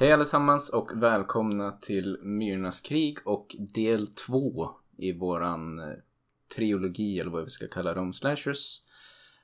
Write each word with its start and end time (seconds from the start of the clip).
Hej 0.00 0.12
allesammans 0.12 0.70
och 0.70 1.02
välkomna 1.02 1.72
till 1.72 2.18
Myrornas 2.22 2.80
krig 2.80 3.18
och 3.24 3.56
del 3.74 4.14
två 4.14 4.70
i 4.96 5.18
våran 5.18 5.78
eh, 5.78 5.96
trilogi 6.56 7.20
eller 7.20 7.30
vad 7.30 7.44
vi 7.44 7.50
ska 7.50 7.66
kalla 7.66 7.94
dem, 7.94 8.12
slashers. 8.12 8.82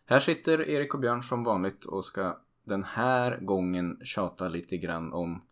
Här 0.06 0.20
sitter 0.20 0.68
Erik 0.68 0.94
och 0.94 1.00
Björn 1.00 1.22
som 1.22 1.44
vanligt 1.44 1.84
och 1.84 2.04
ska 2.04 2.38
den 2.64 2.84
här 2.84 3.38
gången 3.40 4.00
tjata 4.04 4.48
lite 4.48 4.76
grann 4.76 5.12
om 5.12 5.42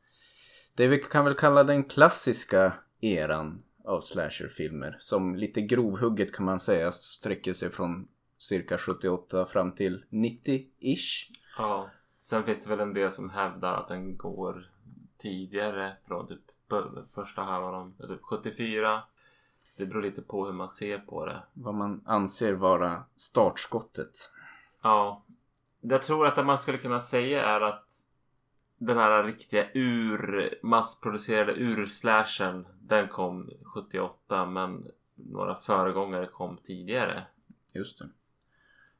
det 0.74 0.86
vi 0.86 0.98
kan 0.98 1.24
väl 1.24 1.34
kalla 1.34 1.64
den 1.64 1.84
klassiska 1.84 2.72
eran 3.00 3.62
av 3.84 4.00
slasherfilmer 4.00 4.96
som 5.00 5.34
lite 5.34 5.60
grovhugget 5.60 6.32
kan 6.32 6.44
man 6.44 6.60
säga 6.60 6.92
sträcker 6.92 7.52
sig 7.52 7.70
från 7.70 8.08
cirka 8.38 8.78
78 8.78 9.46
fram 9.46 9.72
till 9.72 10.04
90-ish. 10.10 11.30
Ja. 11.58 11.90
Sen 12.20 12.44
finns 12.44 12.64
det 12.64 12.70
väl 12.70 12.80
en 12.80 12.94
del 12.94 13.10
som 13.10 13.30
hävdar 13.30 13.74
att 13.74 13.88
den 13.88 14.16
går 14.16 14.73
tidigare 15.24 15.96
från 16.06 16.26
typ 16.26 16.40
första 17.14 17.42
halvan, 17.42 17.94
typ 18.08 18.22
74. 18.22 19.02
Det 19.76 19.86
beror 19.86 20.02
lite 20.02 20.22
på 20.22 20.46
hur 20.46 20.52
man 20.52 20.68
ser 20.68 20.98
på 20.98 21.26
det. 21.26 21.42
Vad 21.52 21.74
man 21.74 22.02
anser 22.04 22.52
vara 22.52 23.04
startskottet. 23.16 24.30
Ja. 24.82 25.22
Jag 25.80 26.02
tror 26.02 26.26
att 26.26 26.36
det 26.36 26.44
man 26.44 26.58
skulle 26.58 26.78
kunna 26.78 27.00
säga 27.00 27.46
är 27.46 27.60
att 27.60 28.06
den 28.78 28.96
här 28.96 29.24
riktiga 29.24 29.66
ur 29.74 30.54
massproducerade 30.62 31.52
ur-slashern 31.52 32.66
den 32.80 33.08
kom 33.08 33.50
78 33.64 34.46
men 34.46 34.86
några 35.14 35.54
föregångare 35.54 36.26
kom 36.26 36.56
tidigare. 36.56 37.26
Just 37.72 37.98
det. 37.98 38.08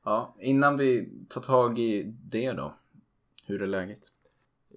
Ja, 0.03 0.35
innan 0.41 0.77
vi 0.77 1.11
tar 1.29 1.41
tag 1.41 1.79
i 1.79 2.03
det 2.23 2.53
då. 2.53 2.75
Hur 3.47 3.63
är 3.63 3.67
läget? 3.67 4.11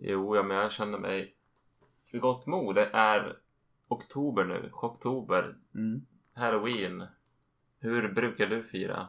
Jo, 0.01 0.35
ja, 0.35 0.43
men 0.43 0.57
jag 0.57 0.71
känner 0.71 0.97
mig 0.97 1.36
gott 2.11 2.45
mod. 2.45 2.75
Det 2.75 2.89
är 2.93 3.37
oktober 3.87 4.45
nu, 4.45 4.69
oktober, 4.81 5.55
Mm. 5.75 6.01
halloween. 6.33 7.03
Hur 7.79 8.13
brukar 8.13 8.47
du 8.47 8.63
fira? 8.63 9.07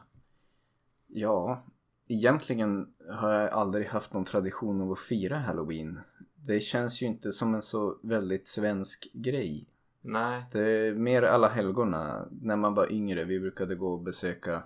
Ja, 1.07 1.63
egentligen 2.07 2.93
har 3.09 3.31
jag 3.33 3.49
aldrig 3.49 3.87
haft 3.87 4.13
någon 4.13 4.25
tradition 4.25 4.81
av 4.81 4.91
att 4.91 4.99
fira 4.99 5.37
halloween. 5.37 5.99
Det 6.35 6.59
känns 6.59 7.01
ju 7.01 7.05
inte 7.05 7.31
som 7.31 7.55
en 7.55 7.61
så 7.61 7.97
väldigt 8.03 8.47
svensk 8.47 9.07
grej. 9.13 9.65
Nej, 10.01 10.43
Det 10.51 10.59
är 10.87 10.93
mer 10.93 11.23
alla 11.23 11.47
helgorna. 11.47 12.27
När 12.31 12.55
man 12.55 12.73
var 12.73 12.91
yngre, 12.93 13.23
vi 13.23 13.39
brukade 13.39 13.75
gå 13.75 13.93
och 13.93 14.01
besöka 14.01 14.63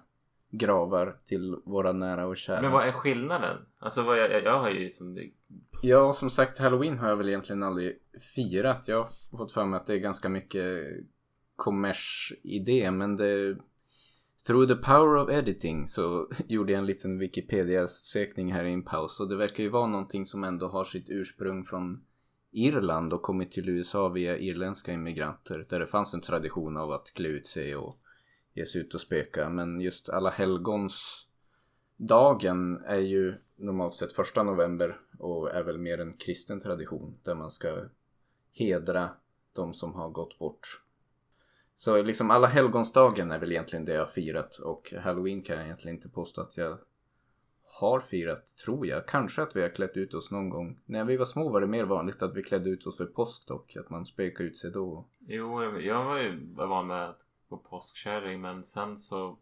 gravar 0.49 1.17
till 1.25 1.55
våra 1.65 1.91
nära 1.91 2.25
och 2.27 2.37
kära. 2.37 2.61
men 2.61 2.71
vad 2.71 2.87
är 2.87 2.91
skillnaden? 2.91 3.57
Alltså 3.79 4.03
vad 4.03 4.17
jag, 4.19 4.31
jag, 4.31 4.43
jag 4.43 4.59
har 4.59 4.69
ju 4.69 4.89
som 4.89 5.13
Ja, 5.85 6.13
som 6.13 6.29
sagt, 6.29 6.57
halloween 6.57 6.97
har 6.97 7.09
jag 7.09 7.15
väl 7.15 7.29
egentligen 7.29 7.63
aldrig 7.63 7.97
firat. 8.35 8.87
Jag 8.87 8.97
har 8.97 9.37
fått 9.37 9.51
för 9.51 9.65
mig 9.65 9.77
att 9.77 9.87
det 9.87 9.93
är 9.93 9.97
ganska 9.97 10.29
mycket 10.29 10.87
kommers-idé, 11.55 12.91
men 12.91 13.17
det... 13.17 13.57
Through 14.47 14.67
the 14.67 14.75
power 14.75 15.15
of 15.15 15.29
editing 15.29 15.87
så 15.87 16.29
gjorde 16.47 16.71
jag 16.71 16.79
en 16.79 16.85
liten 16.85 17.19
Wikipedia-sökning 17.19 18.53
här 18.53 18.63
i 18.63 18.73
en 18.73 18.83
paus 18.83 19.19
och 19.19 19.29
det 19.29 19.35
verkar 19.35 19.63
ju 19.63 19.69
vara 19.69 19.87
någonting 19.87 20.25
som 20.25 20.43
ändå 20.43 20.67
har 20.67 20.83
sitt 20.83 21.09
ursprung 21.09 21.63
från 21.63 22.03
Irland 22.51 23.13
och 23.13 23.21
kommit 23.21 23.51
till 23.51 23.69
USA 23.69 24.09
via 24.09 24.37
irländska 24.37 24.93
immigranter 24.93 25.65
där 25.69 25.79
det 25.79 25.87
fanns 25.87 26.13
en 26.13 26.21
tradition 26.21 26.77
av 26.77 26.91
att 26.91 27.13
klä 27.13 27.29
ut 27.29 27.47
sig 27.47 27.75
och 27.75 27.99
ge 28.53 28.65
sig 28.65 28.81
ut 28.81 28.93
och 28.93 29.01
spöka. 29.01 29.49
Men 29.49 29.81
just 29.81 30.09
alla 30.09 30.29
helgons 30.29 31.27
dagen 31.97 32.83
är 32.85 32.99
ju 32.99 33.35
normalt 33.55 33.93
sett 33.93 34.13
första 34.13 34.43
november 34.43 34.99
och 35.19 35.51
är 35.51 35.63
väl 35.63 35.77
mer 35.77 35.99
en 35.99 36.13
kristen 36.17 36.61
tradition 36.61 37.17
där 37.23 37.35
man 37.35 37.51
ska 37.51 37.85
hedra 38.53 39.09
de 39.53 39.73
som 39.73 39.93
har 39.93 40.09
gått 40.09 40.39
bort. 40.39 40.81
Så 41.77 42.01
liksom 42.01 42.31
alla 42.31 42.47
helgonsdagen 42.47 43.31
är 43.31 43.39
väl 43.39 43.51
egentligen 43.51 43.85
det 43.85 43.93
jag 43.93 44.01
har 44.01 44.11
firat 44.11 44.55
och 44.57 44.93
halloween 45.01 45.41
kan 45.41 45.55
jag 45.55 45.65
egentligen 45.65 45.97
inte 45.97 46.09
påstå 46.09 46.41
att 46.41 46.57
jag 46.57 46.77
har 47.79 47.99
firat, 47.99 48.45
tror 48.65 48.87
jag. 48.87 49.07
Kanske 49.07 49.41
att 49.41 49.55
vi 49.55 49.61
har 49.61 49.69
klätt 49.69 49.97
ut 49.97 50.13
oss 50.13 50.31
någon 50.31 50.49
gång. 50.49 50.79
När 50.85 51.05
vi 51.05 51.17
var 51.17 51.25
små 51.25 51.49
var 51.49 51.61
det 51.61 51.67
mer 51.67 51.83
vanligt 51.83 52.21
att 52.21 52.35
vi 52.35 52.43
klädde 52.43 52.69
ut 52.69 52.85
oss 52.87 52.97
för 52.97 53.05
påsk 53.05 53.47
dock, 53.47 53.75
att 53.75 53.89
man 53.89 54.05
spökade 54.05 54.49
ut 54.49 54.57
sig 54.57 54.71
då. 54.71 55.05
Jo, 55.19 55.63
jag- 55.81 56.05
var 56.05 56.17
ju 56.19 56.47
van 56.55 56.87
med 56.87 57.09
att 57.09 57.19
gå 57.49 57.57
påskkärring 57.57 58.41
men 58.41 58.63
sen 58.63 58.97
så 58.97 59.37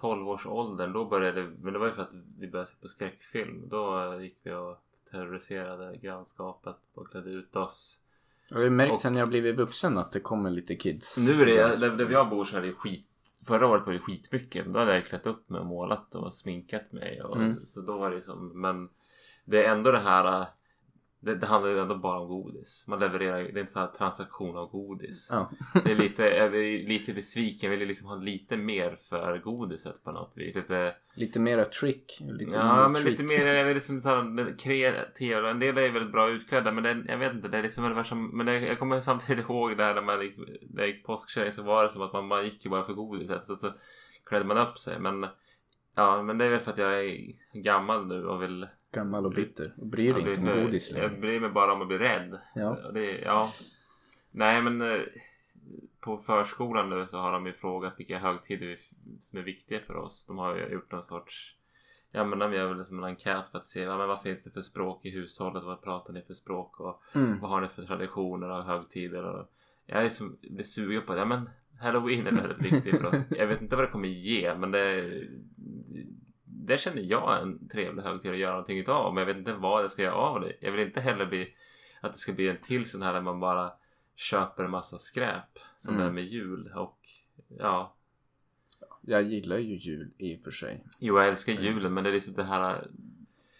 12-årsåldern 0.00 0.92
då 0.92 1.04
började 1.04 1.42
men 1.62 1.72
det 1.72 1.78
var 1.78 1.86
ju 1.86 1.92
för 1.92 2.02
att 2.02 2.10
vi 2.38 2.48
började 2.50 2.70
se 2.70 2.76
på 2.82 2.88
skräckfilm. 2.88 3.68
Då 3.68 4.14
gick 4.20 4.38
vi 4.42 4.52
och 4.52 4.78
terroriserade 5.10 5.96
grannskapet 5.96 6.76
och 6.94 7.10
klädde 7.10 7.30
ut 7.30 7.56
oss. 7.56 8.00
Jag 8.50 8.56
har 8.56 8.64
ju 8.64 8.70
märkt 8.70 8.92
Och- 8.92 9.00
sen 9.02 9.16
jag 9.16 9.28
blivit 9.28 9.56
vuxen 9.56 9.98
att 9.98 10.12
det 10.12 10.20
kommer 10.20 10.50
lite 10.50 10.76
kids. 10.76 11.18
Nu 11.18 11.42
är 11.42 11.46
det, 11.46 11.76
där, 11.76 11.90
där 11.96 12.10
jag 12.10 12.28
bor 12.30 12.44
så 12.44 12.56
är 12.56 12.62
det 12.62 12.72
skit. 12.72 13.06
Förra 13.46 13.66
året 13.66 13.86
var 13.86 13.92
det 13.92 13.98
skitmycket. 13.98 14.66
Då 14.66 14.78
hade 14.78 14.94
jag 14.94 15.06
klätt 15.06 15.26
upp 15.26 15.48
mig 15.50 15.60
och 15.60 15.66
målat 15.66 16.14
och 16.14 16.34
sminkat 16.34 16.92
mig. 16.92 17.22
Och, 17.22 17.36
Mm. 17.36 17.66
Så 17.66 17.80
då 17.80 17.98
var 17.98 18.10
det 18.10 18.22
som, 18.22 18.60
men 18.60 18.88
det 19.44 19.64
är 19.64 19.70
ändå 19.72 19.92
det 19.92 19.98
här. 19.98 20.46
Det, 21.24 21.34
det 21.34 21.46
handlar 21.46 21.70
ju 21.70 21.78
ändå 21.78 21.96
bara 21.96 22.20
om 22.20 22.28
godis. 22.28 22.84
Man 22.88 22.98
levererar, 22.98 23.38
det 23.38 23.58
är 23.58 23.60
inte 23.60 23.72
så 23.72 23.78
här 23.78 23.86
transaktion 23.86 24.56
av 24.56 24.70
godis. 24.70 25.28
Ja. 25.32 25.50
Det 25.84 25.92
är 25.92 25.96
lite, 25.96 26.22
jag 26.22 26.46
är 26.56 26.88
lite 26.88 27.12
besviken. 27.12 27.70
Jag 27.70 27.78
vill 27.78 27.88
liksom 27.88 28.08
ha 28.08 28.16
lite 28.16 28.56
mer 28.56 28.96
för 29.08 29.38
godiset 29.38 30.04
på 30.04 30.12
något 30.12 30.32
vis. 30.36 30.54
Lite, 30.54 30.94
Lite 31.14 31.40
mera 31.40 31.64
trick. 31.64 32.18
Lite 32.20 32.54
ja 32.54 32.88
men 32.88 33.02
treat. 33.02 33.20
lite 33.20 33.22
mer, 33.22 33.54
jag 33.54 33.64
vill 33.68 33.74
liksom 33.74 34.00
så 34.00 34.08
här, 34.08 34.58
kreativa. 34.58 35.50
En 35.50 35.58
del 35.58 35.78
är 35.78 35.90
väldigt 35.90 36.12
bra 36.12 36.30
utklädda 36.30 36.72
men 36.72 36.82
det, 36.84 37.12
jag 37.12 37.18
vet 37.18 37.32
inte, 37.32 37.48
det 37.48 37.58
är 37.58 37.62
liksom 37.62 37.84
ungefär 37.84 38.04
som, 38.04 38.36
men 38.36 38.46
det, 38.46 38.60
jag 38.60 38.78
kommer 38.78 39.00
samtidigt 39.00 39.44
ihåg 39.48 39.76
det 39.76 39.84
här 39.84 39.94
när 39.94 40.02
man 40.02 40.22
gick, 40.22 40.36
när 40.70 40.82
jag 40.82 40.88
gick 40.88 41.06
påskkärring 41.06 41.52
så 41.52 41.62
var 41.62 41.84
det 41.84 41.90
som 41.90 42.02
att 42.02 42.12
man, 42.12 42.26
man 42.26 42.44
gick 42.44 42.64
ju 42.64 42.70
bara 42.70 42.84
för 42.84 42.94
godiset. 42.94 43.46
Så, 43.46 43.56
så 43.56 43.72
klädde 44.24 44.44
man 44.44 44.58
upp 44.58 44.78
sig 44.78 45.00
men 45.00 45.26
Ja 45.94 46.22
men 46.22 46.38
det 46.38 46.44
är 46.44 46.50
väl 46.50 46.60
för 46.60 46.70
att 46.72 46.78
jag 46.78 47.04
är 47.04 47.32
gammal 47.52 48.06
nu 48.06 48.26
och 48.26 48.42
vill 48.42 48.66
Gammal 48.92 49.26
och 49.26 49.32
bitter. 49.32 49.74
Och 49.76 49.86
bryr 49.86 50.14
dig 50.14 50.22
jag 50.22 50.34
inte 50.38 50.52
om 50.52 50.64
godis 50.64 50.90
Jag 50.90 51.02
längre. 51.02 51.20
bryr 51.20 51.40
mig 51.40 51.50
bara 51.50 51.72
om 51.72 51.82
att 51.82 51.88
bli 51.88 51.98
rädd. 51.98 52.38
Ja. 52.54 52.78
Det, 52.94 53.18
ja. 53.20 53.50
Nej 54.30 54.62
men 54.62 54.80
eh, 54.82 55.00
på 56.00 56.18
förskolan 56.18 56.90
nu 56.90 57.06
så 57.06 57.18
har 57.18 57.32
de 57.32 57.46
ju 57.46 57.52
frågat 57.52 57.94
vilka 58.00 58.18
högtider 58.18 58.78
som 59.20 59.38
är 59.38 59.42
viktiga 59.42 59.80
för 59.80 59.96
oss. 59.96 60.26
De 60.26 60.38
har 60.38 60.56
ju 60.56 60.68
gjort 60.68 60.92
någon 60.92 61.02
sorts 61.02 61.56
Ja 62.10 62.24
men 62.24 62.38
de 62.38 62.52
gör 62.52 62.74
väl 62.74 62.84
som 62.84 62.98
en 62.98 63.04
enkät 63.04 63.48
för 63.48 63.58
att 63.58 63.66
se 63.66 63.80
ja, 63.82 63.98
men 63.98 64.08
vad 64.08 64.22
finns 64.22 64.42
det 64.42 64.50
för 64.50 64.60
språk 64.60 65.04
i 65.04 65.10
hushållet. 65.10 65.64
Vad 65.64 65.82
pratar 65.82 66.12
ni 66.12 66.22
för 66.22 66.34
språk 66.34 66.80
och 66.80 67.02
Mm. 67.14 67.40
vad 67.40 67.50
har 67.50 67.60
ni 67.60 67.68
för 67.68 67.84
traditioner 67.86 68.50
och 68.50 68.64
högtider. 68.64 69.24
Och 69.24 69.50
jag 69.86 70.04
är 70.04 70.08
som, 70.08 70.36
blir 70.42 70.64
sugen 70.64 71.02
på 71.06 71.12
att 71.12 71.18
ja 71.18 71.24
men 71.24 71.50
Halloween 71.84 72.26
är 72.26 72.32
väldigt 72.32 72.72
viktigt. 72.72 73.02
Jag 73.30 73.46
vet 73.46 73.62
inte 73.62 73.76
vad 73.76 73.84
det 73.84 73.90
kommer 73.90 74.08
ge 74.08 74.54
men 74.54 74.70
det 74.70 75.10
det 76.66 76.78
känner 76.78 77.02
jag 77.02 77.42
en 77.42 77.68
trevlig 77.68 78.02
högtid 78.02 78.30
att 78.30 78.38
göra 78.38 78.52
någonting 78.52 78.78
utav. 78.78 79.14
Men 79.14 79.20
jag 79.20 79.26
vet 79.26 79.36
inte 79.36 79.54
vad 79.54 79.82
jag 79.84 79.90
ska 79.90 80.02
göra 80.02 80.14
av 80.14 80.40
det. 80.40 80.52
Jag 80.60 80.72
vill 80.72 80.86
inte 80.86 81.00
heller 81.00 81.26
bli 81.26 81.54
att 82.00 82.12
det 82.12 82.18
ska 82.18 82.32
bli 82.32 82.48
en 82.48 82.56
till 82.56 82.90
sån 82.90 83.02
här 83.02 83.12
där 83.12 83.20
man 83.20 83.40
bara 83.40 83.72
köper 84.16 84.64
en 84.64 84.70
massa 84.70 84.98
skräp. 84.98 85.58
Som 85.76 85.94
Mm. 85.94 86.06
är 86.06 86.12
med 86.12 86.24
jul 86.24 86.72
och 86.76 86.98
ja. 87.48 87.94
Jag 89.00 89.22
gillar 89.22 89.58
ju 89.58 89.76
jul 89.76 90.10
i 90.18 90.36
och 90.36 90.44
för 90.44 90.50
sig. 90.50 90.84
Jo 90.98 91.18
jag 91.18 91.28
älskar 91.28 91.52
julen 91.52 91.94
men 91.94 92.04
det 92.04 92.10
är 92.10 92.14
liksom 92.14 92.34
det 92.34 92.44
här. 92.44 92.86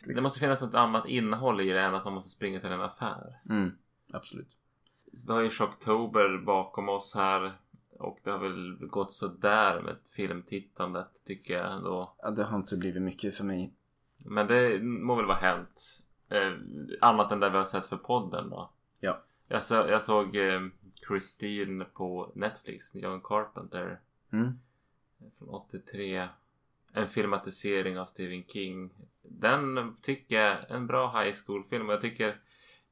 Det 0.04 0.20
måste 0.22 0.40
finnas 0.40 0.62
ett 0.62 0.74
annat 0.74 1.08
innehåll 1.08 1.60
i 1.60 1.70
det 1.70 1.80
än 1.80 1.94
att 1.94 2.04
man 2.04 2.14
måste 2.14 2.30
springa 2.30 2.60
till 2.60 2.68
en 2.72 2.80
affär. 2.80 3.38
Mm. 3.50 3.70
Absolut. 4.12 4.56
Vi 5.26 5.32
har 5.32 5.40
ju 5.40 5.50
Shocktober 5.50 6.38
bakom 6.38 6.88
oss 6.88 7.14
här. 7.14 7.52
Och 7.98 8.18
det 8.22 8.30
har 8.30 8.38
väl 8.38 8.76
gått 8.76 9.12
sådär 9.12 9.80
med 9.80 9.96
filmtittandet 10.08 11.06
tycker 11.26 11.54
jag 11.54 11.72
ändå. 11.72 12.14
Ja, 12.22 12.30
det 12.30 12.44
har 12.44 12.56
inte 12.56 12.76
blivit 12.76 13.02
mycket 13.02 13.36
för 13.36 13.44
mig. 13.44 13.72
Men 14.24 14.46
det 14.46 14.82
må 14.82 15.14
väl 15.14 15.26
vara 15.26 15.38
hänt. 15.38 16.04
Eh, 16.28 16.52
annat 17.00 17.32
än 17.32 17.40
det 17.40 17.50
vi 17.50 17.56
har 17.56 17.64
sett 17.64 17.86
för 17.86 17.96
podden 17.96 18.50
då. 18.50 18.70
Ja. 19.00 19.22
Jag, 19.48 19.62
så, 19.62 19.74
jag 19.74 20.02
såg 20.02 20.36
eh, 20.36 20.60
Christine 21.08 21.84
på 21.84 22.32
Netflix, 22.34 22.94
John 22.94 23.20
Carpenter. 23.20 24.00
Mm. 24.32 24.58
Från 25.38 25.48
83. 25.48 26.28
En 26.92 27.06
filmatisering 27.06 27.98
av 27.98 28.06
Stephen 28.06 28.44
King. 28.44 28.90
Den 29.22 29.96
tycker 30.02 30.36
jag 30.36 30.52
är 30.52 30.74
en 30.74 30.86
bra 30.86 31.20
high 31.20 31.36
school 31.46 31.64
film. 31.64 31.88
Jag 31.88 32.00
tycker 32.00 32.40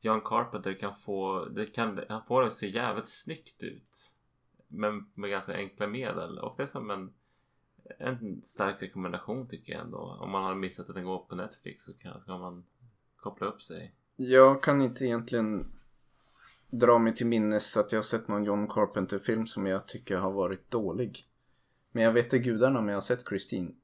John 0.00 0.20
Carpenter 0.20 0.74
kan 0.74 0.96
få, 0.96 1.44
det 1.44 1.66
kan, 1.66 2.00
han 2.08 2.24
får 2.24 2.40
det 2.40 2.46
att 2.46 2.54
se 2.54 2.68
jävligt 2.68 3.08
snyggt 3.08 3.62
ut. 3.62 4.14
Men 4.72 5.06
med 5.14 5.30
ganska 5.30 5.54
enkla 5.54 5.86
medel. 5.86 6.38
Och 6.38 6.54
det 6.56 6.62
är 6.62 6.66
som 6.66 6.90
en, 6.90 7.12
en 7.98 8.42
stark 8.44 8.82
rekommendation 8.82 9.48
tycker 9.48 9.72
jag 9.72 9.82
ändå. 9.82 10.18
Om 10.20 10.30
man 10.30 10.44
har 10.44 10.54
missat 10.54 10.88
att 10.88 10.94
den 10.94 11.04
går 11.04 11.18
på 11.18 11.34
Netflix 11.34 11.84
så 11.84 11.94
kan, 11.94 12.20
ska 12.20 12.38
man 12.38 12.64
koppla 13.16 13.46
upp 13.46 13.62
sig. 13.62 13.94
Jag 14.16 14.62
kan 14.62 14.82
inte 14.82 15.04
egentligen 15.04 15.66
dra 16.70 16.98
mig 16.98 17.14
till 17.14 17.26
minnes 17.26 17.76
att 17.76 17.92
jag 17.92 17.98
har 17.98 18.02
sett 18.02 18.28
någon 18.28 18.44
John 18.44 18.68
Carpenter-film 18.68 19.46
som 19.46 19.66
jag 19.66 19.88
tycker 19.88 20.16
har 20.16 20.32
varit 20.32 20.70
dålig. 20.70 21.26
Men 21.92 22.02
jag 22.02 22.12
vet 22.12 22.24
inte 22.24 22.38
gudarna 22.38 22.78
om 22.78 22.88
jag 22.88 22.96
har 22.96 23.02
sett 23.02 23.28
Christine. 23.28 23.74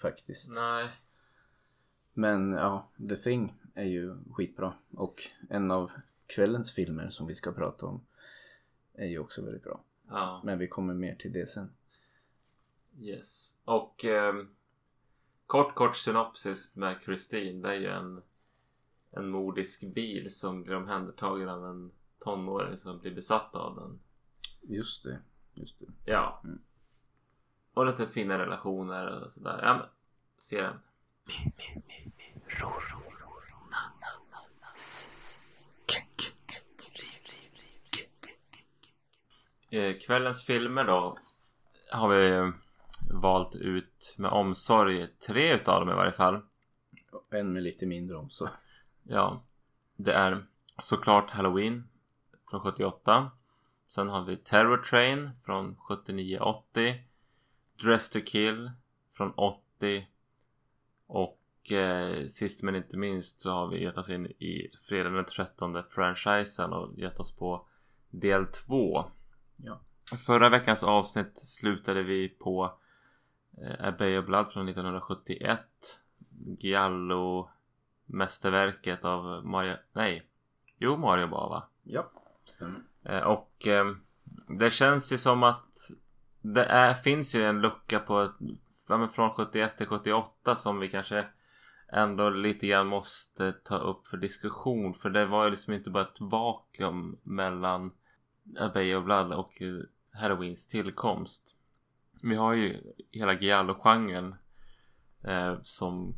Faktiskt. 0.00 0.50
Nej. 0.54 0.88
Men 2.12 2.52
ja, 2.52 2.88
The 3.08 3.16
Thing 3.16 3.54
är 3.74 3.84
ju 3.84 4.16
skitbra. 4.32 4.72
Och 4.90 5.22
en 5.50 5.70
av 5.70 5.90
kvällens 6.26 6.72
filmer 6.72 7.10
som 7.10 7.26
vi 7.26 7.34
ska 7.34 7.52
prata 7.52 7.86
om 7.86 8.00
är 8.98 9.06
ju 9.06 9.18
också 9.18 9.42
väldigt 9.42 9.64
bra. 9.64 9.80
Ja. 10.08 10.40
Men 10.44 10.58
vi 10.58 10.68
kommer 10.68 10.94
mer 10.94 11.14
till 11.14 11.32
det 11.32 11.46
sen. 11.46 11.70
Yes. 13.00 13.58
Och 13.64 14.04
ehm, 14.04 14.48
kort 15.46 15.74
kort 15.74 15.96
synopsis 15.96 16.74
med 16.76 16.96
Christine. 17.04 17.68
Det 17.68 17.74
är 17.74 17.78
ju 17.78 17.86
en, 17.86 18.22
en 19.10 19.28
mordisk 19.28 19.94
bil 19.94 20.34
som 20.34 20.62
blir 20.62 20.74
omhändertagen 20.74 21.48
av 21.48 21.66
en 21.66 21.90
tonåring 22.18 22.78
som 22.78 22.98
blir 22.98 23.14
besatt 23.14 23.54
av 23.54 23.76
den. 23.76 24.00
Just 24.76 25.04
det. 25.04 25.18
Just 25.54 25.78
det. 25.78 25.86
Ja. 26.04 26.40
Mm. 26.44 26.58
Och 27.72 27.86
lite 27.86 28.06
fina 28.06 28.38
relationer 28.38 29.24
och 29.24 29.32
sådär. 29.32 29.60
Ja 29.62 29.76
men, 29.76 29.86
se 30.38 30.62
den. 30.62 30.78
Kvällens 40.06 40.44
filmer 40.44 40.84
då 40.84 41.18
har 41.92 42.08
vi 42.08 42.52
valt 43.10 43.56
ut 43.56 44.14
med 44.18 44.30
omsorg. 44.30 45.08
Tre 45.26 45.54
utav 45.54 45.80
dem 45.80 45.90
i 45.90 45.94
varje 45.94 46.12
fall. 46.12 46.40
En 47.30 47.52
med 47.52 47.62
lite 47.62 47.86
mindre 47.86 48.16
om 48.16 48.30
så. 48.30 48.48
Ja, 49.02 49.42
det 49.96 50.12
är 50.12 50.46
såklart 50.78 51.30
Halloween 51.30 51.88
från 52.50 52.60
78. 52.60 53.30
Sen 53.88 54.08
har 54.08 54.24
vi 54.24 54.36
Terror 54.36 54.76
Train 54.76 55.30
från 55.44 55.76
79-80. 55.76 56.94
Dress 57.82 58.10
to 58.10 58.18
Kill 58.26 58.70
från 59.12 59.32
80. 59.32 60.06
Och 61.06 61.72
eh, 61.72 62.26
sist 62.26 62.62
men 62.62 62.74
inte 62.74 62.96
minst 62.96 63.40
så 63.40 63.50
har 63.50 63.68
vi 63.68 63.82
gett 63.82 63.98
oss 63.98 64.10
in 64.10 64.26
i 64.26 64.70
fredag 64.88 65.10
den 65.10 65.24
13 65.24 65.82
franchisen 65.90 66.72
och 66.72 66.98
gett 66.98 67.20
oss 67.20 67.36
på 67.36 67.66
del 68.10 68.46
2. 68.46 69.10
Ja. 69.58 69.80
Förra 70.16 70.48
veckans 70.48 70.82
avsnitt 70.82 71.38
slutade 71.38 72.02
vi 72.02 72.28
på 72.28 72.78
eh, 73.62 73.88
A 73.88 73.94
Bay 73.98 74.18
of 74.18 74.26
Blood 74.26 74.52
från 74.52 74.68
1971. 74.68 75.60
Giallo 76.58 77.50
mästerverket 78.06 79.04
av 79.04 79.46
Mario... 79.46 79.76
Nej. 79.92 80.26
Jo, 80.78 80.96
Mario 80.96 81.26
Bava. 81.26 81.62
Ja, 81.82 82.10
stämmer. 82.44 82.80
Eh, 83.02 83.20
och 83.20 83.66
eh, 83.66 83.94
det 84.48 84.70
känns 84.70 85.12
ju 85.12 85.18
som 85.18 85.42
att 85.42 85.90
det 86.40 86.64
är, 86.64 86.94
finns 86.94 87.34
ju 87.34 87.44
en 87.44 87.60
lucka 87.60 87.98
på 87.98 88.32
ja, 88.88 88.98
men 88.98 89.08
från 89.08 89.30
71 89.30 89.76
till 89.76 89.86
78 89.86 90.56
som 90.56 90.80
vi 90.80 90.88
kanske 90.88 91.26
ändå 91.92 92.30
lite 92.30 92.66
grann 92.66 92.86
måste 92.86 93.52
ta 93.52 93.78
upp 93.78 94.06
för 94.06 94.16
diskussion. 94.16 94.94
För 94.94 95.10
det 95.10 95.26
var 95.26 95.44
ju 95.44 95.50
liksom 95.50 95.72
inte 95.72 95.90
bara 95.90 96.04
ett 96.04 96.20
vakuum 96.20 97.18
mellan 97.22 97.90
A 98.56 98.70
Bay 98.74 98.94
of 98.94 99.04
Blood 99.04 99.32
och 99.32 99.62
eh, 99.62 99.80
Halloweens 100.10 100.66
tillkomst. 100.66 101.54
Vi 102.22 102.34
har 102.34 102.54
ju 102.54 102.80
hela 103.10 103.40
Giallo-genren 103.40 104.34
eh, 105.24 105.58
som 105.62 106.16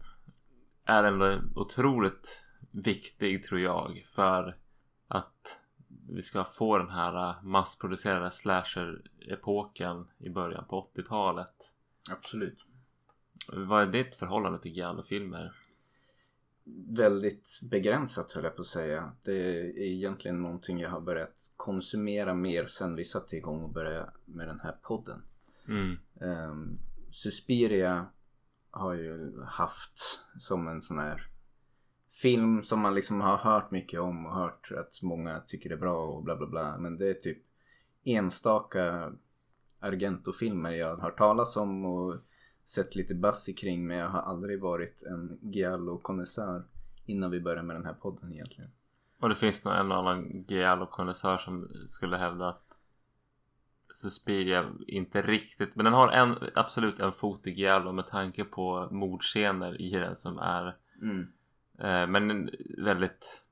är 0.85 1.05
ändå 1.05 1.41
otroligt 1.55 2.47
viktig 2.71 3.45
tror 3.45 3.61
jag 3.61 4.05
för 4.07 4.57
att 5.09 5.61
vi 6.09 6.23
ska 6.23 6.45
få 6.45 6.79
den 6.79 6.91
här 6.91 7.29
eh, 7.31 7.43
massproducerade 7.43 8.31
slasher-epoken 8.31 10.07
i 10.19 10.31
början 10.31 10.65
på 10.69 10.91
80-talet. 10.95 11.75
Absolut. 12.11 12.59
Vad 13.49 13.83
är 13.83 13.87
ditt 13.87 14.15
förhållande 14.15 14.59
till 14.59 14.73
Giallo-filmer? 14.73 15.53
Väldigt 16.89 17.61
begränsat 17.63 18.33
höll 18.33 18.45
jag 18.45 18.57
på 18.57 18.61
att 18.61 18.67
säga. 18.67 19.13
Det 19.23 19.33
är 19.33 19.79
egentligen 19.79 20.43
någonting 20.43 20.81
jag 20.81 20.91
har 20.91 21.01
börjat 21.01 21.40
konsumera 21.61 22.35
mer 22.35 22.67
sen 22.67 22.97
vi 22.97 23.05
satte 23.05 23.37
igång 23.37 23.63
och 23.63 23.73
började 23.73 24.11
med 24.25 24.49
den 24.49 24.61
här 24.61 24.77
podden. 24.83 25.23
Mm. 25.69 25.99
Um, 26.21 26.79
Suspiria 27.11 28.07
har 28.71 28.95
ju 28.95 29.43
haft 29.43 30.21
som 30.39 30.69
en 30.69 30.83
sån 30.83 30.99
här 30.99 31.27
film 32.11 32.63
som 32.63 32.81
man 32.81 32.95
liksom 32.95 33.21
har 33.21 33.37
hört 33.37 33.71
mycket 33.71 34.01
om 34.01 34.27
och 34.27 34.35
hört 34.35 34.73
att 34.77 35.03
många 35.03 35.41
tycker 35.41 35.69
det 35.69 35.75
är 35.75 35.81
bra 35.81 36.07
och 36.07 36.25
bla 36.25 36.37
bla 36.37 36.47
bla. 36.47 36.79
Men 36.79 36.99
det 36.99 37.11
är 37.11 37.15
typ 37.15 37.39
enstaka 38.05 39.13
Argento-filmer 39.81 40.71
jag 40.71 40.97
har 40.97 41.03
hört 41.03 41.19
talas 41.19 41.57
om 41.57 41.85
och 41.85 42.17
sett 42.65 42.97
lite 42.97 43.15
buzz 43.15 43.47
kring 43.57 43.87
men 43.87 43.97
jag 43.97 44.09
har 44.09 44.23
aldrig 44.23 44.61
varit 44.61 45.03
en 45.03 45.39
Giallo-konnässör 45.43 46.65
innan 47.07 47.31
vi 47.31 47.41
började 47.41 47.67
med 47.67 47.77
den 47.77 47.85
här 47.85 47.95
podden 47.95 48.33
egentligen. 48.33 48.71
Och 49.21 49.29
det 49.29 49.35
finns 49.35 49.65
nog 49.65 49.75
en 49.75 49.93
annan 49.93 50.45
Giallo-konnässör 50.49 51.39
som 51.39 51.69
skulle 51.87 52.17
hävda 52.17 52.49
att 52.49 52.79
Suspiria 53.95 54.73
inte 54.87 55.23
riktigt 55.23 55.77
men 55.77 55.85
den 55.85 55.95
har 55.95 56.09
en, 56.09 56.37
absolut 56.55 57.01
en 57.01 57.13
fot 57.13 57.47
i 57.47 57.51
Giallo 57.51 57.93
med 57.93 58.07
tanke 58.07 58.45
på 58.45 58.89
mordscener 58.91 59.81
i 59.81 59.91
den 59.91 60.17
som 60.17 60.39
är 60.39 60.77
Mm. 61.03 61.33
eh, 61.79 62.07
men 62.07 62.51
väldigt 62.79 63.47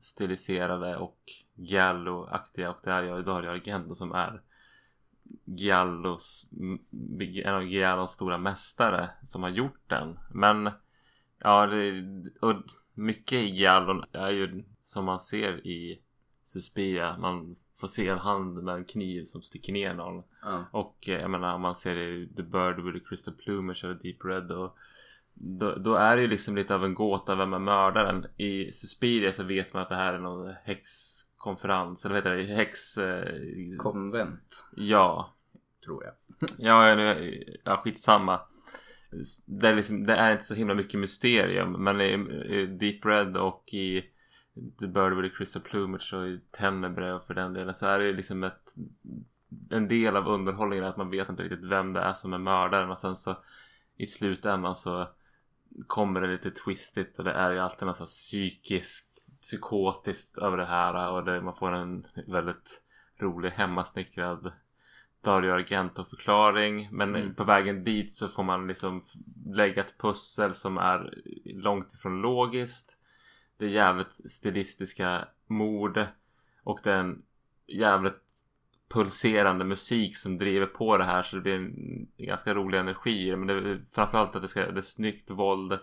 stiliserade 0.00 0.96
och 0.96 1.18
Giallo-aktiga 1.54 2.70
och 2.70 2.78
det 2.84 2.90
är 2.90 3.02
ju 3.02 3.22
Dario 3.22 3.50
Argento 3.50 3.94
som 3.94 4.12
är 4.12 4.42
Giallos 5.44 6.50
en 7.44 7.54
av 7.54 7.64
Giallos 7.64 8.10
stora 8.10 8.38
mästare 8.38 9.10
som 9.22 9.42
har 9.42 9.50
gjort 9.50 9.80
den 9.86 10.18
men 10.30 10.70
ja 11.38 11.66
det, 11.66 12.04
och 12.40 12.54
mycket 12.94 13.38
i 13.38 13.50
Giallon 13.50 14.04
är 14.12 14.30
ju 14.30 14.64
som 14.92 15.04
man 15.04 15.20
ser 15.20 15.66
i 15.66 16.00
Suspiria 16.44 17.16
man 17.18 17.56
får 17.80 17.88
se 17.88 18.08
en 18.08 18.18
hand 18.18 18.62
med 18.62 18.74
en 18.74 18.84
kniv 18.84 19.24
som 19.24 19.42
sticker 19.42 19.72
ner 19.72 19.94
någon 19.94 20.22
Ja. 20.42 20.64
och 20.70 21.08
eh, 21.08 21.20
jag 21.20 21.30
menar 21.30 21.58
man 21.58 21.74
ser 21.76 21.96
i 21.96 22.28
The 22.36 22.42
Bird 22.42 22.80
with 22.84 22.98
the 22.98 23.04
Crystal 23.08 23.34
Plumage 23.34 23.84
eller 23.84 23.94
Deep 23.94 24.24
Red 24.24 24.50
och 24.52 24.76
då, 25.34 25.74
då 25.74 25.94
är 25.94 26.16
det 26.16 26.22
ju 26.22 26.28
liksom 26.28 26.56
lite 26.56 26.74
av 26.74 26.84
en 26.84 26.94
gåta 26.94 27.34
vem 27.34 27.52
är 27.54 27.58
mördaren. 27.58 28.26
I 28.36 28.72
Suspiria 28.72 29.32
så 29.32 29.42
vet 29.42 29.72
man 29.72 29.82
att 29.82 29.88
det 29.88 29.94
här 29.94 30.14
är 30.14 30.18
någon 30.18 30.54
häxkonferens 30.64 32.04
eller 32.04 32.14
vad 32.14 32.24
heter 32.24 32.36
det? 32.36 32.54
Häx... 32.54 32.98
Eh, 32.98 33.76
Konvent 33.78 34.64
ja. 34.76 35.34
tror 35.84 36.04
jag. 36.04 36.14
Ja, 36.58 36.86
eller, 36.86 37.44
ja 37.64 37.76
skitsamma. 37.84 38.40
Det 39.46 39.68
är, 39.68 39.74
liksom, 39.74 40.04
det 40.06 40.14
är 40.14 40.32
inte 40.32 40.44
så 40.44 40.54
himla 40.54 40.74
mycket 40.74 41.00
mysterium 41.00 41.72
men 41.72 42.00
i, 42.00 42.12
i 42.56 42.66
Deep 42.66 43.06
Red 43.06 43.36
och 43.36 43.74
i 43.74 44.04
The 44.80 44.86
Bird 44.86 45.12
with 45.12 45.28
the 45.28 45.36
Crystal 45.36 45.62
Plumage 45.62 46.14
och 46.14 46.28
i 46.28 46.40
Tenebre 46.50 47.14
och 47.14 47.26
för 47.26 47.34
den 47.34 47.52
delen 47.52 47.74
så 47.74 47.86
är 47.86 47.98
det 47.98 48.04
ju 48.04 48.16
liksom 48.16 48.44
ett 48.44 48.74
en 49.70 49.88
del 49.88 50.16
av 50.16 50.28
underhållningen 50.28 50.84
att 50.84 50.96
man 50.96 51.10
vet 51.10 51.28
inte 51.28 51.42
riktigt 51.42 51.64
vem 51.64 51.92
det 51.92 52.00
är 52.00 52.12
som 52.12 52.32
är 52.32 52.38
mördaren. 52.38 52.90
Och 52.90 52.98
sen 52.98 53.16
så 53.16 53.36
i 53.96 54.06
slutändan 54.06 54.74
så 54.74 55.08
kommer 55.86 56.20
det 56.20 56.32
lite 56.32 56.50
twistigt 56.50 57.18
och 57.18 57.24
det 57.24 57.32
är 57.32 57.50
ju 57.50 57.58
alltid 57.58 57.86
något 57.86 58.06
psykiskt 58.06 59.12
psykotiskt 59.40 60.38
över 60.38 60.56
det 60.56 60.64
här 60.64 61.10
och 61.10 61.24
det, 61.24 61.40
man 61.40 61.54
får 61.54 61.72
en 61.72 62.06
väldigt 62.26 62.82
rolig 63.20 63.50
hemmasnickrad 63.50 64.52
Dario 65.24 65.52
Argento 65.52 66.04
förklaring 66.04 66.88
men 66.92 67.16
Mm. 67.16 67.34
på 67.34 67.44
vägen 67.44 67.84
dit 67.84 68.12
så 68.12 68.28
får 68.28 68.42
man 68.42 68.66
liksom 68.66 69.04
lägga 69.46 69.84
ett 69.84 69.98
pussel 69.98 70.54
som 70.54 70.78
är 70.78 71.14
långt 71.44 71.92
ifrån 71.92 72.20
logiskt 72.20 72.98
det 73.62 73.68
jävligt 73.68 74.20
stilistiska 74.30 75.28
mord 75.46 76.06
och 76.62 76.80
den 76.82 77.22
jävligt 77.66 78.20
pulserande 78.88 79.64
musik 79.64 80.16
som 80.16 80.38
driver 80.38 80.66
på 80.66 80.98
det 80.98 81.04
här 81.04 81.22
så 81.22 81.36
det 81.36 81.42
blir 81.42 81.54
en 81.54 82.08
ganska 82.16 82.54
rolig 82.54 82.78
energi 82.78 83.36
men 83.36 83.46
det 83.46 83.54
är 83.54 83.84
framförallt 83.92 84.36
att 84.36 84.42
det, 84.42 84.48
ska, 84.48 84.60
det 84.72 84.80
är 84.80 84.82
snyggt 84.82 85.30
våld 85.30 85.78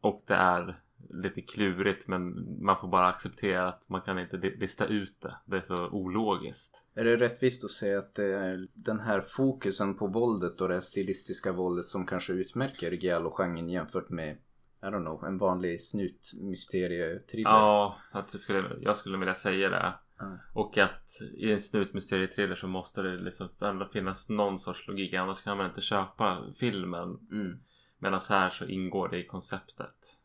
och 0.00 0.22
det 0.26 0.34
är 0.34 0.80
lite 1.10 1.40
klurigt 1.40 2.08
men 2.08 2.46
man 2.64 2.76
får 2.80 2.88
bara 2.88 3.06
acceptera 3.06 3.68
att 3.68 3.88
man 3.88 4.00
kan 4.00 4.18
inte 4.18 4.36
lista 4.36 4.86
ut 4.86 5.20
det. 5.20 5.36
Det 5.44 5.56
är 5.56 5.60
så 5.60 5.88
ologiskt. 5.88 6.84
Är 6.94 7.04
det 7.04 7.16
rättvist 7.16 7.64
att 7.64 7.70
säga 7.70 7.98
att 7.98 8.14
det 8.14 8.24
är 8.24 8.68
den 8.74 9.00
här 9.00 9.20
fokusen 9.20 9.94
på 9.94 10.06
våldet 10.06 10.60
och 10.60 10.68
det 10.68 10.74
här 10.74 10.80
stilistiska 10.80 11.52
våldet 11.52 11.86
som 11.86 12.06
kanske 12.06 12.32
utmärker 12.32 12.92
Giallo-genren 12.92 13.70
jämfört 13.70 14.10
med 14.10 14.36
i 14.82 14.84
don't 14.84 15.02
know, 15.02 15.24
en 15.24 15.38
vanlig 15.38 15.80
snut-mysterie-thriller? 15.80 17.50
Ja, 17.50 17.96
att 18.10 18.28
jag 18.32 18.40
skulle, 18.40 18.76
jag 18.80 18.96
skulle 18.96 19.18
vilja 19.18 19.34
säga 19.34 19.68
det. 19.68 19.94
Ja. 20.18 20.38
Och 20.52 20.78
att 20.78 21.22
i 21.34 21.52
en 21.52 21.60
snutmysterietrailer 21.60 22.54
så 22.54 22.66
måste 22.66 23.02
det 23.02 23.16
liksom 23.16 23.48
ändå 23.60 23.86
finnas 23.86 24.28
någon 24.28 24.58
sorts 24.58 24.88
logik 24.88 25.14
annars 25.14 25.42
kan 25.42 25.56
man 25.56 25.66
inte 25.66 25.80
köpa 25.80 26.44
filmen. 26.56 27.18
Mm. 27.30 27.58
Medan 27.98 28.20
här 28.28 28.50
så 28.50 28.64
ingår 28.64 29.08
det 29.08 29.18
i 29.18 29.26
konceptet. 29.26 30.18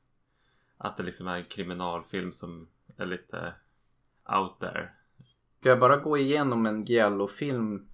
Att 0.78 0.98
det 0.98 1.04
liksom 1.04 1.28
är 1.28 1.38
en 1.38 1.46
kriminalfilm 1.46 2.34
som 2.34 2.68
är 2.98 3.06
lite 3.06 3.54
out 4.38 4.60
there. 4.60 4.90
Ska 5.60 5.70
jag 5.70 5.80
bara 5.80 5.98
gå 5.98 6.18
igenom 6.18 6.66
en 6.66 6.86
Giallo-film, 6.86 7.88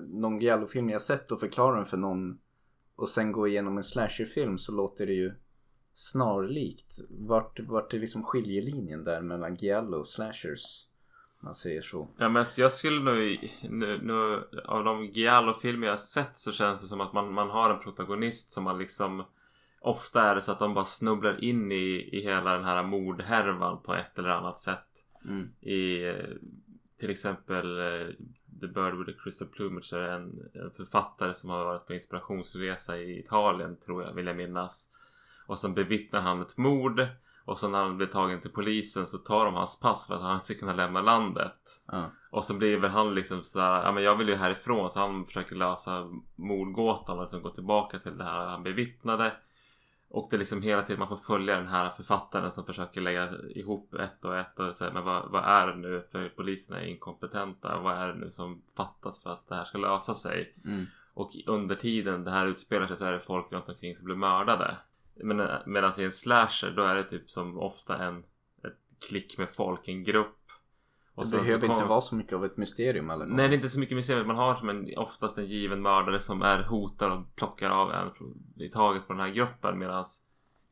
någon 0.00 0.38
Giallo-film 0.38 0.90
jag 0.90 1.02
sett 1.02 1.32
och 1.32 1.40
förklara 1.40 1.76
den 1.76 1.86
för 1.86 1.96
någon 1.96 2.38
och 2.96 3.08
sen 3.08 3.32
gå 3.32 3.48
igenom 3.48 3.76
en 3.76 3.84
slasher-film 3.84 4.58
så 4.58 4.72
låter 4.72 5.06
det 5.06 5.12
ju 5.12 5.32
snarlikt. 5.98 6.98
Vart, 7.08 7.60
vart 7.60 7.94
är 7.94 7.98
liksom 7.98 8.22
skiljelinjen 8.22 9.04
där 9.04 9.20
mellan 9.20 9.54
giallo 9.54 9.98
och 9.98 10.06
slashers? 10.06 10.86
Man 11.40 11.54
säger 11.54 11.80
så. 11.80 12.08
Ja 12.18 12.28
men 12.28 12.46
jag 12.56 12.72
skulle 12.72 13.00
nog 13.00 13.50
nu, 13.62 14.00
nu 14.02 14.44
av 14.64 14.84
de 14.84 15.06
giallo-filmer 15.06 15.86
jag 15.86 15.92
har 15.92 15.98
sett 15.98 16.38
så 16.38 16.52
känns 16.52 16.82
det 16.82 16.88
som 16.88 17.00
att 17.00 17.12
man, 17.12 17.32
man 17.32 17.50
har 17.50 17.70
en 17.70 17.80
protagonist 17.80 18.52
som 18.52 18.64
man 18.64 18.78
liksom 18.78 19.24
Ofta 19.80 20.22
är 20.22 20.34
det 20.34 20.42
så 20.42 20.52
att 20.52 20.58
de 20.58 20.74
bara 20.74 20.84
snubblar 20.84 21.44
in 21.44 21.72
i, 21.72 22.08
i 22.12 22.20
hela 22.22 22.52
den 22.52 22.64
här 22.64 22.82
mordhärvan 22.82 23.82
på 23.82 23.94
ett 23.94 24.18
eller 24.18 24.28
annat 24.28 24.60
sätt. 24.60 24.86
Mm. 25.24 25.50
I 25.60 26.08
eh, 26.08 26.14
till 27.00 27.10
exempel 27.10 27.78
eh, 27.78 28.06
The 28.60 28.66
Bird 28.66 28.94
with 28.94 29.10
the 29.10 29.22
Crystal 29.22 29.48
Plumage 29.48 29.92
är 29.92 30.08
en, 30.08 30.50
en 30.54 30.70
författare 30.70 31.34
som 31.34 31.50
har 31.50 31.64
varit 31.64 31.86
på 31.86 31.94
inspirationsresa 31.94 32.98
i 32.98 33.18
Italien 33.18 33.76
tror 33.76 34.02
jag 34.02 34.12
vill 34.12 34.26
jag 34.26 34.36
minnas. 34.36 34.90
Och 35.48 35.58
sen 35.58 35.74
bevittnar 35.74 36.20
han 36.20 36.42
ett 36.42 36.56
mord. 36.56 37.06
Och 37.44 37.58
så 37.58 37.68
när 37.68 37.78
han 37.78 37.96
blir 37.96 38.06
tagen 38.06 38.40
till 38.40 38.50
polisen 38.50 39.06
så 39.06 39.18
tar 39.18 39.44
de 39.44 39.54
hans 39.54 39.80
pass 39.80 40.06
för 40.06 40.14
att 40.14 40.22
han 40.22 40.34
inte 40.34 40.46
ska 40.46 40.58
kunna 40.58 40.72
lämna 40.72 41.00
landet. 41.00 41.82
Ja. 41.86 42.10
Och 42.30 42.44
så 42.44 42.54
blir 42.54 42.76
väl 42.76 42.90
han 42.90 43.14
liksom 43.14 43.44
sådär, 43.44 43.82
ja 43.82 43.92
men 43.92 44.02
jag 44.02 44.16
vill 44.16 44.28
ju 44.28 44.34
härifrån 44.34 44.90
så 44.90 45.00
han 45.00 45.24
försöker 45.24 45.56
lösa 45.56 46.08
mordgåtan 46.36 47.16
och 47.16 47.22
liksom 47.22 47.42
gå 47.42 47.50
tillbaka 47.50 47.98
till 47.98 48.18
det 48.18 48.24
här 48.24 48.46
han 48.46 48.62
bevittnade. 48.62 49.32
Och 50.10 50.28
det 50.30 50.36
är 50.36 50.38
liksom 50.38 50.62
hela 50.62 50.82
tiden 50.82 50.98
man 50.98 51.08
får 51.08 51.16
följa 51.16 51.56
den 51.56 51.68
här 51.68 51.90
författaren 51.90 52.50
som 52.50 52.64
försöker 52.64 53.00
lägga 53.00 53.30
ihop 53.54 53.94
ett 53.94 54.24
och 54.24 54.36
ett 54.36 54.58
och 54.58 54.76
säga 54.76 54.92
men 54.92 55.04
vad, 55.04 55.30
vad 55.30 55.44
är 55.44 55.66
det 55.66 55.76
nu 55.76 56.06
för 56.12 56.28
polisen 56.28 56.76
är 56.76 56.84
inkompetenta? 56.84 57.80
Vad 57.80 57.94
är 57.94 58.08
det 58.08 58.14
nu 58.14 58.30
som 58.30 58.62
fattas 58.76 59.22
för 59.22 59.30
att 59.30 59.48
det 59.48 59.54
här 59.54 59.64
ska 59.64 59.78
lösa 59.78 60.14
sig? 60.14 60.54
Mm. 60.64 60.86
Och 61.14 61.30
under 61.46 61.74
tiden 61.74 62.24
det 62.24 62.30
här 62.30 62.46
utspelar 62.46 62.86
sig 62.86 62.96
så 62.96 63.04
är 63.04 63.12
det 63.12 63.20
folk 63.20 63.52
runt 63.52 63.68
omkring 63.68 63.94
som 63.94 64.04
blir 64.04 64.16
mördade. 64.16 64.76
Men 65.22 65.48
medan 65.66 65.92
i 65.98 66.04
en 66.04 66.12
slasher 66.12 66.70
då 66.70 66.82
är 66.82 66.94
det 66.94 67.04
typ 67.04 67.30
som 67.30 67.58
ofta 67.58 67.98
en 67.98 68.18
ett 68.64 68.78
klick 69.08 69.38
med 69.38 69.50
folk, 69.50 69.88
en 69.88 70.04
grupp. 70.04 70.34
Och 71.14 71.24
Det 71.24 71.30
behöver 71.36 71.54
inte 71.66 71.78
kom- 71.78 71.88
vara 71.88 72.00
så 72.00 72.14
mycket 72.14 72.32
av 72.32 72.44
ett 72.44 72.56
mysterium 72.56 73.10
eller 73.10 73.26
något. 73.26 73.36
Nej 73.36 73.48
det 73.48 73.54
är 73.54 73.56
inte 73.56 73.68
så 73.68 73.80
mycket 73.80 73.96
mysterium. 73.96 74.26
Man 74.26 74.36
har 74.36 74.54
som 74.54 74.68
en, 74.68 74.98
oftast 74.98 75.38
en 75.38 75.46
given 75.46 75.82
mördare 75.82 76.20
som 76.20 76.42
är 76.42 76.62
hotad 76.62 77.12
och 77.12 77.36
plockar 77.36 77.70
av 77.70 77.92
en 77.92 78.10
i 78.56 78.68
taget 78.68 79.04
från 79.06 79.16
den 79.16 79.26
här 79.26 79.34
gruppen. 79.34 79.78
Medan 79.78 80.04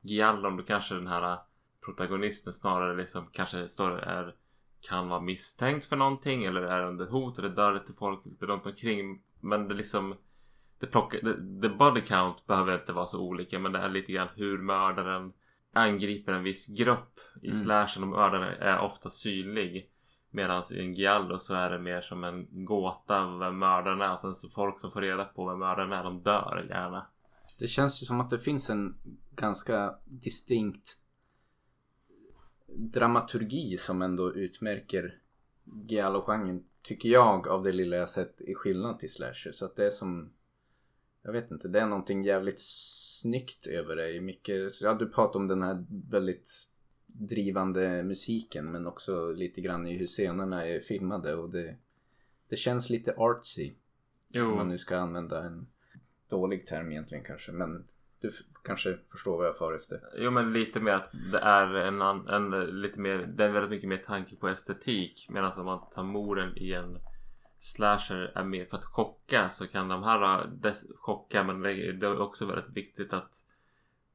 Giallon 0.00 0.56
då 0.56 0.62
kanske 0.62 0.94
den 0.94 1.06
här 1.06 1.38
protagonisten 1.84 2.52
snarare 2.52 2.96
liksom 2.96 3.28
kanske 3.32 3.68
står, 3.68 3.90
är, 3.98 4.34
kan 4.80 5.08
vara 5.08 5.20
misstänkt 5.20 5.86
för 5.86 5.96
någonting 5.96 6.44
eller 6.44 6.62
är 6.62 6.82
under 6.86 7.06
hot 7.06 7.38
eller 7.38 7.48
dör 7.48 7.74
lite 7.74 7.92
folk 7.92 8.20
runt 8.40 8.66
omkring. 8.66 9.22
Men 9.40 9.68
det 9.68 9.74
liksom 9.74 10.14
det 10.78 10.86
plockar, 10.86 11.20
det, 11.22 11.62
the 11.68 11.74
body 11.74 12.00
count 12.00 12.46
behöver 12.46 12.80
inte 12.80 12.92
vara 12.92 13.06
så 13.06 13.20
olika 13.20 13.58
men 13.58 13.72
det 13.72 13.78
är 13.78 13.88
lite 13.88 14.12
grann 14.12 14.28
hur 14.34 14.58
mördaren 14.58 15.32
angriper 15.72 16.32
en 16.32 16.42
viss 16.42 16.66
grupp. 16.66 17.20
I 17.42 17.46
Mm. 17.46 17.56
slashen 17.58 18.02
och 18.02 18.08
mördaren 18.08 18.42
är 18.60 18.80
ofta 18.80 19.10
synlig. 19.10 19.90
Medan 20.30 20.62
i 20.72 20.78
en 20.78 20.94
giallo 20.94 21.38
så 21.38 21.54
är 21.54 21.70
det 21.70 21.78
mer 21.78 22.00
som 22.00 22.24
en 22.24 22.64
gåta 22.64 23.38
vem 23.38 23.58
mördaren 23.58 24.00
är. 24.00 24.12
Och 24.12 24.20
sen 24.20 24.34
så 24.34 24.48
folk 24.48 24.80
som 24.80 24.90
får 24.90 25.00
reda 25.00 25.24
på 25.24 25.48
vem 25.48 25.58
mördaren 25.58 25.92
är 25.92 26.04
de 26.04 26.20
dör 26.20 26.66
gärna. 26.68 27.06
Det 27.58 27.66
känns 27.66 28.02
ju 28.02 28.06
som 28.06 28.20
att 28.20 28.30
det 28.30 28.38
finns 28.38 28.70
en 28.70 28.96
ganska 29.34 29.94
distinkt 30.04 30.96
dramaturgi 32.76 33.76
som 33.76 34.02
ändå 34.02 34.34
utmärker 34.34 35.18
giallo-genren 35.88 36.64
tycker 36.82 37.08
jag 37.08 37.48
av 37.48 37.62
det 37.62 37.72
lilla 37.72 37.96
jag 37.96 38.10
sett 38.10 38.40
i 38.40 38.54
skillnad 38.54 38.98
till 38.98 39.12
slasher. 39.12 39.52
Så 39.52 39.64
att 39.64 39.76
det 39.76 39.86
är 39.86 39.90
som 39.90 40.32
jag 41.26 41.32
vet 41.32 41.50
inte, 41.50 41.68
det 41.68 41.80
är 41.80 41.86
någonting 41.86 42.24
jävligt 42.24 42.60
snyggt 43.20 43.66
över 43.66 43.96
det. 43.96 44.20
Mycket, 44.20 44.80
ja, 44.80 44.94
du 44.94 45.08
pratar 45.08 45.40
om 45.40 45.48
den 45.48 45.62
här 45.62 45.84
väldigt 46.10 46.68
drivande 47.06 48.02
musiken 48.02 48.72
men 48.72 48.86
också 48.86 49.32
lite 49.32 49.60
grann 49.60 49.86
i 49.86 49.96
hur 49.96 50.06
scenerna 50.06 50.66
är 50.66 50.80
filmade 50.80 51.34
och 51.34 51.50
det, 51.50 51.76
det 52.48 52.56
känns 52.56 52.90
lite 52.90 53.14
artsy. 53.16 53.72
Om 54.34 54.40
man 54.40 54.58
Jo, 54.58 54.64
nu 54.64 54.78
ska 54.78 54.96
använda 54.96 55.44
en 55.44 55.66
dålig 56.28 56.66
term 56.66 56.90
egentligen 56.90 57.24
kanske. 57.24 57.52
Men 57.52 57.84
du 58.20 58.32
kanske 58.64 58.98
förstår 59.10 59.36
vad 59.36 59.46
jag 59.46 59.58
far 59.58 59.74
efter. 59.74 60.00
jo 60.16 60.30
men 60.30 60.52
lite 60.52 60.80
mer 60.80 60.92
att 60.92 61.12
det 61.32 61.38
är 61.38 61.74
en, 61.74 62.00
en 62.28 62.80
lite 62.80 63.00
mer, 63.00 63.18
är 63.18 63.52
väldigt 63.52 63.70
mycket 63.70 63.88
mer 63.88 63.96
tanke 63.96 64.36
på 64.36 64.48
estetik. 64.48 65.26
Medan 65.30 65.52
om 65.58 65.64
man 65.64 65.90
tar 65.90 66.02
morden 66.02 66.56
i 66.56 66.72
en 66.72 66.98
slasher 67.66 68.32
är 68.34 68.44
mer 68.44 68.64
för 68.64 68.76
att 68.76 68.84
chocka 68.84 69.48
så 69.48 69.66
kan 69.66 69.88
de 69.88 70.02
här 70.02 70.46
dess, 70.46 70.84
chocka 70.96 71.44
men 71.44 71.60
det 71.60 72.06
är 72.06 72.20
också 72.20 72.46
väldigt 72.46 72.76
viktigt 72.76 73.12
att 73.12 73.32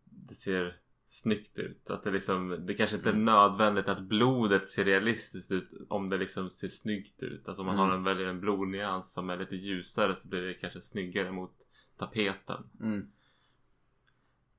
det 0.03 0.33
ser 0.35 0.77
snyggt 1.05 1.59
ut. 1.59 1.89
Att 1.91 2.03
det 2.03 2.11
liksom, 2.11 2.57
det 2.65 2.73
kanske 2.73 2.95
inte 2.95 3.09
är 3.09 3.13
Mm. 3.13 3.25
nödvändigt 3.25 3.87
att 3.87 3.99
blodet 4.01 4.67
ser 4.67 4.85
realistiskt 4.85 5.51
ut 5.51 5.69
om 5.89 6.09
det 6.09 6.17
liksom 6.17 6.49
ser 6.49 6.67
snyggt 6.67 7.23
ut. 7.23 7.47
Alltså 7.47 7.61
om 7.61 7.65
man 7.65 7.75
Mm. 7.75 7.87
har 7.89 7.95
en, 7.95 8.03
väljer 8.03 8.27
en 8.27 8.39
blodnyans 8.39 9.13
som 9.13 9.29
är 9.29 9.37
lite 9.37 9.55
ljusare 9.55 10.15
så 10.15 10.27
blir 10.27 10.41
det 10.41 10.53
kanske 10.53 10.81
snyggare 10.81 11.31
mot 11.31 11.53
tapeten. 11.97 12.63
Mm. 12.81 13.11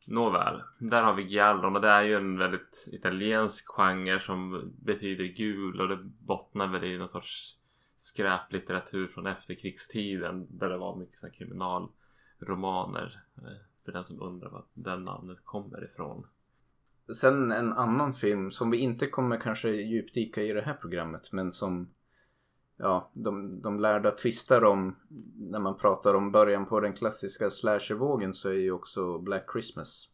Nåväl, 0.06 0.62
där 0.78 1.02
har 1.02 1.14
vi 1.14 1.22
giallo 1.22 1.70
men 1.70 1.82
det 1.82 1.88
är 1.88 2.02
ju 2.02 2.14
en 2.16 2.38
väldigt 2.38 2.88
italiensk 2.92 3.68
genre 3.68 4.20
som 4.20 4.72
betyder 4.82 5.24
gul 5.24 5.80
och 5.80 5.88
det 5.88 5.96
bottnar 6.02 6.66
väl 6.66 6.84
i 6.84 6.98
någon 6.98 7.08
sorts 7.08 7.56
skräplitteratur 8.02 9.08
från 9.08 9.26
efterkrigstiden 9.26 10.46
där 10.50 10.68
det 10.68 10.78
var 10.78 10.96
mycket 10.96 11.18
så 11.18 11.26
här 11.26 11.34
kriminalromaner. 11.34 13.24
Eh, 13.36 13.64
för 13.84 13.92
den 13.92 14.04
som 14.04 14.22
undrar 14.22 14.50
var 14.50 14.64
den 14.74 15.04
namnet 15.04 15.38
kommer 15.44 15.84
ifrån. 15.84 16.26
Sen 17.14 17.52
en 17.52 17.72
annan 17.72 18.12
film 18.12 18.50
som 18.50 18.70
vi 18.70 18.78
inte 18.78 19.06
kommer 19.06 19.36
kanske 19.36 19.70
djupdyka 19.70 20.42
i 20.42 20.52
det 20.52 20.62
här 20.62 20.74
programmet 20.74 21.32
men 21.32 21.52
som 21.52 21.94
ja, 22.76 23.10
de, 23.14 23.60
de 23.60 23.80
lärda 23.80 24.10
tvistar 24.10 24.64
om 24.64 24.96
när 25.36 25.58
man 25.58 25.78
pratar 25.78 26.14
om 26.14 26.32
början 26.32 26.66
på 26.66 26.80
den 26.80 26.92
klassiska 26.92 27.50
slashervågen 27.50 28.34
så 28.34 28.48
är 28.48 28.52
ju 28.52 28.72
också 28.72 29.18
Black 29.18 29.52
Christmas 29.52 30.10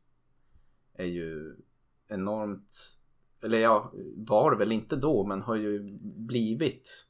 är 0.95 1.07
ju 1.07 1.57
enormt 2.09 2.97
eller 3.41 3.59
ja, 3.59 3.93
var 4.17 4.57
väl 4.57 4.73
inte 4.73 4.97
då 4.97 5.27
men 5.27 5.43
har 5.43 5.57
ju 5.57 5.99
blivit 6.01 7.08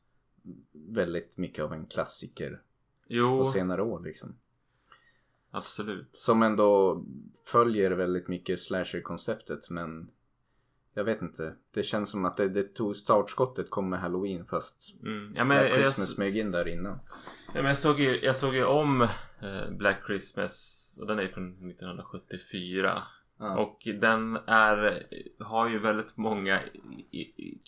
väldigt 0.72 1.36
mycket 1.36 1.64
av 1.64 1.72
en 1.72 1.86
klassiker 1.86 2.62
Jo, 3.08 3.38
på 3.38 3.44
senare 3.44 3.82
år 3.82 4.00
liksom. 4.00 4.36
absolut. 5.50 6.08
Som 6.12 6.42
ändå 6.42 7.02
följer 7.46 7.90
väldigt 7.90 8.28
mycket 8.28 8.60
slasher-konceptet 8.60 9.70
men 9.70 10.10
jag 10.94 11.04
vet 11.04 11.22
inte. 11.22 11.54
Det 11.70 11.82
känns 11.82 12.10
som 12.10 12.24
att 12.24 12.36
det, 12.36 12.48
det 12.48 12.74
tog 12.74 12.96
startskottet 12.96 13.70
kom 13.70 13.90
med 13.90 14.00
halloween 14.00 14.46
fast 14.46 14.94
Mm. 15.02 15.32
Ja, 15.36 15.44
men 15.44 15.58
Black 15.58 15.70
jag, 15.70 15.84
Christmas 15.84 16.10
smög 16.10 16.36
in 16.36 16.50
där 16.50 16.68
innan. 16.68 16.98
Ja, 17.46 17.54
men 17.54 17.64
jag, 17.64 17.78
såg 17.78 18.00
ju, 18.00 18.20
jag 18.24 18.36
såg 18.36 18.54
ju 18.54 18.64
om 18.64 19.02
eh, 19.40 19.70
Black 19.70 20.06
Christmas 20.06 20.84
och 21.00 21.06
den 21.06 21.18
är 21.18 21.26
från 21.26 21.70
1974. 21.70 23.02
Ja. 23.38 23.58
Och 23.58 23.88
den 24.00 24.36
är, 24.46 25.06
har 25.38 25.68
ju 25.68 25.78
väldigt 25.78 26.16
många 26.16 26.60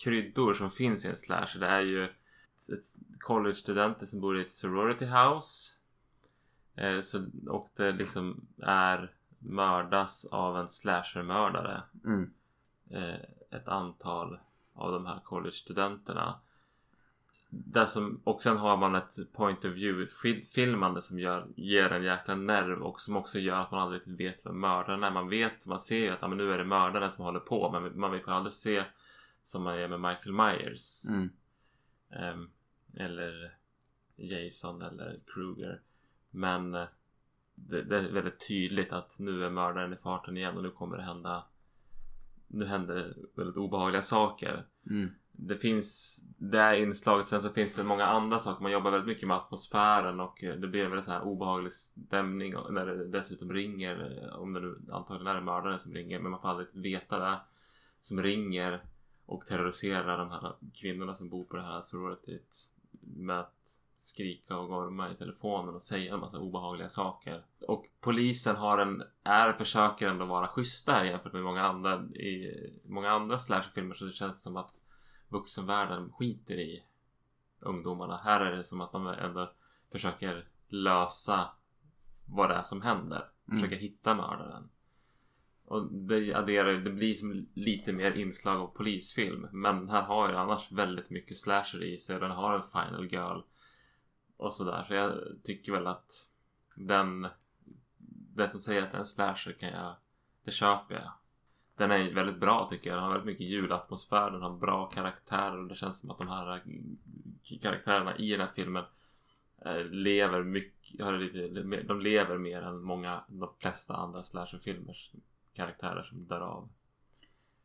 kryddor 0.03 0.53
som 0.53 0.71
finns 0.71 1.05
i 1.05 1.07
en 1.07 1.15
slasher. 1.15 1.59
Det 1.59 1.67
är 1.67 1.81
ju 1.81 2.07
ett, 2.69 2.85
college-studenter 3.19 4.05
som 4.05 4.21
bor 4.21 4.37
i 4.37 4.41
ett 4.41 4.51
sorority 4.51 5.05
house. 5.05 5.73
Eh, 6.75 6.99
så, 7.01 7.25
och 7.47 7.69
det 7.75 7.91
liksom 7.91 8.41
är 8.61 9.11
mördas 9.39 10.25
av 10.25 10.57
en 10.57 10.69
slasher-mördare. 10.69 11.81
Mm. 12.05 12.31
Eh, 12.89 13.19
ett 13.49 13.67
antal 13.67 14.39
av 14.73 14.91
de 14.91 15.05
här 15.05 15.19
college-studenterna. 15.23 16.35
Där 17.49 17.85
som, 17.85 18.21
och 18.23 18.43
sen 18.43 18.57
har 18.57 18.77
man 18.77 18.95
ett 18.95 19.33
point 19.33 19.65
of 19.65 19.71
view 19.71 20.11
fil- 20.21 20.45
filmande 20.45 21.01
som 21.01 21.19
gör, 21.19 21.47
ger 21.55 21.91
en 21.91 22.03
jäkla 22.03 22.35
nerv 22.35 22.81
och 22.81 23.01
som 23.01 23.15
också 23.15 23.39
gör 23.39 23.59
att 23.61 23.71
man 23.71 23.79
aldrig 23.79 24.01
riktigt 24.01 24.19
vet 24.19 24.45
vem 24.45 24.59
mördaren 24.59 25.03
är. 25.03 25.11
Man 25.11 25.29
vet, 25.29 25.65
man 25.65 25.79
ser 25.79 25.97
ju 25.97 26.09
att 26.09 26.21
ja, 26.21 26.27
men 26.27 26.37
nu 26.37 26.53
är 26.53 26.57
det 26.57 26.63
mördaren 26.63 27.11
som 27.11 27.25
håller 27.25 27.39
på 27.39 27.71
men 27.71 27.99
man 27.99 28.21
får 28.21 28.31
aldrig 28.31 28.53
se 28.53 28.83
som 29.43 29.63
man 29.63 29.79
gör 29.79 29.87
med 29.87 29.99
Michael 30.01 30.33
Myers. 30.33 31.05
Mm. 31.09 31.29
Ehm, 32.11 32.49
eller 32.97 33.55
Jason 34.15 34.81
eller 34.81 35.19
Kruger. 35.27 35.81
Men 36.29 36.75
eh, 36.75 36.85
det, 37.55 37.83
det 37.83 37.97
är 37.97 38.11
väldigt 38.11 38.47
tydligt 38.47 38.93
att 38.93 39.19
nu 39.19 39.45
är 39.45 39.49
mördaren 39.49 39.93
i 39.93 39.97
farten 39.97 40.37
igen 40.37 40.57
och 40.57 40.63
nu 40.63 40.69
kommer 40.71 40.97
det 40.97 41.03
hända 41.03 41.43
Nu 42.47 42.65
händer 42.65 43.15
väldigt 43.35 43.57
obehagliga 43.57 44.01
saker. 44.01 44.65
Mm. 44.89 45.09
Det 45.31 45.57
finns 45.57 46.19
det 46.37 46.57
här 46.57 46.75
inslaget 46.75 47.27
sen 47.27 47.41
så 47.41 47.49
finns 47.49 47.73
det 47.73 47.83
många 47.83 48.05
andra 48.05 48.39
saker. 48.39 48.63
Man 48.63 48.71
jobbar 48.71 48.91
väldigt 48.91 49.07
mycket 49.07 49.27
med 49.27 49.37
atmosfären 49.37 50.19
och 50.19 50.43
eh, 50.43 50.55
det 50.55 50.67
blir 50.67 50.83
väldigt 50.87 51.05
så 51.05 51.11
här 51.11 51.21
obehaglig 51.23 51.73
stämning 51.73 52.53
när 52.69 52.85
det 52.85 53.07
dessutom 53.07 53.53
ringer. 53.53 54.23
eh, 54.23 54.39
Om 54.39 54.53
det 54.53 54.59
nu 54.59 54.79
antagligen 54.91 55.35
är 55.37 55.41
mördaren 55.41 55.79
som 55.79 55.93
ringer 55.93 56.19
men 56.19 56.31
man 56.31 56.41
får 56.41 56.49
aldrig 56.49 56.67
veta 56.73 57.19
det. 57.19 57.39
Som 57.99 58.23
ringer 58.23 58.83
och 59.31 59.45
terroriserar 59.45 60.17
de 60.17 60.31
här 60.31 60.53
kvinnorna 60.73 61.15
som 61.15 61.29
bor 61.29 61.43
på 61.43 61.55
det 61.57 61.63
här 61.63 61.81
sororityt. 61.81 62.69
Med 63.01 63.39
att 63.39 63.61
skrika 63.97 64.57
och 64.57 64.67
gorma 64.67 65.11
i 65.11 65.15
telefonen 65.15 65.75
och 65.75 65.83
säga 65.83 66.13
en 66.13 66.19
massa 66.19 66.39
obehagliga 66.39 66.89
saker. 66.89 67.45
Och 67.67 67.85
polisen 67.99 68.55
har 68.55 68.77
en, 68.77 69.03
är, 69.23 69.53
försöker 69.53 70.07
ändå 70.07 70.25
vara 70.25 70.47
schyssta 70.47 70.91
här 70.91 71.03
jämfört 71.03 71.33
med 71.33 71.43
många 71.43 71.61
andra 71.61 72.03
i 72.05 72.53
många 72.85 73.11
andra 73.11 73.39
slasherfilmer 73.39 73.95
så 73.95 74.05
det 74.05 74.13
känns 74.13 74.41
som 74.41 74.57
att 74.57 74.73
vuxenvärlden 75.29 76.11
skiter 76.11 76.59
i 76.59 76.83
ungdomarna. 77.59 78.17
Här 78.17 78.41
är 78.41 78.57
det 78.57 78.63
som 78.63 78.81
att 78.81 78.91
de 78.91 79.07
ändå 79.07 79.51
försöker 79.91 80.47
lösa 80.67 81.49
vad 82.25 82.49
det 82.49 82.55
är 82.55 82.63
som 82.63 82.81
händer. 82.81 83.29
Mm. 83.47 83.59
Försöker 83.59 83.81
hitta 83.81 84.15
mördaren. 84.15 84.69
Och 85.71 85.91
det 85.91 86.33
adderar 86.33 86.73
det 86.73 86.89
blir 86.89 87.13
som 87.13 87.47
lite 87.53 87.91
mer 87.91 88.17
inslag 88.17 88.57
av 88.57 88.67
polisfilm. 88.67 89.47
Men 89.51 89.89
här 89.89 90.01
har 90.01 90.29
ju 90.29 90.35
annars 90.35 90.71
väldigt 90.71 91.09
mycket 91.09 91.37
slasher 91.37 91.83
i 91.83 91.97
sig. 91.97 92.19
Den 92.19 92.31
har 92.31 92.55
en 92.55 92.63
final 92.63 93.07
girl. 93.11 93.41
Och 94.37 94.53
sådär. 94.53 94.85
Så 94.87 94.93
jag 94.93 95.13
tycker 95.43 95.71
väl 95.71 95.87
att 95.87 96.11
den... 96.75 97.27
Den 98.35 98.49
som 98.49 98.59
säger 98.59 98.83
att 98.83 98.91
det 98.91 98.97
är 98.97 98.99
en 98.99 99.05
slasher 99.05 99.51
kan 99.51 99.69
jag... 99.69 99.95
Det 100.43 100.51
köper 100.51 100.95
jag. 100.95 101.11
Den 101.77 101.91
är 101.91 102.13
väldigt 102.13 102.39
bra 102.39 102.67
tycker 102.69 102.89
jag. 102.89 102.97
Den 102.97 103.03
har 103.03 103.11
väldigt 103.11 103.33
mycket 103.33 103.47
julatmosfär. 103.47 104.31
Den 104.31 104.41
har 104.41 104.57
bra 104.57 104.85
karaktärer. 104.85 105.57
Och 105.57 105.67
det 105.67 105.75
känns 105.75 105.99
som 105.99 106.11
att 106.11 106.17
de 106.17 106.27
här 106.27 106.63
karaktärerna 107.61 108.17
i 108.17 108.31
den 108.31 108.41
här 108.41 108.51
filmen 108.55 108.83
eh, 109.65 109.83
lever 109.85 110.43
mycket, 110.43 110.99
de 111.87 112.01
lever 112.01 112.37
mer 112.37 112.61
än 112.61 112.81
många, 112.81 113.23
de 113.27 113.49
flesta 113.59 113.95
andra 113.95 114.23
slasherfilmer 114.23 114.97
karaktärer 115.53 116.03
som 116.03 116.25
dör 116.27 116.41
av. 116.41 116.69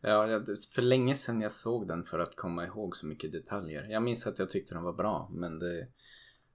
Ja, 0.01 0.27
för 0.75 0.83
länge 0.83 1.15
sedan 1.15 1.41
jag 1.41 1.53
såg 1.53 1.89
den 1.89 2.05
för 2.05 2.19
att 2.19 2.37
komma 2.37 2.65
ihåg 2.65 2.97
så 2.97 3.07
mycket 3.07 3.33
detaljer. 3.33 3.87
Jag 3.91 4.03
minns 4.03 4.27
att 4.27 4.39
jag 4.39 4.51
tyckte 4.51 4.75
den 4.75 4.83
var 4.83 4.93
bra, 4.93 5.29
men 5.33 5.59
det... 5.59 5.87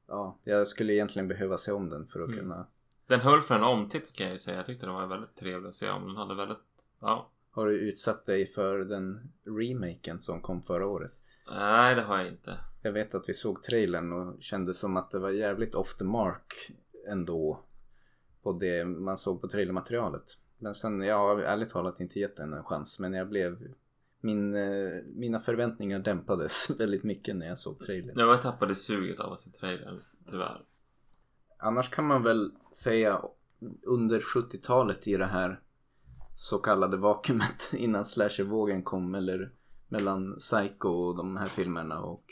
Ja, 0.08 0.38
jag 0.44 0.68
skulle 0.68 0.94
egentligen 0.94 1.28
behöva 1.28 1.58
se 1.58 1.72
om 1.72 1.90
den 1.90 2.08
för 2.08 2.20
att 2.20 2.28
Mm. 2.30 2.40
kunna... 2.40 2.68
Den 3.08 3.20
höll 3.20 3.42
för 3.42 3.56
en 3.56 3.64
omtitt 3.64 4.14
kan 4.14 4.26
jag 4.26 4.34
ju 4.34 4.40
säga. 4.40 4.58
Jag 4.58 4.66
tyckte 4.66 4.86
den 4.86 4.96
var 4.96 5.08
väldigt 5.08 5.36
trevlig 5.36 5.70
att 5.70 5.76
se 5.76 5.90
om. 5.90 6.08
Den 6.08 6.16
hade 6.16 6.36
väldigt, 6.36 6.58
ja. 7.00 7.30
Har 7.52 7.66
du 7.66 7.74
utsatt 7.80 8.26
dig 8.26 8.46
för 8.46 8.80
den 8.80 9.32
remaken 9.46 10.22
som 10.22 10.42
kom 10.42 10.64
förra 10.64 10.88
året? 10.88 11.12
Nej, 11.48 11.96
det 11.96 12.02
har 12.02 12.18
jag 12.18 12.28
inte. 12.28 12.58
Jag 12.82 12.92
vet 12.92 13.16
att 13.16 13.30
vi 13.30 13.34
såg 13.34 13.64
trailern 13.64 14.12
och 14.14 14.42
kände 14.44 14.74
som 14.74 14.98
att 14.98 15.12
det 15.12 15.20
var 15.20 15.30
jävligt 15.30 15.76
off 15.76 15.98
the 15.98 16.04
mark 16.04 16.72
ändå. 17.08 17.64
På 18.44 18.54
det 18.54 18.86
man 18.86 19.18
såg 19.18 19.42
på 19.42 19.48
trailermaterialet. 19.48 20.38
Men 20.62 20.75
sen, 20.75 21.01
jag 21.01 21.18
har 21.18 21.39
ärligt 21.39 21.70
talat 21.70 22.00
inte 22.00 22.20
gett 22.20 22.38
den 22.38 22.53
en 22.53 22.63
chans. 22.63 23.00
Men 23.00 23.13
jag 23.13 23.30
blev... 23.30 23.74
Min, 24.24 24.56
eh, 24.56 25.03
mina 25.06 25.39
förväntningar 25.39 26.00
dämpades 26.00 26.70
väldigt 26.80 27.03
mycket 27.03 27.36
när 27.36 27.48
jag 27.48 27.60
såg 27.60 27.80
trailern. 27.80 28.20
Jag 28.20 28.41
tappade 28.41 28.75
suget 28.75 29.20
av 29.20 29.34
att 29.34 29.39
se 29.39 29.50
trailern, 29.50 30.01
tyvärr. 30.30 30.62
Annars 31.58 31.89
kan 31.89 32.06
man 32.06 32.24
väl 32.24 32.51
säga 32.75 33.22
under 33.84 34.20
70-talet 34.20 35.08
i 35.08 35.18
det 35.18 35.25
här 35.25 35.62
så 36.36 36.58
kallade 36.58 36.98
vakuumet 36.98 37.70
innan 37.74 38.06
slashervågen 38.06 38.84
kom 38.84 39.15
eller 39.15 39.51
mellan 39.88 40.36
Psycho 40.36 40.89
och 40.89 41.18
de 41.18 41.38
här 41.38 41.46
filmerna 41.46 42.01
och 42.01 42.25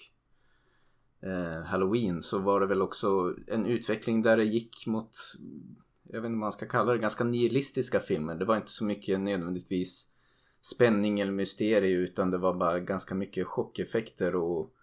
eh, 1.22 1.64
Halloween 1.64 2.24
så 2.24 2.40
var 2.40 2.60
det 2.60 2.66
väl 2.66 2.82
också 2.82 3.36
en 3.48 3.66
utveckling 3.66 4.22
där 4.22 4.38
det 4.38 4.44
gick 4.44 4.88
mot 4.88 5.12
jag 6.12 6.22
vet 6.22 6.30
inte 6.30 6.36
vad 6.36 6.40
man 6.40 6.52
ska 6.52 6.66
kalla 6.66 6.92
det, 6.92 6.98
ganska 6.98 7.24
nihilistiska 7.24 8.00
filmer. 8.00 8.36
Det 8.36 8.46
var 8.46 8.56
inte 8.56 8.72
så 8.72 8.84
mycket 8.84 9.20
nödvändigtvis 9.20 10.08
spänning 10.62 11.20
eller 11.20 11.32
mysterie 11.32 11.98
utan 11.98 12.32
det 12.32 12.38
var 12.38 12.54
bara 12.54 12.80
ganska 12.80 13.16
mycket 13.16 13.48
chockeffekter 13.48 14.36
och 14.36 14.74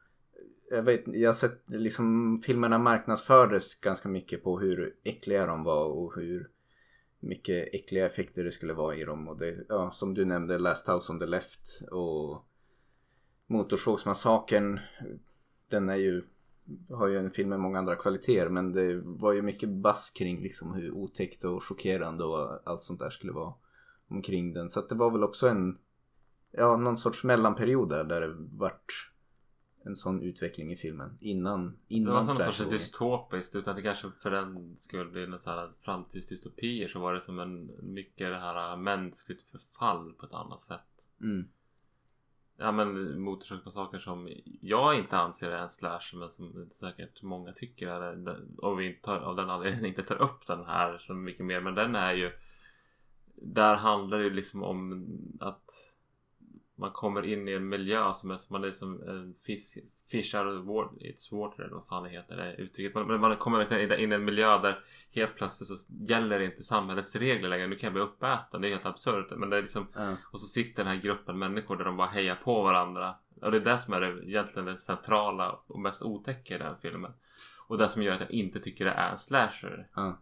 jag 0.71 0.83
vet 0.83 1.03
jag 1.07 1.29
har 1.29 1.35
sett 1.35 1.63
liksom 1.67 2.39
filmerna 2.47 2.79
marknadsfördes 2.79 3.75
ganska 3.75 4.09
mycket 4.09 4.43
på 4.43 4.59
hur 4.59 4.97
äckliga 5.05 5.47
de 5.47 5.65
var 5.65 5.85
och 5.85 6.17
hur 6.17 6.51
mycket 7.21 7.75
äckliga 7.75 8.07
effekter 8.07 8.45
det 8.45 8.51
skulle 8.51 8.73
vara 8.73 8.97
i 8.97 9.05
dem 9.05 9.29
och 9.29 9.39
det, 9.39 9.65
ja, 9.69 9.91
som 9.91 10.15
du 10.15 10.25
nämnde 10.25 10.59
Last 10.59 10.89
House 10.89 11.13
on 11.13 11.19
the 11.19 11.27
Left 11.27 11.83
och 11.91 12.45
Motorsågsmassakern 13.47 14.81
den 15.69 15.89
är 15.89 15.97
ju 15.97 16.23
har 16.89 17.07
ju 17.07 17.19
en 17.19 17.31
film 17.31 17.49
med 17.49 17.61
många 17.61 17.79
andra 17.79 17.97
kvaliteter 17.97 18.49
men 18.49 18.73
det 18.73 19.01
var 19.05 19.33
ju 19.33 19.43
mycket 19.43 19.69
bass 19.69 20.11
kring 20.11 20.43
liksom 20.43 20.75
hur 20.75 20.91
otäckt 20.91 21.45
och 21.45 21.63
chockerande 21.63 22.25
och 22.25 22.69
allt 22.69 22.83
sånt 22.83 23.01
där 23.01 23.11
skulle 23.11 23.33
vara 23.33 23.55
omkring 24.09 24.53
den 24.53 24.71
så 24.71 24.81
att 24.81 24.89
det 24.89 24.95
var 24.95 25.11
väl 25.11 25.25
också 25.25 25.49
en 25.49 25.79
ja 26.51 26.77
någon 26.77 26.99
sorts 26.99 27.25
mellanperiod 27.25 27.89
där, 27.89 28.05
där 28.05 28.21
det 28.21 28.37
vart 28.39 29.13
en 29.85 29.97
sån 29.97 30.23
utveckling 30.23 30.73
i 30.73 30.77
filmen 30.77 31.19
innan 31.21 31.71
Det 31.71 31.95
innan 31.95 32.15
var 32.15 32.25
som 32.25 32.43
en 32.43 32.53
sorts 32.53 32.71
dystopiskt 32.71 33.57
utan 33.57 33.77
det 33.77 33.83
kanske 33.83 34.11
för 34.23 34.31
den 34.31 34.77
skull 34.79 35.29
någon 35.29 35.39
så 35.39 35.51
här 35.51 35.73
framtidsdystopier 35.81 36.89
så 36.89 36.99
var 36.99 37.15
det 37.15 37.21
som 37.21 37.39
en 37.39 37.71
mycket 37.83 38.29
det 38.31 38.39
här 38.39 38.77
mänskligt 38.77 39.43
förfall 39.43 40.13
på 40.13 40.27
ett 40.27 40.33
annat 40.33 40.63
sätt. 40.63 41.11
mm. 41.21 41.49
Ja 42.59 42.73
men 42.73 43.21
Motorsågsmassakern 43.21 44.01
som 44.01 44.33
jag 44.61 44.99
inte 44.99 45.19
anser 45.19 45.51
är 45.51 45.63
en 45.63 45.71
slasher 45.71 46.19
men 46.19 46.31
som 46.31 46.71
säkert 46.73 47.23
många 47.23 47.53
tycker 47.53 47.89
är 47.89 48.17
det. 48.17 48.37
Och 48.59 48.81
vi 48.81 48.93
tar, 48.93 49.19
av 49.19 49.37
den 49.37 49.51
anledningen 49.51 49.87
inte 49.87 50.03
tar 50.03 50.23
upp 50.23 50.47
den 50.47 50.65
här 50.65 50.99
så 50.99 51.15
mycket 51.15 51.47
mer. 51.47 51.61
Men 51.61 51.75
den 51.75 51.95
är 51.95 52.13
ju 52.13 52.33
Där 53.35 53.75
handlar 53.75 54.19
det 54.19 54.25
ju 54.25 54.31
liksom 54.31 54.63
om 54.63 55.07
att 55.41 55.96
man 56.77 56.91
kommer 56.91 57.27
in 57.27 57.49
i 57.49 57.53
en 57.53 57.69
miljö 57.69 58.13
som 58.13 58.31
är 58.31 58.37
som 58.37 58.55
man 58.55 58.65
är 58.65 58.71
som 58.71 59.03
en 59.03 59.35
fisk 59.47 59.79
Fish 60.09 60.35
out 60.35 60.61
of 60.61 60.67
water, 60.67 60.97
it's 61.01 61.33
water 61.33 61.63
eller 61.63 61.75
vad 61.75 61.87
fan 61.87 62.03
det 62.03 62.09
heter 62.09 62.37
det 62.37 62.55
uttrycket. 62.55 62.95
Man, 62.95 63.07
men 63.07 63.21
man 63.21 63.37
kommer 63.37 63.59
verkligen 63.59 64.01
in 64.01 64.13
i 64.13 64.15
en 64.15 64.25
miljö 64.25 64.59
där 64.59 64.85
helt 65.11 65.35
plötsligt 65.35 65.69
så 65.69 65.93
gäller 66.09 66.41
inte 66.41 66.63
samhällets 66.63 67.17
regler 67.17 67.49
längre. 67.49 67.67
Nu 67.67 67.77
kan 67.77 67.87
jag 67.87 67.93
bli 67.93 68.03
uppäten. 68.03 68.61
Det 68.61 68.69
är 68.69 68.71
helt 68.71 68.87
absurt. 68.87 69.27
Men 69.37 69.51
det 69.51 69.57
är 69.57 69.63
liksom 69.63 69.87
ja. 69.95 70.17
och 70.33 70.41
så 70.41 70.47
sitter 70.47 70.85
den 70.85 70.93
här 70.93 71.03
gruppen 71.03 71.39
människor 71.39 71.77
där 71.77 71.85
de 71.85 71.97
bara 71.97 72.07
hejar 72.07 72.35
på 72.35 72.63
varandra. 72.63 73.15
Och 73.43 73.51
det 73.51 73.57
är 73.57 73.65
det 73.65 73.79
som 73.79 73.95
är 73.95 74.01
det, 74.01 74.29
egentligen 74.29 74.67
det 74.67 74.79
centrala 74.79 75.59
och 75.67 75.81
mest 75.81 76.03
otäcka 76.03 76.55
i 76.55 76.59
den 76.59 76.67
här 76.67 76.77
filmen. 76.83 77.13
Och 77.69 77.79
det 77.79 77.89
som 77.89 78.03
gör 78.03 78.15
att 78.15 78.21
jag 78.21 78.31
inte 78.31 78.61
tycker 78.61 78.85
det 78.85 78.91
är 78.91 79.11
en 79.11 79.19
slasher. 79.19 79.89
Ja. 79.95 80.19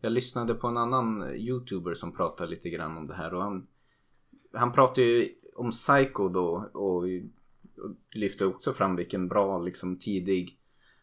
Jag 0.00 0.12
lyssnade 0.12 0.54
på 0.54 0.66
en 0.66 0.76
annan 0.76 1.34
youtuber 1.34 1.94
som 1.94 2.12
pratade 2.12 2.50
lite 2.50 2.70
grann 2.70 2.96
om 2.96 3.06
det 3.06 3.14
här 3.14 3.34
och 3.34 3.42
han 3.42 3.66
Han 4.52 4.72
pratade 4.72 5.06
ju 5.06 5.34
om 5.54 5.70
Psycho 5.70 6.28
då 6.28 6.70
och, 6.72 7.02
och 7.02 7.06
lyfte 8.14 8.46
också 8.46 8.72
fram 8.72 8.96
vilken 8.96 9.28
bra 9.28 9.58
liksom 9.58 9.98
tidig 9.98 10.56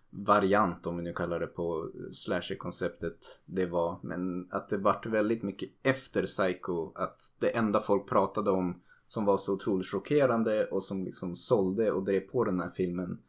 variant 0.09 0.87
om 0.87 0.97
vi 0.97 1.03
nu 1.03 1.13
kallar 1.13 1.39
det 1.39 1.47
på 1.47 1.91
slasher-konceptet 2.11 3.39
det 3.45 3.65
var. 3.65 3.99
Men 4.01 4.47
att 4.51 4.69
det 4.69 4.77
vart 4.77 5.05
väldigt 5.05 5.43
mycket 5.43 5.69
efter 5.83 6.25
Psycho 6.25 6.91
att 6.95 7.35
det 7.39 7.49
enda 7.49 7.79
folk 7.79 8.09
pratade 8.09 8.51
om 8.51 8.81
som 9.07 9.25
var 9.25 9.37
så 9.37 9.53
otroligt 9.53 9.87
chockerande 9.87 10.65
och 10.65 10.83
som 10.83 11.03
liksom 11.03 11.35
sålde 11.35 11.91
och 11.91 12.03
drev 12.03 12.19
på 12.19 12.43
den 12.43 12.59
här 12.59 12.69
filmen 12.69 13.19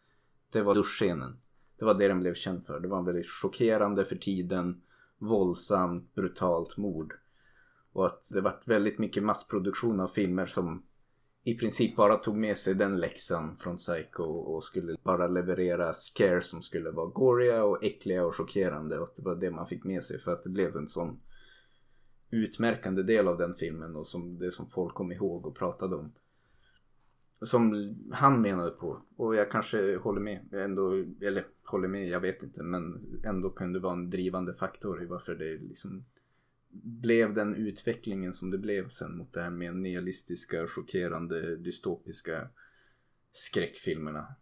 det 0.51 0.63
var 0.63 0.75
duschscenen. 0.75 1.37
Det 1.79 1.85
var 1.85 1.95
det 1.95 2.09
den 2.09 2.21
blev 2.21 2.35
känd 2.35 2.65
för. 2.65 2.81
Det 2.81 2.89
var 2.89 2.99
en 2.99 3.05
väldigt 3.05 3.31
chockerande 3.31 4.05
för 4.05 4.17
tiden 4.17 4.83
våldsamt, 5.19 6.15
brutalt 6.15 6.77
mord. 6.77 7.15
Och 7.93 8.07
att 8.07 8.29
det 8.29 8.41
vart 8.41 8.69
väldigt 8.69 8.99
mycket 8.99 9.23
massproduktion 9.23 10.01
av 10.01 10.09
filmer 10.09 10.47
som 10.47 10.83
i 11.45 11.55
princip 11.55 11.97
bara 11.97 12.17
tog 12.17 12.37
med 12.37 12.57
sig 12.57 12.75
den 12.75 12.97
läxan 12.97 13.57
från 13.57 13.77
Psycho 13.77 14.25
och 14.25 14.65
skulle 14.65 14.97
bara 15.03 15.27
leverera 15.27 15.93
scares 15.93 16.51
som 16.51 16.63
skulle 16.63 16.91
vara 16.91 17.07
goriga 17.07 17.65
och 17.65 17.85
äckliga 17.85 18.27
och 18.27 18.37
chockerande. 18.37 18.99
Och 18.99 19.13
det 19.17 19.23
var 19.23 19.37
det 19.37 19.51
man 19.51 19.67
fick 19.67 19.85
med 19.85 20.05
sig 20.05 20.19
för 20.19 20.33
att 20.33 20.45
det 20.45 20.51
blev 20.51 20.77
en 20.77 20.89
sån 20.89 21.21
utmärkande 22.31 23.03
del 23.03 23.29
av 23.29 23.39
den 23.39 23.55
filmen 23.55 23.97
och 23.97 24.07
som 24.07 24.39
det 24.39 24.51
som 24.51 24.71
folk 24.71 24.95
kom 24.95 25.13
ihåg 25.13 25.47
och 25.47 25.57
pratade 25.57 25.97
om. 25.97 26.13
Som 27.43 27.95
han 28.13 28.43
menade 28.43 28.71
på. 28.71 29.03
Och 29.17 29.35
jag 29.35 29.51
kanske 29.51 29.97
håller 29.97 30.21
med. 30.21 30.55
Ändå, 30.55 30.93
eller 31.21 31.47
håller 31.63 31.89
med, 31.89 32.09
jag 32.09 32.21
vet 32.21 32.43
inte. 32.43 32.63
Men 32.63 33.07
ändå 33.25 33.51
kunde 33.51 33.79
vara 33.79 33.93
en 33.93 34.11
drivande 34.11 34.55
faktor 34.55 35.03
i 35.03 35.07
varför 35.07 35.35
det 35.35 35.59
liksom 35.59 36.05
blev 36.71 37.35
den 37.35 37.55
utvecklingen 37.55 38.35
som 38.35 38.51
det 38.51 38.59
blev 38.59 38.89
sen 38.89 39.17
mot 39.17 39.33
det 39.33 39.43
här 39.43 39.51
mer 39.51 39.73
nihilistiska, 39.73 40.67
chockerande, 40.67 41.57
dystopiska 41.57 42.49
skräckfilmerna. 43.33 44.35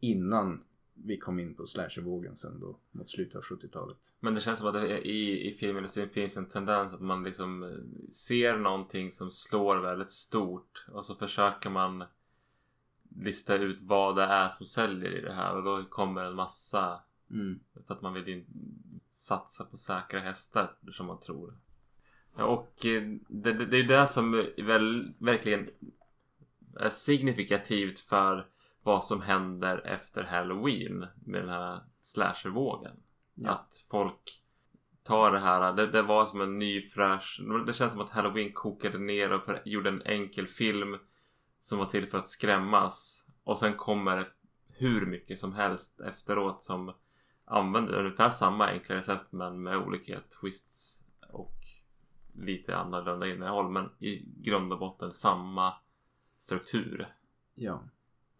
Innan 0.00 0.64
vi 0.94 1.18
kom 1.18 1.38
in 1.38 1.54
på 1.54 1.66
slashervågen 1.66 2.36
sen 2.36 2.60
då 2.60 2.78
mot 2.90 3.10
slutet 3.10 3.36
av 3.36 3.42
70-talet. 3.42 3.98
Men 4.20 4.34
det 4.34 4.40
känns 4.40 4.58
som 4.58 4.68
att 4.68 4.74
det 4.74 5.08
i, 5.08 5.48
i 5.48 5.52
filmen 5.52 5.88
så 5.88 6.06
finns 6.06 6.36
en 6.36 6.48
tendens 6.48 6.92
att 6.92 7.00
man 7.00 7.22
liksom 7.22 7.62
eh, 7.62 8.10
ser 8.12 8.56
någonting 8.56 9.10
som 9.10 9.30
slår 9.30 9.76
väldigt 9.76 10.10
stort 10.10 10.86
och 10.88 11.06
så 11.06 11.14
försöker 11.14 11.70
man 11.70 12.04
lista 13.16 13.56
ut 13.56 13.78
vad 13.80 14.16
det 14.16 14.22
är 14.22 14.48
som 14.48 14.66
säljer 14.66 15.18
i 15.18 15.20
det 15.20 15.32
här 15.32 15.56
och 15.56 15.64
då 15.64 15.84
kommer 15.84 16.24
en 16.24 16.34
massa 16.34 17.02
Mm. 17.30 17.60
för 17.86 17.94
att 17.94 18.02
man 18.02 18.14
vill 18.14 18.28
in, 18.28 18.46
satsa 19.14 19.64
på 19.64 19.76
säkra 19.76 20.20
hästar 20.20 20.76
som 20.92 21.06
man 21.06 21.20
tror. 21.20 21.54
Ja, 22.36 22.44
Och 22.44 22.86
eh, 22.86 23.02
det, 23.28 23.52
det, 23.52 23.66
det 23.66 23.76
är 23.76 23.88
det 23.88 24.06
som 24.06 24.46
väl, 24.56 25.14
verkligen 25.18 25.70
är 26.80 26.90
signifikativt 26.90 28.00
för 28.00 28.46
vad 28.82 29.04
som 29.04 29.22
händer 29.22 29.86
efter 29.86 30.22
Halloween 30.24 31.06
med 31.24 31.42
den 31.42 31.48
här 31.48 31.80
slashervågen. 32.00 32.96
Ja. 33.34 33.50
Att 33.50 33.84
folk 33.90 34.42
tar 35.02 35.32
det 35.32 35.38
här, 35.38 35.72
det, 35.72 35.86
det 35.86 36.02
var 36.02 36.26
som 36.26 36.40
en 36.40 36.58
ny 36.58 36.80
fräsch, 36.80 37.40
det 37.66 37.72
känns 37.72 37.92
som 37.92 38.00
att 38.00 38.10
Halloween 38.10 38.52
kokade 38.52 38.98
ner 38.98 39.32
och 39.32 39.44
för, 39.44 39.62
gjorde 39.64 39.88
en 39.88 40.02
enkel 40.02 40.46
film 40.46 40.98
som 41.60 41.78
var 41.78 41.86
till 41.86 42.06
för 42.06 42.18
att 42.18 42.28
skrämmas 42.28 43.26
och 43.44 43.58
sen 43.58 43.76
kommer 43.76 44.28
hur 44.68 45.06
mycket 45.06 45.38
som 45.38 45.54
helst 45.54 46.00
efteråt 46.00 46.62
som 46.62 46.94
använder 47.44 47.98
ungefär 47.98 48.30
samma 48.30 48.66
enkla 48.66 48.96
recept 48.96 49.32
men 49.32 49.62
med 49.62 49.76
olika 49.76 50.20
twists 50.40 51.04
och 51.30 51.54
lite 52.32 52.76
annorlunda 52.76 53.26
innehåll 53.26 53.70
men 53.70 53.90
i 53.98 54.24
grund 54.36 54.72
och 54.72 54.78
botten 54.78 55.14
samma 55.14 55.74
struktur 56.38 57.14
ja. 57.54 57.82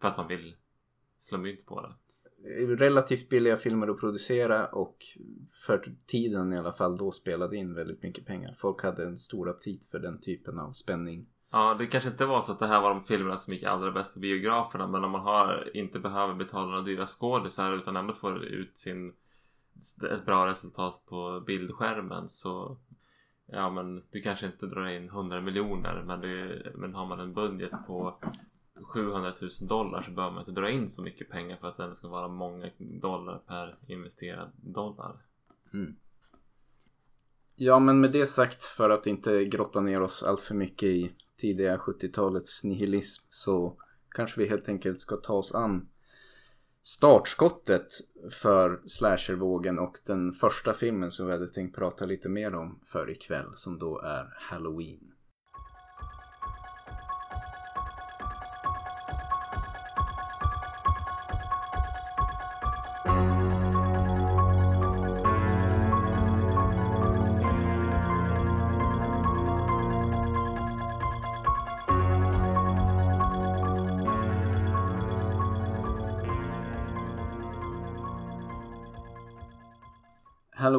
för 0.01 0.07
att 0.07 0.17
man 0.17 0.27
vill 0.27 0.55
slå 1.17 1.37
mynt 1.37 1.65
på 1.65 1.81
det. 1.81 1.93
Relativt 2.75 3.29
billiga 3.29 3.57
filmer 3.57 3.87
att 3.87 3.99
producera 3.99 4.67
och 4.67 5.05
för 5.65 5.95
tiden 6.05 6.53
i 6.53 6.57
alla 6.57 6.73
fall 6.73 6.97
då 6.97 7.11
spelade 7.11 7.57
in 7.57 7.73
väldigt 7.73 8.03
mycket 8.03 8.25
pengar. 8.25 8.55
Folk 8.57 8.83
hade 8.83 9.05
en 9.05 9.17
stor 9.17 9.49
aptit 9.49 9.85
för 9.85 9.99
den 9.99 10.21
typen 10.21 10.59
av 10.59 10.71
spänning. 10.71 11.27
Ja, 11.55 11.73
det 11.73 11.87
kanske 11.87 12.09
inte 12.09 12.25
var 12.25 12.41
så 12.41 12.51
att 12.51 12.59
det 12.59 12.67
här 12.67 12.81
var 12.81 12.89
de 12.89 13.03
filmerna 13.03 13.37
som 13.37 13.53
gick 13.53 13.63
allra 13.63 13.91
bäst 13.91 14.13
på 14.13 14.19
biograferna 14.19 14.87
men 14.87 15.03
om 15.03 15.11
man 15.11 15.21
har, 15.21 15.71
inte 15.73 15.99
behöver 15.99 16.33
betala 16.33 16.65
några 16.65 16.81
dyra 16.81 17.05
skådisar 17.05 17.73
utan 17.73 17.95
ändå 17.95 18.13
får 18.13 18.43
ut 18.43 18.79
sin 18.79 19.13
ett 20.11 20.25
bra 20.25 20.47
resultat 20.47 21.05
på 21.05 21.43
bildskärmen 21.45 22.29
så 22.29 22.77
ja 23.45 23.69
men 23.69 24.03
du 24.11 24.21
kanske 24.21 24.45
inte 24.45 24.65
drar 24.65 24.87
in 24.87 25.07
100 25.07 25.41
miljoner 25.41 26.03
men, 26.05 26.21
det, 26.21 26.71
men 26.75 26.95
har 26.95 27.05
man 27.05 27.19
en 27.19 27.33
budget 27.33 27.71
på 27.87 28.17
700 28.81 29.33
000 29.41 29.49
dollar 29.61 30.01
så 30.01 30.11
behöver 30.11 30.33
man 30.33 30.41
inte 30.41 30.61
dra 30.61 30.69
in 30.69 30.89
så 30.89 31.01
mycket 31.01 31.29
pengar 31.29 31.57
för 31.57 31.67
att 31.67 31.77
det 31.77 31.95
ska 31.95 32.07
vara 32.07 32.27
många 32.27 32.69
dollar 32.77 33.37
per 33.47 33.77
investerad 33.87 34.51
dollar. 34.55 35.15
Mm. 35.73 35.95
Ja 37.55 37.79
men 37.79 38.01
med 38.01 38.11
det 38.11 38.25
sagt 38.25 38.63
för 38.63 38.89
att 38.89 39.07
inte 39.07 39.45
grotta 39.45 39.81
ner 39.81 40.01
oss 40.01 40.23
allt 40.23 40.41
för 40.41 40.55
mycket 40.55 40.89
i 40.89 41.11
tidiga 41.37 41.77
70-talets 41.77 42.63
nihilism 42.63 43.25
så 43.29 43.77
kanske 44.09 44.41
vi 44.41 44.47
helt 44.47 44.69
enkelt 44.69 44.99
ska 44.99 45.15
ta 45.15 45.33
oss 45.33 45.51
an 45.55 45.89
startskottet 46.83 47.87
för 48.31 48.81
slashervågen 48.85 49.79
och 49.79 49.97
den 50.05 50.31
första 50.31 50.73
filmen 50.73 51.11
som 51.11 51.25
vi 51.25 51.31
hade 51.31 51.47
tänkt 51.47 51.75
prata 51.75 52.05
lite 52.05 52.29
mer 52.29 52.55
om 52.55 52.79
för 52.85 53.09
ikväll 53.09 53.53
som 53.55 53.79
då 53.79 53.99
är 53.99 54.33
Halloween. 54.35 55.14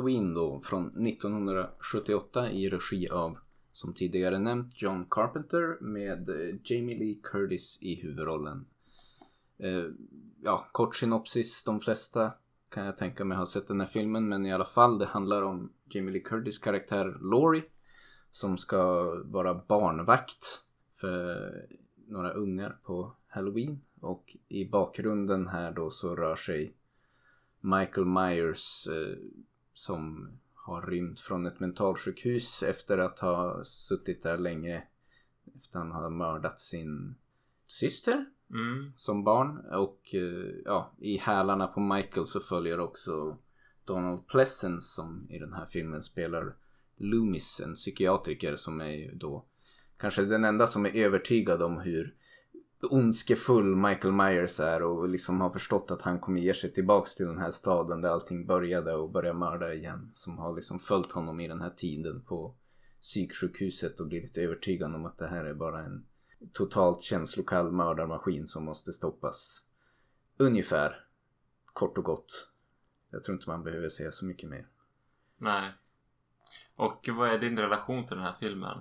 Halloween 0.06 0.34
då 0.34 0.60
från 0.60 1.06
1978 1.06 2.50
i 2.50 2.68
regi 2.68 3.08
av 3.08 3.38
som 3.72 3.94
tidigare 3.94 4.38
nämnt 4.38 4.82
John 4.82 5.06
Carpenter 5.10 5.80
med 5.80 6.28
eh, 6.28 6.56
Jamie 6.64 6.98
Lee 6.98 7.20
Curtis 7.22 7.78
i 7.80 7.94
huvudrollen. 7.94 8.66
Eh, 9.58 9.84
ja, 10.42 10.68
kort 10.72 10.96
synopsis. 10.96 11.64
De 11.64 11.80
flesta 11.80 12.32
kan 12.68 12.84
jag 12.84 12.98
tänka 12.98 13.24
mig 13.24 13.38
har 13.38 13.46
sett 13.46 13.68
den 13.68 13.80
här 13.80 13.86
filmen 13.86 14.28
men 14.28 14.46
i 14.46 14.52
alla 14.52 14.64
fall 14.64 14.98
det 14.98 15.06
handlar 15.06 15.42
om 15.42 15.72
Jamie 15.84 16.12
Lee 16.12 16.22
Curtis 16.22 16.58
karaktär 16.58 17.18
Laurie 17.20 17.64
som 18.32 18.58
ska 18.58 19.12
vara 19.24 19.54
barnvakt 19.54 20.46
för 20.94 21.52
några 22.08 22.32
ungar 22.32 22.78
på 22.82 23.12
Halloween 23.28 23.80
och 24.00 24.36
i 24.48 24.68
bakgrunden 24.68 25.48
här 25.48 25.72
då 25.72 25.90
så 25.90 26.16
rör 26.16 26.36
sig 26.36 26.74
Michael 27.60 28.06
Myers 28.06 28.88
eh, 28.88 29.16
som 29.76 30.30
har 30.54 30.82
rymt 30.82 31.20
från 31.20 31.46
ett 31.46 31.60
mentalsjukhus 31.60 32.62
efter 32.62 32.98
att 32.98 33.18
ha 33.18 33.64
suttit 33.64 34.22
där 34.22 34.38
länge. 34.38 34.82
Efter 35.56 35.78
att 35.78 35.84
han 35.84 35.92
har 35.92 36.10
mördat 36.10 36.60
sin 36.60 37.14
syster 37.66 38.26
Mm. 38.50 38.92
som 38.96 39.24
barn. 39.24 39.58
Och 39.58 40.14
eh, 40.14 40.54
ja, 40.64 40.92
i 40.98 41.16
hälarna 41.16 41.66
på 41.66 41.80
Michael 41.80 42.26
så 42.26 42.40
följer 42.40 42.80
också 42.80 43.38
Donald 43.84 44.26
Pleasence 44.26 44.94
som 44.94 45.26
i 45.30 45.38
den 45.38 45.52
här 45.52 45.66
filmen 45.66 46.02
spelar 46.02 46.54
Loomis, 46.96 47.60
en 47.64 47.74
psykiatriker 47.74 48.56
som 48.56 48.80
är 48.80 48.90
ju 48.90 49.14
då 49.14 49.44
kanske 49.96 50.22
den 50.22 50.44
enda 50.44 50.66
som 50.66 50.86
är 50.86 50.96
övertygad 50.96 51.62
om 51.62 51.80
hur 51.80 52.14
ondskefull 52.82 53.76
Michael 53.76 54.14
Myers 54.14 54.60
är 54.60 54.82
och 54.82 55.08
liksom 55.08 55.40
har 55.40 55.50
förstått 55.50 55.90
att 55.90 56.02
han 56.02 56.20
kommer 56.20 56.40
ge 56.40 56.54
sig 56.54 56.72
tillbaks 56.72 57.14
till 57.14 57.26
den 57.26 57.38
här 57.38 57.50
staden 57.50 58.00
där 58.00 58.08
allting 58.08 58.46
började 58.46 58.94
och 58.94 59.10
börja 59.10 59.32
mörda 59.32 59.74
igen. 59.74 60.10
Som 60.14 60.38
har 60.38 60.52
liksom 60.52 60.78
följt 60.78 61.12
honom 61.12 61.40
i 61.40 61.48
den 61.48 61.60
här 61.60 61.70
tiden 61.70 62.24
på 62.24 62.54
psyksjukhuset 63.00 64.00
och 64.00 64.06
blivit 64.06 64.36
övertygad 64.36 64.94
om 64.94 65.06
att 65.06 65.18
det 65.18 65.26
här 65.26 65.44
är 65.44 65.54
bara 65.54 65.84
en 65.84 66.06
totalt 66.52 67.02
känslokall 67.02 67.72
mördarmaskin 67.72 68.48
som 68.48 68.64
måste 68.64 68.92
stoppas. 68.92 69.62
Ungefär. 70.36 71.04
Kort 71.64 71.98
och 71.98 72.04
gott. 72.04 72.50
Jag 73.10 73.24
tror 73.24 73.34
inte 73.34 73.50
man 73.50 73.62
behöver 73.62 73.88
säga 73.88 74.12
så 74.12 74.24
mycket 74.24 74.50
mer. 74.50 74.68
Nej. 75.38 75.72
Och 76.76 77.08
vad 77.12 77.28
är 77.28 77.38
din 77.38 77.58
relation 77.58 78.06
till 78.06 78.16
den 78.16 78.24
här 78.24 78.36
filmen? 78.40 78.78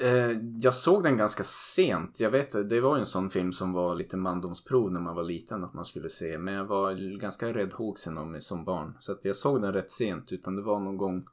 Eh, 0.00 0.30
jag 0.60 0.74
såg 0.74 1.02
den 1.02 1.16
ganska 1.16 1.44
sent. 1.44 2.20
Jag 2.20 2.30
vet, 2.30 2.70
det 2.70 2.80
var 2.80 2.96
ju 2.96 3.00
en 3.00 3.06
sån 3.06 3.30
film 3.30 3.52
som 3.52 3.72
var 3.72 3.94
lite 3.94 4.16
mandomsprov 4.16 4.92
när 4.92 5.00
man 5.00 5.14
var 5.14 5.24
liten 5.24 5.64
att 5.64 5.74
man 5.74 5.84
skulle 5.84 6.08
se. 6.08 6.38
Men 6.38 6.54
jag 6.54 6.64
var 6.64 7.18
ganska 7.18 7.52
räddhågsen 7.52 8.18
om 8.18 8.32
mig 8.32 8.40
som 8.40 8.64
barn. 8.64 8.96
Så 9.00 9.12
att 9.12 9.24
jag 9.24 9.36
såg 9.36 9.62
den 9.62 9.72
rätt 9.72 9.90
sent. 9.90 10.32
Utan 10.32 10.56
det 10.56 10.62
var 10.62 10.80
någon 10.80 10.96
gång, 10.96 11.26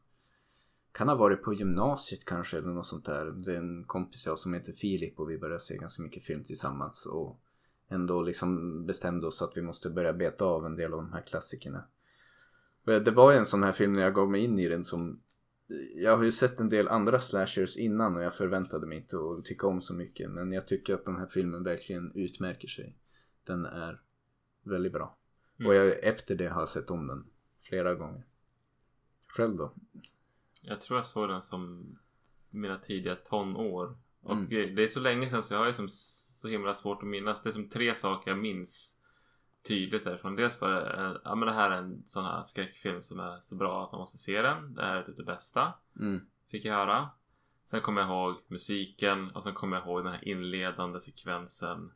kan 0.92 1.08
ha 1.08 1.16
varit 1.16 1.44
på 1.44 1.54
gymnasiet 1.54 2.26
kanske 2.26 2.58
eller 2.58 2.68
något 2.68 2.88
sånt 2.88 3.06
där. 3.06 3.26
Det 3.26 3.54
är 3.54 3.58
en 3.58 3.84
kompis 3.84 4.26
jag 4.26 4.40
som 4.40 4.54
heter 4.54 4.74
Filip 4.74 5.20
och 5.20 5.30
vi 5.30 5.38
började 5.38 5.60
se 5.60 5.78
ganska 5.78 6.02
mycket 6.04 6.24
film 6.24 6.44
tillsammans. 6.44 7.06
Och 7.06 7.40
ändå 7.90 8.22
liksom 8.22 8.86
bestämde 8.86 9.28
oss 9.28 9.42
att 9.42 9.58
vi 9.58 9.62
måste 9.62 9.90
börja 9.90 10.14
beta 10.14 10.46
av 10.46 10.66
en 10.66 10.76
del 10.76 10.94
av 10.94 11.00
de 11.00 11.14
här 11.14 11.22
klassikerna. 11.22 11.84
Det 12.84 13.12
var 13.12 13.34
en 13.34 13.46
sån 13.46 13.64
här 13.64 13.72
film 13.72 13.94
när 13.94 14.02
jag 14.02 14.14
gav 14.14 14.30
mig 14.30 14.44
in 14.44 14.60
i 14.60 14.68
den 14.68 14.84
som 14.84 15.20
jag 15.96 16.18
har 16.18 16.24
ju 16.24 16.32
sett 16.32 16.60
en 16.60 16.70
del 16.70 16.88
andra 16.88 17.20
slashers 17.20 17.78
innan 17.78 18.16
och 18.16 18.24
jag 18.24 18.34
förväntade 18.34 18.88
mig 18.88 18.98
inte 18.98 19.18
att 19.18 19.46
tycka 19.46 19.68
om 19.68 19.82
så 19.82 19.94
mycket. 19.94 20.32
Men 20.32 20.52
jag 20.52 20.68
tycker 20.68 20.94
att 20.94 21.06
den 21.06 21.18
här 21.18 21.28
filmen 21.28 21.64
verkligen 21.64 22.12
utmärker 22.16 22.68
sig. 22.68 22.96
Den 23.44 23.66
är 23.66 24.02
väldigt 24.64 24.94
bra. 24.94 25.18
Mm. 25.60 25.70
Och 25.70 25.76
jag 25.76 26.04
efter 26.04 26.36
det 26.36 26.48
har 26.48 26.62
jag 26.62 26.70
sett 26.70 26.90
om 26.90 27.08
den 27.08 27.26
flera 27.60 27.96
gånger. 27.96 28.24
Själv 29.28 29.58
då? 29.58 29.74
Jag 30.62 30.82
tror 30.82 31.00
jag 31.00 31.06
såg 31.06 31.30
den 31.30 31.42
som 31.42 31.86
mina 32.50 32.78
tidiga 32.78 33.16
tonår. 33.16 33.98
Och 34.22 34.32
Mm. 34.32 34.76
det 34.76 34.84
är 34.84 34.88
så 34.88 35.00
länge 35.00 35.30
sedan 35.30 35.44
så 35.44 35.54
jag 35.54 35.60
har 35.60 35.68
ju 35.68 35.74
som 35.74 35.90
så 35.90 36.48
himla 36.48 36.74
svårt 36.74 37.04
att 37.04 37.10
minnas. 37.10 37.42
Det 37.44 37.50
är 37.50 37.54
som 37.54 37.70
tre 37.70 37.96
saker 37.96 38.32
jag 38.32 38.38
minns 38.40 38.95
tydligt 39.68 40.04
därifrån. 40.04 40.36
Dels 40.36 40.62
eh, 40.62 41.16
ja 41.24 41.36
men 41.36 41.48
det 41.48 41.54
här 41.54 41.72
är 41.72 41.78
en 41.78 42.04
sån 42.06 42.26
här 42.26 42.44
skräckfilm 42.44 43.02
som 43.02 43.20
är 43.20 43.40
så 43.42 43.56
bra 43.56 43.84
att 43.84 43.92
man 43.92 44.00
måste 44.00 44.18
se 44.18 44.42
den. 44.42 44.74
Det 44.74 44.82
här 44.82 44.96
är 44.96 45.04
typ 45.04 45.18
det 45.18 45.24
bästa. 45.24 45.74
Mm. 46.00 46.26
Fick 46.52 46.66
jag 46.66 46.74
höra. 46.74 47.10
Sen 47.70 47.82
kommer 47.82 48.02
jag 48.02 48.10
ihåg 48.10 48.36
musiken 48.48 49.32
och 49.32 49.44
sen 49.44 49.54
kommer 49.54 49.78
jag 49.78 49.86
ihåg 49.86 50.04
den 50.04 50.14
här 50.14 50.28
inledande 50.28 51.00
sekvensen 51.00 51.92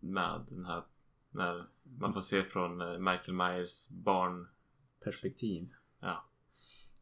med 0.00 0.46
den 0.48 0.64
här 0.64 0.82
när 1.30 1.66
man 1.98 2.12
får 2.12 2.20
se 2.20 2.44
från 2.44 2.80
eh, 2.80 2.98
Michael 2.98 3.32
Myers 3.32 3.88
barn. 3.88 4.48
Perspektiv. 5.04 5.72
Ja. 6.00 6.24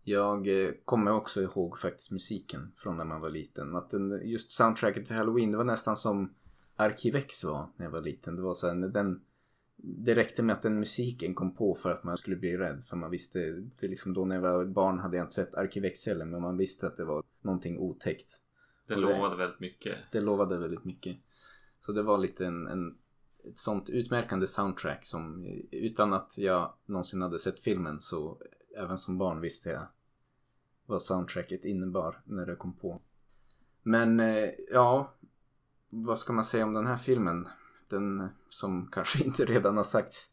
Jag 0.02 0.48
eh, 0.48 0.70
kommer 0.85 1.11
också 1.11 1.42
ihåg 1.42 1.78
faktiskt 1.78 2.11
musiken 2.11 2.72
från 2.76 2.96
när 2.96 3.04
man 3.04 3.20
var 3.20 3.31
liten. 3.31 3.76
Att 3.76 3.90
den, 3.90 4.28
just 4.28 4.50
soundtracket 4.50 5.07
till 5.07 5.16
Halloween, 5.16 5.50
det 5.50 5.57
var 5.57 5.64
nästan 5.64 5.96
som 5.96 6.35
Arkivex 6.76 7.44
var 7.44 7.68
när 7.76 7.87
jag 7.87 7.90
var 7.90 8.02
liten. 8.02 8.37
Det 8.37 8.42
var 8.42 8.54
så 8.54 8.66
här, 8.66 8.74
den 8.74 9.20
det 9.82 10.14
räckte 10.14 10.42
med 10.42 10.56
att 10.56 10.62
den 10.62 10.78
musiken 10.80 11.34
kom 11.34 11.54
på 11.54 11.74
för 11.74 11.90
att 11.90 12.04
man 12.04 12.16
skulle 12.16 12.36
bli 12.36 12.56
rädd. 12.56 12.84
För 12.86 12.96
man 12.96 13.10
visste, 13.10 13.38
det 13.80 13.88
liksom 13.88 14.14
då 14.14 14.24
när 14.24 14.34
jag 14.34 14.42
var 14.42 14.64
barn 14.64 14.98
hade 14.98 15.16
jag 15.16 15.24
inte 15.24 15.34
sett 15.34 15.54
Arkivex 15.54 16.06
heller. 16.06 16.24
Men 16.24 16.42
man 16.42 16.56
visste 16.56 16.86
att 16.86 16.96
det 16.96 17.04
var 17.04 17.22
någonting 17.42 17.78
otäckt. 17.78 18.42
Det 18.86 18.94
Och 18.94 19.00
det- 19.00 19.06
lovade 19.16 19.36
väldigt 19.36 19.60
mycket. 19.60 19.98
Det 20.12 20.20
lovade 20.20 20.58
väldigt 20.58 20.84
mycket. 20.84 21.16
Så 21.80 21.92
det 21.92 22.02
var 22.02 22.18
lite 22.18 22.46
en, 22.46 22.66
en, 22.66 22.98
ett 23.44 23.58
sånt 23.58 23.90
utmärkande 23.90 24.46
soundtrack 24.46 25.04
som 25.06 25.44
utan 25.70 26.12
att 26.12 26.38
jag 26.38 26.74
någonsin 26.86 27.22
hade 27.22 27.38
sett 27.38 27.60
filmen 27.60 28.00
så 28.00 28.38
även 28.76 28.98
som 28.98 29.18
barn 29.18 29.40
visste 29.40 29.70
jag 29.70 29.86
vad 30.86 31.02
soundtracket 31.02 31.64
innebar 31.64 32.20
när 32.24 32.46
det 32.46 32.56
kom 32.56 32.76
på. 32.76 33.00
Men 33.82 34.20
eh, 34.20 34.50
ja, 34.70 35.14
vad 35.90 36.18
ska 36.18 36.32
man 36.32 36.44
säga 36.44 36.64
om 36.64 36.72
den 36.74 36.86
här 36.86 36.96
filmen? 36.96 37.48
Den 37.90 38.29
som 38.48 38.87
kanske 38.92 39.24
inte 39.24 39.44
redan 39.44 39.77
har 39.77 39.85
sagts. 39.85 40.31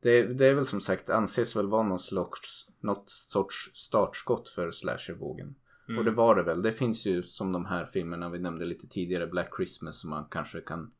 Det, 0.00 0.22
det 0.22 0.46
är 0.46 0.54
väl 0.54 0.66
som 0.66 0.80
sagt 0.80 1.10
anses 1.10 1.56
väl 1.56 1.66
vara 1.66 1.82
någon 1.82 1.98
slags, 1.98 2.66
något 2.80 3.10
sorts 3.10 3.70
startskott 3.74 4.48
för 4.48 4.70
slashervågen. 4.70 5.54
Mm. 5.88 5.98
Och 5.98 6.04
det 6.04 6.10
var 6.10 6.34
det 6.34 6.42
väl. 6.42 6.62
Det 6.62 6.72
finns 6.72 7.06
ju 7.06 7.22
som 7.22 7.52
de 7.52 7.64
här 7.64 7.84
filmerna 7.84 8.30
vi 8.30 8.38
nämnde 8.38 8.64
lite 8.64 8.88
tidigare, 8.88 9.26
Black 9.26 9.56
Christmas, 9.56 10.00
som 10.00 10.10
man 10.10 10.24
kanske 10.30 10.60
kan 10.60 10.92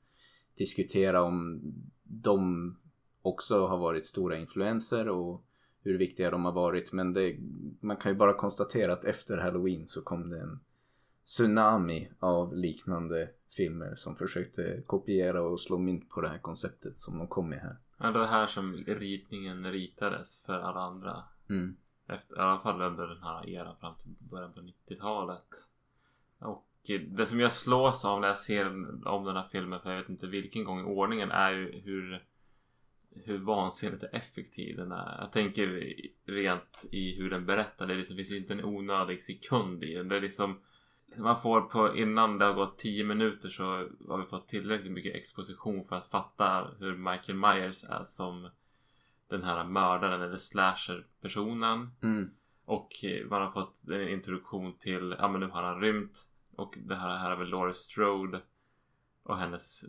diskutera 0.57 1.23
om 1.23 1.61
de 2.03 2.77
också 3.23 3.67
har 3.67 3.79
varit 3.79 4.07
stora 4.07 4.37
influenser 4.37 5.09
och 5.09 5.45
hur 5.83 5.99
viktiga 5.99 6.31
de 6.31 6.45
har 6.45 6.53
varit. 6.53 6.93
Men 6.93 7.13
det, 7.13 7.37
man 7.81 7.97
kan 7.97 8.13
ju 8.13 8.19
bara 8.19 8.35
konstatera 8.35 8.93
att 8.93 9.05
efter 9.05 9.37
Halloween 9.37 9.89
så 9.89 10.03
kom 10.03 10.31
det 10.31 10.41
en 10.41 10.61
tsunami 11.25 12.09
av 12.19 12.57
liknande 12.57 13.31
filmer 13.57 13.95
som 13.95 14.17
försökte 14.17 14.83
kopiera 14.87 15.43
och 15.43 15.61
slå 15.61 15.79
mynt 15.79 16.11
på 16.11 16.21
det 16.21 16.29
här 16.29 16.39
konceptet 16.39 17.01
som 17.01 17.19
de 17.19 17.29
kom 17.29 17.49
med 17.49 17.61
här. 17.61 17.77
Ja, 17.99 18.11
det 18.11 18.19
var 18.19 18.27
här 18.27 18.47
som 18.47 18.75
ritningen 18.87 19.73
ritades 19.73 20.43
för 20.47 20.61
alla 20.61 20.81
andra. 20.81 21.23
Mm. 21.51 21.77
Efter, 22.07 22.37
I 22.37 22.39
alla 22.39 22.61
fall 22.61 22.83
under 22.83 23.07
den 23.07 23.23
här 23.23 23.49
eran 23.49 23.77
fram 23.77 23.95
till 24.03 24.13
början 24.31 24.53
på 24.53 24.61
90-talet. 24.61 25.49
Och 26.39 26.67
det 27.09 27.27
som 27.27 27.41
jag 27.41 27.53
slås 27.53 28.05
av 28.05 28.21
när 28.21 28.29
jag 28.29 28.39
ser 28.39 28.67
om 29.07 29.25
den 29.25 29.37
här 29.37 29.49
filmen, 29.53 29.81
för 29.81 29.91
jag 29.91 29.99
vet 29.99 30.09
inte 30.09 30.27
vilken 30.27 30.65
gång 30.65 30.81
i 30.81 30.85
ordningen, 30.85 31.31
är 31.31 31.53
ju 31.53 31.81
hur 31.81 32.25
hur 33.25 33.39
vansinnigt 33.39 34.05
effektiv 34.13 34.77
den 34.77 34.93
är. 34.93 35.21
Jag 35.21 35.33
tänker 35.33 35.95
rent 36.25 36.85
i 36.91 37.17
hur 37.17 37.31
den 37.31 37.47
berättar. 37.47 37.87
Det 37.87 37.95
liksom, 37.95 38.17
finns 38.17 38.31
ju 38.31 38.37
inte 38.37 38.53
en 38.53 38.65
onödig 38.65 39.23
sekund 39.23 39.85
i 39.85 39.95
den. 39.95 40.09
Det 40.09 40.17
är 40.17 40.21
liksom 40.21 40.61
man 41.17 41.43
får 41.43 41.61
på 41.61 41.97
innan 41.97 42.39
det 42.39 42.45
har 42.45 42.55
gått 42.55 42.79
10 42.79 43.05
minuter 43.05 43.49
så 43.49 43.65
har 44.09 44.19
vi 44.19 44.25
fått 44.25 44.49
tillräckligt 44.49 44.93
mycket 44.93 45.15
exposition 45.15 45.85
för 45.89 45.97
att 45.97 46.11
fatta 46.11 46.71
hur 46.79 46.97
Michael 46.97 47.39
Myers 47.39 47.85
är 47.85 48.05
som 48.05 48.51
den 49.29 49.43
här 49.43 49.65
mördaren 49.65 50.23
eller 50.23 50.37
slasher 50.37 51.07
personen. 51.21 51.91
Mm. 52.03 52.31
Och 52.65 52.89
man 53.31 53.43
har 53.43 53.51
fått 53.51 53.89
en 53.89 54.09
introduktion 54.09 54.79
till, 54.79 55.17
ja 55.19 55.29
men 55.29 55.41
nu 55.41 55.47
har 55.47 55.63
han 55.63 55.81
rymt. 55.81 56.29
Och 56.57 56.75
det 56.79 56.95
här, 56.95 57.19
här 57.19 57.31
är 57.31 57.37
väl 57.37 57.49
Laurie 57.49 57.75
Strode 57.75 58.43
och 59.23 59.39
hennes 59.39 59.85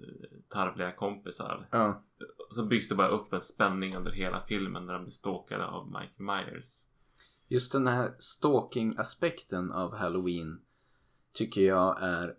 tarvliga 0.50 0.92
kompisar. 0.92 1.68
Ja. 1.72 2.04
Så 2.52 2.66
byggs 2.66 2.90
det 2.90 2.96
bara 2.96 3.08
upp 3.08 3.34
en 3.34 3.42
spänning 3.42 3.96
under 3.96 4.12
hela 4.12 4.42
filmen 4.42 4.86
när 4.86 4.94
de 4.94 5.04
blir 5.04 5.12
stalkade 5.12 5.66
av 5.66 5.88
Michael 5.88 6.46
Myers. 6.46 6.88
Just 7.48 7.72
den 7.72 7.88
här 7.88 8.16
stalking-aspekten 8.20 9.72
av 9.72 9.96
Halloween 9.96 10.62
tycker 11.36 11.62
jag 11.62 12.04
är 12.04 12.34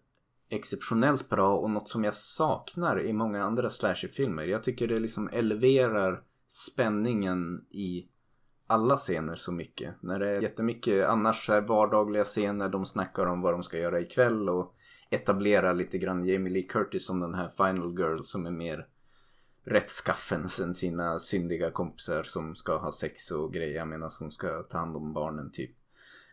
exceptionellt 0.48 1.28
bra 1.28 1.56
och 1.56 1.70
något 1.70 1.88
som 1.88 2.04
jag 2.04 2.14
saknar 2.14 3.06
i 3.06 3.12
många 3.12 3.44
andra 3.44 3.70
slasherfilmer. 3.70 4.44
Jag 4.44 4.62
tycker 4.62 4.88
det 4.88 4.98
liksom 4.98 5.28
eleverar 5.32 6.22
spänningen 6.46 7.66
i 7.70 8.08
alla 8.66 8.96
scener 8.96 9.34
så 9.34 9.52
mycket. 9.52 10.02
När 10.02 10.18
det 10.18 10.36
är 10.36 10.42
jättemycket 10.42 11.06
annars 11.06 11.50
är 11.50 11.60
vardagliga 11.60 12.24
scener, 12.24 12.68
de 12.68 12.86
snackar 12.86 13.26
om 13.26 13.40
vad 13.40 13.54
de 13.54 13.62
ska 13.62 13.78
göra 13.78 14.00
ikväll 14.00 14.48
och 14.48 14.74
etablerar 15.10 15.74
lite 15.74 15.98
grann 15.98 16.26
Jamie 16.26 16.52
Lee 16.52 16.66
Curtis 16.66 17.06
som 17.06 17.20
den 17.20 17.34
här 17.34 17.48
final 17.48 17.98
girl 17.98 18.22
som 18.22 18.46
är 18.46 18.50
mer 18.50 18.86
rättskaffens 19.64 20.60
än 20.60 20.74
sina 20.74 21.18
syndiga 21.18 21.70
kompisar 21.70 22.22
som 22.22 22.54
ska 22.54 22.76
ha 22.78 22.92
sex 22.92 23.30
och 23.30 23.52
grejer 23.52 23.84
medan 23.84 24.10
hon 24.18 24.32
ska 24.32 24.62
ta 24.62 24.78
hand 24.78 24.96
om 24.96 25.12
barnen 25.12 25.50
typ. 25.50 25.76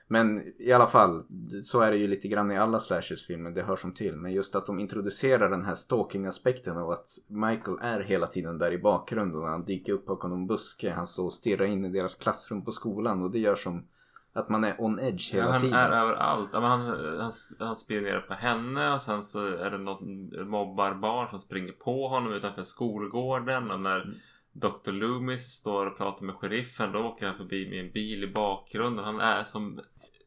Men 0.08 0.54
i 0.60 0.72
alla 0.72 0.88
fall, 0.88 1.24
så 1.64 1.82
är 1.82 1.92
det 1.92 1.98
ju 1.98 2.08
lite 2.08 2.28
grann 2.28 2.52
i 2.52 2.58
alla 2.58 2.80
slashers-filmer, 2.80 3.52
det 3.52 3.64
hör 3.64 3.76
som 3.76 3.94
till. 3.94 4.16
Men 4.16 4.34
just 4.34 4.56
att 4.56 4.66
de 4.66 4.80
introducerar 4.80 5.50
den 5.50 5.66
här 5.66 5.76
stalking-aspekten 5.76 6.78
och 6.78 6.94
att 6.94 7.06
Michael 7.28 7.78
är 7.82 8.00
hela 8.00 8.28
tiden 8.28 8.58
där 8.58 8.72
i 8.72 8.78
bakgrunden. 8.78 9.44
Han 9.44 9.66
dyker 9.66 9.94
upp 9.94 10.06
bakom 10.06 10.30
någon 10.30 10.48
buske, 10.48 10.92
han 10.92 11.08
står 11.08 11.26
och 11.26 11.34
stirrar 11.34 11.66
in 11.66 11.86
i 11.86 11.90
deras 11.90 12.16
klassrum 12.16 12.66
på 12.66 12.72
skolan 12.72 13.24
och 13.24 13.32
det 13.32 13.40
gör 13.40 13.56
som 13.56 13.88
att 14.34 14.50
man 14.50 14.64
är 14.64 14.76
on 14.82 15.00
edge 15.00 15.34
hela 15.34 15.46
ja, 15.46 15.52
han 15.52 15.62
tiden. 15.62 15.80
är 15.80 15.92
överallt. 15.92 16.50
Ja, 16.54 16.60
men 16.60 16.70
han, 16.70 16.88
han, 17.20 17.32
han 17.60 17.76
spionerar 17.76 18.22
på 18.22 18.34
henne 18.34 18.94
och 18.94 19.02
sen 19.02 19.24
så 19.24 19.46
är 19.46 19.72
det 19.72 19.78
något 19.78 20.02
mobbarbarn 20.48 21.30
som 21.30 21.40
springer 21.40 21.72
på 21.72 22.08
honom 22.08 22.34
utanför 22.34 22.64
skolgården 22.64 23.72
och 23.72 23.80
när 23.80 24.02
mm. 24.02 24.16
Dr. 24.54 24.92
Loomis 24.92 25.44
står 25.44 25.86
och 25.86 25.98
pratar 25.98 26.26
med 26.26 26.36
sheriffen 26.36 26.92
då 26.92 27.00
åker 27.00 27.28
han 27.28 27.38
förbi 27.38 27.70
med 27.70 27.80
en 27.80 27.92
bil 27.92 28.24
i 28.24 28.28
bakgrunden. 28.28 29.06
Han 29.06 29.20
är 29.20 29.44
som 29.44 29.80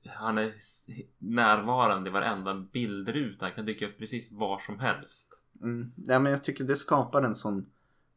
han 0.09 0.39
är 0.39 0.53
närvarande 1.19 2.11
i 2.11 2.13
varenda 2.13 2.55
bildruta. 2.73 3.45
Han 3.45 3.55
kan 3.55 3.67
dyka 3.67 3.87
upp 3.87 3.99
precis 3.99 4.33
var 4.33 4.59
som 4.59 4.79
helst. 4.79 5.43
Mm. 5.63 5.93
Ja, 5.97 6.19
men 6.19 6.33
jag 6.33 6.45
tycker 6.45 6.65
det 6.65 6.77
skapar 6.77 7.23
en 7.23 7.35
sån 7.35 7.67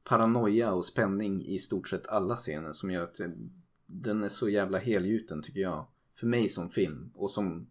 paranoia 0.04 0.74
och 0.74 0.86
spänning 0.86 1.46
i 1.46 1.60
stort 1.60 1.88
sett 1.88 2.08
alla 2.08 2.36
scener 2.36 2.74
som 2.74 2.92
gör 2.92 3.04
att 3.04 3.20
den 3.86 4.24
är 4.24 4.30
så 4.30 4.50
jävla 4.50 4.78
helgjuten 4.78 5.42
tycker 5.42 5.60
jag. 5.60 5.88
För 6.16 6.28
mig 6.28 6.50
som 6.50 6.70
film 6.70 7.12
och 7.16 7.32
som 7.32 7.70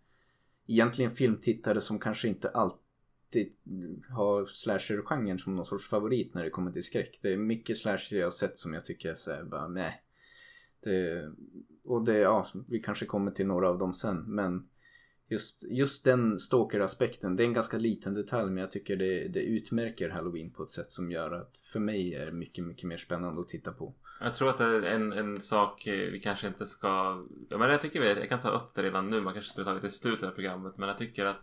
egentligen 0.66 1.10
filmtittare 1.10 1.80
som 1.80 1.98
kanske 1.98 2.28
inte 2.28 2.48
alltid 2.48 3.52
har 4.10 4.46
slasher-genren 4.46 5.38
som 5.38 5.56
någon 5.56 5.66
sorts 5.66 5.88
favorit 5.88 6.34
när 6.34 6.44
det 6.44 6.50
kommer 6.50 6.72
till 6.72 6.84
skräck. 6.84 7.18
Det 7.22 7.32
är 7.32 7.36
mycket 7.36 7.76
slasher 7.76 8.16
jag 8.16 8.26
har 8.26 8.30
sett 8.30 8.58
som 8.58 8.74
jag 8.74 8.84
tycker 8.84 9.10
är 9.10 9.14
såhär 9.14 9.44
bara 9.44 9.68
nej. 9.68 10.02
Det, 10.80 11.32
och 11.84 12.04
det, 12.04 12.18
ja, 12.18 12.46
vi 12.68 12.80
kanske 12.80 13.06
kommer 13.06 13.30
till 13.30 13.46
några 13.46 13.68
av 13.68 13.78
dem 13.78 13.94
sen. 13.94 14.24
Men 14.26 14.68
just, 15.28 15.64
just 15.70 16.04
den 16.04 16.38
stalker-aspekten, 16.38 17.36
det 17.36 17.42
är 17.42 17.46
en 17.46 17.52
ganska 17.52 17.76
liten 17.76 18.14
detalj 18.14 18.50
men 18.50 18.60
jag 18.60 18.70
tycker 18.70 18.96
det, 18.96 19.28
det 19.28 19.40
utmärker 19.40 20.10
Halloween 20.10 20.50
på 20.50 20.62
ett 20.62 20.70
sätt 20.70 20.90
som 20.90 21.10
gör 21.10 21.30
att 21.30 21.58
för 21.72 21.80
mig 21.80 22.14
är 22.14 22.30
mycket, 22.30 22.64
mycket 22.64 22.84
mer 22.84 22.96
spännande 22.96 23.40
att 23.40 23.48
titta 23.48 23.72
på. 23.72 23.94
Jag 24.20 24.34
tror 24.34 24.50
att 24.50 24.58
det 24.58 24.64
är 24.64 24.82
en, 24.82 25.12
en 25.12 25.40
sak 25.40 25.86
eh, 25.86 26.10
vi 26.10 26.20
kanske 26.20 26.46
inte 26.48 26.66
ska... 26.66 27.24
Ja, 27.48 27.58
men 27.58 27.70
jag 27.70 27.82
tycker 27.82 28.00
vi, 28.00 28.08
jag 28.08 28.28
kan 28.28 28.40
ta 28.40 28.50
upp 28.50 28.74
det 28.74 28.82
redan 28.82 29.10
nu. 29.10 29.20
Man 29.20 29.34
kanske 29.34 29.52
skulle 29.52 29.64
ta 29.64 29.74
det 29.74 29.86
i 29.86 29.90
slutet 29.90 30.28
av 30.28 30.30
programmet. 30.30 30.76
Men 30.76 30.88
jag 30.88 30.98
tycker 30.98 31.24
att 31.24 31.36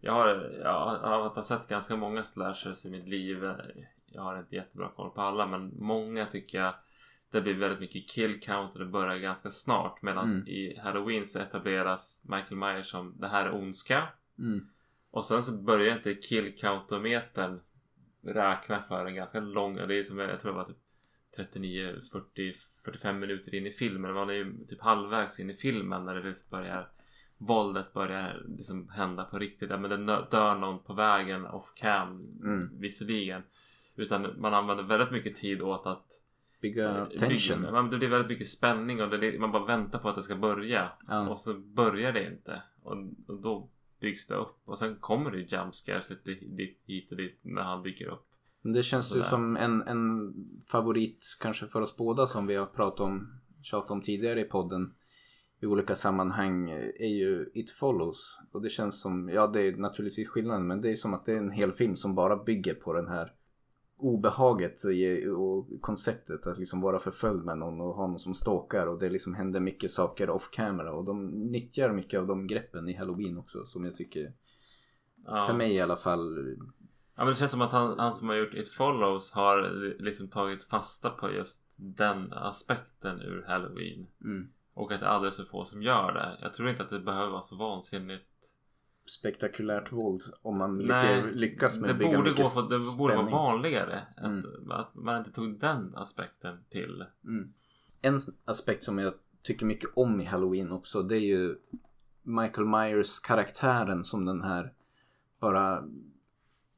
jag 0.00 0.12
har, 0.12 0.28
jag 0.62 1.30
har 1.30 1.42
sett 1.42 1.68
ganska 1.68 1.96
många 1.96 2.24
slashers 2.24 2.86
i 2.86 2.90
mitt 2.90 3.08
liv. 3.08 3.52
Jag 4.06 4.22
har 4.22 4.38
inte 4.38 4.56
jättebra 4.56 4.88
koll 4.96 5.10
på 5.10 5.20
alla 5.20 5.46
men 5.46 5.72
många 5.78 6.26
tycker 6.26 6.58
jag 6.58 6.74
det 7.30 7.40
blir 7.40 7.54
väldigt 7.54 7.80
mycket 7.80 8.08
kill 8.08 8.40
count 8.40 8.72
och 8.72 8.78
det 8.78 8.86
börjar 8.86 9.16
ganska 9.16 9.50
snart. 9.50 10.02
Medan 10.02 10.28
mm. 10.28 10.48
i 10.48 10.78
Halloween 10.82 11.26
så 11.26 11.38
etableras 11.38 12.22
Michael 12.24 12.56
Myers 12.56 12.90
som 12.90 13.14
det 13.20 13.28
här 13.28 13.46
är 13.46 13.54
ondska. 13.54 14.08
Mm. 14.38 14.68
Och 15.10 15.24
sen 15.24 15.42
så 15.42 15.52
börjar 15.52 15.96
inte 15.96 16.14
kill 16.14 16.56
count-metern 16.58 17.60
räkna 18.22 18.82
för 18.82 19.06
en 19.06 19.14
ganska 19.14 19.40
lång, 19.40 19.76
det 19.76 19.94
är 19.94 20.02
som 20.02 20.18
jag 20.18 20.40
tror 20.40 20.52
det 20.52 20.58
var 20.58 20.64
typ 20.64 20.76
39, 21.36 21.94
40, 22.12 22.52
45 22.84 23.18
minuter 23.18 23.54
in 23.54 23.66
i 23.66 23.70
filmen. 23.70 24.14
Man 24.14 24.30
är 24.30 24.34
ju 24.34 24.66
typ 24.68 24.80
halvvägs 24.80 25.40
in 25.40 25.50
i 25.50 25.54
filmen 25.54 26.04
när 26.04 26.14
det 26.14 26.22
liksom 26.22 26.46
börjar 26.50 26.88
våldet 27.38 27.92
börjar 27.92 28.44
liksom 28.58 28.88
hända 28.88 29.24
på 29.24 29.38
riktigt. 29.38 29.68
Men 29.68 30.06
det 30.06 30.26
dör 30.30 30.54
någon 30.54 30.82
på 30.82 30.92
vägen 30.92 31.46
off 31.46 31.72
cam 31.74 32.38
mm. 32.42 32.70
visserligen. 32.78 33.42
Utan 33.96 34.40
man 34.40 34.54
använder 34.54 34.84
väldigt 34.84 35.10
mycket 35.10 35.36
tid 35.36 35.62
åt 35.62 35.86
att 35.86 36.06
bygga 36.68 37.06
tension. 37.18 37.60
Bygga, 37.60 37.82
det 37.82 37.98
blir 37.98 38.08
väldigt 38.08 38.28
mycket 38.28 38.48
spänning 38.48 39.02
och 39.02 39.10
det, 39.10 39.38
man 39.40 39.52
bara 39.52 39.66
väntar 39.66 39.98
på 39.98 40.08
att 40.08 40.16
det 40.16 40.22
ska 40.22 40.36
börja. 40.36 40.92
Ja. 41.08 41.28
Och 41.28 41.40
så 41.40 41.54
börjar 41.54 42.12
det 42.12 42.26
inte. 42.26 42.62
Och, 42.82 42.96
och, 43.26 43.42
då 43.42 43.68
byggs 44.00 44.26
det 44.26 44.34
upp. 44.34 44.56
Och 44.64 44.78
sen 44.78 44.96
kommer 44.96 45.30
det 45.30 45.72
scares 45.72 46.10
lite 46.10 46.30
hit 46.86 47.10
och 47.10 47.16
dit 47.16 47.38
när 47.42 47.62
han 47.62 47.82
dyker 47.82 48.08
upp. 48.08 48.26
Det 48.62 48.82
känns 48.82 49.16
ju 49.16 49.22
som 49.22 49.56
en, 49.56 49.82
en 49.82 50.34
favorit 50.66 51.36
kanske 51.40 51.66
för 51.66 51.80
oss 51.80 51.96
båda 51.96 52.26
som 52.26 52.46
vi 52.46 52.54
har 52.54 52.66
pratat 52.66 53.00
om, 53.00 53.40
tjatat 53.62 53.90
om 53.90 54.02
tidigare 54.02 54.40
i 54.40 54.44
podden 54.44 54.94
i 55.60 55.66
olika 55.66 55.94
sammanhang 55.94 56.70
är 56.98 57.14
ju 57.14 57.50
It 57.54 57.70
Follows. 57.70 58.38
Och 58.52 58.62
det 58.62 58.68
känns 58.68 59.02
som, 59.02 59.28
ja 59.28 59.46
det 59.46 59.62
är 59.62 59.76
naturligtvis 59.76 60.28
skillnaden 60.28 60.66
men 60.66 60.80
det 60.80 60.90
är 60.90 60.94
som 60.94 61.14
att 61.14 61.26
det 61.26 61.32
är 61.32 61.38
en 61.38 61.50
hel 61.50 61.72
film 61.72 61.96
som 61.96 62.14
bara 62.14 62.36
bygger 62.36 62.74
på 62.74 62.92
den 62.92 63.08
här 63.08 63.32
obehaget 63.98 64.82
och 65.36 65.80
konceptet 65.80 66.46
att 66.46 66.58
liksom 66.58 66.80
vara 66.80 66.98
förföljd 66.98 67.44
med 67.44 67.58
någon 67.58 67.80
och 67.80 67.94
ha 67.94 68.06
någon 68.06 68.18
som 68.18 68.34
stalkar 68.34 68.86
och 68.86 68.98
det 68.98 69.10
liksom 69.10 69.34
händer 69.34 69.60
mycket 69.60 69.90
saker 69.90 70.30
off 70.30 70.50
camera 70.50 70.92
och 70.92 71.04
de 71.04 71.28
nyttjar 71.30 71.92
mycket 71.92 72.20
av 72.20 72.26
de 72.26 72.46
greppen 72.46 72.88
i 72.88 72.94
Halloween 72.94 73.38
också 73.38 73.66
som 73.66 73.84
jag 73.84 73.96
tycker 73.96 74.32
ja. 75.26 75.46
för 75.46 75.54
mig 75.54 75.72
i 75.74 75.80
alla 75.80 75.96
fall 75.96 76.56
Ja 77.16 77.24
men 77.24 77.32
det 77.32 77.38
känns 77.38 77.50
som 77.50 77.62
att 77.62 77.72
han, 77.72 77.98
han 77.98 78.16
som 78.16 78.28
har 78.28 78.36
gjort 78.36 78.54
It 78.54 78.68
Follows 78.68 79.32
har 79.32 79.62
liksom 80.02 80.28
tagit 80.28 80.64
fasta 80.64 81.10
på 81.10 81.32
just 81.32 81.66
den 81.76 82.32
aspekten 82.32 83.20
ur 83.20 83.44
Halloween. 83.48 84.06
Mm. 84.24 84.48
Och 84.74 84.92
att 84.92 85.00
det 85.00 85.06
är 85.06 85.10
alldeles 85.10 85.36
för 85.36 85.44
få 85.44 85.64
som 85.64 85.82
gör 85.82 86.12
det. 86.12 86.38
Jag 86.42 86.54
tror 86.54 86.68
inte 86.68 86.82
att 86.82 86.90
det 86.90 87.00
behöver 87.00 87.30
vara 87.30 87.42
så 87.42 87.56
vansinnigt 87.56 88.24
spektakulärt 89.06 89.92
våld 89.92 90.22
om 90.42 90.58
man 90.58 90.78
Nej, 90.78 91.32
lyckas 91.32 91.80
med 91.80 91.90
att 91.90 91.98
bygga 91.98 92.16
borde 92.16 92.30
mycket 92.30 92.44
gå 92.44 92.62
för, 92.62 92.62
Det 92.62 92.96
borde 92.96 93.16
vara 93.16 93.30
vanligare 93.30 94.02
att, 94.16 94.24
mm. 94.24 94.70
att, 94.70 94.94
man 94.94 95.18
inte 95.18 95.32
tog 95.32 95.60
den 95.60 95.96
aspekten 95.96 96.58
till. 96.70 97.04
Mm. 97.24 97.52
En 98.02 98.20
aspekt 98.44 98.84
som 98.84 98.98
jag 98.98 99.14
tycker 99.42 99.66
mycket 99.66 99.90
om 99.94 100.20
i 100.20 100.24
Halloween 100.24 100.72
också 100.72 101.02
det 101.02 101.16
är 101.16 101.26
ju 101.26 101.56
Michael 102.22 102.66
Myers 102.66 103.20
karaktären 103.20 104.04
som 104.04 104.24
den 104.24 104.42
här 104.42 104.72
bara 105.40 105.84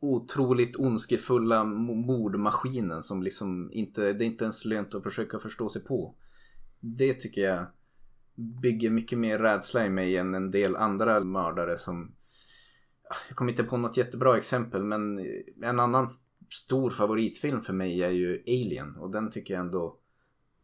otroligt 0.01 0.77
ondskefulla 0.77 1.65
mordmaskinen 1.65 3.03
som 3.03 3.23
liksom 3.23 3.71
inte, 3.73 4.13
det 4.13 4.25
är 4.25 4.27
inte 4.27 4.45
ens 4.45 4.65
lönt 4.65 4.95
att 4.95 5.03
försöka 5.03 5.39
förstå 5.39 5.71
sig 5.71 5.85
på. 5.85 6.15
Det 6.81 7.15
tycker 7.15 7.41
jag 7.41 7.67
bygger 8.35 8.91
mycket 8.91 9.19
mer 9.19 9.39
rädsla 9.39 9.87
i 9.87 9.91
mig 9.91 10.17
än 10.17 10.35
en 10.35 10.51
del 10.51 10.77
andra 10.77 11.21
mördare 11.21 11.79
som 11.79 12.15
Ah, 13.11 13.17
jag 13.29 13.37
kommer 13.37 13.51
inte 13.51 13.65
på 13.65 13.77
något 13.77 13.97
jättebra 13.97 14.37
exempel 14.37 14.83
men 14.83 15.19
en 15.63 15.81
annan 15.81 16.09
stor 16.51 16.91
favoritfilm 16.91 17.61
för 17.61 17.73
mig 17.73 18.03
är 18.03 18.11
ju 18.11 18.43
Alien 18.47 18.97
och 18.97 19.11
den 19.11 19.31
tycker 19.31 19.55
jag 19.55 19.61
ändå 19.61 19.99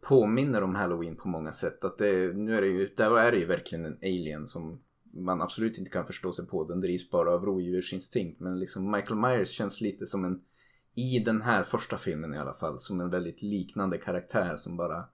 påminner 0.00 0.62
om 0.62 0.74
Halloween 0.74 1.16
på 1.16 1.28
många 1.28 1.52
sätt. 1.52 1.84
Att 1.84 1.98
det, 1.98 2.36
nu 2.36 2.56
är 2.56 2.60
det 2.60 2.68
ju, 2.68 2.94
där 2.96 3.18
är 3.18 3.32
det 3.32 3.38
ju 3.38 3.46
verkligen 3.46 3.84
en 3.84 3.98
alien 4.02 4.48
som 4.48 4.80
man 5.12 5.42
absolut 5.42 5.78
inte 5.78 5.90
kan 5.90 6.06
förstå 6.06 6.32
sig 6.32 6.46
på. 6.46 6.64
Den 6.64 6.80
drivs 6.80 7.10
bara 7.10 7.34
av 7.34 7.44
rovdjursinstinkt. 7.44 8.40
Men 8.40 8.58
liksom 8.58 8.90
Michael 8.90 9.20
Myers 9.20 9.48
känns 9.48 9.80
lite 9.80 10.06
som 10.06 10.24
en, 10.24 10.40
i 10.94 11.18
den 11.18 11.42
här 11.42 11.62
första 11.62 11.98
filmen 11.98 12.34
i 12.34 12.38
alla 12.38 12.54
fall, 12.54 12.80
som 12.80 13.00
en 13.00 13.10
väldigt 13.10 13.42
liknande 13.42 13.98
karaktär 13.98 14.56
som 14.56 14.76
bara 14.76 15.04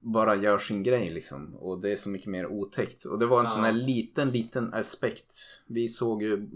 bara 0.00 0.34
gör 0.34 0.58
sin 0.58 0.82
grej 0.82 1.10
liksom. 1.10 1.54
Och 1.54 1.80
det 1.80 1.92
är 1.92 1.96
så 1.96 2.08
mycket 2.08 2.26
mer 2.26 2.46
otäckt. 2.46 3.04
Och 3.04 3.18
det 3.18 3.26
var 3.26 3.38
en 3.38 3.44
ja. 3.44 3.50
sån 3.50 3.64
här 3.64 3.72
liten, 3.72 4.30
liten 4.30 4.74
aspekt. 4.74 5.34
Vi 5.66 5.88
såg 5.88 6.22
ju 6.22 6.48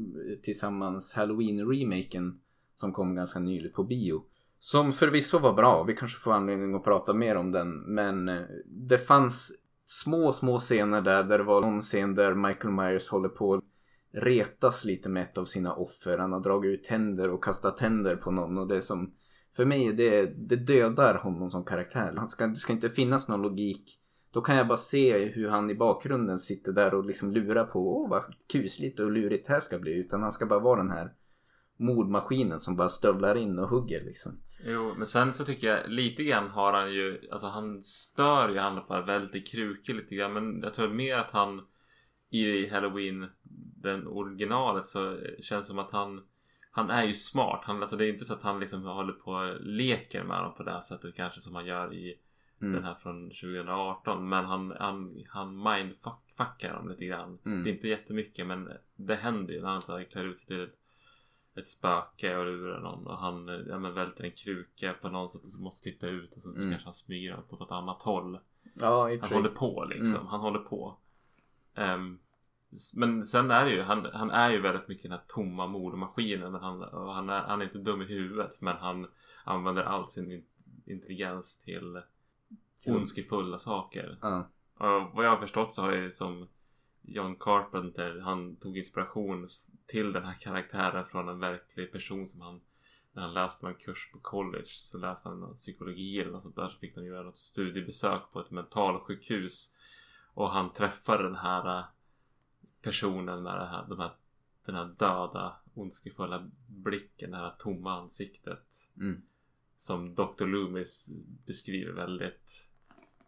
tillsammans 0.43 1.15
Halloween-remaken 1.15 2.39
som 2.75 2.93
kom 2.93 3.15
ganska 3.15 3.39
nyligt 3.39 3.75
på 3.75 3.85
bio. 3.85 4.25
Som 4.59 4.93
förvisso 4.93 5.39
var 5.39 5.53
bra. 5.53 5.83
Vi 5.83 5.95
kanske 5.95 6.21
får 6.21 6.33
anledning 6.33 6.75
att 6.75 6.85
prata 6.85 7.13
mer 7.13 7.37
om 7.37 7.53
den. 7.53 7.95
Men 7.95 8.29
eh, 8.29 8.43
det 8.67 8.99
fanns 8.99 9.53
små, 9.87 10.33
små 10.33 10.59
scener 10.59 11.01
där. 11.01 11.25
Där 11.25 11.39
det 11.39 11.45
var 11.45 11.61
någon 11.61 11.81
scen 11.81 12.15
där 12.15 12.35
Michael 12.35 12.75
Myers 12.75 13.09
håller 13.09 13.29
på 13.29 13.55
att 13.55 13.65
retas 14.13 14.85
lite 14.85 15.09
med 15.09 15.23
ett 15.23 15.39
av 15.39 15.45
sina 15.45 15.75
offer. 15.75 16.19
Han 16.19 16.33
har 16.33 16.41
dragit 16.41 16.69
ut 16.69 16.85
tänder 16.85 17.31
och 17.31 17.45
kastat 17.45 17.77
tänder 17.77 18.17
på 18.17 18.31
någon. 18.31 18.59
Och 18.59 18.69
det 18.69 18.77
är 18.77 18.81
som 18.81 19.15
för 19.61 19.67
mig, 19.67 19.93
det, 19.93 20.27
det 20.27 20.57
dödar 20.57 21.15
honom 21.15 21.51
som 21.51 21.65
karaktär. 21.65 22.15
Han 22.17 22.27
ska, 22.27 22.47
det 22.47 22.57
ska 22.57 22.73
inte 22.73 22.89
finnas 22.89 23.29
någon 23.29 23.43
logik. 23.43 23.99
Då 24.33 24.41
kan 24.41 24.57
jag 24.57 24.69
bara 24.69 24.79
se 24.79 25.25
hur 25.25 25.49
han 25.49 25.71
i 25.71 25.75
bakgrunden 25.75 26.39
sitter 26.39 26.73
där 26.73 26.95
och 26.95 27.05
liksom 27.05 27.33
lurar 27.33 27.65
på 27.65 27.97
åh 27.97 28.11
vad 28.11 28.23
kusligt 28.53 29.01
och 29.01 29.11
lurigt 29.11 29.47
det 29.47 29.53
här 29.53 29.61
ska 29.61 29.79
bli. 29.79 30.01
Utan 30.01 30.23
han 30.23 30.33
ska 30.33 30.47
bara 30.47 30.59
vara 30.59 30.83
den 30.83 30.91
här 30.91 31.13
mordmaskinen 31.77 32.61
som 32.61 32.77
bara 32.77 32.89
stövlar 32.89 33.37
in 33.37 33.59
och 33.59 33.69
hugger 33.69 34.05
liksom. 34.05 34.39
Jo, 34.67 34.95
men 34.97 35.07
sen 35.07 35.35
så 35.35 35.45
tycker 35.45 35.67
jag 35.69 35.91
lite 35.91 36.25
grann 36.25 36.49
har 36.49 36.73
han 36.73 36.93
ju, 36.93 37.29
alltså 37.31 37.47
han 37.47 37.83
stör 37.83 38.49
ju 38.49 38.59
han 38.59 38.87
på 38.87 39.03
väldigt 39.03 39.49
krukig 39.49 39.95
lite 39.95 40.15
grann. 40.15 40.33
Men 40.33 40.61
jag 40.63 40.75
tror 40.75 40.89
mer 40.89 41.19
att 41.19 41.31
han 41.31 41.63
i 42.31 42.69
Halloween, 42.69 43.27
den 43.83 44.07
originalet 44.07 44.85
så 44.85 45.19
känns 45.41 45.67
det 45.67 45.69
som 45.69 45.79
att 45.79 45.93
han 45.93 46.21
han 46.71 46.91
är 46.91 47.05
ju 47.05 47.15
smart. 47.15 47.61
Han, 47.65 47.81
alltså 47.81 47.97
det 47.97 48.05
är 48.05 48.13
inte 48.13 48.25
så 48.25 48.35
att 48.35 48.43
han 48.43 48.61
liksom 48.61 48.85
håller 48.85 49.13
på 49.13 49.33
och 49.33 49.61
leker 49.61 50.23
med 50.25 50.43
dem 50.43 50.55
på 50.55 50.63
det 50.63 50.71
här 50.71 50.81
sättet 50.81 51.15
kanske 51.15 51.41
som 51.41 51.55
han 51.55 51.67
gör 51.67 51.95
i 51.95 52.19
mm. 52.61 52.73
den 52.75 52.85
här 52.85 52.95
från 52.95 53.29
2018. 53.29 54.29
Men 54.29 54.45
han, 54.45 54.77
han, 54.79 55.25
han 55.29 55.63
mindfuckar 55.63 56.75
dem 56.75 56.89
lite 56.89 57.05
grann. 57.05 57.39
Mm. 57.45 57.65
Det 57.65 57.71
är 57.71 57.73
inte 57.73 57.89
jättemycket 57.89 58.47
men 58.47 58.73
det 58.97 59.15
händer 59.15 59.55
ju 59.55 59.61
när 59.61 59.69
han 59.69 59.83
så 59.83 59.97
här, 59.97 60.05
klär 60.05 60.25
ut 60.25 60.39
sig 60.39 60.47
till 60.47 60.69
ett 61.55 61.69
spöke 61.69 62.37
och 62.37 62.45
lurar 62.45 62.81
någon 62.81 63.07
och 63.07 63.19
han 63.19 63.65
ja, 63.69 63.79
men 63.79 63.95
välter 63.95 64.25
en 64.25 64.33
kruka 64.33 64.95
på 65.01 65.09
någon 65.09 65.29
som 65.29 65.63
måste 65.63 65.83
titta 65.83 66.07
ut 66.07 66.37
och 66.37 66.43
sen 66.43 66.53
så 66.53 66.61
mm. 66.61 66.71
kanske 66.71 66.87
han 66.87 66.95
smyger 66.95 67.39
åt 67.39 67.63
ett 67.63 67.73
annat 67.73 68.03
håll. 68.03 68.39
Ja, 68.75 69.19
han 69.21 69.33
håller 69.33 69.49
på 69.49 69.85
liksom. 69.85 70.15
Mm. 70.15 70.27
Han 70.27 70.41
håller 70.41 70.59
på. 70.59 70.97
Um, 71.75 72.19
men 72.95 73.25
sen 73.25 73.51
är 73.51 73.65
det 73.65 73.71
ju, 73.71 73.83
han, 73.83 74.07
han 74.13 74.31
är 74.31 74.51
ju 74.51 74.61
väldigt 74.61 74.89
mycket 74.89 75.03
den 75.03 75.13
här 75.13 75.23
tomma 75.29 75.67
mordmaskinen. 75.67 76.55
Han, 76.55 76.83
han, 76.93 77.29
är, 77.29 77.41
han 77.41 77.61
är 77.61 77.65
inte 77.65 77.79
dum 77.79 78.03
i 78.03 78.05
huvudet 78.05 78.61
men 78.61 78.77
han 78.77 79.07
använder 79.45 79.83
all 79.83 80.11
sin 80.11 80.45
intelligens 80.87 81.57
till 81.59 82.01
ondskefulla 82.87 83.59
saker. 83.59 84.19
Uh. 84.25 84.41
Och 84.75 85.15
vad 85.15 85.25
jag 85.25 85.31
har 85.31 85.41
förstått 85.41 85.75
så 85.75 85.83
har 85.83 85.93
ju 85.93 86.11
som 86.11 86.49
John 87.03 87.37
Carpenter, 87.37 88.21
han 88.21 88.57
tog 88.57 88.79
inspiration 88.79 89.49
till 89.87 90.13
den 90.13 90.25
här 90.25 90.35
karaktären 90.35 91.05
från 91.05 91.29
en 91.29 91.41
verklig 91.41 91.93
person 91.93 92.27
som 92.27 92.41
han 92.41 92.61
när 93.13 93.23
han 93.23 93.35
läste 93.35 93.67
en 93.67 93.75
kurs 93.75 94.11
på 94.13 94.19
college 94.19 94.69
så 94.69 94.99
läste 94.99 95.29
han 95.29 95.55
psykologi 95.55 96.21
eller 96.21 96.33
något 96.33 96.43
sånt 96.43 96.57
där 96.57 96.69
så 96.69 96.79
fick 96.79 96.95
han 96.95 97.05
göra 97.05 97.23
något 97.23 97.37
studiebesök 97.37 98.23
på 98.33 98.41
ett 98.41 98.51
mentalsjukhus 98.51 99.75
och 100.35 100.51
han 100.51 100.73
träffade 100.73 101.23
den 101.23 101.37
här 101.37 101.85
personen 102.83 103.43
med 103.43 103.55
det 103.55 103.67
här, 103.67 103.87
de 103.89 104.01
här, 104.01 104.11
den 104.67 104.75
här 104.75 104.85
döda 104.85 105.57
ondskefulla 105.75 106.51
blicken, 106.67 107.31
det 107.31 107.37
här 107.37 107.53
tomma 107.59 108.01
ansiktet. 108.01 108.91
Mm. 108.97 109.23
Som 109.79 110.15
Dr. 110.15 110.47
Loomis 110.47 111.09
beskriver 111.47 111.93
väldigt 111.93 112.69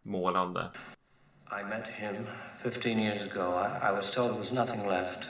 målande. 0.03 0.71
I 1.61 1.65
met 1.65 1.87
him 1.87 2.27
15 2.62 2.99
years 2.99 3.23
ago. 3.33 3.53
I, 3.59 3.88
I 3.88 3.93
was 3.93 4.11
told 4.11 4.31
there 4.31 4.38
was 4.38 4.53
nothing 4.53 4.88
left. 4.88 5.29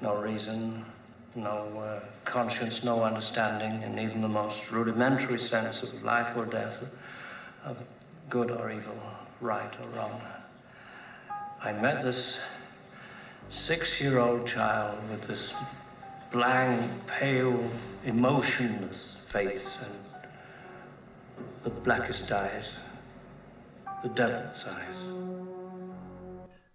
No 0.00 0.22
reason, 0.22 0.84
no 1.34 1.80
uh, 1.80 2.00
conscience, 2.24 2.84
no 2.84 3.04
understanding, 3.04 3.84
and 3.84 3.98
even 3.98 4.20
the 4.20 4.28
most 4.28 4.70
rudimentary 4.70 5.38
sense 5.38 5.82
of 5.82 6.02
life 6.02 6.36
or 6.36 6.44
death, 6.44 6.84
of 7.64 7.82
good 8.28 8.50
or 8.50 8.70
evil, 8.70 8.98
right 9.40 9.72
or 9.80 9.98
wrong. 9.98 10.20
I 11.62 11.72
met 11.72 12.02
this 12.02 12.40
six 13.50 14.00
year 14.00 14.18
old 14.18 14.46
child 14.46 14.98
with 15.10 15.26
this 15.26 15.54
blank, 16.32 16.90
pale, 17.06 17.70
emotionless 18.04 19.16
face 19.26 19.78
and 19.82 19.94
the 21.64 21.70
blackest 21.70 22.32
eyes, 22.32 22.72
the 24.02 24.08
devil's 24.08 24.64
eyes. 24.66 24.96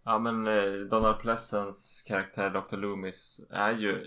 Ja 0.03 0.19
men 0.19 0.47
eh, 0.47 0.88
Donald 0.89 1.19
Pleasants 1.19 2.01
karaktär 2.01 2.49
Dr. 2.49 2.77
Loomis 2.77 3.41
är 3.49 3.71
ju 3.71 4.05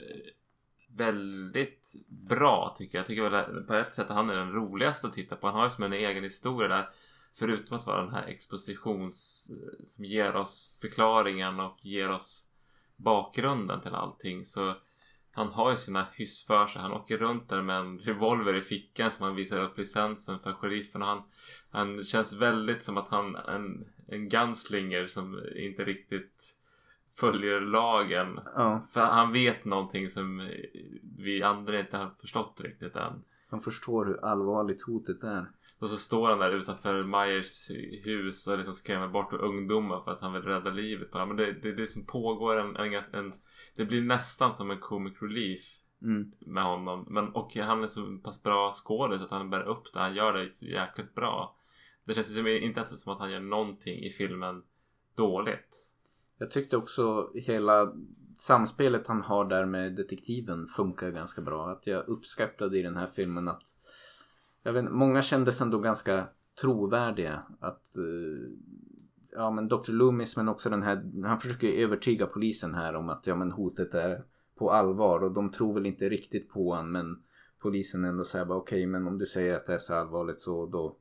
väldigt 0.89 1.95
bra 2.09 2.75
tycker 2.79 2.99
jag. 2.99 3.03
Jag 3.03 3.07
tycker 3.07 3.31
väl 3.31 3.65
på 3.65 3.75
ett 3.75 3.95
sätt 3.95 4.11
att 4.11 4.17
han 4.17 4.31
är 4.31 4.37
den 4.37 4.53
roligaste 4.53 5.07
att 5.07 5.13
titta 5.13 5.37
på. 5.37 5.47
Han 5.47 5.57
har 5.57 5.65
ju 5.65 5.71
som 5.71 5.85
en 5.85 5.93
egen 5.93 6.25
historia 6.25 6.69
där. 6.69 6.89
Förutom 7.35 7.77
att 7.77 7.87
vara 7.87 8.03
den 8.03 8.15
här 8.15 8.27
expositions 8.27 9.51
som 9.85 10.05
ger 10.05 10.37
oss 10.37 10.77
förklaringen 10.81 11.61
och 11.61 11.87
ger 11.87 12.11
oss 12.11 12.45
bakgrunden 12.97 13.81
till 13.81 13.95
allting 13.95 14.45
så 14.45 14.75
han 15.35 15.49
har 15.49 15.71
ju 15.71 15.77
sina 15.77 16.07
hyss 16.13 16.47
för 16.47 16.67
sig. 16.67 16.83
Han 16.83 16.93
åker 16.93 17.19
runt 17.19 17.49
där 17.49 17.63
med 17.63 17.77
en 17.77 17.99
revolver 17.99 18.55
i 18.57 18.63
fickan 18.63 19.11
som 19.11 19.25
han 19.25 19.35
visar 19.35 19.63
upp 19.63 19.79
licensen 19.79 20.39
för 20.39 20.53
sheriffen. 20.53 21.03
Och 21.03 21.09
han, 21.09 21.23
han 21.71 22.05
känns 22.05 22.33
väldigt 22.33 22.85
som 22.85 22.97
att 22.97 23.09
han 23.09 23.37
en, 23.37 23.85
en 24.09 24.29
gunslinger 24.29 25.07
som 25.07 25.41
inte 25.57 25.85
riktigt 25.85 26.57
följer 27.15 27.61
lagen. 27.61 28.41
Ja. 28.55 28.87
För 28.93 29.01
han 29.01 29.33
vet 29.33 29.65
någonting 29.65 30.09
som 30.09 30.51
vi 31.19 31.43
andra 31.43 31.81
inte 31.81 31.97
har 31.97 32.11
förstått 32.21 32.61
riktigt 32.61 32.97
än. 32.97 33.25
Han 33.51 33.61
förstår 33.61 34.05
hur 34.07 34.25
allvarligt 34.25 34.83
hotet 34.83 35.23
är. 35.23 35.47
Och 35.85 35.91
så 35.91 35.97
står 35.97 36.31
han 36.31 36.39
där 36.39 36.51
utanför 36.51 37.05
Myers 37.05 37.71
hus 38.05 38.47
och 38.47 38.59
liksom 38.59 38.75
skrämmer 38.75 39.09
bort 39.09 39.33
ungdomar 39.33 40.01
för 40.05 40.11
att 40.11 40.21
han 40.21 40.33
vill 40.33 40.43
rädda 40.43 40.71
livet 40.71 41.11
på 41.11 41.27
Men 41.27 41.37
det, 41.37 41.53
det, 41.53 41.73
det 41.73 41.87
som 41.87 42.07
pågår 42.07 42.57
en, 42.57 42.77
en, 42.77 43.03
en, 43.13 43.33
Det 43.77 43.85
blir 43.85 44.03
nästan 44.03 44.55
som 44.55 44.71
en 44.71 44.81
comic 44.81 45.23
relief 45.23 45.61
mm. 46.03 46.33
med 46.39 46.65
honom. 46.65 47.07
Men, 47.09 47.29
och 47.29 47.55
han 47.55 47.85
är 47.85 47.89
så 47.89 48.19
pass 48.23 48.43
bra 48.43 48.73
skådis 48.73 49.23
att 49.23 49.31
han 49.31 49.51
bär 49.51 49.63
upp 49.69 49.93
det. 49.93 49.99
Han 49.99 50.15
gör 50.15 50.33
det 50.33 50.55
så 50.55 50.67
jäkligt 50.67 51.15
bra. 51.15 51.57
Det 52.05 52.15
känns 52.15 52.37
som, 52.37 52.47
inte 52.47 52.97
som 52.97 53.13
att 53.13 53.19
han 53.19 53.31
gör 53.31 53.41
någonting 53.41 54.05
i 54.05 54.11
filmen 54.11 54.63
dåligt. 55.17 55.77
Jag 56.39 56.51
tyckte 56.51 56.77
också 56.77 57.31
hela 57.35 57.93
samspelet 58.37 59.07
han 59.07 59.23
har 59.23 59.45
där 59.45 59.67
med 59.67 59.97
detektiven 59.97 60.67
funkar 60.67 61.11
ganska 61.11 61.41
bra. 61.41 61.71
Att 61.71 61.87
jag 61.87 62.09
uppskattade 62.09 62.79
i 62.79 62.83
den 62.83 62.97
här 62.97 63.07
filmen 63.07 63.49
att 63.49 63.63
jag 64.67 64.73
vet, 64.73 64.93
många 64.93 65.23
kändes 65.23 65.61
ändå 65.61 65.79
ganska 65.79 66.27
trovärdiga. 66.61 67.43
Att 67.61 67.97
eh, 67.97 68.51
ja 69.33 69.51
men 69.51 69.69
Dr. 69.69 69.93
Loomis 69.93 70.37
men 70.37 70.49
också 70.49 70.71
den 70.71 70.83
här, 70.83 71.25
han 71.25 71.41
försöker 71.41 71.69
övertyga 71.69 72.27
polisen 72.27 72.75
här 72.75 72.95
om 72.95 73.09
att 73.09 73.27
ja 73.27 73.35
men 73.35 73.51
hotet 73.51 73.95
är 73.95 74.25
på 74.55 74.71
allvar 74.71 75.25
och 75.25 75.33
de 75.33 75.53
tror 75.53 75.75
väl 75.75 75.87
inte 75.87 76.09
riktigt 76.09 76.51
på 76.51 76.75
honom 76.75 76.93
men 76.93 77.23
polisen 77.59 78.05
ändå 78.05 78.25
säger 78.25 78.45
bara 78.45 78.59
okej 78.59 78.79
okay, 78.79 78.87
men 78.87 79.07
om 79.07 79.19
du 79.19 79.27
säger 79.27 79.57
att 79.57 79.67
det 79.67 79.75
är 79.75 79.79
så 79.79 79.95
allvarligt 79.95 80.41
så 80.41 80.67
då 80.67 80.97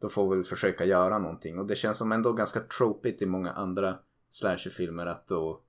då 0.00 0.08
får 0.08 0.30
vi 0.30 0.36
väl 0.36 0.44
försöka 0.44 0.84
göra 0.84 1.18
någonting 1.18 1.58
och 1.58 1.66
det 1.66 1.76
känns 1.76 1.98
som 1.98 2.12
ändå 2.12 2.32
ganska 2.32 2.60
tropigt 2.60 3.22
i 3.22 3.26
många 3.26 3.52
andra 3.52 3.98
slasherfilmer 4.30 5.06
att 5.06 5.28
då 5.28 5.60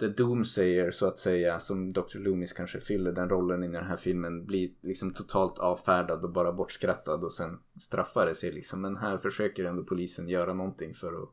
The 0.00 0.08
Doomsayer 0.08 0.90
så 0.90 1.06
att 1.06 1.18
säga 1.18 1.60
som 1.60 1.92
Dr. 1.92 2.18
Loomis 2.18 2.52
kanske 2.52 2.80
fyller 2.80 3.12
den 3.12 3.28
rollen 3.28 3.64
i 3.64 3.68
den 3.68 3.84
här 3.84 3.96
filmen 3.96 4.46
blir 4.46 4.70
liksom 4.80 5.14
totalt 5.14 5.58
avfärdad 5.58 6.24
och 6.24 6.30
bara 6.30 6.52
bortskrattad 6.52 7.24
och 7.24 7.32
sen 7.32 7.58
straffar 7.80 8.26
det 8.26 8.34
sig 8.34 8.52
liksom. 8.52 8.80
Men 8.80 8.96
här 8.96 9.18
försöker 9.18 9.64
ändå 9.64 9.84
polisen 9.84 10.28
göra 10.28 10.54
någonting 10.54 10.94
för 10.94 11.22
att 11.22 11.28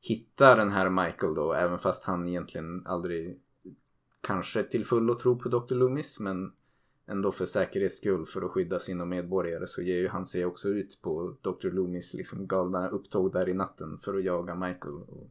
hitta 0.00 0.54
den 0.54 0.70
här 0.70 0.90
Michael 0.90 1.34
då 1.34 1.52
även 1.52 1.78
fast 1.78 2.04
han 2.04 2.28
egentligen 2.28 2.86
aldrig 2.86 3.40
kanske 4.20 4.62
till 4.62 4.84
fullo 4.84 5.18
tror 5.18 5.36
på 5.36 5.48
Dr. 5.48 5.74
Loomis 5.74 6.20
men 6.20 6.52
ändå 7.06 7.32
för 7.32 7.46
säkerhets 7.46 7.96
skull 7.96 8.26
för 8.26 8.42
att 8.42 8.50
skydda 8.50 8.78
sina 8.78 9.04
medborgare 9.04 9.66
så 9.66 9.82
ger 9.82 9.96
ju 9.96 10.08
han 10.08 10.26
sig 10.26 10.44
också 10.44 10.68
ut 10.68 10.98
på 11.02 11.36
Dr. 11.42 11.70
Loomis 11.70 12.14
liksom 12.14 12.46
galna 12.46 12.88
upptåg 12.88 13.32
där 13.32 13.48
i 13.48 13.54
natten 13.54 13.98
för 13.98 14.14
att 14.14 14.24
jaga 14.24 14.54
Michael. 14.54 14.94
Och 14.94 15.30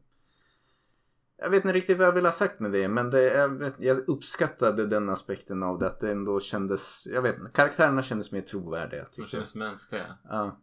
jag 1.44 1.50
vet 1.50 1.64
inte 1.64 1.72
riktigt 1.72 1.98
vad 1.98 2.06
jag 2.06 2.12
vill 2.12 2.24
ha 2.24 2.32
sagt 2.32 2.60
med 2.60 2.72
det 2.72 2.88
men 2.88 3.10
det, 3.10 3.22
jag, 3.22 3.72
jag 3.78 4.08
uppskattade 4.08 4.86
den 4.86 5.08
aspekten 5.08 5.62
av 5.62 5.78
det 5.78 5.86
att 5.86 6.00
det 6.00 6.10
ändå 6.12 6.40
kändes, 6.40 7.08
jag 7.12 7.22
vet 7.22 7.38
inte, 7.38 7.50
karaktärerna 7.50 8.02
kändes 8.02 8.32
mer 8.32 8.40
trovärdiga. 8.40 9.06
De 9.16 9.26
kändes 9.26 9.54
mänskliga. 9.54 10.18
Ja. 10.28 10.60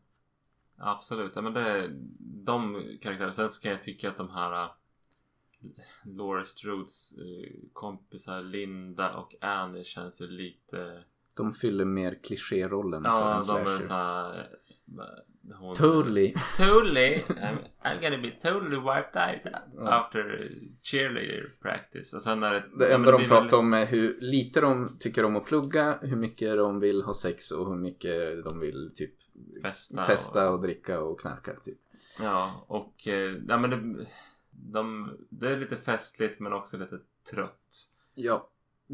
Absolut. 0.77 1.31
Ja, 1.35 1.41
men 1.41 1.53
det, 1.53 1.89
de 2.19 2.83
karaktärerna. 3.01 3.31
Sen 3.31 3.49
så 3.49 3.61
kan 3.61 3.71
jag 3.71 3.81
tycka 3.81 4.09
att 4.09 4.17
de 4.17 4.29
här 4.29 4.63
uh, 4.63 4.71
Laura 6.05 6.43
Strodes 6.43 7.19
uh, 7.19 7.59
kompisar 7.73 8.41
Linda 8.41 9.13
och 9.13 9.35
Annie 9.41 9.83
känns 9.83 10.21
ju 10.21 10.27
lite... 10.27 11.03
De 11.35 11.53
fyller 11.53 11.85
mer 11.85 12.23
klichérollen 12.23 13.03
för 13.03 13.09
Ja, 13.09 13.31
en 13.31 13.37
de 13.37 13.43
slasher. 13.43 13.75
är 13.75 13.77
såhär... 13.79 14.39
uh, 14.39 15.03
hon- 15.59 15.75
Totally. 15.75 16.33
Totally. 16.57 17.15
I'm, 17.27 17.57
I'm 17.83 18.01
gonna 18.01 18.17
be 18.21 18.31
totally 18.31 18.77
wiped 18.77 19.15
out 19.15 19.53
after 19.87 20.49
cheerleader 20.81 21.49
practice. 21.61 22.13
Och 22.13 22.21
sen 22.21 22.43
är 22.43 22.53
det... 22.79 22.93
Enda 22.93 23.11
de 23.11 23.17
pratar 23.17 23.35
väldigt- 23.35 23.53
om 23.53 23.73
är 23.73 23.85
hur 23.85 24.17
lite 24.21 24.61
de 24.61 24.97
tycker 24.99 25.25
om 25.25 25.35
att 25.35 25.45
plugga, 25.45 25.97
hur 26.01 26.15
mycket 26.15 26.57
de 26.57 26.79
vill 26.79 27.01
ha 27.01 27.13
sex 27.13 27.51
och 27.51 27.69
hur 27.69 27.75
mycket 27.77 28.43
de 28.43 28.59
vill 28.59 28.91
typ 28.95 29.13
Festa. 29.63 30.05
festa 30.05 30.49
och 30.49 30.61
dricka 30.61 31.01
och 31.01 31.19
knarka. 31.19 31.53
Typ. 31.63 31.77
Ja, 32.19 32.65
och 32.67 33.07
eh, 33.07 33.35
ja, 33.47 33.57
men 33.57 33.69
det, 33.69 34.05
de, 34.51 35.17
det 35.29 35.49
är 35.51 35.57
lite 35.57 35.77
festligt 35.77 36.39
men 36.39 36.53
också 36.53 36.77
lite 36.77 36.99
trött. 37.31 37.87
Ja. 38.15 38.47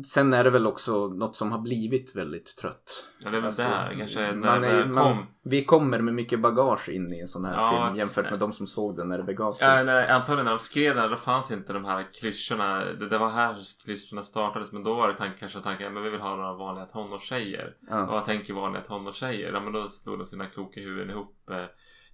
Sen 0.05 0.33
är 0.33 0.43
det 0.43 0.49
väl 0.49 0.67
också 0.67 1.07
något 1.07 1.35
som 1.35 1.51
har 1.51 1.59
blivit 1.59 2.15
väldigt 2.15 2.57
trött. 2.57 3.07
Ja, 3.19 3.29
det 3.29 3.37
är 3.37 3.41
väl 3.41 3.45
Alltså, 3.45 3.61
där 3.61 3.95
kanske 3.97 4.19
när 4.19 4.35
man 4.35 4.63
är, 4.63 4.85
man, 4.85 5.03
kom. 5.03 5.25
vi 5.43 5.65
kommer 5.65 5.99
med 6.01 6.13
mycket 6.13 6.39
bagage 6.41 6.89
in 6.89 7.13
i 7.13 7.19
en 7.19 7.27
sån 7.27 7.45
här 7.45 7.53
Ja, 7.53 7.85
film 7.85 7.97
jämfört 7.97 8.23
nej. 8.25 8.31
med 8.31 8.39
de 8.39 8.53
som 8.53 8.67
såg 8.67 8.97
den 8.97 9.09
när 9.09 9.17
det 9.17 9.23
begav 9.23 9.53
sig. 9.53 9.67
Ja, 9.67 9.83
nej, 9.83 10.09
antagligen 10.09 10.45
när 10.45 10.51
de 10.51 10.59
skrev 10.59 10.95
den 10.95 11.09
då 11.09 11.17
fanns 11.17 11.51
inte 11.51 11.73
de 11.73 11.85
här 11.85 12.07
klyschorna. 12.19 12.85
Det, 12.85 13.09
det 13.09 13.17
var 13.17 13.29
här 13.29 13.55
klyschorna 13.85 14.23
startades 14.23 14.71
men 14.71 14.83
då 14.83 14.93
var 14.93 15.07
det 15.07 15.13
tank, 15.13 15.39
kanske 15.39 15.61
tanken 15.61 15.93
men 15.93 16.03
vi 16.03 16.09
vill 16.09 16.21
ha 16.21 16.35
några 16.35 16.53
vanliga 16.53 16.85
tonårstjejer. 16.85 17.75
Och 17.81 17.87
Ja. 17.97 18.05
vad 18.05 18.25
tänker 18.25 18.53
vanliga 18.53 18.83
tonårstjejer? 18.83 19.51
Ja 19.53 19.59
men 19.59 19.73
då 19.73 19.89
slog 19.89 20.19
de 20.19 20.25
sina 20.25 20.45
kloka 20.45 20.79
huvuden 20.81 21.09
ihop 21.09 21.49
eh, 21.51 21.65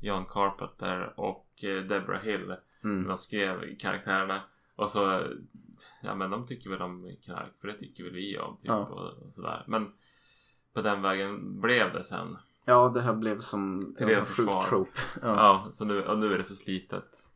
John 0.01 0.25
Carpenter 0.29 1.13
och 1.19 1.47
eh, 1.63 1.83
Deborah 1.83 2.21
Hill. 2.21 2.47
När 2.47 2.57
Mm. 2.91 3.07
de 3.07 3.17
skrev 3.17 3.77
karaktärerna. 3.79 4.41
Och 4.75 4.89
så 4.89 5.21
Ja 6.03 6.15
men 6.15 6.29
de 6.31 6.47
tycker 6.47 6.69
väl 6.69 6.81
om 6.81 7.15
knark 7.25 7.51
för 7.61 7.67
det 7.67 7.73
tycker 7.77 8.03
väl 8.03 8.13
vi 8.13 8.37
om. 8.37 8.57
Typ, 8.57 8.65
Ja. 8.67 8.77
och, 8.85 9.23
och 9.25 9.33
sådär. 9.33 9.63
Men 9.67 9.91
på 10.73 10.81
den 10.81 11.01
vägen 11.01 11.61
blev 11.61 11.93
det 11.93 12.03
sen. 12.03 12.37
ja, 12.65 12.89
det 12.89 13.01
här 13.01 13.13
blev 13.13 13.39
som 13.39 13.93
Till 13.97 14.03
en 14.07 14.09
deras 14.13 14.27
sjuk 14.35 14.49
trope. 14.69 14.99
Ja. 15.21 15.27
Ja, 15.27 15.69
så 15.73 15.85
nu, 15.85 16.03
och 16.05 16.19
nu 16.19 16.33
är 16.33 16.37
det 16.37 16.43
så 16.43 16.55
slitet. 16.55 17.29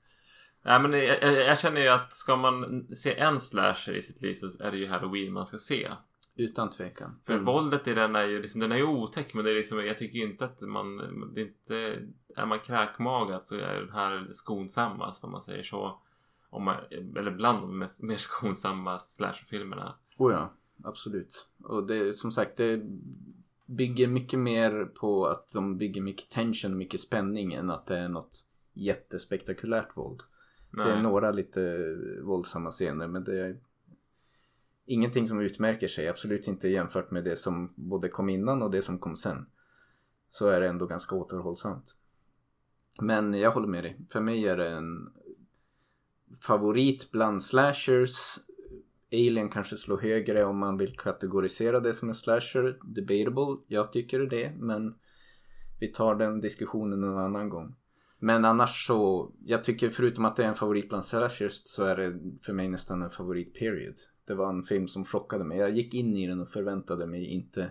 Nej 0.61 0.79
men 0.81 0.93
jag, 0.93 1.23
jag, 1.23 1.33
jag 1.33 1.59
känner 1.59 1.81
ju 1.81 1.87
att 1.87 2.13
ska 2.13 2.35
man 2.35 2.87
se 2.95 3.17
en 3.19 3.39
slasher 3.39 3.93
i 3.93 4.01
sitt 4.01 4.21
liv 4.21 4.33
så 4.33 4.63
är 4.63 4.71
det 4.71 4.77
ju 4.77 4.87
Halloween 4.87 5.33
man 5.33 5.45
ska 5.45 5.57
se. 5.57 5.91
Utan 6.35 6.69
tvekan. 6.69 7.19
För 7.25 7.33
Mm. 7.33 7.45
våldet 7.45 7.87
i 7.87 7.93
den 7.93 8.15
är 8.15 8.27
ju 8.27 8.41
liksom, 8.41 8.59
den 8.61 8.71
är 8.71 8.75
ju 8.77 8.83
otäck 8.83 9.33
men 9.33 9.45
det 9.45 9.51
är 9.51 9.55
liksom, 9.55 9.85
jag 9.85 9.97
tycker 9.97 10.19
inte 10.19 10.45
att 10.45 10.61
man, 10.61 10.97
det 11.33 11.41
är 11.41 11.45
inte, 11.45 12.07
är 12.35 12.45
man 12.45 12.59
kräkmagad 12.59 13.47
så 13.47 13.55
är 13.55 13.79
den 13.79 13.91
här 13.93 14.27
skonsammast 14.31 15.23
om 15.23 15.31
man 15.31 15.41
säger 15.41 15.63
så. 15.63 16.01
Om 16.49 16.63
man, 16.63 16.77
eller 16.91 17.31
bland 17.31 17.61
de 17.61 17.79
mest, 17.79 18.03
mer 18.03 18.17
skonsamma 18.17 18.99
slasherfilmerna. 18.99 19.95
Oh 20.17 20.33
ja, 20.33 20.53
absolut. 20.83 21.49
Och 21.63 21.87
det 21.87 22.13
som 22.13 22.31
sagt, 22.31 22.57
det 22.57 22.81
bygger 23.65 24.07
mycket 24.07 24.39
mer 24.39 24.85
på 24.85 25.27
att 25.27 25.53
de 25.53 25.77
bygger 25.77 26.01
mycket 26.01 26.29
tension, 26.29 26.77
mycket 26.77 26.99
spänning 26.99 27.53
än 27.53 27.69
att 27.69 27.87
det 27.87 27.97
är 27.97 28.09
något 28.09 28.45
jättespektakulärt 28.73 29.97
våld. 29.97 30.21
Det 30.71 30.81
är 30.81 30.93
Nej. 30.93 31.03
några 31.03 31.31
lite 31.31 31.95
våldsamma 32.21 32.71
scener 32.71 33.07
men 33.07 33.23
det 33.23 33.39
är 33.39 33.59
ingenting 34.85 35.27
som 35.27 35.39
utmärker 35.39 35.87
sig. 35.87 36.07
Absolut 36.07 36.47
inte 36.47 36.67
jämfört 36.67 37.11
med 37.11 37.23
det 37.23 37.35
som 37.35 37.73
både 37.75 38.09
kom 38.09 38.29
innan 38.29 38.61
och 38.61 38.71
det 38.71 38.81
som 38.81 38.99
kom 38.99 39.15
sen. 39.15 39.45
Så 40.29 40.47
är 40.47 40.61
det 40.61 40.67
ändå 40.67 40.85
ganska 40.85 41.15
återhållsamt. 41.15 41.95
Men 43.01 43.33
jag 43.33 43.51
håller 43.51 43.67
med 43.67 43.83
dig. 43.83 43.99
För 44.09 44.19
mig 44.21 44.47
är 44.47 44.57
det 44.57 44.69
en 44.69 45.13
favorit 46.41 47.11
bland 47.11 47.43
slashers. 47.43 48.39
Alien 49.11 49.49
kanske 49.49 49.77
slår 49.77 49.97
högre 49.97 50.45
om 50.45 50.57
man 50.57 50.77
vill 50.77 50.97
kategorisera 50.97 51.79
det 51.79 51.93
som 51.93 52.09
en 52.09 52.15
slasher. 52.15 52.79
Debatable. 52.83 53.63
Jag 53.67 53.93
tycker 53.93 54.19
det 54.19 54.51
men 54.57 54.95
vi 55.79 55.87
tar 55.87 56.15
den 56.15 56.41
diskussionen 56.41 57.03
en 57.03 57.17
annan 57.17 57.49
gång. 57.49 57.75
Men 58.19 58.45
annars 58.45 58.87
så, 58.87 59.31
jag 59.45 59.63
tycker 59.63 59.89
förutom 59.89 60.25
att 60.25 60.35
det 60.35 60.43
är 60.43 60.47
en 60.47 60.55
favorit 60.55 60.89
bland 60.89 61.03
slashers 61.03 61.61
så 61.65 61.83
är 61.83 61.95
det 61.95 62.19
för 62.41 62.53
mig 62.53 62.69
nästan 62.69 63.01
en 63.01 63.09
favorit 63.09 63.53
period. 63.53 63.95
Det 64.25 64.33
var 64.33 64.49
en 64.49 64.63
film 64.63 64.87
som 64.87 65.05
chockade 65.05 65.43
mig. 65.43 65.57
Jag 65.57 65.71
gick 65.71 65.93
in 65.93 66.17
i 66.17 66.27
den 66.27 66.41
och 66.41 66.49
förväntade 66.49 67.07
mig 67.07 67.25
inte 67.25 67.69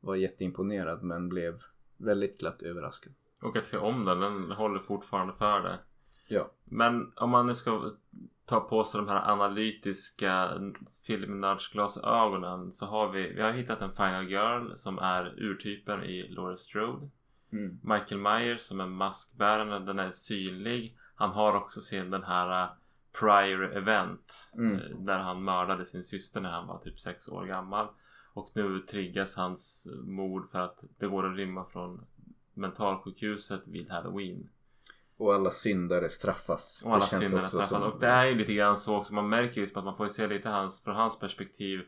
var 0.00 0.16
jätteimponerad 0.16 1.02
men 1.02 1.28
blev 1.28 1.62
väldigt 1.96 2.38
glatt 2.38 2.62
överraskad. 2.62 3.12
Och 3.42 3.56
att 3.56 3.64
se 3.64 3.76
om 3.76 4.04
den, 4.04 4.20
den 4.20 4.50
håller 4.50 4.80
fortfarande 4.80 5.34
för 5.34 5.60
det. 5.60 5.78
Ja. 6.26 6.50
Men 6.64 7.12
om 7.16 7.30
man 7.30 7.46
nu 7.46 7.54
ska 7.54 7.92
ta 8.44 8.60
på 8.60 8.84
sig 8.84 9.00
de 9.00 9.08
här 9.08 9.30
analytiska 9.32 10.50
filmnördsglasögonen 11.06 12.72
så 12.72 12.86
har 12.86 13.08
vi, 13.08 13.32
vi 13.32 13.42
har 13.42 13.52
hittat 13.52 13.80
en 13.80 13.92
Final 13.96 14.30
Girl 14.30 14.74
som 14.74 14.98
är 14.98 15.34
urtypen 15.38 16.04
i 16.04 16.28
Laura 16.28 16.56
Strode. 16.56 17.08
Mm. 17.52 17.80
Michael 17.82 18.20
Myers 18.20 18.60
som 18.60 18.80
är 18.80 18.86
maskbärande, 18.86 19.78
den 19.78 19.98
är 19.98 20.10
synlig. 20.10 20.96
Han 21.14 21.30
har 21.30 21.54
också 21.54 21.80
sin 21.80 22.10
den 22.10 22.22
här 22.22 22.64
uh, 22.64 22.70
prior 23.20 23.76
event 23.76 24.52
Mm. 24.58 24.76
eh, 24.76 24.96
där 24.98 25.18
han 25.18 25.44
mördade 25.44 25.84
sin 25.84 26.04
syster 26.04 26.40
när 26.40 26.50
han 26.50 26.66
var 26.66 26.78
typ 26.78 27.00
sex 27.00 27.28
år 27.28 27.44
gammal. 27.44 27.86
Och 28.34 28.50
nu 28.54 28.78
triggas 28.80 29.36
hans 29.36 29.88
mord 30.04 30.50
för 30.50 30.58
att 30.58 30.84
det 30.98 31.06
går 31.06 31.30
att 31.30 31.36
rymma 31.36 31.64
från 31.64 32.04
mentalsjukhuset 32.54 33.62
vid 33.66 33.90
halloween. 33.90 34.48
Och 35.16 35.34
alla 35.34 35.50
syndare 35.50 36.08
straffas. 36.08 36.82
Och 36.84 36.94
alla 36.94 37.04
också 37.04 37.16
straffas. 37.50 37.68
som- 37.68 37.82
Och 37.94 38.00
det 38.00 38.06
är 38.06 38.24
ju 38.26 38.34
lite 38.34 38.54
grann 38.54 38.76
så 38.76 38.96
också. 38.96 39.14
Man 39.14 39.28
märker 39.28 39.60
liksom 39.60 39.78
att 39.78 39.84
man 39.84 39.96
får 39.96 40.08
se 40.08 40.26
lite 40.26 40.48
hans, 40.48 40.82
från 40.82 40.94
hans 40.96 41.18
perspektiv. 41.18 41.80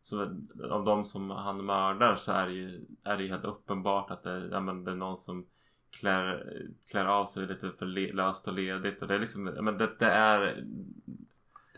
Så 0.00 0.22
av 0.70 0.84
de 0.84 1.04
som 1.04 1.30
han 1.30 1.64
mördar 1.64 2.16
så 2.16 2.32
är 2.32 2.46
det 2.46 2.52
ju, 2.52 2.84
är 3.04 3.16
det 3.16 3.22
ju 3.22 3.28
helt 3.28 3.44
uppenbart 3.44 4.10
att 4.10 4.22
det, 4.22 4.48
ja, 4.52 4.60
men 4.60 4.84
det 4.84 4.90
är 4.90 4.94
någon 4.94 5.16
som 5.16 5.46
klär, 5.90 6.52
klär 6.90 7.04
av 7.04 7.26
sig 7.26 7.46
lite 7.46 7.70
för 7.78 7.86
le, 7.86 8.12
löst 8.12 8.48
och 8.48 8.54
ledigt. 8.54 9.02
Och 9.02 9.08
det 9.08 9.14
är 9.14 9.18
liksom, 9.18 9.44
men 9.44 9.78
det, 9.78 9.90
det 9.98 10.06
är 10.10 10.64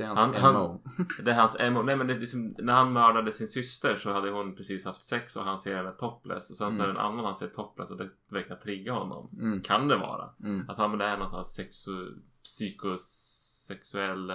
Det 0.00 0.04
är 0.04 0.08
hans 0.08 0.20
Han- 0.20 0.34
han- 0.34 0.54
MO. 0.54 0.80
det 1.24 1.30
är 1.30 1.34
hans 1.34 1.60
emo. 1.60 1.82
Nej 1.82 1.96
men 1.96 2.06
det 2.06 2.14
är 2.14 2.18
liksom, 2.18 2.54
när 2.58 2.72
han 2.72 2.92
mördade 2.92 3.32
sin 3.32 3.48
syster 3.48 3.96
så 3.96 4.12
hade 4.12 4.30
hon 4.30 4.54
precis 4.54 4.84
haft 4.84 5.02
sex 5.02 5.36
och 5.36 5.44
han 5.44 5.58
ser 5.58 5.76
henne 5.76 5.90
topless. 5.92 6.50
Och 6.50 6.56
sen 6.56 6.74
så 6.74 6.82
är 6.82 6.86
det 6.86 6.92
en 6.92 6.98
annan 6.98 7.24
han 7.24 7.34
ser 7.34 7.46
topless 7.48 7.90
och 7.90 7.96
det 7.96 8.10
verkar 8.28 8.56
trigga 8.56 8.92
honom. 8.92 9.30
Mm. 9.40 9.60
Kan 9.62 9.88
det 9.88 9.96
vara. 9.96 10.30
Mm. 10.44 10.70
Att 10.70 10.78
han 10.78 10.98
det 10.98 11.04
är 11.04 11.18
någon 11.18 11.28
sån 11.28 11.36
här 11.36 11.44
sexo, 11.44 11.90
psykosexuell 12.44 14.32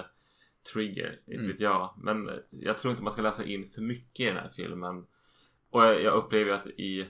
trigger. 0.72 1.20
Inte 1.26 1.34
Mm. 1.34 1.46
vet 1.46 1.60
jag. 1.60 1.94
Men 1.96 2.30
jag 2.50 2.78
tror 2.78 2.90
inte 2.90 3.02
man 3.02 3.12
ska 3.12 3.22
läsa 3.22 3.44
in 3.44 3.70
för 3.70 3.80
mycket 3.82 4.20
i 4.20 4.24
den 4.28 4.36
här 4.36 4.48
filmen. 4.56 5.06
Och 5.70 5.82
jag, 5.82 6.02
jag 6.02 6.14
upplever 6.14 6.52
att 6.52 6.66
i 6.66 7.06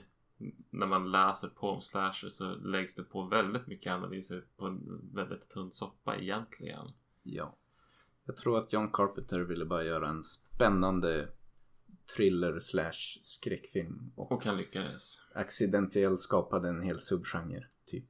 när 0.69 0.87
man 0.87 1.11
läser 1.11 1.47
på 1.47 1.69
om 1.69 1.81
slasher 1.81 2.29
så 2.29 2.55
läggs 2.55 2.95
det 2.95 3.03
på 3.03 3.23
väldigt 3.23 3.67
mycket 3.67 3.93
analyser 3.93 4.43
på 4.57 4.65
en 4.65 5.01
väldigt 5.13 5.49
tunn 5.49 5.71
soppa 5.71 6.17
egentligen. 6.17 6.87
Ja. 7.23 7.55
Jag 8.27 8.37
tror 8.37 8.57
att 8.57 8.73
John 8.73 8.91
Carpenter 8.91 9.39
ville 9.39 9.65
bara 9.65 9.83
göra 9.83 10.07
en 10.09 10.23
spännande 10.23 11.27
thriller 12.15 12.59
slash 12.59 13.19
skräckfilm. 13.23 14.11
Och 14.15 14.31
Och 14.31 14.45
han 14.45 14.57
lyckades. 14.57 15.21
accidentell 15.33 16.17
skapade 16.17 16.69
en 16.69 16.81
hel 16.81 16.99
subgenre. 16.99 17.65
Typ. 17.85 18.05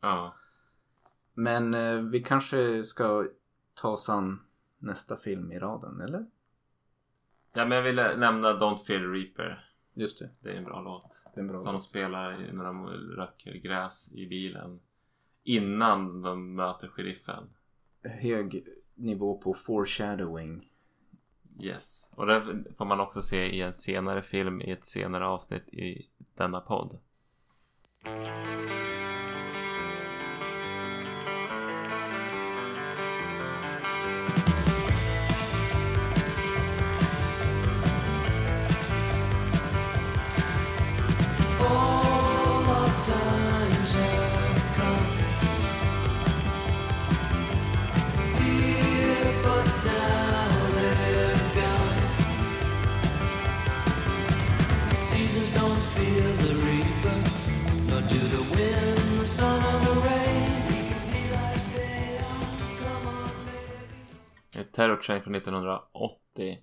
Ja. 0.00 0.34
Men 1.34 1.74
eh, 1.74 2.00
vi 2.02 2.22
kanske 2.22 2.84
ska 2.84 3.26
ta 3.74 3.88
oss 3.88 4.08
an 4.08 4.40
nästa 4.78 5.16
film 5.16 5.52
i 5.52 5.58
raden, 5.58 6.00
eller? 6.00 6.26
Ja 7.52 7.64
men 7.66 7.76
jag 7.76 7.82
ville 7.82 8.16
nämna 8.16 8.48
Don't 8.52 8.84
Fear 8.84 8.98
the 9.00 9.06
Reaper. 9.06 9.70
Just 9.94 10.18
det, 10.18 10.30
Det 10.40 10.50
är 10.50 10.54
en 10.54 10.64
bra 10.64 10.80
låt. 10.82 11.26
det 11.34 11.40
är 11.40 11.42
en 11.42 11.48
bra 11.48 11.58
Som 11.58 11.66
de 11.66 11.72
låt. 11.72 11.82
spelar 11.82 12.42
i- 12.42 12.52
när 12.52 12.64
de 12.64 12.86
röker 12.88 13.52
gräs 13.54 14.12
i 14.14 14.26
bilen. 14.26 14.80
Innan 15.42 16.22
de 16.22 16.54
möter 16.54 16.88
sheriffen. 16.88 17.44
Hög 18.02 18.66
nivå 18.94 19.38
på 19.38 19.54
foreshadowing. 19.54 20.68
Yes. 21.60 22.10
Och 22.14 22.26
det 22.26 22.64
får 22.78 22.84
man 22.84 23.00
också 23.00 23.22
se 23.22 23.46
i 23.46 23.60
en 23.60 23.74
senare 23.74 24.22
film 24.22 24.60
i 24.60 24.70
ett 24.70 24.86
senare 24.86 25.26
avsnitt 25.26 25.68
i 25.68 26.06
denna 26.34 26.60
podd. 26.60 26.98
Terror 64.74 64.96
Train 64.96 65.22
från 65.22 65.34
1980. 65.34 66.58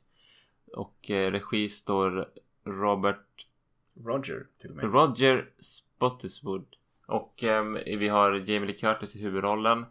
Och 0.74 1.12
eh, 1.12 1.32
regi 1.32 1.70
står 1.70 2.30
Robert 2.64 3.48
Roger 4.06 4.48
till 4.62 4.70
och 4.70 4.76
med. 4.76 4.94
Roger 4.94 5.50
Spottiswood. 5.60 6.66
Och 7.06 7.44
eh, 7.44 7.64
vi 7.86 8.08
har 8.08 8.32
Jamie 8.32 8.66
Lee 8.66 8.78
Curtis 8.78 9.16
i 9.16 9.22
huvudrollen. 9.22 9.86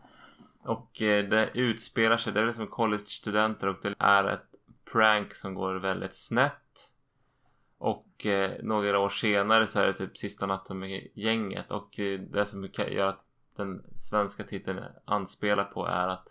Och 0.63 1.03
eh, 1.03 1.29
det 1.29 1.51
utspelar 1.55 2.17
sig, 2.17 2.33
det 2.33 2.41
är 2.41 2.47
liksom 2.47 2.67
college-studenter 2.67 3.67
och 3.67 3.77
det 3.83 3.95
är 3.99 4.25
ett 4.25 4.55
prank 4.93 5.35
som 5.35 5.55
går 5.55 5.75
väldigt 5.75 6.15
snett. 6.15 6.93
Och 7.79 8.27
eh, 8.27 8.63
några 8.63 8.99
år 8.99 9.09
senare 9.09 9.67
så 9.67 9.81
är 9.81 9.87
det 9.87 9.93
typ 9.93 10.19
sista 10.19 10.47
natten 10.47 10.79
med 10.79 11.09
gänget. 11.15 11.71
Och 11.71 11.99
eh, 12.01 12.21
det 12.21 12.47
som 12.47 12.69
gör 12.77 13.09
att 13.09 13.25
den 13.57 13.83
svenska 13.97 14.45
titeln 14.45 14.81
anspelar 15.05 15.65
på 15.65 15.87
är 15.87 16.09
att 16.09 16.29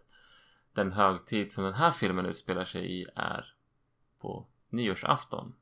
den 0.79 0.91
högtid 0.91 1.51
som 1.51 1.63
den 1.63 1.73
här 1.73 1.91
filmen 1.91 2.25
utspelar 2.25 2.65
sig 2.65 3.01
i 3.01 3.05
är 3.15 3.53
på 4.19 4.45
nyårsafton. 4.69 5.55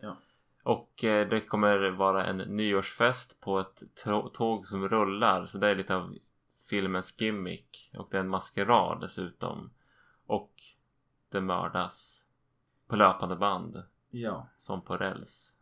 Ja. 0.00 0.16
Och 0.62 1.04
eh, 1.04 1.28
det 1.28 1.40
kommer 1.40 1.90
vara 1.90 2.26
en 2.26 2.36
nyårsfest 2.36 3.40
på 3.40 3.60
ett 3.60 3.82
tåg 4.32 4.66
som 4.66 4.88
rullar. 4.88 5.46
Så 5.46 5.58
det 5.58 5.68
är 5.68 5.74
lite 5.74 5.94
av 5.94 6.18
filmens 6.68 7.20
gimmick. 7.20 7.90
Och 7.98 8.08
det 8.10 8.16
är 8.16 8.20
en 8.20 8.28
maskerad 8.28 9.00
dessutom. 9.00 9.70
Och 10.26 10.52
det 11.28 11.40
mördas 11.40 12.28
på 12.86 12.96
löpande 12.96 13.36
band. 13.36 13.82
Ja. 14.10 14.48
Som 14.56 14.82
på 14.82 14.96
räls. 14.96 15.58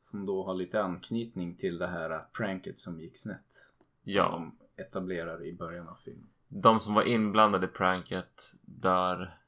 Som 0.00 0.26
då 0.26 0.44
har 0.44 0.54
lite 0.54 0.82
anknytning 0.82 1.56
till 1.56 1.78
det 1.78 1.86
här 1.86 2.24
pranket 2.32 2.78
som 2.78 3.00
gick 3.00 3.18
snett. 3.18 3.74
Ja. 4.02 4.30
Som 4.30 4.56
de 4.76 4.82
etablerar 4.82 5.44
i 5.44 5.52
början 5.52 5.88
av 5.88 5.94
filmen. 5.94 6.31
De 6.54 6.80
som 6.80 6.94
var 6.94 7.02
inblandade 7.02 7.66
i 7.66 7.68
pranket 7.68 8.54
dör 8.62 9.38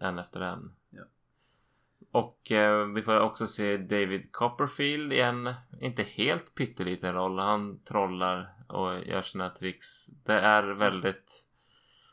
en 0.00 0.18
efter 0.18 0.40
en. 0.40 0.72
Ja. 0.90 1.02
Och 2.10 2.52
eh, 2.52 2.86
vi 2.86 3.02
får 3.02 3.20
också 3.20 3.46
se 3.46 3.76
David 3.76 4.32
Copperfield 4.32 5.12
i 5.12 5.20
en 5.20 5.54
inte 5.80 6.02
helt 6.02 6.54
pytteliten 6.54 7.12
roll. 7.12 7.38
Han 7.38 7.78
trollar 7.78 8.54
och 8.68 9.06
gör 9.06 9.22
sina 9.22 9.50
tricks. 9.50 10.06
Det 10.06 10.40
är 10.40 10.62
väldigt... 10.62 11.46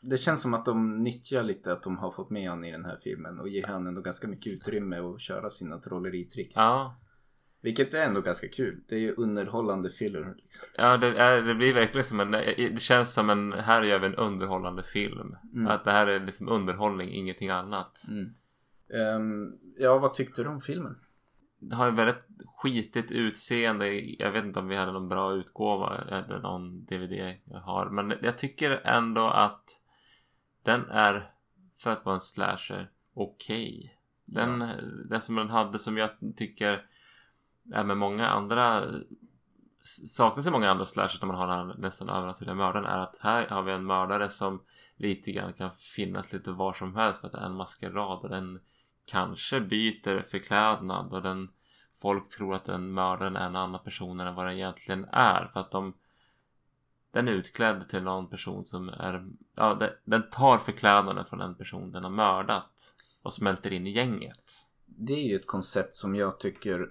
Det 0.02 0.18
känns 0.18 0.42
som 0.42 0.54
att 0.54 0.64
de 0.64 1.02
nyttjar 1.02 1.42
lite 1.42 1.72
att 1.72 1.82
de 1.82 1.98
har 1.98 2.10
fått 2.10 2.30
med 2.30 2.50
honom 2.50 2.64
i 2.64 2.72
den 2.72 2.84
här 2.84 2.98
filmen 3.04 3.40
och 3.40 3.48
ger 3.48 3.66
honom 3.66 3.86
ändå 3.86 4.00
ganska 4.00 4.28
mycket 4.28 4.52
utrymme 4.52 4.98
att 4.98 5.20
köra 5.20 5.50
sina 5.50 5.78
trolleritricks. 5.78 6.56
Ja. 6.56 6.96
Vilket 7.64 7.94
är 7.94 8.02
ändå 8.02 8.20
ganska 8.20 8.48
kul. 8.48 8.80
Det 8.88 8.94
är 8.94 9.00
ju 9.00 9.14
underhållande 9.14 9.90
filler. 9.90 10.34
Liksom. 10.36 10.64
Ja, 10.76 10.96
det, 10.96 11.18
är, 11.18 11.42
det 11.42 11.54
blir 11.54 11.74
verkligen 11.74 12.04
som 12.04 12.20
en... 12.20 12.30
Det 12.30 12.80
känns 12.80 13.12
som 13.12 13.30
en... 13.30 13.52
Här 13.52 13.82
gör 13.82 13.98
vi 13.98 14.06
en 14.06 14.14
underhållande 14.14 14.82
film. 14.82 15.36
Mm. 15.54 15.66
Att 15.66 15.84
det 15.84 15.90
här 15.90 16.06
är 16.06 16.20
liksom 16.20 16.48
underhållning, 16.48 17.08
ingenting 17.08 17.50
annat. 17.50 18.02
Mm. 18.08 18.34
Um, 19.16 19.58
ja, 19.78 19.98
vad 19.98 20.14
tyckte 20.14 20.42
du 20.42 20.48
om 20.48 20.60
filmen? 20.60 20.96
Det 21.58 21.76
har 21.76 21.86
ju 21.86 21.96
väldigt 21.96 22.26
skitigt 22.56 23.12
utseende. 23.12 24.00
Jag 24.00 24.32
vet 24.32 24.44
inte 24.44 24.58
om 24.58 24.68
vi 24.68 24.76
hade 24.76 24.92
någon 24.92 25.08
bra 25.08 25.34
utgåva 25.34 26.04
eller 26.08 26.38
någon 26.38 26.84
DVD 26.84 27.34
jag 27.44 27.60
har. 27.60 27.90
Men 27.90 28.14
jag 28.22 28.38
tycker 28.38 28.80
ändå 28.84 29.28
att 29.28 29.80
den 30.62 30.84
är, 30.88 31.30
för 31.78 31.90
att 31.90 32.04
vara 32.04 32.14
en 32.14 32.20
slasher, 32.20 32.90
okej. 33.14 33.78
Okay. 33.78 33.90
Den, 34.24 34.60
ja. 34.60 34.74
den 35.08 35.20
som 35.20 35.34
den 35.34 35.50
hade 35.50 35.78
som 35.78 35.96
jag 35.96 36.10
tycker 36.36 36.86
är 37.72 37.84
med 37.84 37.96
många 37.96 38.28
andra 38.28 38.84
saknas 40.08 40.46
i 40.46 40.50
många 40.50 40.70
andra 40.70 40.84
slashers 40.84 41.22
när 41.22 41.26
man 41.26 41.36
har 41.36 41.46
den 41.46 41.68
här 41.68 41.76
nästan 41.78 42.08
övernaturliga 42.08 42.54
mördaren 42.54 42.84
är 42.86 42.98
att 42.98 43.16
här 43.20 43.46
har 43.46 43.62
vi 43.62 43.72
en 43.72 43.86
mördare 43.86 44.30
som 44.30 44.62
lite 44.96 45.32
grann 45.32 45.52
kan 45.52 45.70
finnas 45.70 46.32
lite 46.32 46.50
var 46.50 46.72
som 46.72 46.96
helst 46.96 47.20
för 47.20 47.26
att 47.26 47.32
det 47.32 47.38
är 47.38 47.46
en 47.46 47.56
maskerad 47.56 48.18
och 48.18 48.28
den 48.28 48.60
kanske 49.06 49.60
byter 49.60 50.22
förklädnad 50.22 51.12
och 51.12 51.22
den 51.22 51.48
folk 52.00 52.28
tror 52.28 52.54
att 52.54 52.64
den 52.64 52.92
mördaren 52.92 53.36
är 53.36 53.46
en 53.46 53.56
annan 53.56 53.84
person 53.84 54.20
än 54.20 54.34
vad 54.34 54.46
den 54.46 54.54
egentligen 54.54 55.04
är 55.12 55.50
för 55.52 55.60
att 55.60 55.70
de 55.70 55.94
den 57.12 57.28
är 57.28 57.32
utklädd 57.32 57.88
till 57.88 58.02
någon 58.02 58.30
person 58.30 58.64
som 58.64 58.88
är 58.88 59.26
ja, 59.54 59.78
den 60.04 60.30
tar 60.30 60.58
förklädnaden 60.58 61.24
från 61.24 61.40
en 61.40 61.54
person 61.54 61.92
den 61.92 62.04
har 62.04 62.10
mördat 62.10 62.94
och 63.22 63.32
smälter 63.32 63.72
in 63.72 63.86
i 63.86 63.90
gänget. 63.90 64.52
Det 64.86 65.12
är 65.12 65.28
ju 65.28 65.36
ett 65.36 65.46
koncept 65.46 65.96
som 65.96 66.14
jag 66.14 66.40
tycker 66.40 66.90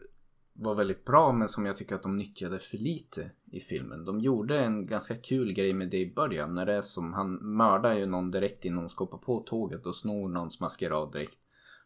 var 0.54 0.76
väldigt 0.76 1.06
bra 1.06 1.32
men 1.32 1.48
som 1.48 1.66
jag 1.66 1.78
tycker 1.78 1.96
att 1.96 2.04
de 2.04 2.18
nyttjade 2.18 2.60
för 2.60 2.78
lite 2.78 3.32
i 3.52 3.60
filmen. 3.60 4.06
De 4.06 4.20
gjorde 4.20 4.60
en 4.60 4.86
ganska 4.86 5.16
kul 5.16 5.54
grej 5.54 5.74
med 5.74 5.90
det 5.90 5.98
i 5.98 6.14
början 6.14 6.56
när 6.56 6.66
det 6.66 6.74
är 6.74 6.82
som 6.82 7.14
han 7.14 7.34
mördar 7.36 7.94
ju 7.94 8.06
någon 8.06 8.32
direkt 8.32 8.66
innan 8.66 8.84
de 8.84 8.90
ska 8.90 9.04
hoppa 9.04 9.18
på 9.18 9.40
tåget 9.40 9.86
och 9.86 9.96
snor 9.96 10.30
någons 10.30 10.60
maskerad 10.60 11.12
direkt. 11.12 11.38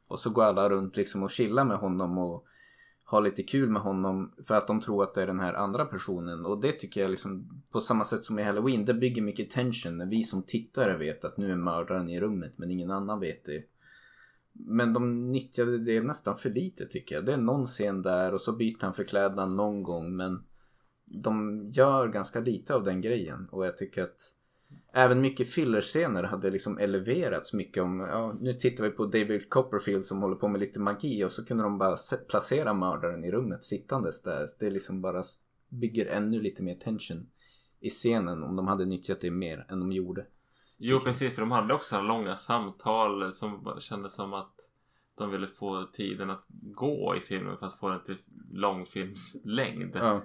Och 0.07 0.20
så 0.20 0.30
går 0.30 0.43
alla 0.43 0.70
runt 0.70 0.97
liksom 0.97 1.24
och 1.24 1.32
chillar 1.32 1.65
med 1.65 1.78
honom 1.78 2.18
och 2.18 2.45
har 3.03 3.22
lite 3.22 3.43
kul 3.43 3.70
med 3.70 3.82
honom 3.82 4.34
för 4.47 4.55
att 4.55 4.68
de 4.68 4.82
tror 4.82 5.03
att 5.03 5.15
det 5.15 5.22
är 5.22 5.28
den 5.28 5.39
här 5.39 5.53
andra 5.53 5.86
personen 5.86 6.45
och 6.45 6.61
det 6.61 6.72
tycker 6.72 7.01
jag 7.01 7.11
liksom 7.11 7.63
på 7.72 7.80
samma 7.80 8.03
sätt 8.03 8.24
som 8.24 8.39
i 8.39 8.43
Halloween 8.43 8.86
det 8.86 8.93
bygger 8.93 9.22
mycket 9.22 9.49
tension 9.49 9.97
när 9.97 10.05
vi 10.05 10.24
som 10.24 10.43
tittare 10.43 10.97
vet 10.97 11.26
att 11.26 11.38
nu 11.38 11.51
är 11.51 11.55
mördaren 11.55 12.09
i 12.09 12.20
rummet 12.20 12.53
men 12.55 12.72
ingen 12.72 12.91
annan 12.91 13.20
vet 13.20 13.45
det. 13.45 13.63
Men 14.60 14.93
de 14.93 15.32
nyttjade 15.32 15.78
det 15.78 16.01
nästan 16.01 16.38
för 16.38 16.49
lite 16.49 16.86
tycker 16.86 17.16
jag. 17.16 17.26
Det 17.26 17.34
är 17.34 17.38
någon 17.38 17.66
scen 17.66 18.01
där 18.01 18.34
och 18.34 18.41
så 18.41 18.53
byter 18.53 18.82
han 18.82 18.93
förklädnad 18.93 19.51
någon 19.51 19.84
gång 19.84 20.16
men 20.16 20.43
de 21.05 21.64
gör 21.72 22.08
ganska 22.08 22.39
lite 22.39 22.76
av 22.76 22.84
den 22.84 23.01
grejen 23.01 23.47
och 23.51 23.66
jag 23.66 23.78
tycker 23.78 24.03
att 24.03 24.34
även 24.93 25.22
mycket 25.22 25.49
fillerscener 25.49 26.24
hade 26.24 26.49
liksom 26.49 26.78
eleverats 26.78 27.53
mycket 27.53 27.84
om, 27.84 27.99
ja 27.99 28.38
nu 28.39 28.53
tittar 28.53 28.84
vi 28.84 28.89
på 28.89 29.05
David 29.05 29.49
Copperfield 29.49 30.05
som 30.05 30.22
håller 30.22 30.36
på 30.36 30.47
med 30.47 30.60
lite 30.60 30.80
magi 30.80 31.24
och 31.24 31.32
så 31.32 31.45
kunde 31.45 31.64
de 31.64 31.78
bara 31.78 31.97
placera 32.28 32.74
mördaren 32.74 33.24
i 33.24 33.32
rummet 33.32 33.64
sittandes 33.64 34.22
där. 34.22 34.47
Det 34.60 34.70
liksom 34.70 35.01
bara 35.01 35.24
bygger 35.70 36.05
ännu 36.05 36.41
lite 36.41 36.64
mer 36.64 36.76
tension 36.76 37.30
i 37.80 37.89
scenen 37.89 38.43
om 38.43 38.55
de 38.55 38.68
hade 38.68 38.86
nyttjat 38.86 39.22
det 39.22 39.32
mer 39.32 39.66
än 39.70 39.80
de 39.80 39.91
gjorde. 39.91 40.26
Jo 40.78 41.00
precis 41.00 41.36
för 41.36 41.42
de 41.42 41.52
hade 41.52 41.74
också 41.74 42.02
långa 42.02 42.36
samtal 42.36 43.34
som 43.34 43.78
kändes 43.80 44.14
som 44.14 44.34
att 44.34 44.54
de 45.18 45.32
ville 45.32 45.48
få 45.48 45.86
tiden 45.86 46.30
att 46.30 46.46
gå 46.50 47.16
i 47.16 47.20
filmen 47.20 47.58
för 47.58 47.66
att 47.66 47.80
få 47.80 47.90
den 47.90 48.04
till 48.04 48.18
långfilmslängd. 48.52 49.96
Ja. 49.96 50.22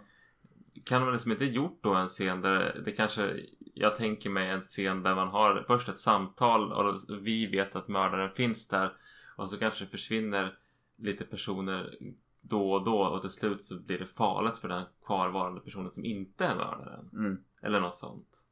Kan 0.85 1.03
man 1.05 1.13
liksom 1.13 1.33
inte 1.33 1.45
gjort 1.45 1.79
då 1.83 1.95
en 1.95 2.09
scen 2.09 2.41
där 2.41 2.83
det 2.85 2.93
kanske 2.93 3.41
jag 3.75 3.97
tänker 3.97 4.31
mig 4.31 4.49
en 4.49 4.61
scen 4.61 5.03
där 5.03 5.15
man 5.15 5.29
har 5.29 5.65
först 5.67 5.89
ett 5.89 5.99
samtal 5.99 6.73
och 6.73 7.01
vi 7.27 7.47
vet 7.47 7.77
att 7.77 7.89
mördaren 7.89 8.31
finns 8.31 8.69
där 8.69 8.93
och 9.37 9.51
så 9.51 9.59
kanske 9.59 9.87
försvinner 9.87 10.59
lite 10.97 11.25
personer 11.25 11.99
då 12.41 12.73
och 12.73 12.85
då 12.85 12.99
och 12.99 13.21
till 13.21 13.31
slut 13.31 13.65
så 13.65 13.79
blir 13.81 13.99
det 13.99 14.07
farligt 14.07 14.59
för 14.59 14.69
den 14.69 14.85
kvarvarande 15.07 15.61
personen 15.61 15.91
som 15.91 16.05
inte 16.05 16.45
är 16.45 16.57
mördaren. 16.57 17.11
Mm. 17.13 17.45
Eller 17.63 17.81
något 17.81 17.97
sånt. 17.97 18.47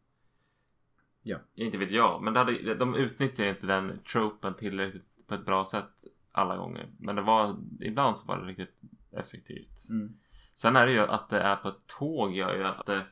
Ja. 1.23 1.39
Inte 1.55 1.79
vet 1.79 1.91
jag. 1.91 2.23
Men 2.23 2.33
det 2.33 2.39
hade, 2.39 2.75
de 2.75 2.95
utnyttjade 2.95 3.51
inte 3.51 3.67
den 3.67 3.99
tropen 4.13 4.55
tillräckligt 4.55 5.27
på 5.27 5.35
ett 5.35 5.45
bra 5.45 5.65
sätt 5.65 6.07
alla 6.33 6.57
gånger. 6.57 6.89
Men 6.99 7.17
det 7.17 7.23
var 7.23 7.57
ibland 7.81 8.17
så 8.17 8.27
var 8.27 8.39
det 8.39 8.47
riktigt 8.47 8.81
effektivt. 9.13 9.89
Mm. 9.91 10.19
Sen 10.55 10.77
är 10.77 10.87
det 10.87 10.93
ju 10.93 11.01
att 11.01 11.29
det 11.29 11.41
är 11.41 11.57
på 11.57 11.69
ett 11.69 11.87
tåg 11.87 12.35
gör 12.35 12.57
ju 12.57 12.65
att 12.65 12.87
det, 12.87 13.07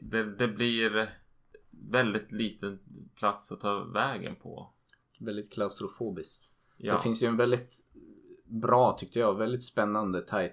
det, 0.00 0.36
det 0.36 0.48
blir 0.48 1.10
väldigt 1.70 2.32
liten 2.32 2.78
plats 3.14 3.52
att 3.52 3.60
ta 3.60 3.84
vägen 3.84 4.36
på. 4.36 4.70
Väldigt 5.18 5.52
klaustrofobiskt. 5.52 6.52
Ja. 6.76 6.92
Det 6.92 7.02
finns 7.02 7.22
ju 7.22 7.26
en 7.26 7.36
väldigt 7.36 7.84
bra 8.44 8.96
tyckte 8.98 9.18
jag, 9.18 9.38
väldigt 9.38 9.64
spännande 9.64 10.22
tight 10.22 10.52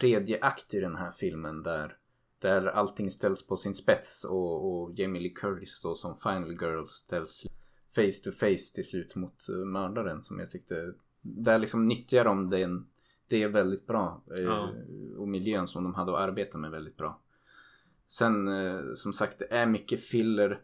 tredje 0.00 0.38
akt 0.42 0.74
i 0.74 0.80
den 0.80 0.96
här 0.96 1.10
filmen 1.10 1.62
där 1.62 1.96
där 2.42 2.66
allting 2.66 3.10
ställs 3.10 3.46
på 3.46 3.56
sin 3.56 3.74
spets 3.74 4.24
och, 4.24 4.72
och 4.72 4.98
Jamie 4.98 5.22
Lee 5.22 5.32
Curtis 5.34 5.80
då 5.80 5.94
som 5.94 6.16
Final 6.16 6.52
Girl 6.52 6.84
ställs 6.86 7.46
face 7.94 8.24
to 8.24 8.30
face 8.30 8.74
till 8.74 8.84
slut 8.84 9.14
mot 9.14 9.46
uh, 9.50 9.64
mördaren 9.64 10.22
som 10.22 10.38
jag 10.38 10.50
tyckte 10.50 10.94
där 11.20 11.58
liksom 11.58 11.88
nyttjar 11.88 12.24
de 12.24 12.50
den 12.50 12.86
det 13.32 13.42
är 13.42 13.48
väldigt 13.48 13.86
bra 13.86 14.22
eh, 14.36 14.42
ja. 14.42 14.72
och 15.16 15.28
miljön 15.28 15.68
som 15.68 15.84
de 15.84 15.94
hade 15.94 16.12
att 16.12 16.28
arbeta 16.28 16.58
med 16.58 16.70
väldigt 16.70 16.96
bra. 16.96 17.20
Sen 18.08 18.48
eh, 18.48 18.94
som 18.94 19.12
sagt 19.12 19.38
det 19.38 19.54
är 19.54 19.66
mycket 19.66 20.00
filler. 20.00 20.60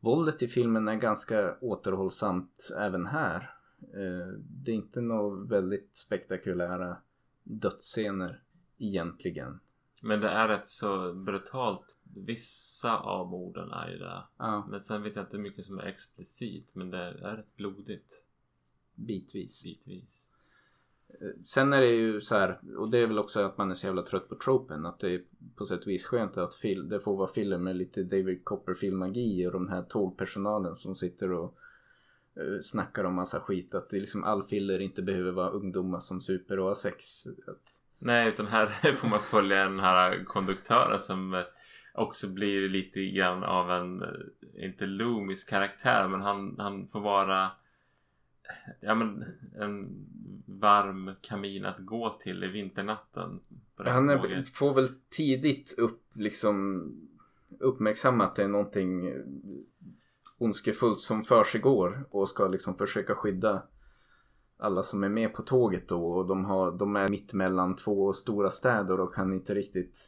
Våldet 0.00 0.42
i 0.42 0.48
filmen 0.48 0.88
är 0.88 0.94
ganska 0.94 1.56
återhållsamt 1.60 2.72
även 2.78 3.06
här. 3.06 3.50
Eh, 3.80 4.28
det 4.38 4.70
är 4.70 4.74
inte 4.74 5.00
några 5.00 5.44
väldigt 5.44 5.94
spektakulära 5.94 6.96
dödsscener 7.42 8.42
egentligen. 8.78 9.60
Men 10.04 10.20
det 10.20 10.28
är 10.28 10.48
rätt 10.48 10.68
så 10.68 11.12
brutalt. 11.12 11.98
Vissa 12.02 12.98
av 12.98 13.28
morden 13.28 13.70
är 13.70 13.90
ju 13.90 13.98
det. 13.98 14.22
Ja. 14.36 14.66
Men 14.70 14.80
sen 14.80 15.02
vet 15.02 15.16
jag 15.16 15.24
inte 15.24 15.36
hur 15.36 15.42
mycket 15.42 15.64
som 15.64 15.78
är 15.78 15.86
explicit. 15.86 16.74
Men 16.74 16.90
det 16.90 16.98
är 16.98 17.36
rätt 17.36 17.56
blodigt. 17.56 18.24
Bitvis. 18.94 19.62
Bitvis. 19.62 20.32
Sen 21.44 21.72
är 21.72 21.80
det 21.80 21.94
ju 21.94 22.20
så 22.20 22.34
här, 22.34 22.60
och 22.76 22.90
det 22.90 22.98
är 22.98 23.06
väl 23.06 23.18
också 23.18 23.40
att 23.40 23.58
man 23.58 23.70
är 23.70 23.74
så 23.74 23.86
jävla 23.86 24.02
trött 24.02 24.28
på 24.28 24.34
tropen. 24.34 24.86
Att 24.86 24.98
det 24.98 25.14
är 25.14 25.22
på 25.54 25.66
sätt 25.66 25.80
och 25.80 25.88
vis 25.88 26.04
skönt 26.04 26.36
att 26.36 26.54
fil, 26.54 26.88
det 26.88 27.00
får 27.00 27.16
vara 27.16 27.28
filler 27.28 27.58
med 27.58 27.76
lite 27.76 28.02
David 28.02 28.44
Copperfield 28.44 28.96
magi 28.96 29.46
och 29.46 29.52
de 29.52 29.68
här 29.68 29.82
tågpersonalen 29.82 30.76
som 30.76 30.96
sitter 30.96 31.32
och 31.32 31.58
eh, 32.34 32.60
snackar 32.62 33.04
om 33.04 33.14
massa 33.14 33.40
skit. 33.40 33.74
Att 33.74 33.90
det 33.90 34.00
liksom 34.00 34.24
all 34.24 34.42
filler 34.42 34.78
inte 34.78 35.02
behöver 35.02 35.32
vara 35.32 35.50
ungdomar 35.50 36.00
som 36.00 36.20
super 36.20 36.58
och 36.58 36.66
har 36.66 36.74
sex. 36.74 37.26
Att... 37.26 37.81
Nej, 38.04 38.28
utan 38.28 38.46
här 38.46 38.92
får 38.94 39.08
man 39.08 39.20
följa 39.20 39.64
den 39.64 39.80
här 39.80 40.24
konduktören 40.24 40.98
som 40.98 41.34
eh, 41.34 41.42
också 41.94 42.28
blir 42.28 42.68
lite 42.68 43.04
grann 43.04 43.44
av 43.44 43.70
en, 43.70 44.02
eh, 44.02 44.64
inte 44.64 44.86
Loomis 44.86 45.44
karaktär, 45.44 46.08
men 46.08 46.20
han, 46.20 46.54
han 46.58 46.88
får 46.88 47.00
vara 47.00 47.50
ja, 48.80 48.94
men, 48.94 49.24
en 49.58 50.06
varm 50.46 51.14
kamin 51.20 51.66
att 51.66 51.78
gå 51.78 52.18
till 52.22 52.44
i 52.44 52.46
vinternatten. 52.46 53.40
Han 53.76 54.10
är, 54.10 54.44
får 54.54 54.74
väl 54.74 54.88
tidigt 55.10 55.74
upp 55.78 56.02
liksom 56.12 56.84
uppmärksamma 57.58 58.24
att 58.24 58.34
det 58.34 58.44
är 58.44 58.48
någonting 58.48 59.08
eh, 59.08 59.22
ondskefullt 60.38 61.00
som 61.00 61.24
försiggår 61.24 62.04
och 62.10 62.28
ska 62.28 62.48
liksom 62.48 62.76
försöka 62.76 63.14
skydda 63.14 63.62
alla 64.62 64.82
som 64.82 65.04
är 65.04 65.08
med 65.08 65.34
på 65.34 65.42
tåget 65.42 65.88
då 65.88 66.06
och 66.06 66.26
de, 66.26 66.44
har, 66.44 66.72
de 66.72 66.96
är 66.96 67.08
mitt 67.08 67.32
mellan 67.32 67.76
två 67.76 68.12
stora 68.12 68.50
städer 68.50 69.00
och 69.00 69.14
kan 69.14 69.32
inte 69.32 69.54
riktigt 69.54 69.98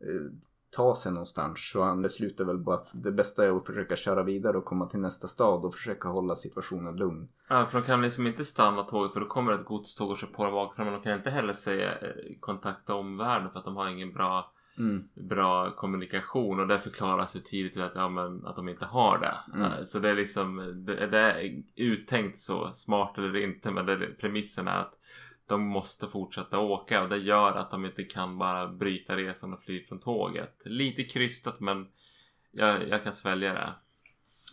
eh, 0.00 0.32
ta 0.70 0.96
sig 0.96 1.12
någonstans 1.12 1.70
så 1.72 1.82
han 1.82 2.02
beslutar 2.02 2.44
väl 2.44 2.58
bara 2.58 2.76
att 2.76 2.90
det 2.92 3.12
bästa 3.12 3.44
är 3.44 3.56
att 3.56 3.66
försöka 3.66 3.96
köra 3.96 4.22
vidare 4.22 4.58
och 4.58 4.64
komma 4.64 4.86
till 4.86 5.00
nästa 5.00 5.28
stad 5.28 5.64
och 5.64 5.74
försöka 5.74 6.08
hålla 6.08 6.36
situationen 6.36 6.96
lugn. 6.96 7.28
Ja, 7.48 7.66
för 7.66 7.78
de 7.78 7.84
kan 7.84 8.02
liksom 8.02 8.26
inte 8.26 8.44
stanna 8.44 8.82
tåget 8.82 9.12
för 9.12 9.20
då 9.20 9.26
kommer 9.26 9.52
ett 9.52 9.64
godståg 9.64 10.10
och 10.10 10.18
kör 10.18 10.26
på 10.26 10.44
dem 10.44 10.52
bakifrån. 10.52 10.86
Men 10.86 10.94
de 10.94 11.02
kan 11.02 11.16
inte 11.16 11.30
heller 11.30 11.52
säga 11.52 11.98
eh, 11.98 12.08
kontakta 12.40 12.94
omvärlden 12.94 13.50
för 13.50 13.58
att 13.58 13.64
de 13.64 13.76
har 13.76 13.88
ingen 13.88 14.12
bra, 14.12 14.52
Mm. 14.78 15.08
bra 15.14 15.70
kommunikation. 15.70 16.60
Och 16.60 16.66
det 16.66 16.78
förklaras 16.78 17.36
ju 17.36 17.40
tidigt 17.40 17.76
att, 17.76 17.92
ja, 17.94 18.08
men, 18.08 18.46
att 18.46 18.56
de 18.56 18.68
inte 18.68 18.84
har 18.84 19.18
det. 19.18 19.56
Mm. 19.58 19.72
Eh, 19.72 19.82
Så 19.84 19.98
det 19.98 20.10
är 20.10 20.14
liksom 20.14 20.56
det, 20.86 21.06
det 21.06 21.18
är 21.18 21.62
uttänkt 21.76 22.38
så 22.38 22.72
smart 22.72 23.18
eller 23.18 23.36
inte. 23.36 23.70
Men 23.70 23.86
det, 23.86 23.96
premissen 23.96 24.68
är 24.68 24.80
att 24.80 24.98
de 25.46 25.62
måste 25.62 26.06
fortsätta 26.08 26.58
åka 26.58 27.02
och 27.02 27.08
det 27.08 27.16
gör 27.16 27.52
att 27.52 27.70
de 27.70 27.84
inte 27.84 28.04
kan 28.04 28.38
bara 28.38 28.68
bryta 28.68 29.16
resan 29.16 29.52
och 29.52 29.62
fly 29.62 29.82
från 29.82 29.98
tåget. 30.00 30.62
Lite 30.64 31.04
krystat 31.04 31.60
men 31.60 31.86
jag, 32.50 32.88
jag 32.88 33.04
kan 33.04 33.12
svälja 33.12 33.54
det. 33.54 33.72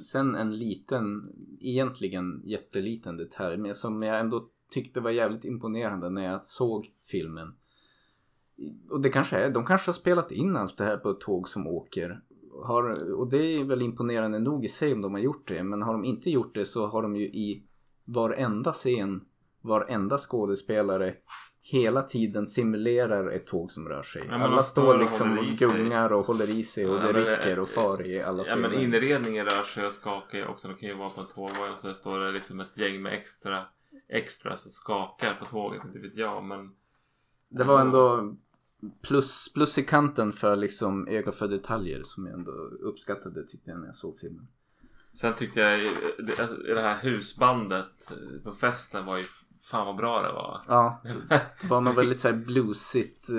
Sen 0.03 0.36
en 0.36 0.57
liten, 0.57 1.32
egentligen 1.59 2.41
jätteliten 2.45 3.17
detalj, 3.17 3.57
men 3.57 3.76
som 3.76 4.03
jag 4.03 4.19
ändå 4.19 4.49
tyckte 4.72 5.01
var 5.01 5.11
jävligt 5.11 5.45
imponerande 5.45 6.09
när 6.09 6.24
jag 6.24 6.45
såg 6.45 6.91
filmen. 7.11 7.55
Och 8.89 9.01
det 9.01 9.09
kanske 9.09 9.38
är, 9.38 9.49
de 9.49 9.66
kanske 9.66 9.89
har 9.89 9.93
spelat 9.93 10.32
in 10.32 10.55
allt 10.55 10.78
det 10.78 10.84
här 10.84 10.97
på 10.97 11.09
ett 11.09 11.20
tåg 11.20 11.49
som 11.49 11.68
åker. 11.68 12.22
Har, 12.64 13.14
och 13.14 13.30
det 13.30 13.38
är 13.38 13.66
väl 13.66 13.82
imponerande 13.82 14.39
nog 14.39 14.66
i 14.66 14.70
sig 14.70 14.93
om 14.93 15.01
de 15.01 15.14
har 15.14 15.22
gjort 15.22 15.47
det, 15.47 15.64
men 15.64 15.82
har 15.82 15.93
de 15.93 16.05
inte 16.05 16.30
gjort 16.30 16.55
det 16.55 16.66
så 16.66 16.88
har 16.88 17.01
de 17.01 17.16
ju 17.16 17.24
i 17.26 17.64
varenda 18.05 18.74
scen, 18.74 19.22
varenda 19.62 20.18
skådespelare 20.18 21.16
hela 21.64 22.01
tiden 22.01 22.47
simulerar 22.47 23.32
ett 23.32 23.47
tåg 23.47 23.72
som 23.72 23.89
rör 23.89 24.01
sig. 24.03 24.24
Ja, 24.30 24.36
alla 24.36 24.64
står 24.64 24.93
och 24.93 24.99
liksom 24.99 25.38
och 25.38 25.45
gungar 25.45 26.14
och 26.14 26.26
håller 26.26 26.49
i 26.49 26.64
sig 26.64 26.86
och 26.89 26.95
Ja, 26.95 27.12
det 27.12 27.14
rycker 27.14 27.59
och 27.59 27.70
far 27.70 28.07
i 28.07 28.22
alla 28.22 28.43
Ja 28.47 28.55
men 28.55 28.70
scener. 28.70 28.84
inredningen 28.84 29.45
rör 29.45 29.64
sig 29.64 29.86
och 29.86 29.93
skakar 29.93 30.47
också. 30.47 30.68
De 30.68 30.74
kan 30.74 30.89
ju 30.89 30.95
vara 30.95 31.09
på 31.09 31.22
en 31.22 31.28
tågvagn 31.28 31.72
och 31.72 31.78
så 31.78 31.93
står 31.93 32.20
det 32.20 32.32
liksom 32.32 32.59
ett 32.59 32.78
gäng 32.78 33.01
med 33.01 33.14
extra 33.14 33.66
extras 34.09 34.62
som 34.64 34.72
skakar 34.72 35.34
på 35.34 35.45
tåget. 35.45 35.86
Inte 35.86 35.99
vet 35.99 36.16
jag 36.16 36.43
men. 36.43 36.76
Det 37.49 37.64
var 37.64 37.82
ändå 37.82 38.36
plus, 39.01 39.53
plus 39.53 39.77
i 39.77 39.84
kanten 39.84 40.32
för 40.32 40.55
liksom 40.55 41.07
öga 41.07 41.32
för 41.32 41.47
detaljer 41.47 42.03
som 42.03 42.25
jag 42.25 42.34
ändå 42.34 42.51
uppskattade 42.82 43.47
tyckte 43.47 43.69
jag 43.71 43.79
när 43.79 43.86
jag 43.86 43.95
såg 43.95 44.19
filmen. 44.19 44.47
Sen 45.13 45.36
tyckte 45.36 45.59
jag 45.59 45.79
det, 46.17 46.73
det 46.73 46.82
här 46.82 46.97
husbandet 47.01 48.11
på 48.43 48.51
festen 48.51 49.05
var 49.05 49.17
ju 49.17 49.25
fan 49.63 49.86
vad 49.86 49.95
bra 49.95 50.21
det 50.21 50.32
var. 50.34 50.61
Ja, 50.67 51.01
det 51.61 51.67
var 51.67 51.82
något 51.82 51.97
väldigt 51.97 52.19
såhär 52.19 52.36
bluesigt. 52.36 53.29
eh, 53.29 53.36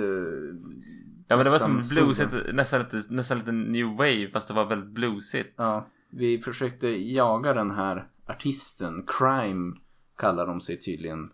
Ja 1.28 1.36
men 1.36 1.44
det 1.44 1.50
var 1.50 1.58
som 1.58 1.80
bluesigt, 1.90 2.32
nästan 2.52 2.80
lite, 2.80 3.02
nästan 3.08 3.38
lite 3.38 3.52
new 3.52 3.86
wave 3.86 4.28
fast 4.32 4.48
det 4.48 4.54
var 4.54 4.64
väldigt 4.64 4.90
bluesigt. 4.90 5.54
Ja, 5.56 5.86
vi 6.10 6.38
försökte 6.38 6.88
jaga 6.88 7.54
den 7.54 7.70
här 7.70 8.08
artisten. 8.26 9.04
Crime 9.06 9.76
kallar 10.16 10.46
de 10.46 10.60
sig 10.60 10.80
tydligen. 10.80 11.30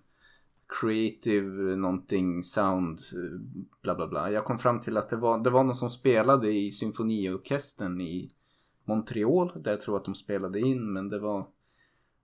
Creative 0.69 1.77
någonting 1.77 2.43
sound 2.43 2.99
bla 3.83 3.95
bla 3.95 4.07
bla. 4.07 4.31
Jag 4.31 4.45
kom 4.45 4.59
fram 4.59 4.81
till 4.81 4.97
att 4.97 5.09
det 5.09 5.17
var, 5.17 5.39
det 5.39 5.51
var 5.51 5.65
någon 5.65 5.77
som 5.77 5.91
spelade 5.91 6.53
i 6.53 6.73
symfoniorkestern 6.73 8.01
i 8.01 8.33
Montreal. 8.85 9.63
Där 9.63 9.71
jag 9.71 9.81
tror 9.81 9.97
att 9.97 10.05
de 10.05 10.15
spelade 10.15 10.61
in 10.61 10.93
men 10.93 11.09
det 11.09 11.19
var 11.19 11.47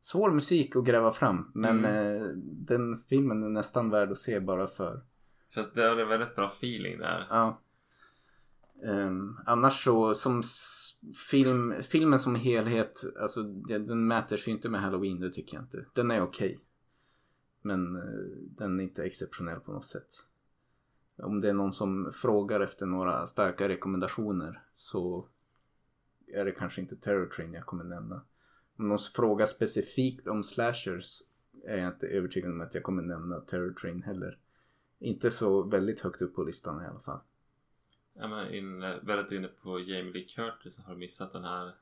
svår 0.00 0.30
musik 0.30 0.76
att 0.76 0.84
gräva 0.84 1.10
fram. 1.10 1.50
Men 1.54 1.84
eh, 1.84 2.22
den 2.44 2.96
filmen 2.96 3.42
är 3.42 3.48
nästan 3.48 3.90
värd 3.90 4.10
att 4.10 4.18
se 4.18 4.40
bara 4.40 4.66
för 4.66 5.00
Så 5.54 5.60
att 5.60 5.74
det 5.74 5.88
var 5.88 6.02
en 6.02 6.08
väldigt 6.08 6.36
bra 6.36 6.48
feeling 6.48 6.98
där. 6.98 7.26
Ja. 7.30 7.60
Ehm, 8.84 9.38
annars 9.46 9.84
så 9.84 10.14
som 10.14 10.42
film, 11.30 11.74
filmen 11.90 12.18
som 12.18 12.34
helhet, 12.34 13.02
alltså 13.20 13.42
den 13.42 14.06
mäter 14.06 14.36
sig 14.36 14.52
inte 14.52 14.68
med 14.68 14.80
Halloween, 14.80 15.20
det 15.20 15.30
tycker 15.30 15.56
jag 15.56 15.64
inte. 15.64 15.84
Den 15.94 16.10
är 16.10 16.22
okej. 16.22 16.60
Men 17.66 17.96
eh, 17.96 18.02
den 18.56 18.80
är 18.80 18.84
inte 18.84 19.04
exceptionell 19.04 19.60
på 19.60 19.72
något 19.72 19.86
sätt. 19.86 20.12
Om 21.16 21.40
det 21.40 21.48
är 21.48 21.52
någon 21.52 21.72
som 21.72 22.12
frågar 22.12 22.60
efter 22.60 22.86
några 22.86 23.26
starka 23.26 23.68
rekommendationer 23.68 24.62
så 24.74 25.28
är 26.26 26.44
det 26.44 26.52
kanske 26.52 26.80
inte 26.80 26.96
Terror 26.96 27.26
Train 27.26 27.52
jag 27.52 27.66
kommer 27.66 27.84
nämna. 27.84 28.22
Om 28.76 28.88
någon 28.88 28.98
frågar 28.98 29.46
specifikt 29.46 30.26
om 30.26 30.42
slashers 30.42 31.22
är 31.64 31.76
jag 31.76 31.92
inte 31.92 32.06
övertygad 32.06 32.50
om 32.50 32.60
att 32.60 32.74
jag 32.74 32.82
kommer 32.82 33.02
nämna 33.02 33.40
Terror 33.40 33.72
Train 33.72 34.02
heller. 34.02 34.38
Inte 34.98 35.30
så 35.30 35.62
väldigt 35.62 36.00
högt 36.00 36.22
upp 36.22 36.34
på 36.34 36.42
listan 36.42 36.82
i 36.84 36.86
alla 36.86 37.00
fall. 37.00 37.20
Ja, 38.14 38.28
men 38.28 38.54
in, 38.54 38.80
väldigt 38.80 39.32
inne 39.32 39.48
på 39.48 39.78
Jamie 39.80 40.12
Lee 40.12 40.28
Curtis 40.28 40.78
har 40.78 40.94
missat 40.94 41.32
den 41.32 41.44
här. 41.44 41.74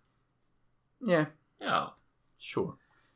Yeah, 1.09 1.26
Ja. 1.59 1.97
sure. 2.39 2.72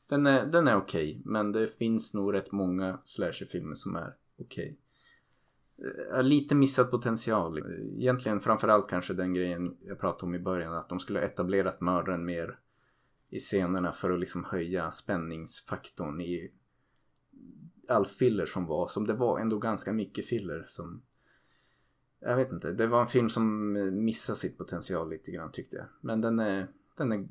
Den 0.08 0.26
är, 0.26 0.46
den 0.46 0.68
är 0.68 0.76
okej, 0.76 1.22
men 1.24 1.52
det 1.52 1.66
finns 1.66 2.14
nog 2.14 2.34
rätt 2.34 2.52
många 2.52 2.98
slasherfilmer 3.04 3.74
som 3.74 3.96
är 3.96 4.14
okej. 4.38 4.78
Eh, 5.78 6.08
okay. 6.08 6.22
Lite 6.22 6.54
missad 6.54 6.90
potential. 6.90 7.58
Egentligen 7.98 8.40
framförallt 8.40 8.88
kanske 8.88 9.14
den 9.14 9.34
grejen 9.34 9.76
jag 9.84 10.00
pratade 10.00 10.26
om 10.26 10.34
i 10.34 10.38
början. 10.38 10.74
Att 10.74 10.88
de 10.88 11.00
skulle 11.00 11.18
ha 11.18 11.26
etablerat 11.26 11.80
mördaren 11.80 12.24
mer 12.24 12.58
i 13.30 13.38
scenerna 13.38 13.92
för 13.92 14.10
att 14.10 14.20
liksom 14.20 14.44
höja 14.44 14.90
spänningsfaktorn 14.90 16.20
i 16.20 16.52
all 17.88 18.06
filler 18.06 18.46
som 18.46 18.66
var. 18.66 18.88
Som 18.88 19.06
det 19.06 19.14
var 19.14 19.40
ändå 19.40 19.58
ganska 19.58 19.92
mycket 19.92 20.26
filler 20.26 20.64
som... 20.66 21.02
Jag 22.20 22.36
vet 22.36 22.52
inte. 22.52 22.72
Det 22.72 22.86
var 22.86 23.00
en 23.00 23.06
film 23.06 23.28
som 23.28 23.76
eh, 23.76 23.84
missade 23.84 24.38
sitt 24.38 24.58
potential 24.58 25.10
lite 25.10 25.30
grann 25.30 25.52
tyckte 25.52 25.76
jag. 25.76 25.86
Men 26.00 26.20
den 26.20 26.38
är, 26.38 26.66
den 26.96 27.12
är 27.12 27.28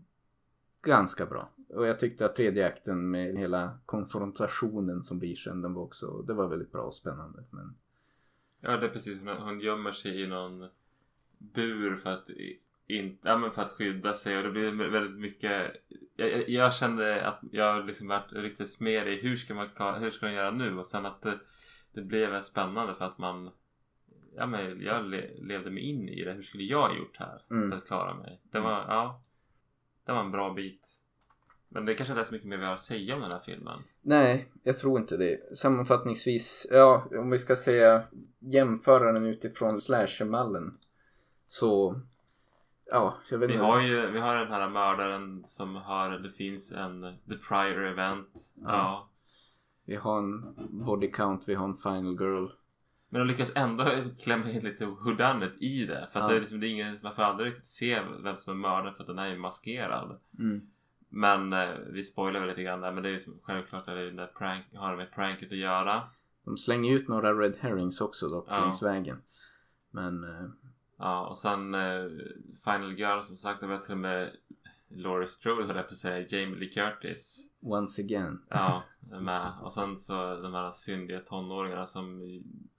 ganska 0.82 1.26
bra. 1.26 1.50
Och 1.70 1.88
jag 1.88 2.00
tyckte 2.00 2.26
att 2.26 2.36
tredje 2.36 2.68
akten 2.68 3.12
med 3.12 3.38
hela 3.38 3.78
konfrontationen 3.86 5.04
som 5.04 5.20
blir 5.20 5.36
sen, 5.36 5.62
den 5.62 5.74
var 5.74 5.84
också, 5.84 6.22
det 6.22 6.34
var 6.34 6.48
väldigt 6.48 6.72
bra 6.72 6.82
och 6.82 6.94
spännande. 6.94 7.44
Men 7.50 7.76
Ja, 8.60 8.78
det 8.78 8.86
är 8.86 8.90
precis. 8.90 9.20
Hon, 9.40 9.60
gömmer 9.60 9.92
sig 9.92 10.22
i 10.22 10.28
någon 10.28 10.68
bur 11.38 11.96
för 11.96 12.10
att, 12.10 12.30
in, 12.88 13.18
ja, 13.22 13.38
men 13.38 13.52
för 13.52 13.62
att 13.62 13.72
skydda 13.72 14.14
sig 14.14 14.38
och 14.38 14.44
det 14.44 14.52
blir 14.52 14.90
väldigt 14.90 15.20
mycket. 15.20 15.76
Jag, 16.16 16.32
jag, 16.32 16.50
jag 16.50 16.74
kände 16.74 17.28
att 17.28 17.40
jag 17.52 17.86
liksom 17.86 18.08
varit 18.08 18.34
riktigt 18.34 18.80
med 18.80 19.08
i 19.08 19.22
hur 19.22 19.36
ska 19.36 19.54
man 19.54 19.70
klara, 19.70 20.00
hur 20.00 20.10
ska 20.10 20.26
de 20.26 20.32
göra 20.34 20.52
nu? 20.52 20.80
Och 20.80 20.88
sen 20.88 21.06
att 21.06 21.22
det, 21.22 21.40
det 21.94 22.02
blev 22.02 22.42
spännande 22.42 22.96
för 22.96 23.06
att 23.06 23.18
man 23.18 23.52
Ja 24.38 24.46
men 24.46 24.82
jag 24.82 25.06
le, 25.06 25.30
levde 25.42 25.72
mig 25.72 25.84
in 25.84 26.10
i 26.10 26.24
det. 26.24 26.34
Hur 26.34 26.42
skulle 26.42 26.64
jag 26.64 26.98
gjort 26.98 27.18
här 27.18 27.42
Mm. 27.52 27.70
för 27.70 27.78
att 27.78 27.88
klara 27.88 28.14
mig? 28.14 28.42
Det 28.44 28.60
var, 28.60 28.72
ja. 28.72 29.22
Det 30.06 30.12
var 30.12 30.20
en 30.20 30.32
bra 30.32 30.54
bit. 30.54 31.02
Men 31.76 31.86
det 31.86 31.94
kanske 31.96 32.12
inte 32.14 32.22
är 32.22 32.26
så 32.26 32.34
mycket 32.34 32.48
mer 32.48 32.58
vi 32.58 32.66
har 32.66 32.74
att 32.74 32.82
säga 32.82 33.16
om 33.16 33.22
den 33.22 33.32
här 33.32 33.40
filmen. 33.46 33.80
nej, 34.02 34.52
jag 34.64 34.78
tror 34.78 35.00
inte 35.00 35.18
det. 35.18 35.58
Sammanfattningsvis, 35.58 36.68
ja, 36.72 37.08
om 37.12 37.30
vi 37.32 37.38
ska 37.38 37.56
säga 37.56 38.04
jämföra 38.40 39.12
den 39.12 39.26
utifrån 39.26 39.82
slashermallen. 39.82 40.72
Så, 41.48 42.02
ja, 42.92 43.18
jag 43.30 43.38
vet 43.38 43.50
Vi 43.50 43.54
inte. 43.54 43.66
har 43.66 43.82
ju 43.82 44.12
vi 44.12 44.20
har 44.20 44.36
den 44.36 44.52
här 44.52 44.70
mördaren 44.70 45.44
som 45.46 45.76
har, 45.76 46.10
det 46.10 46.32
finns 46.32 46.72
en 46.74 47.02
The 47.30 47.36
Prior 47.50 47.86
Event. 47.86 48.30
Ja. 48.56 48.68
Ja. 48.68 49.10
Vi 49.86 49.96
har 49.96 50.18
en 50.18 50.56
body 50.86 51.12
count, 51.12 51.44
vi 51.48 51.54
har 51.56 51.66
en 51.66 51.78
final 51.78 52.18
girl. 52.20 52.48
Men 53.10 53.22
de 53.22 53.28
lyckas 53.28 53.52
ändå 53.56 53.86
klämma 54.24 54.52
in 54.52 54.64
lite 54.64 54.86
whodunit 54.86 55.54
i 55.62 55.86
det. 55.86 56.08
För 56.14 56.20
att 56.20 56.24
Ja. 56.24 56.30
det 56.30 56.36
är 56.36 56.40
liksom, 56.40 56.60
det 56.60 56.68
är 56.68 56.70
ingen, 56.70 57.00
man 57.04 57.16
får 57.16 57.24
aldrig 57.24 57.48
riktigt 57.48 57.66
se 57.66 58.00
vem 58.24 58.38
som 58.38 58.54
är 58.54 58.58
mördaren 58.58 58.94
för 58.96 59.04
att 59.04 59.08
den 59.08 59.20
är 59.20 59.28
ju 59.30 59.38
maskerad. 59.38 60.20
Mm. 60.40 60.62
Men 61.16 61.54
eh, 61.54 61.70
vi 61.90 62.04
spoilar 62.04 62.40
väl 62.40 62.50
lite 62.50 62.64
grann 62.64 62.82
där. 62.82 62.92
Men 62.92 63.04
det 63.04 63.10
är 63.10 63.14
ju 63.14 63.20
som- 63.20 63.40
självklart 63.44 63.80
att 63.80 63.86
det 63.86 63.92
är 64.02 64.06
den 64.06 64.16
där 64.16 64.28
prank, 64.38 64.66
har 64.74 64.92
det 64.92 64.98
med 64.98 65.12
pranket 65.12 65.52
att 65.52 65.58
göra. 65.58 66.10
De 66.46 66.58
slänger 66.58 66.94
ut 66.94 67.08
några 67.08 67.34
red 67.34 67.56
herrings 67.60 68.02
också 68.02 68.28
dock 68.30 68.46
Ja. 68.50 68.62
längs 68.62 68.84
vägen. 68.84 69.22
Men, 69.90 70.24
eh, 70.24 70.46
Ja 70.98 71.28
och 71.28 71.38
sen 71.38 71.76
eh, 71.76 72.06
Final 72.64 73.00
Girl 73.00 73.22
som 73.22 73.38
sagt. 73.38 73.60
Det 73.62 73.68
var 73.68 73.78
till 73.78 73.92
och 73.92 73.98
med 73.98 74.32
Laurie 74.88 75.28
Strode 75.28 75.66
höll 75.66 75.76
jag 75.76 75.86
på 75.88 75.92
att 75.92 75.98
säga, 75.98 76.28
Jamie 76.30 76.60
Lee 76.60 76.70
Curtis. 76.70 77.50
Once 77.62 78.02
again. 78.02 78.42
Ja, 78.50 78.84
med. 79.22 79.52
Och 79.62 79.74
sen 79.74 79.98
så 79.98 80.36
de 80.42 80.54
här 80.54 80.72
syndiga 80.72 81.20
tonåringarna 81.20 81.86
som 81.86 82.22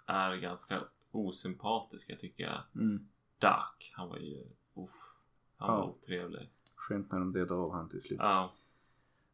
är 0.07 0.37
ganska 0.37 0.81
osympatiska 1.11 2.17
tycker 2.17 2.45
jag. 2.45 2.61
Mm. 2.83 3.09
Duck, 3.39 3.93
han 3.97 4.09
var 4.09 4.19
ju, 4.19 4.41
uff, 4.77 5.15
han 5.57 5.69
Ja. 5.75 5.77
var 5.81 5.85
otrevlig. 5.87 6.51
Skönt 6.89 7.13
när 7.13 7.19
de 7.19 7.33
dödade 7.33 7.61
av 7.61 7.73
han 7.73 7.89
till 7.89 8.01
slut. 8.01 8.19
Ja. 8.23 8.53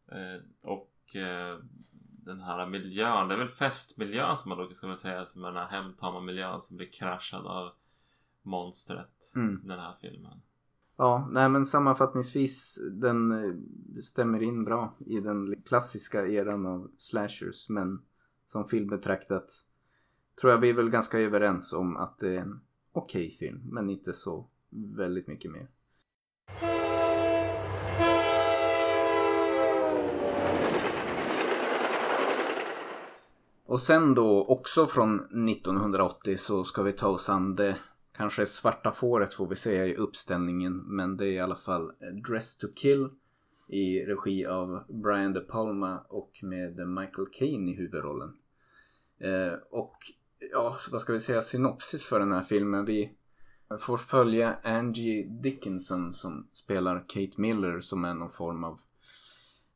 Eh, 0.06 0.42
och 0.62 1.16
eh, 1.16 1.58
den 2.24 2.40
här 2.40 2.66
miljön, 2.66 3.28
det 3.28 3.34
är 3.34 3.38
väl 3.38 3.48
festmiljön 3.48 4.36
som 4.36 4.48
man 4.48 4.58
då 4.58 4.74
ska 4.74 4.86
väl 4.86 4.96
säga 4.96 5.26
som 5.26 5.44
är 5.44 5.48
den 5.48 5.56
här 5.56 5.82
hemtama 5.82 6.20
miljön 6.20 6.60
som 6.60 6.76
blir 6.76 6.92
kraschad 6.92 7.46
av 7.46 7.72
monstret. 8.42 9.32
Mm. 9.34 9.60
Den 9.64 9.78
här 9.78 9.96
filmen. 10.00 10.42
Ja, 10.96 11.28
nej 11.30 11.48
men 11.48 11.66
sammanfattningsvis 11.66 12.80
den 12.90 13.32
eh, 13.32 13.56
stämmer 14.00 14.42
in 14.42 14.64
bra 14.64 14.94
i 15.06 15.20
den 15.20 15.62
klassiska 15.62 16.26
eran 16.26 16.66
av 16.66 16.90
slashers 16.98 17.68
men 17.68 18.02
som 18.46 18.68
film 18.68 18.88
betraktat 18.88 19.64
tror 20.40 20.52
jag 20.52 20.58
vi 20.58 20.70
är 20.70 20.74
väl 20.74 20.90
ganska 20.90 21.18
överens 21.18 21.72
om 21.72 21.96
att 21.96 22.18
det 22.18 22.34
är 22.34 22.40
en 22.40 22.60
okej 22.92 23.30
film 23.30 23.60
men 23.64 23.90
inte 23.90 24.12
så 24.12 24.46
väldigt 24.70 25.26
mycket 25.26 25.50
mer. 25.50 25.68
Och 33.72 33.80
sen 33.80 34.14
då 34.14 34.44
också 34.44 34.86
från 34.86 35.20
1980 35.48 36.36
så 36.36 36.64
ska 36.64 36.82
vi 36.82 36.92
ta 36.92 37.08
oss 37.08 37.28
an 37.28 37.56
det 37.56 37.76
kanske 38.16 38.46
svarta 38.46 38.92
fåret 38.92 39.34
får 39.34 39.46
vi 39.46 39.56
säga 39.56 39.86
i 39.86 39.94
uppställningen 39.94 40.76
men 40.76 41.16
det 41.16 41.26
är 41.26 41.32
i 41.32 41.40
alla 41.40 41.56
fall 41.56 41.92
Dress 42.26 42.58
to 42.58 42.66
kill 42.76 43.08
i 43.68 44.00
regi 44.00 44.46
av 44.46 44.84
Brian 44.88 45.32
De 45.32 45.40
Palma 45.40 45.98
och 46.08 46.38
med 46.42 46.88
Michael 46.88 47.26
Caine 47.32 47.68
i 47.68 47.76
huvudrollen. 47.76 48.36
Eh, 49.18 49.54
och 49.70 49.96
ja, 50.52 50.76
vad 50.90 51.00
ska 51.00 51.12
vi 51.12 51.20
säga 51.20 51.42
synopsis 51.42 52.04
för 52.04 52.20
den 52.20 52.32
här 52.32 52.42
filmen? 52.42 52.84
Vi 52.84 53.12
får 53.80 53.96
följa 53.96 54.56
Angie 54.62 55.26
Dickinson 55.28 56.12
som 56.12 56.48
spelar 56.52 57.04
Kate 57.08 57.40
Miller 57.40 57.80
som 57.80 58.04
är 58.04 58.14
någon 58.14 58.32
form 58.32 58.64
av 58.64 58.80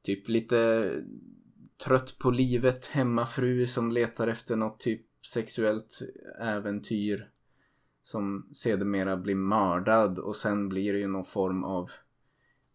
typ 0.03 0.29
lite 0.29 0.91
trött 1.85 2.19
på 2.19 2.31
livet 2.31 2.87
hemmafru 2.87 3.67
som 3.67 3.93
letar 3.93 4.29
efter 4.29 4.57
något 4.57 4.81
typ 4.81 5.07
sexuellt 5.27 5.99
äventyr 6.41 7.31
som 8.05 8.49
sedermera 8.53 9.17
blir 9.17 9.35
mördad 9.35 10.19
och 10.19 10.37
sen 10.37 10.69
blir 10.69 10.93
det 10.93 10.99
ju 10.99 11.09
någon 11.09 11.25
form 11.25 11.65
av 11.65 11.91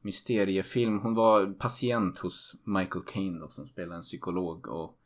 mysteriefilm. 0.02 1.00
Hon 1.00 1.16
var 1.16 1.54
patient 1.54 2.20
hos 2.20 2.56
Michael 2.64 3.06
Caine 3.06 3.40
då, 3.40 3.50
som 3.50 3.66
spelar 3.66 3.96
en 3.96 4.02
psykolog 4.02 4.68
och 4.68 4.98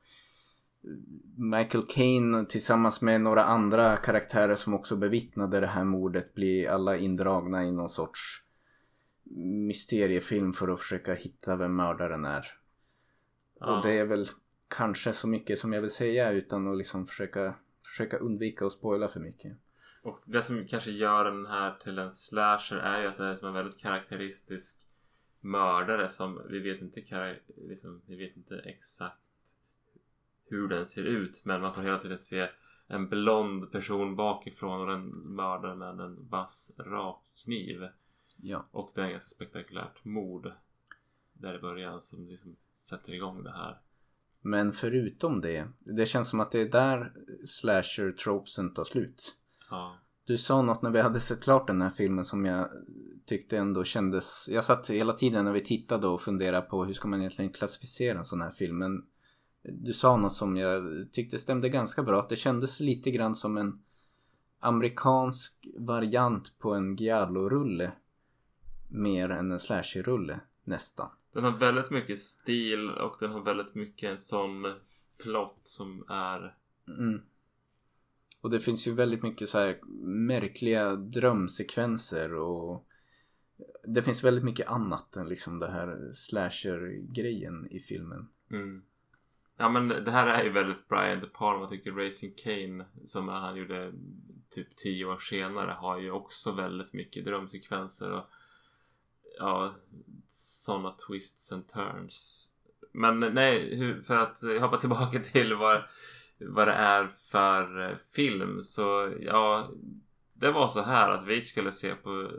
Michael 1.38 1.86
Caine 1.90 2.46
tillsammans 2.46 3.02
med 3.02 3.22
några 3.22 3.44
andra 3.44 3.98
karaktärer 3.98 4.56
som 4.56 4.74
också 4.74 4.96
bevittnade 4.96 5.60
det 5.60 5.68
här 5.68 5.84
mordet 5.84 6.34
blir 6.34 6.70
alla 6.70 6.98
indragna 6.98 7.66
i 7.66 7.72
någon 7.72 7.90
sorts 7.90 8.44
mysteriefilm 9.68 10.54
för 10.54 10.68
att 10.68 10.80
försöka 10.80 11.14
hitta 11.14 11.56
vem 11.56 11.76
mördaren 11.76 12.26
är. 12.26 12.46
Ja. 13.60 13.78
Och 13.78 13.86
det 13.86 13.92
är 13.92 14.06
väl 14.06 14.26
kanske 14.68 15.14
så 15.14 15.28
mycket 15.28 15.60
som 15.60 15.74
jag 15.74 15.82
vill 15.82 15.92
säga 15.92 16.32
utan 16.32 16.68
att 16.68 16.78
liksom 16.78 17.08
försöka, 17.08 17.56
försöka 17.86 18.18
undvika 18.18 18.66
att 18.66 18.74
spoila 18.74 19.08
för 19.08 19.20
mycket. 19.20 19.58
Och 20.02 20.20
det 20.26 20.42
som 20.42 20.68
kanske 20.68 20.92
gör 20.92 21.26
den 21.26 21.46
här 21.46 21.76
till 21.80 22.00
en 22.00 22.12
slasher 22.12 22.78
är 22.78 23.02
ju 23.02 23.08
att 23.08 23.18
det 23.18 23.26
är 23.26 23.36
som 23.36 23.48
en 23.48 23.54
väldigt 23.54 23.80
karaktäristisk 23.80 24.78
mördare 25.40 26.10
som 26.10 26.42
vi 26.50 26.60
vet 26.60 26.82
inte, 26.82 27.36
liksom, 27.56 28.02
vi 28.06 28.16
vet 28.16 28.38
inte 28.38 28.60
exakt 28.60 29.22
hur 30.46 30.68
den 30.68 30.88
ser 30.88 31.04
ut 31.04 31.42
men 31.46 31.62
man 31.62 31.74
får 31.74 31.82
hela 31.82 32.00
tiden 32.00 32.18
se 32.18 32.50
en 32.88 33.10
blond 33.10 33.72
person 33.72 34.16
bakifrån 34.16 34.82
och 34.82 34.88
den 34.88 35.10
mördar 35.10 35.76
med 35.76 36.00
en 36.00 36.28
vass 36.30 36.72
rak 36.78 37.32
kniv. 37.44 37.88
Ja. 38.38 38.66
Och 38.72 38.92
det 38.96 39.02
är 39.02 39.06
ett 39.06 39.12
ganska 39.12 39.36
spektakulärt 39.36 40.06
mord 40.06 40.52
där 41.34 41.56
i 41.56 41.60
början 41.62 42.02
som 42.02 42.28
liksom 42.28 42.56
sätter 42.86 43.14
igång 43.14 43.44
det 43.44 43.52
här. 43.52 43.82
Men 44.42 44.74
förutom 44.74 45.42
det, 45.42 45.68
det 45.80 46.06
känns 46.06 46.30
som 46.30 46.40
att 46.40 46.52
det 46.52 46.62
är 46.62 46.70
där 46.70 47.14
slasher-tropesen 47.46 48.74
tar 48.74 48.84
slut. 48.84 49.36
Ja. 49.70 49.98
Du 50.26 50.38
sa 50.38 50.62
något 50.62 50.82
när 50.82 50.90
vi 50.90 51.02
hade 51.02 51.20
sett 51.20 51.44
klart 51.44 51.68
den 51.68 51.82
här 51.82 51.90
filmen 51.90 52.26
som 52.26 52.46
jag 52.46 52.70
tyckte 53.26 53.58
ändå 53.58 53.84
kändes... 53.84 54.50
Jag 54.52 54.64
satt 54.64 54.90
hela 54.90 55.14
tiden 55.14 55.46
när 55.46 55.52
vi 55.52 55.64
tittade 55.64 56.08
och 56.08 56.22
funderade 56.22 56.68
på 56.68 56.86
hur 56.86 56.94
ska 56.94 57.08
man 57.08 57.20
egentligen 57.20 57.54
klassificera 57.54 58.18
en 58.18 58.26
sån 58.26 58.42
här 58.42 58.52
film. 58.52 58.78
Men 58.78 59.06
du 59.64 59.94
sa 59.94 60.18
något 60.18 60.34
som 60.34 60.58
jag 60.58 60.84
tyckte 61.12 61.38
stämde 61.38 61.70
ganska 61.70 62.04
bra. 62.04 62.20
Att 62.20 62.30
det 62.30 62.36
kändes 62.36 62.80
lite 62.80 63.12
grann 63.12 63.36
som 63.36 63.58
en 63.58 63.84
amerikansk 64.60 65.68
variant 65.78 66.60
på 66.60 66.74
en 66.74 66.96
giallo-rulle. 66.96 67.92
Mer 68.90 69.30
än 69.30 69.52
en 69.52 69.60
slasher-rulle 69.60 70.40
nästan. 70.64 71.10
Den 71.36 71.44
har 71.44 71.58
väldigt 71.58 71.92
mycket 71.92 72.20
stil 72.20 72.90
och 72.90 73.18
den 73.20 73.32
har 73.32 73.42
väldigt 73.42 73.76
mycket 73.76 74.10
en 74.10 74.18
sån 74.18 74.74
plott 75.18 75.62
som 75.64 76.06
är 76.10 76.56
Mm. 76.88 77.22
Och 78.42 78.50
det 78.50 78.60
finns 78.60 78.88
ju 78.88 78.94
väldigt 78.94 79.24
mycket 79.24 79.50
så 79.50 79.60
här 79.60 79.80
märkliga 80.28 80.96
drömsekvenser 80.96 82.34
och 82.34 82.88
det 83.84 84.04
finns 84.04 84.24
väldigt 84.24 84.44
mycket 84.44 84.68
annat 84.68 85.16
än 85.16 85.30
liksom 85.30 85.60
det 85.60 85.72
här 85.72 86.12
slasher-grejen 86.14 87.68
i 87.72 87.80
filmen. 87.80 88.28
Mm. 88.52 88.84
Ja 89.58 89.70
men 89.70 89.88
det 89.88 90.12
här 90.12 90.28
är 90.28 90.44
ju 90.44 90.50
väldigt 90.50 90.88
Brian 90.88 91.20
De 91.20 91.28
Palma. 91.28 91.70
Tycker 91.70 91.92
Racing 91.92 92.34
Kane 92.38 92.86
som 93.06 93.28
han 93.28 93.56
gjorde 93.56 93.94
typ 94.50 94.76
tio 94.76 95.06
år 95.06 95.18
senare 95.18 95.72
har 95.72 96.00
ju 96.00 96.12
också 96.12 96.52
väldigt 96.52 96.94
mycket 96.94 97.26
drömsekvenser 97.26 98.12
och 98.12 98.30
ja, 99.38 99.76
sådana 100.30 100.96
twists 101.08 101.52
and 101.52 101.68
turns. 101.68 102.48
Men 102.92 103.20
nej, 103.20 104.04
för 104.04 104.18
att 104.18 104.42
hoppa 104.62 104.78
tillbaka 104.78 105.20
till 105.32 105.56
vad, 105.56 105.84
vad 106.40 106.68
det 106.68 106.74
är 106.74 107.08
för 107.32 107.90
eh, 107.90 107.98
film 108.16 108.64
så 108.64 109.14
ja, 109.20 109.72
det 110.34 110.52
var 110.52 110.68
så 110.68 110.82
här 110.82 111.12
att 111.12 111.28
vi 111.28 111.42
skulle 111.42 111.72
se 111.72 111.96
på 111.96 112.32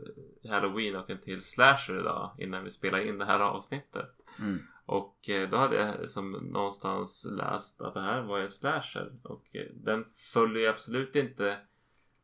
Halloween 0.48 0.96
och 0.96 1.10
en 1.10 1.20
till 1.20 1.42
slasher 1.42 2.00
idag 2.00 2.30
innan 2.38 2.64
vi 2.64 2.70
spelade 2.70 3.08
in 3.08 3.18
det 3.18 3.24
här 3.24 3.40
avsnittet. 3.40 4.10
Mm. 4.38 4.58
Och 4.86 5.28
eh, 5.28 5.50
då 5.50 5.56
hade 5.56 5.76
jag 5.76 6.10
som 6.10 6.32
någonstans 6.32 7.26
läst 7.30 7.80
att 7.80 7.94
det 7.94 8.00
här 8.00 8.22
var 8.22 8.38
en 8.38 8.50
slasher. 8.50 9.12
Och 9.22 9.56
eh, 9.56 9.66
den 9.74 10.04
följer 10.14 10.70
absolut 10.70 11.16
inte 11.16 11.58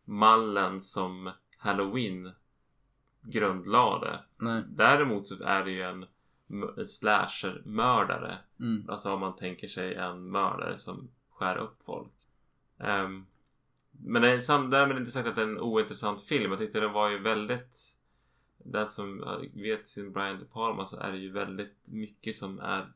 mallen 0.05 0.81
som 0.81 1.33
Halloween 1.59 2.33
grundlade. 3.23 4.21
Nej. 4.37 4.63
Däremot 4.69 5.27
så 5.27 5.45
är 5.45 5.65
det 5.65 5.71
ju 5.71 5.83
en, 5.83 6.07
slasher-mördare. 6.87 8.39
Mm. 8.61 8.91
Alltså 8.91 9.13
om 9.13 9.21
man 9.21 9.37
tänker 9.37 9.69
sig 9.69 9.95
en 9.95 10.31
mördare 10.31 10.79
som 10.79 11.09
skär 11.31 11.57
upp 11.57 11.83
folk. 11.85 12.13
Ehm, 12.79 13.27
men 13.91 14.23
det 14.23 14.29
är 14.31 14.71
därmed 14.71 14.99
inte 14.99 15.11
sagt 15.11 15.29
att 15.29 15.37
det 15.37 15.43
är 15.43 15.47
en 15.47 15.61
ointressant 15.61 16.23
film. 16.23 16.51
Jag 16.51 16.61
tyckte 16.61 16.81
den 16.81 16.93
var 16.93 17.09
ju 17.09 17.19
väldigt... 17.19 17.97
Den 18.65 18.87
som 18.87 19.25
vet 19.55 19.87
sin 19.87 20.13
Brian 20.13 20.39
De 20.39 20.45
Palma 20.45 20.87
så 20.87 20.97
är 20.97 21.13
det 21.13 21.19
ju 21.19 21.31
väldigt 21.31 21.77
mycket 21.85 22.37
som 22.37 22.61
är 22.61 22.93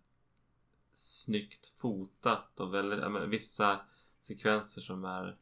snyggt 0.92 1.66
fotat 1.66 2.60
och 2.60 2.74
väldigt, 2.74 2.98
men, 2.98 3.30
vissa 3.30 3.80
sekvenser 4.20 4.82
som 4.82 5.04
är 5.04 5.36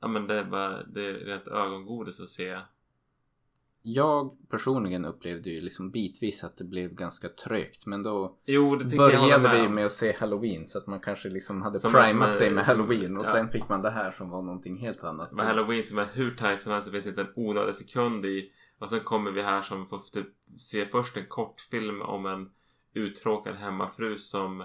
Ja 0.00 0.08
men 0.08 0.26
det 0.26 0.34
är 0.34 0.44
bara, 0.44 0.82
det 0.82 1.06
är 1.06 1.14
rent 1.14 1.46
ögongodis 1.46 2.20
att 2.20 2.28
se. 2.28 2.60
Jag 3.94 4.36
personligen 4.50 5.04
upplevde 5.04 5.50
ju 5.50 5.60
liksom 5.60 5.90
bitvis 5.90 6.44
att 6.44 6.56
det 6.58 6.64
blev 6.64 6.94
ganska 6.94 7.28
trögt 7.28 7.86
men 7.86 8.02
då 8.02 8.38
Jo 8.46 8.76
började 8.76 9.38
med 9.42 9.60
vi 9.60 9.66
om. 9.66 9.74
med 9.74 9.86
att 9.86 9.92
se 9.92 10.12
Halloween 10.18 10.68
så 10.68 10.78
att 10.78 10.86
man 10.86 11.00
kanske 11.00 11.28
liksom 11.28 11.62
hade 11.62 11.78
Som- 11.78 11.92
primat 11.92 12.28
är- 12.28 12.32
sig 12.32 12.50
med 12.50 12.64
som- 12.64 12.76
Halloween 12.80 13.16
och 13.16 13.26
ja. 13.26 13.30
sen 13.30 13.48
fick 13.48 13.68
man 13.68 13.82
det 13.82 13.90
här 13.90 14.10
som 14.10 14.30
var 14.30 14.42
någonting 14.42 14.76
helt 14.78 15.04
annat. 15.04 15.32
Med 15.32 15.46
Halloween 15.46 15.84
som 15.84 15.98
är 15.98 16.06
hur 16.12 16.30
tight 16.34 16.60
som 16.60 16.72
helst 16.72 16.86
så 16.86 16.92
finns 16.92 17.06
inte 17.06 17.20
en 17.20 17.32
onödig 17.36 17.74
sekund 17.74 18.24
i. 18.26 18.50
Och 18.78 18.90
sen 18.90 19.00
kommer 19.00 19.30
vi 19.30 19.42
här 19.42 19.62
som 19.62 19.86
får 19.86 19.98
typ 19.98 20.26
se 20.60 20.86
först 20.86 21.16
en 21.16 21.26
kortfilm 21.28 22.02
om 22.02 22.26
en 22.26 22.50
uttråkad 22.94 23.54
hemmafru 23.56 24.18
som 24.18 24.64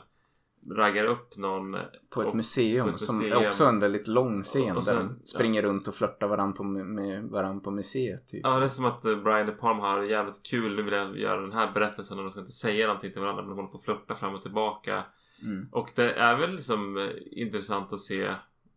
raggar 0.71 1.05
upp 1.05 1.37
någon 1.37 1.77
På 2.09 2.21
ett 2.21 2.27
och- 2.27 2.35
museum 2.35 2.87
på 2.89 2.95
ett 2.95 3.01
som 3.01 3.17
museum. 3.17 3.41
är 3.43 3.47
också 3.47 3.65
en 3.65 3.79
väldigt 3.79 4.07
lång 4.07 4.43
scen 4.43 4.77
Och 4.77 4.83
sen- 4.83 4.95
där 4.95 5.03
de 5.03 5.25
springer 5.25 5.61
runt 5.61 5.87
och 5.87 5.95
flörtar 5.95 6.27
varandra 6.27 6.57
på, 6.57 6.63
med 6.63 7.23
varandra 7.23 7.63
på 7.63 7.71
museet. 7.71 8.27
Typ. 8.27 8.39
Ja 8.43 8.59
det 8.59 8.65
är 8.65 8.69
som 8.69 8.85
att 8.85 9.05
eh, 9.05 9.15
Brian 9.15 9.45
De 9.45 9.51
Palma 9.51 9.81
har 9.91 10.03
jävligt 10.03 10.43
kul. 10.43 10.75
Nu 10.75 10.81
vill 10.83 10.93
jag 10.93 11.17
göra 11.17 11.41
den 11.41 11.51
här 11.51 11.71
berättelsen 11.73 12.17
och 12.17 12.23
de 12.23 12.31
ska 12.31 12.39
inte 12.39 12.51
säga 12.51 12.87
någonting 12.87 13.11
till 13.11 13.21
varandra 13.21 13.41
men 13.43 13.49
de 13.49 13.55
håller 13.55 13.69
på 13.69 13.77
att 13.77 13.83
flörta 13.83 14.15
fram 14.15 14.35
och 14.35 14.41
tillbaka. 14.41 15.03
Mm. 15.43 15.67
Och 15.71 15.91
det 15.95 16.13
är 16.13 16.37
väl 16.37 16.55
liksom 16.55 16.97
eh, 16.97 17.09
intressant 17.31 17.93
att 17.93 17.99
se. 18.01 18.33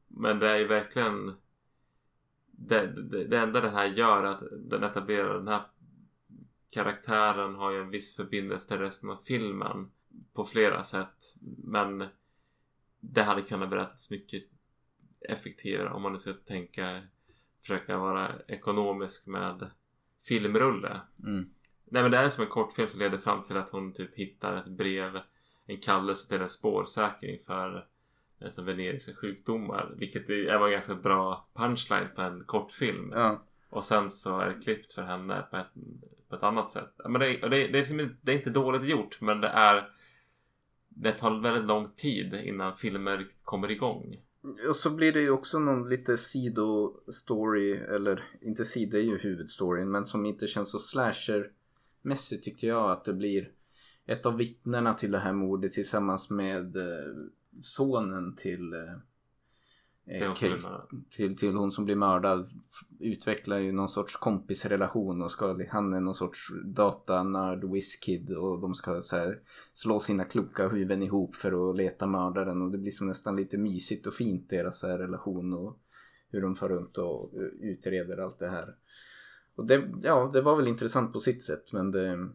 Men 0.09 0.39
det 0.39 0.49
är 0.49 0.57
ju 0.59 0.67
verkligen 0.67 1.35
det, 2.51 2.87
det, 2.87 3.25
det 3.25 3.39
enda 3.39 3.61
den 3.61 3.75
här 3.75 3.87
gör 3.87 4.23
är 4.25 4.27
att 4.31 4.43
den 4.71 4.83
etablerar 4.85 5.35
den 5.35 5.49
här 5.49 5.63
karaktären 6.71 7.55
har 7.55 7.71
ju 7.73 7.81
en 7.81 7.91
viss 7.91 8.17
förbindelse 8.17 8.69
till 8.69 8.79
resten 8.79 9.11
av 9.11 9.17
filmen 9.25 9.91
på 10.33 10.45
flera 10.45 10.83
sätt. 10.83 11.35
Men 11.65 12.05
det 13.01 13.23
hade 13.23 13.43
kunnat 13.43 13.71
berättas 13.71 14.11
mycket 14.11 14.45
effektivare 15.21 15.91
om 15.91 16.03
man 16.03 16.13
nu 16.13 16.19
ska 16.19 16.33
tänka 16.33 17.03
försöka 17.61 17.99
vara 17.99 18.33
ekonomisk 18.49 19.27
med 19.27 19.71
filmrulle. 20.29 21.01
Mm. 21.23 21.51
Nej 21.85 22.03
men 22.03 22.11
det 22.11 22.17
är 22.17 22.29
som 22.29 22.45
en 22.45 22.51
kortfilm 22.51 22.89
som 22.89 23.01
leder 23.01 23.19
fram 23.19 23.45
till 23.45 23.57
att 23.57 23.71
hon 23.71 23.93
typ 23.93 24.15
hittar 24.15 24.57
ett 24.57 24.69
brev, 24.69 25.21
en 25.67 25.81
kallelse 25.81 26.29
till 26.29 26.41
en 26.41 26.49
spårsäkring 26.49 27.39
för 27.47 27.87
alltså 28.45 28.63
veneriska 28.63 29.15
sjukdomar. 29.15 29.95
Vilket 29.97 30.31
är 30.31 30.65
en 30.65 30.71
ganska 30.71 30.95
bra 30.95 31.49
punchline 31.55 32.09
på 32.17 32.23
en 32.23 32.45
kortfilm. 32.45 33.13
Ja. 33.15 33.43
Och 33.69 33.85
sen 33.85 34.11
så 34.11 34.39
är 34.39 34.47
det 34.47 34.63
klippt 34.63 34.93
för 34.93 35.03
henne 35.03 35.47
på 35.51 35.57
ett, 35.57 35.73
på 36.29 36.37
ett 36.37 36.43
annat 36.43 36.71
sätt. 36.71 37.01
Men 37.05 37.21
det, 37.21 37.37
det, 37.37 37.49
det, 37.49 37.79
är, 37.79 38.17
det 38.23 38.33
är 38.33 38.37
inte 38.37 38.51
dåligt 38.51 38.85
gjort 38.85 39.21
men 39.21 39.41
det 39.41 39.49
är 39.49 39.91
det 40.99 41.13
tar 41.13 41.41
väldigt 41.41 41.65
lång 41.65 41.91
tid 41.97 42.35
innan 42.35 42.77
filmer 42.77 43.29
kommer 43.43 43.71
igång. 43.71 44.17
Och 44.69 44.77
så 44.77 44.91
blir 44.91 45.13
det 45.13 45.21
ju 45.21 45.31
också 45.31 45.59
någon 45.59 45.89
lite 45.89 46.17
sidostory, 46.17 47.73
eller 47.73 48.25
inte 48.41 48.65
sida, 48.65 48.93
det 48.93 48.99
är 48.99 49.03
ju 49.03 49.19
huvudstoryn, 49.19 49.91
men 49.91 50.07
som 50.07 50.27
inte 50.27 50.47
känns 50.47 50.71
så 50.71 50.79
slasher-mässigt 50.79 52.43
tyckte 52.43 52.67
jag 52.67 52.91
att 52.91 53.05
det 53.05 53.13
blir 53.13 53.51
ett 54.07 54.27
av 54.27 54.37
vittnena 54.37 54.95
till 54.95 55.13
det 55.13 55.19
här 55.19 55.33
mordet 55.33 55.73
tillsammans 55.73 56.31
med 56.31 56.77
eh, 56.77 57.15
sonen 57.61 58.37
till 58.37 58.73
eh, 58.73 58.79
Det 58.79 58.85
är 58.85 58.85
eh, 58.85 58.95
också 58.95 59.96
Kate, 60.07 60.49
det 60.49 61.17
till, 61.17 61.37
till 61.37 61.55
hon 61.55 61.73
som 61.73 61.85
blir 61.85 61.97
mördad 61.97 62.49
utvecklar 63.01 63.59
ju 63.59 63.73
någon 63.73 63.89
sorts 63.89 64.17
kompisrelation 64.17 65.23
och 65.23 65.31
ska, 65.31 65.59
han 65.71 65.95
är 65.95 66.01
någon 66.01 66.15
sorts 66.15 66.49
datanörd 66.65 67.65
whiskid 67.65 68.33
och 68.33 68.61
de 68.61 68.75
ska 68.75 69.03
så 69.03 69.17
här, 69.17 69.41
slå 69.73 70.01
sina 70.01 70.25
kloka 70.25 70.69
huvuden 70.69 71.03
ihop 71.03 71.35
för 71.35 71.71
att 71.71 71.77
leta 71.77 72.07
mördaren 72.07 72.63
och 72.63 72.71
det 72.71 72.79
blir 72.79 72.93
som 72.93 73.07
nästan 73.07 73.37
lite 73.37 73.59
mysigt 73.59 74.07
och 74.07 74.15
fint 74.15 74.51
deras 74.51 74.81
så 74.81 74.87
här, 74.87 74.99
relation 74.99 75.53
och 75.53 75.79
hur 76.31 76.43
de 76.43 76.57
far 76.57 76.69
runt 76.69 76.99
och 76.99 77.35
eh, 77.35 77.71
utreder 77.71 78.19
allt 78.19 78.39
det 78.39 78.51
här. 78.51 78.75
Och 79.57 79.67
det, 79.67 79.83
ja, 80.03 80.31
det 80.33 80.41
var 80.41 80.57
väl 80.57 80.69
intressant 80.69 81.13
på 81.13 81.21
sitt 81.21 81.43
sätt 81.43 81.73
men 81.73 81.91
det, 81.91 82.29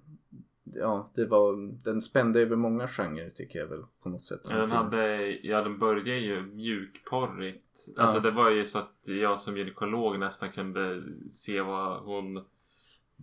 ja, 0.64 1.12
det 1.16 1.26
var, 1.26 1.74
den 1.84 2.02
spände 2.02 2.42
över 2.42 2.56
många 2.56 2.88
genrer 2.88 3.30
tycker 3.30 3.60
jag 3.60 3.68
väl 3.68 3.84
på 4.04 4.10
något 4.10 4.26
sätt. 4.26 4.42
Ja, 4.44 4.56
den 4.56 4.72
hade, 4.72 5.32
ja 5.48 5.62
den 5.62 5.80
började 5.80 6.16
ju 6.16 6.42
mjukporrigt. 6.42 7.66
Ja. 7.96 8.04
Alltså 8.04 8.20
det 8.20 8.32
var 8.32 8.50
ju 8.50 8.66
så 8.66 8.80
att 8.80 8.94
jag 9.04 9.40
som 9.40 9.58
gynekolog 9.58 10.20
nästan 10.20 10.52
kunde 10.52 11.04
se 11.30 11.62
vad 11.62 12.00
hon 12.04 12.44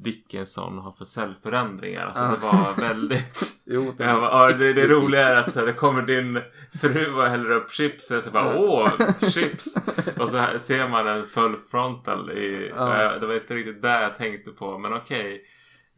Dickinson 0.03 0.78
har 0.78 0.93
för 0.93 1.05
cellförändringar. 1.05 2.07
Alltså 2.07 2.22
Ja. 2.22 2.30
det 2.30 2.36
var 2.36 2.89
väldigt... 2.89 3.55
Jo, 3.70 3.95
det, 3.99 4.05
bara, 4.05 4.51
ja, 4.51 4.57
det, 4.57 4.72
det 4.72 4.86
roliga 4.86 5.28
är 5.28 5.36
att 5.36 5.55
det 5.55 5.72
kommer 5.72 6.03
din 6.03 6.41
fru 6.80 7.14
och 7.14 7.22
häller 7.22 7.51
upp 7.51 7.70
chips 7.70 8.11
och 8.11 8.16
jag 8.16 8.24
så 8.24 8.30
bara 8.30 8.55
Ja. 8.55 8.59
åh 8.59 9.28
chips! 9.30 9.76
Och 10.18 10.28
så 10.30 10.36
här 10.36 10.59
ser 10.59 10.89
man 10.89 11.07
en 11.07 11.26
full 11.26 11.57
frontal 11.70 12.30
i... 12.30 12.72
Ja. 12.76 13.18
Det 13.18 13.26
var 13.26 13.34
inte 13.34 13.55
riktigt 13.55 13.82
det 13.82 14.03
jag 14.03 14.16
tänkte 14.16 14.51
på 14.51 14.78
men 14.78 14.93
okej. 14.93 15.43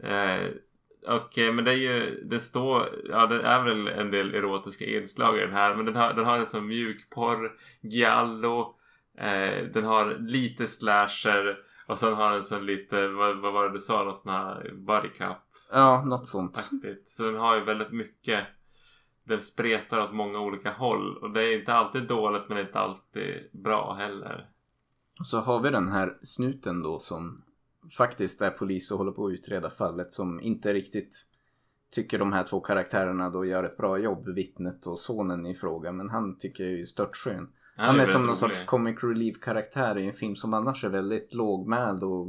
Eh, 0.03 0.47
Okej 1.07 1.53
men 1.53 1.65
det 1.65 1.71
är 1.71 1.77
ju, 1.77 2.25
det 2.25 2.41
står, 2.41 2.89
ja 3.09 3.27
det 3.27 3.43
är 3.43 3.63
väl 3.63 3.89
en 3.89 4.11
del 4.11 4.35
erotiska 4.35 4.85
inslag 4.85 5.39
i 5.39 5.41
den 5.41 5.53
här 5.53 5.75
men 5.75 5.85
den 5.85 5.97
har, 5.97 6.13
den 6.15 6.25
har 6.25 6.39
en 6.39 6.47
sån 6.47 6.67
mjukporr, 6.67 7.53
giallo, 7.81 8.75
eh, 9.19 9.65
den 9.73 9.85
har 9.85 10.17
lite 10.19 10.67
slasher 10.67 11.59
och 11.87 11.99
sen 11.99 12.15
har 12.15 12.33
den 12.33 12.43
så 12.43 12.61
lite, 12.61 13.09
vad, 13.09 13.37
vad 13.39 13.53
var 13.53 13.69
det 13.69 13.73
du 13.73 13.81
sa, 13.81 14.05
någon 14.05 14.15
sån 14.15 14.33
här 14.33 14.71
body 14.75 15.09
cup 15.09 15.37
Ja, 15.73 16.05
något 16.07 16.27
sånt. 16.29 16.59
aktigt. 16.59 17.09
Så 17.09 17.23
den 17.25 17.37
har 17.37 17.57
ju 17.57 17.65
väldigt 17.65 17.93
mycket 17.93 18.45
Den 19.25 19.43
spretar 19.43 20.01
åt 20.05 20.13
många 20.13 20.41
olika 20.41 20.73
håll 20.73 21.17
och 21.17 21.31
det 21.31 21.45
är 21.45 21.59
inte 21.59 21.73
alltid 21.75 22.03
dåligt 22.07 22.49
men 22.49 22.59
inte 22.59 22.79
alltid 22.79 23.51
bra 23.53 23.95
heller. 23.95 24.49
Och 25.21 25.27
så 25.27 25.41
har 25.41 25.61
vi 25.61 25.71
den 25.71 25.89
här 25.89 26.19
snuten 26.23 26.83
då 26.83 26.99
som 26.99 27.43
faktiskt 27.99 28.43
är 28.43 28.51
polis 28.51 28.91
och 28.91 28.99
håller 28.99 29.13
på 29.13 29.27
att 29.27 29.33
utreda 29.33 29.71
fallet 29.71 30.13
som 30.13 30.41
inte 30.41 30.73
riktigt 30.73 31.27
tycker 31.91 32.19
de 32.19 32.33
här 32.33 32.45
två 32.45 32.61
karaktärerna 32.61 33.31
då 33.31 33.45
gör 33.45 33.65
ett 33.65 33.77
bra 33.77 33.99
jobb, 33.99 34.29
vittnet 34.29 34.87
och 34.87 34.99
sonen 34.99 35.47
i 35.47 35.55
fråga. 35.55 35.93
Men 35.93 36.11
han 36.11 36.39
tycker 36.39 36.65
är 36.65 36.85
störtskön. 36.85 37.53
Han 37.77 38.01
är 38.01 38.07
som 38.07 38.27
någon 38.27 38.37
sorts 38.37 38.65
comic 38.65 39.03
relief 39.03 39.41
karaktär 39.41 39.99
i 39.99 40.07
en 40.07 40.13
film 40.13 40.37
som 40.37 40.55
annars 40.55 40.85
är 40.85 40.89
väldigt 40.89 41.35
lågmäld 41.35 42.03
och 42.03 42.27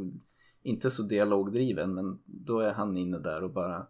inte 0.63 0.91
så 0.91 1.03
dialogdriven. 1.03 1.93
Men 1.93 2.19
då 2.25 2.59
är 2.59 2.73
han 2.73 2.97
inne 2.97 3.19
där 3.19 3.43
och 3.43 3.51
bara 3.51 3.87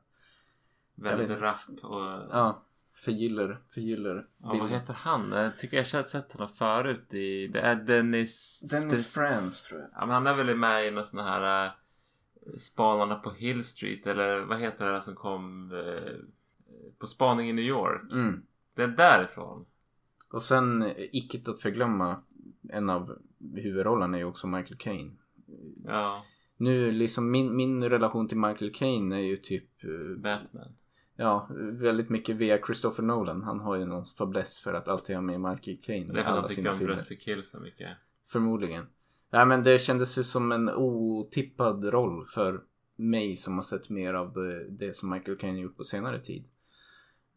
Väldigt 0.95 1.29
rapp 1.29 1.83
och... 1.83 2.01
Ja. 2.31 2.63
Ja, 3.01 3.05
förgyller, 3.05 3.57
förgyller 3.73 4.27
vad 4.37 4.51
bilden. 4.51 4.69
heter 4.69 4.93
han? 4.93 5.31
Jag 5.31 5.59
tycker 5.59 5.77
jag 5.77 5.83
har 5.83 6.03
sett 6.03 6.31
honom 6.33 6.49
förut 6.49 7.13
i... 7.13 7.47
Det 7.47 7.59
är 7.59 7.75
Dennis... 7.75 8.63
Dennis 8.69 9.13
Franz 9.13 9.63
tror 9.63 9.79
jag. 9.79 9.89
Ja, 9.93 10.05
men 10.05 10.09
han 10.09 10.27
är 10.27 10.35
väl 10.43 10.57
med 10.57 10.87
i 10.87 10.91
någon 10.91 11.05
sån 11.05 11.19
här... 11.19 11.65
Uh, 11.65 11.71
Spanarna 12.57 13.15
på 13.15 13.31
Hill 13.31 13.63
Street 13.63 14.07
eller 14.07 14.39
vad 14.39 14.59
heter 14.59 14.91
det 14.91 15.01
som 15.01 15.15
kom... 15.15 15.71
eh, 15.71 16.13
på 16.99 17.07
spaning 17.07 17.49
i 17.49 17.53
New 17.53 17.65
York. 17.65 18.11
Mm. 18.11 18.43
Det 18.75 18.83
är 18.83 18.87
därifrån. 18.87 19.65
Och 20.31 20.43
sen 20.43 20.81
eh, 20.81 20.93
icke 20.97 21.51
att 21.51 21.59
förglömma 21.59 22.23
en 22.69 22.89
av 22.89 23.17
huvudrollerna 23.55 24.17
är 24.17 24.21
ju 24.21 24.25
också 24.25 24.47
Michael 24.47 24.77
Caine. 24.77 25.17
Ja, 25.85 26.25
Nu 26.57 26.91
liksom 26.91 27.31
min, 27.31 27.55
min 27.55 27.83
relation 27.83 28.27
till 28.27 28.37
Michael 28.37 28.71
Caine 28.73 29.11
är 29.11 29.19
ju 29.19 29.37
typ 29.37 29.83
eh, 29.83 30.17
Batman. 30.17 30.75
Ja, 31.21 31.47
väldigt 31.71 32.09
mycket 32.09 32.35
via 32.35 32.57
Christopher 32.65 33.03
Nolan. 33.03 33.43
Han 33.43 33.59
har 33.59 33.75
ju 33.75 33.85
någon 33.85 34.05
fäbless 34.05 34.59
för 34.59 34.73
att 34.73 34.87
alltid 34.87 35.15
ha 35.15 35.21
med 35.21 35.41
Michael 35.41 35.77
Caine 35.77 36.07
Det 36.07 36.13
i 36.13 36.19
är 36.19 36.23
för 36.23 36.29
att 36.29 36.35
han 36.37 36.47
tycker 36.47 36.71
om. 36.71 36.79
Dress 36.79 37.07
to 37.07 37.13
Kill 37.19 37.43
så 37.43 37.59
mycket. 37.59 37.97
Förmodligen. 38.27 38.85
Nej 39.29 39.45
men 39.45 39.63
det 39.63 39.79
kändes 39.81 40.17
ju 40.17 40.23
som 40.23 40.51
en 40.51 40.69
otippad 40.69 41.85
roll 41.85 42.25
för 42.25 42.61
mig 42.95 43.37
som 43.37 43.55
har 43.55 43.61
sett 43.61 43.89
mer 43.89 44.13
av 44.13 44.33
det, 44.33 44.69
det 44.69 44.95
som 44.95 45.09
Michael 45.09 45.37
Caine 45.37 45.57
gjort 45.59 45.77
på 45.77 45.83
senare 45.83 46.19
tid. 46.19 46.43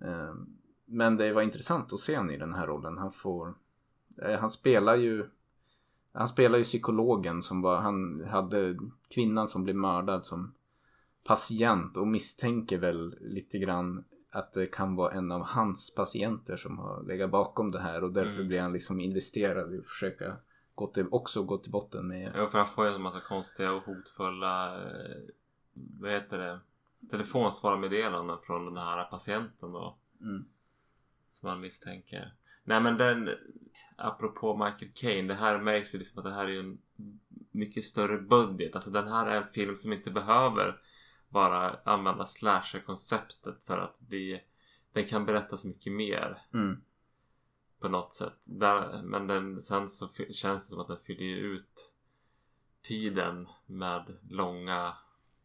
Ehm, 0.01 0.47
Men 0.85 1.16
det 1.16 1.32
var 1.32 1.43
intressant 1.43 1.93
att 1.93 2.01
se 2.01 2.16
honom 2.16 2.30
i 2.35 2.37
den 2.39 2.55
här 2.55 2.66
rollen. 2.66 2.99
Han 2.99 3.12
får... 3.12 3.55
eh, 4.22 4.39
Han 4.41 4.51
spelar 4.51 4.97
ju... 4.97 5.26
Han 6.12 6.28
spelar 6.28 6.59
ju 6.59 6.64
psykologen 6.64 7.43
som 7.43 7.62
var... 7.62 7.80
Han 7.80 8.24
hade 8.24 8.78
kvinnan 9.14 9.49
som 9.49 9.64
blev 9.64 9.76
mördad 9.76 10.24
som 10.24 10.55
patient 11.25 11.97
och 11.97 12.07
misstänker 12.07 12.79
väl 12.79 13.16
lite 13.20 13.59
grann 13.59 14.05
att 14.31 14.53
det 14.53 14.66
kan 14.66 14.97
vara 14.97 15.12
en 15.12 15.33
av 15.33 15.43
hans 15.43 15.95
patienter 15.95 16.57
som 16.57 16.79
har 16.79 17.03
legat 17.03 17.31
bakom 17.31 17.70
det 17.70 17.81
här 17.81 18.05
och 18.05 18.12
därför 18.12 18.35
Mm. 18.35 18.49
blir 18.49 18.61
han 18.61 18.72
liksom 18.72 19.01
investerad 19.01 19.75
i 19.75 19.79
att 19.79 19.87
försöka 19.87 20.37
gå 20.75 20.87
till, 20.87 21.07
också 21.11 21.43
gå 21.43 21.59
till 21.59 21.72
botten 21.72 22.09
med 22.09 22.33
Jo, 22.37 22.47
för 22.47 22.59
han 22.59 22.68
får 22.68 22.87
ju 22.87 22.95
en 22.95 23.03
massa 23.03 23.20
konstiga 23.20 23.72
och 23.72 23.83
hotfulla, 23.83 24.83
eh, 24.83 25.16
vad 25.72 26.11
heter 26.11 26.39
det, 26.39 26.61
telefonsvarmeddelanden 27.11 28.39
från 28.43 28.64
den 28.64 28.77
här 28.77 29.05
patienten 29.05 29.72
då. 29.72 29.97
mm. 30.20 30.45
Som 31.33 31.49
han 31.49 31.61
misstänker. 31.61 32.33
Nej 32.64 32.81
men 32.81 32.97
den, 32.97 33.31
apropå 33.97 34.57
Michael 34.57 34.91
Caine, 34.95 35.27
det 35.29 35.35
här 35.35 35.59
märks 35.59 35.95
ju 35.95 35.99
liksom 35.99 36.18
att 36.18 36.25
det 36.25 36.35
här 36.35 36.45
är 36.45 36.49
ju 36.49 36.61
en 36.61 36.79
mycket 37.51 37.85
större 37.85 38.18
budget. 38.18 38.75
Alltså 38.75 38.91
den 38.91 39.09
här 39.09 39.27
är 39.27 39.37
en 39.37 39.53
film 39.53 39.77
som 39.77 39.93
inte 39.93 40.11
behöver 40.11 40.81
bara 41.35 41.80
använda 41.85 42.26
slasher-konceptet 42.26 43.66
för 43.66 43.78
att 43.78 44.01
bli, 44.01 44.43
den 44.93 45.07
kan 45.07 45.26
berätta 45.26 45.57
så 45.57 45.68
mycket 45.68 45.93
mer. 45.93 46.43
Mm. 46.55 46.80
på 47.80 47.89
något 47.89 48.14
sätt. 48.14 48.35
Där, 48.45 49.03
men 49.03 49.26
den, 49.26 49.62
sen 49.62 49.89
så 49.89 50.09
känns 50.30 50.64
det 50.64 50.68
som 50.68 50.80
att 50.80 50.89
den 50.89 50.99
fyller 50.99 51.37
ut 51.37 51.95
tiden 52.82 53.49
med 53.66 54.16
långa 54.30 54.95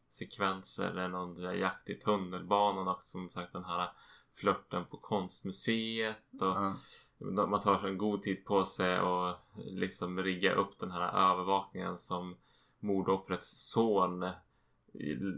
sekvenser. 0.10 0.94
Det 0.94 1.02
är 1.02 1.08
någon 1.08 1.36
där 1.36 1.54
jakt 1.54 1.90
i 1.90 1.96
tunnelbanan 1.96 2.88
och 2.88 3.06
som 3.06 3.30
sagt 3.30 3.54
den 3.54 3.64
här 3.66 3.92
flörten 4.34 4.86
på 4.86 4.98
konstmuseet. 4.98 6.42
Och 6.42 6.48
Ja. 6.48 6.76
Man 7.22 7.62
tar 7.62 7.88
en 7.88 7.98
god 7.98 8.22
tid 8.22 8.46
på 8.46 8.66
sig 8.66 9.00
och 9.00 9.36
liksom 9.56 10.24
rigga 10.24 10.54
upp 10.54 10.80
den 10.80 10.92
här 10.92 11.32
övervakningen 11.32 11.98
som 11.98 12.36
mordoffrets 12.80 13.72
son 13.72 14.30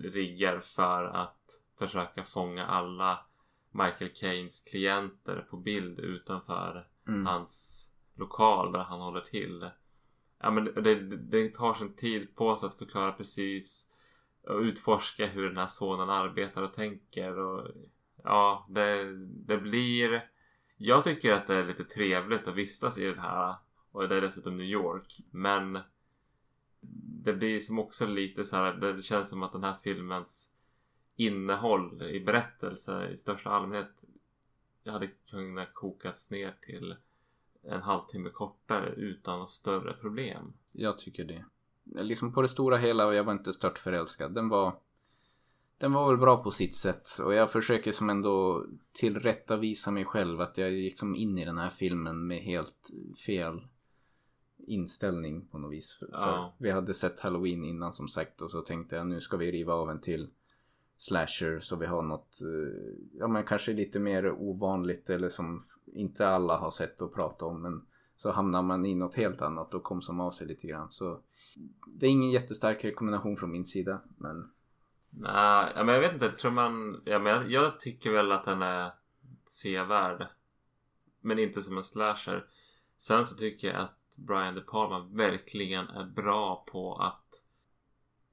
riggar 0.04 0.60
för 0.60 1.04
att 1.04 1.38
försöka 1.78 2.24
fånga 2.24 2.66
alla 2.66 3.26
Michael 3.72 4.12
Caines 4.16 4.62
klienter 4.62 5.48
på 5.50 5.58
bild 5.58 6.00
utanför 6.00 6.88
Mm. 7.08 7.26
hans 7.26 7.88
lokal 8.16 8.72
där 8.72 8.80
han 8.80 9.00
håller 9.00 9.22
till. 9.22 9.70
Ja, 10.40 10.52
men 10.52 10.66
det, 10.66 10.96
det 11.18 11.50
tar 11.50 11.74
sin 11.74 11.96
tid 11.96 12.36
på 12.36 12.56
sig 12.56 12.68
att 12.68 12.78
förklara 12.78 13.12
precis 13.12 13.88
och 14.48 14.60
utforska 14.60 15.28
hur 15.28 15.48
den 15.48 15.58
här 15.58 15.68
sonen 15.68 16.10
arbetar 16.10 16.62
och 16.62 16.74
tänker. 16.74 17.40
Och, 17.40 17.68
ja, 18.24 18.68
det, 18.70 19.16
det 19.28 19.58
blir... 19.58 20.30
Jag 20.78 21.04
tycker 21.04 21.34
att 21.34 21.48
det 21.48 21.56
är 21.56 21.68
lite 21.68 21.84
trevligt 21.84 22.48
att 22.48 22.56
vistas 22.56 22.98
i 22.98 23.06
den 23.06 23.20
här 23.20 23.56
och 23.92 24.08
det 24.08 24.16
är 24.16 24.22
dessutom 24.22 24.58
New 24.58 24.66
York. 24.68 25.18
Men 25.32 25.80
det 27.24 27.34
blir 27.34 27.60
som 27.60 27.80
också 27.80 28.06
lite 28.06 28.46
så 28.46 28.56
här, 28.56 28.74
det 28.74 29.04
känns 29.04 29.30
som 29.30 29.44
att 29.44 29.52
den 29.52 29.64
här 29.64 29.78
filmens 29.84 30.52
innehåll 31.16 32.04
i 32.04 32.20
berättelse 32.20 33.10
i 33.10 33.18
största 33.18 33.50
allmänhet 33.50 33.92
hade 34.86 35.08
kunnat 35.08 35.74
kokas 35.74 36.32
ner 36.32 36.56
till 36.62 36.96
en 37.64 37.82
halvtimme 37.82 38.30
kortare 38.30 38.90
utan 38.90 39.48
större 39.48 39.94
problem. 39.94 40.54
Jag 40.72 41.00
tycker 41.00 41.26
det. 41.26 41.46
Liksom 41.84 42.34
på 42.34 42.42
det 42.42 42.48
stora 42.48 42.78
hela 42.78 43.14
jag 43.14 43.24
var 43.24 43.34
inte 43.34 43.54
stört 43.54 43.78
förälskad. 43.78 44.34
Den 44.34 44.50
var 44.50 44.76
den 45.78 45.94
var 45.94 46.10
väl 46.10 46.18
bra 46.18 46.44
på 46.44 46.52
sitt 46.52 46.76
sätt 46.76 47.08
och 47.24 47.34
jag 47.34 47.52
försöker 47.52 47.92
som 47.92 48.10
ändå 48.10 48.66
tillrättavisa 48.92 49.92
mig 49.92 50.06
själv 50.06 50.42
att 50.42 50.58
jag 50.58 50.72
gick 50.72 51.00
som 51.00 51.16
in 51.16 51.38
i 51.38 51.46
den 51.46 51.58
här 51.58 51.70
filmen 51.70 52.28
med 52.28 52.38
helt 52.38 52.92
fel 53.26 53.62
inställning 54.68 55.48
på 55.48 55.58
något 55.58 55.72
vis. 55.72 55.94
För, 56.00 56.10
Ja. 56.12 56.54
vi 56.58 56.72
hade 56.72 56.94
sett 56.94 57.20
Halloween 57.20 57.64
innan 57.66 57.94
som 57.94 58.08
sagt 58.08 58.42
och 58.42 58.52
så 58.52 58.62
tänkte 58.62 58.96
jag 58.96 59.08
nu 59.08 59.22
ska 59.22 59.38
vi 59.38 59.52
riva 59.52 59.74
av 59.74 59.90
en 59.90 60.02
till 60.02 60.30
slasher 60.98 61.60
så 61.60 61.76
vi 61.76 61.86
har 61.86 62.02
något, 62.02 62.42
eh, 62.42 62.94
ja 63.14 63.28
men 63.28 63.44
kanske 63.44 63.74
lite 63.74 64.00
mer 64.00 64.32
ovanligt 64.32 65.10
eller 65.10 65.30
som 65.30 65.64
inte 65.86 66.28
alla 66.28 66.58
har 66.58 66.72
sett 66.72 67.02
och 67.02 67.14
prata 67.16 67.46
om 67.46 67.62
men 67.62 67.86
så 68.18 68.32
hamnar 68.32 68.62
man 68.62 68.86
i 68.86 68.96
något 68.96 69.16
helt 69.16 69.42
annat 69.42 69.74
och 69.74 69.84
kom 69.84 70.02
som 70.02 70.20
av 70.20 70.32
sig 70.32 70.48
lite 70.48 70.68
grann 70.68 70.92
så 70.92 71.20
det 71.88 72.06
är 72.06 72.10
ingen 72.10 72.32
jättestark 72.32 72.86
rekommendation 72.86 73.38
från 73.38 73.52
min 73.52 73.66
sida 73.66 74.02
men 74.18 74.52
Nej, 75.14 75.74
men 75.76 75.88
jag 75.88 76.02
vet 76.02 76.14
inte. 76.14 76.32
Tror 76.32 76.52
man... 76.52 77.02
Ja, 77.06 77.20
men 77.20 77.34
jag, 77.34 77.52
jag 77.52 77.80
tycker 77.80 78.12
väl 78.12 78.32
att 78.32 78.46
den 78.46 78.62
är 78.62 78.92
sevärd. 79.46 80.28
Men 81.22 81.40
inte 81.40 81.62
som 81.62 81.78
en 81.78 81.84
slasher. 81.84 82.46
Sen 82.98 83.26
så 83.26 83.36
tycker 83.36 83.68
jag 83.68 83.78
att 83.82 83.98
Brian 84.16 84.56
De 84.56 84.62
Palma 84.62 85.00
verkligen 85.00 85.88
är 85.88 86.04
bra 86.04 86.66
på 86.72 86.96
att 86.96 87.44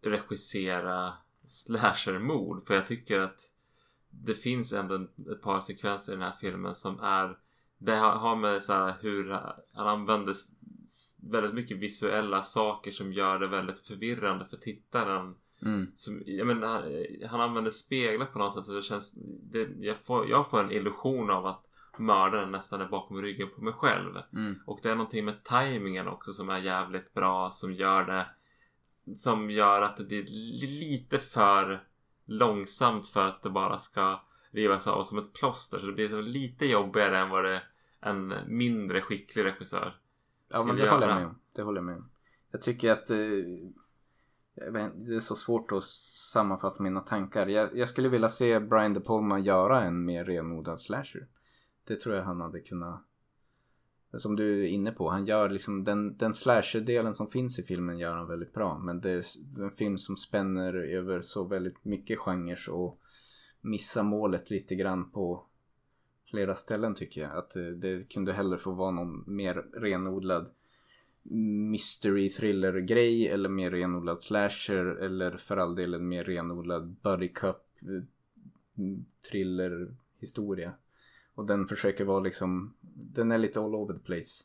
regissera 0.00 1.12
slashermord. 1.46 2.66
För 2.66 2.74
jag 2.74 2.86
tycker 2.86 3.20
att 3.20 3.52
det 4.10 4.34
finns 4.34 4.72
ändå 4.72 5.06
ett 5.32 5.42
par 5.42 5.60
sekvenser 5.60 6.12
i 6.12 6.16
den 6.16 6.24
här 6.24 6.36
filmen 6.40 6.74
som 6.74 7.00
är 7.00 7.36
det 7.78 7.96
har 7.96 8.36
med 8.36 8.62
så 8.62 8.72
här 8.72 8.94
hur 9.00 9.30
han 9.72 9.86
använder 9.86 10.34
väldigt 11.22 11.54
mycket 11.54 11.76
visuella 11.76 12.42
saker 12.42 12.90
som 12.90 13.12
gör 13.12 13.38
det 13.38 13.46
väldigt 13.46 13.78
förvirrande 13.78 14.46
för 14.50 14.56
tittaren. 14.56 15.34
mm, 15.62 15.86
Som, 15.94 16.22
jag 16.26 16.46
menar, 16.46 17.06
han 17.26 17.40
använder 17.40 17.70
speglar 17.70 18.26
på 18.26 18.38
något 18.38 18.54
sätt 18.54 18.66
så 18.66 18.72
det 18.72 18.82
känns... 18.82 19.14
Det, 19.52 19.68
jag, 19.80 19.98
får, 19.98 20.28
jag 20.28 20.50
får 20.50 20.64
en 20.64 20.72
illusion 20.72 21.30
av 21.30 21.46
att 21.46 21.67
mördaren 21.98 22.50
nästan 22.52 22.80
är 22.80 22.88
bakom 22.88 23.22
ryggen 23.22 23.48
på 23.56 23.60
mig 23.64 23.72
själv. 23.72 24.16
mm, 24.32 24.54
Och 24.66 24.80
det 24.82 24.90
är 24.90 24.94
någonting 24.94 25.24
med 25.24 25.44
tajmingen 25.44 26.08
också 26.08 26.32
som 26.32 26.48
är 26.48 26.58
jävligt 26.58 27.14
bra 27.14 27.50
som 27.50 27.72
gör 27.72 28.04
det... 28.04 28.26
Som 29.16 29.50
gör 29.50 29.82
att 29.82 29.96
det 29.96 30.04
blir 30.04 30.22
li- 30.22 30.80
lite 30.80 31.18
för 31.18 31.84
långsamt 32.24 33.06
för 33.08 33.26
att 33.26 33.42
det 33.42 33.50
bara 33.50 33.78
ska 33.78 34.20
rivas 34.50 34.86
av 34.86 35.04
som 35.04 35.18
ett 35.18 35.32
plåster. 35.32 35.78
Så 35.78 35.86
det 35.86 35.92
blir 35.92 36.22
lite 36.22 36.66
jobbigare 36.66 37.18
än 37.18 37.30
vad 37.30 37.44
det 37.44 37.62
en 38.00 38.34
mindre 38.46 39.00
skicklig 39.02 39.44
regissör 39.44 39.96
Ja 40.48 40.64
men 40.64 40.76
det 40.76 40.90
håller 40.90 41.06
jag 41.06 41.10
göra. 41.10 41.14
med 41.20 41.26
om. 41.26 41.38
Det 41.52 41.62
håller 41.62 41.78
jag 41.78 41.84
med 41.84 41.96
om. 41.96 42.08
Jag 42.50 42.62
tycker 42.62 42.90
att 42.92 43.10
eh, 43.10 43.16
det 44.94 45.14
är 45.16 45.20
så 45.20 45.36
svårt 45.36 45.72
att 45.72 45.84
sammanfatta 45.84 46.82
mina 46.82 47.00
tankar. 47.00 47.46
Jag, 47.46 47.78
jag 47.78 47.88
skulle 47.88 48.08
vilja 48.08 48.28
se 48.28 48.60
Brian 48.60 48.94
De 48.94 49.00
Palma 49.00 49.38
göra 49.38 49.82
en 49.82 50.04
mer 50.04 50.24
renodlad 50.24 50.80
slasher. 50.80 51.26
Det 51.88 51.96
tror 51.96 52.14
jag 52.14 52.22
han 52.22 52.40
hade 52.40 52.60
kunnat. 52.60 53.04
Som 54.12 54.36
du 54.36 54.64
är 54.64 54.68
inne 54.68 54.92
på, 54.92 55.10
han 55.10 55.26
gör 55.26 55.48
liksom 55.48 55.84
den, 55.84 56.16
den 56.16 56.34
slasher-delen 56.34 57.14
som 57.14 57.26
finns 57.26 57.58
i 57.58 57.62
filmen 57.62 57.98
gör 57.98 58.14
han 58.14 58.28
väldigt 58.28 58.52
bra. 58.52 58.78
Men 58.78 59.00
det 59.00 59.10
är 59.10 59.24
en 59.62 59.70
film 59.70 59.98
som 59.98 60.16
spänner 60.16 60.74
över 60.74 61.22
så 61.22 61.44
väldigt 61.44 61.84
mycket 61.84 62.18
genrer 62.18 62.70
och 62.70 63.00
missar 63.60 64.02
målet 64.02 64.50
lite 64.50 64.74
grann 64.74 65.10
på 65.10 65.44
flera 66.30 66.54
ställen 66.54 66.94
tycker 66.94 67.20
jag. 67.20 67.36
Att 67.36 67.50
det, 67.50 67.74
det 67.74 68.04
kunde 68.08 68.32
hellre 68.32 68.58
få 68.58 68.72
vara 68.72 68.90
någon 68.90 69.24
mer 69.26 69.54
renodlad 69.72 70.50
mystery 71.70 72.30
thriller 72.30 72.80
grej 72.80 73.28
eller 73.28 73.48
mer 73.48 73.70
renodlad 73.70 74.22
slasher 74.22 74.84
eller 74.84 75.36
för 75.36 75.56
all 75.56 75.74
del 75.74 75.94
en 75.94 76.08
mer 76.08 76.24
renodlad 76.24 76.96
buddy 77.02 77.28
cup 77.28 77.66
eh, 77.82 78.02
thriller 79.30 79.94
historia. 80.18 80.72
Och 81.38 81.46
den 81.46 81.66
försöker 81.66 82.04
vara 82.04 82.20
liksom, 82.20 82.74
den 82.94 83.32
är 83.32 83.38
lite 83.38 83.60
all 83.60 83.74
over 83.74 83.94
the 83.94 84.00
place. 84.00 84.44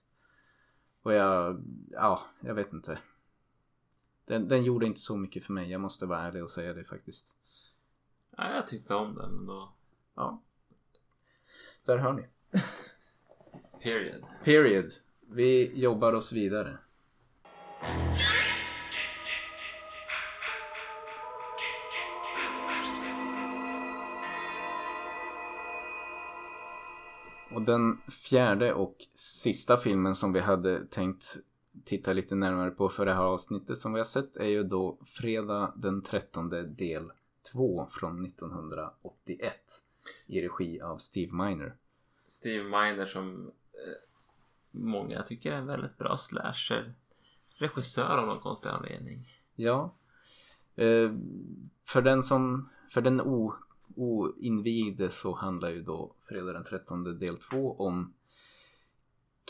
Och 1.01 1.13
jag, 1.13 1.63
ja, 1.91 2.25
jag 2.39 2.53
vet 2.53 2.73
inte. 2.73 2.99
Den, 4.25 4.47
den 4.47 4.63
gjorde 4.63 4.85
inte 4.85 4.99
så 4.99 5.17
mycket 5.17 5.43
för 5.43 5.53
mig, 5.53 5.71
jag 5.71 5.81
måste 5.81 6.05
vara 6.05 6.19
ärlig 6.19 6.43
och 6.43 6.51
säga 6.51 6.73
det 6.73 6.83
faktiskt. 6.83 7.35
Ja, 8.37 8.55
jag 8.55 8.67
tyckte 8.67 8.95
om 8.95 9.15
den 9.15 9.39
ändå. 9.39 9.73
Ja. 10.15 10.41
Där 11.85 11.97
hör 11.97 12.13
ni. 12.13 12.27
Period. 13.83 14.23
Period. 14.43 14.91
Vi 15.19 15.81
jobbar 15.81 16.13
oss 16.13 16.31
vidare. 16.31 16.77
Den 27.65 28.01
fjärde 28.07 28.73
och 28.73 28.95
sista 29.15 29.77
filmen 29.77 30.15
som 30.15 30.33
vi 30.33 30.39
hade 30.39 30.85
tänkt 30.85 31.37
titta 31.85 32.13
lite 32.13 32.35
närmare 32.35 32.71
på 32.71 32.89
för 32.89 33.05
det 33.05 33.13
här 33.13 33.23
avsnittet 33.23 33.79
som 33.79 33.93
vi 33.93 33.99
har 33.99 34.05
sett 34.05 34.37
är 34.37 34.47
ju 34.47 34.63
då 34.63 34.97
Fredag 35.05 35.73
den 35.75 36.01
13 36.01 36.49
del 36.75 37.11
2 37.51 37.87
från 37.91 38.25
1981 38.25 39.53
i 40.27 40.41
regi 40.41 40.81
av 40.81 40.97
Steve 40.97 41.31
Miner. 41.31 41.75
Steve 42.27 42.63
Miner 42.63 43.05
som 43.05 43.47
eh, 43.73 44.09
många 44.71 45.23
tycker 45.23 45.51
är 45.51 45.57
en 45.57 45.65
väldigt 45.65 45.97
bra 45.97 46.17
slasher. 46.17 46.93
Regissör 47.55 48.17
av 48.17 48.27
någon 48.27 48.39
konstig 48.39 48.69
anledning. 48.69 49.27
Ja. 49.55 49.95
Eh, 50.75 51.11
för 51.85 52.01
den 52.01 52.23
som, 52.23 52.69
för 52.91 53.01
den 53.01 53.21
o, 53.21 53.55
oinvigde 53.95 55.09
så 55.09 55.35
handlar 55.35 55.69
ju 55.69 55.81
då 55.81 56.15
Fredag 56.29 56.53
den 56.53 56.63
13 56.63 57.19
del 57.19 57.37
2 57.37 57.75
om 57.75 58.13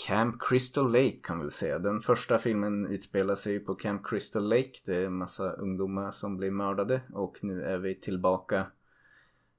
Camp 0.07 0.35
Crystal 0.41 0.91
Lake 0.91 1.19
kan 1.23 1.39
vi 1.39 1.51
säga. 1.51 1.79
Den 1.79 2.01
första 2.01 2.39
filmen 2.39 2.87
utspelar 2.87 3.35
sig 3.35 3.53
ju 3.53 3.59
på 3.59 3.75
Camp 3.75 4.07
Crystal 4.07 4.49
Lake. 4.49 4.71
Det 4.85 4.95
är 4.95 5.05
en 5.05 5.17
massa 5.17 5.51
ungdomar 5.51 6.11
som 6.11 6.37
blir 6.37 6.51
mördade 6.51 7.01
och 7.13 7.37
nu 7.41 7.63
är 7.63 7.77
vi 7.77 7.95
tillbaka 7.95 8.65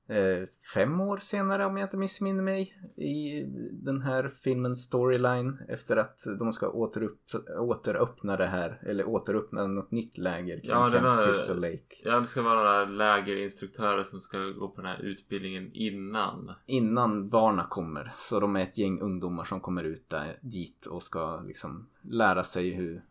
eh, 0.09 0.49
fem 0.75 1.01
år 1.01 1.19
senare 1.19 1.65
om 1.67 1.77
jag 1.77 1.87
inte 1.87 1.97
missminner 1.97 2.43
mig 2.43 2.75
i 2.97 3.45
den 3.73 4.01
här 4.03 4.29
filmens 4.29 4.83
storyline 4.83 5.59
efter 5.69 5.97
att 5.97 6.21
de 6.39 6.53
ska 6.53 6.69
återupp, 6.69 7.21
återöppna 7.59 8.37
det 8.37 8.47
här 8.47 8.79
eller 8.87 9.09
återöppna 9.09 9.67
något 9.67 9.91
nytt 9.91 10.19
läger 10.19 10.61
kring 10.61 10.71
Ja, 10.71 10.91
Camp 10.91 11.03
där- 11.03 11.27
Crystal 11.27 11.61
Lake. 11.61 11.97
Ja, 12.05 12.21
det 12.21 12.27
ska 12.27 12.43
vara 12.43 12.55
några 12.55 12.85
lägerinstruktörer 12.85 14.05
som 14.05 14.21
ska 14.21 14.39
gå 14.39 14.69
på 14.69 14.81
den 14.81 14.91
här 14.91 15.03
utbildningen 15.03 15.71
innan. 15.73 16.53
Innan 16.67 17.29
barna 17.29 17.67
kommer 17.71 18.13
så 18.19 18.41
de 18.41 18.57
är 18.57 18.63
ett 18.63 18.79
gäng 18.79 19.01
ungdomar 19.01 19.45
som 19.45 19.61
kommer 19.61 19.85
ut 19.85 20.11
där, 20.11 20.39
dit 20.43 20.87
och 20.87 21.03
ska 21.03 21.41
liksom 21.41 21.87
lära 22.03 22.45
sig 22.45 22.71
hur 22.71 23.05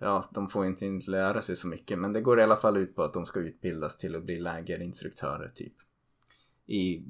Ja, 0.00 0.28
de 0.30 0.48
får 0.48 0.66
inte 0.66 1.10
lära 1.10 1.42
sig 1.42 1.56
så 1.56 1.66
mycket 1.66 1.98
men 1.98 2.12
det 2.12 2.20
går 2.20 2.40
i 2.40 2.42
alla 2.42 2.56
fall 2.56 2.76
ut 2.76 2.96
på 2.96 3.02
att 3.02 3.12
de 3.12 3.26
ska 3.26 3.40
utbildas 3.40 3.98
till 3.98 4.16
att 4.16 4.24
bli 4.24 4.40
lägerinstruktörer 4.40 5.48
typ. 5.48 5.72
I 6.70 7.02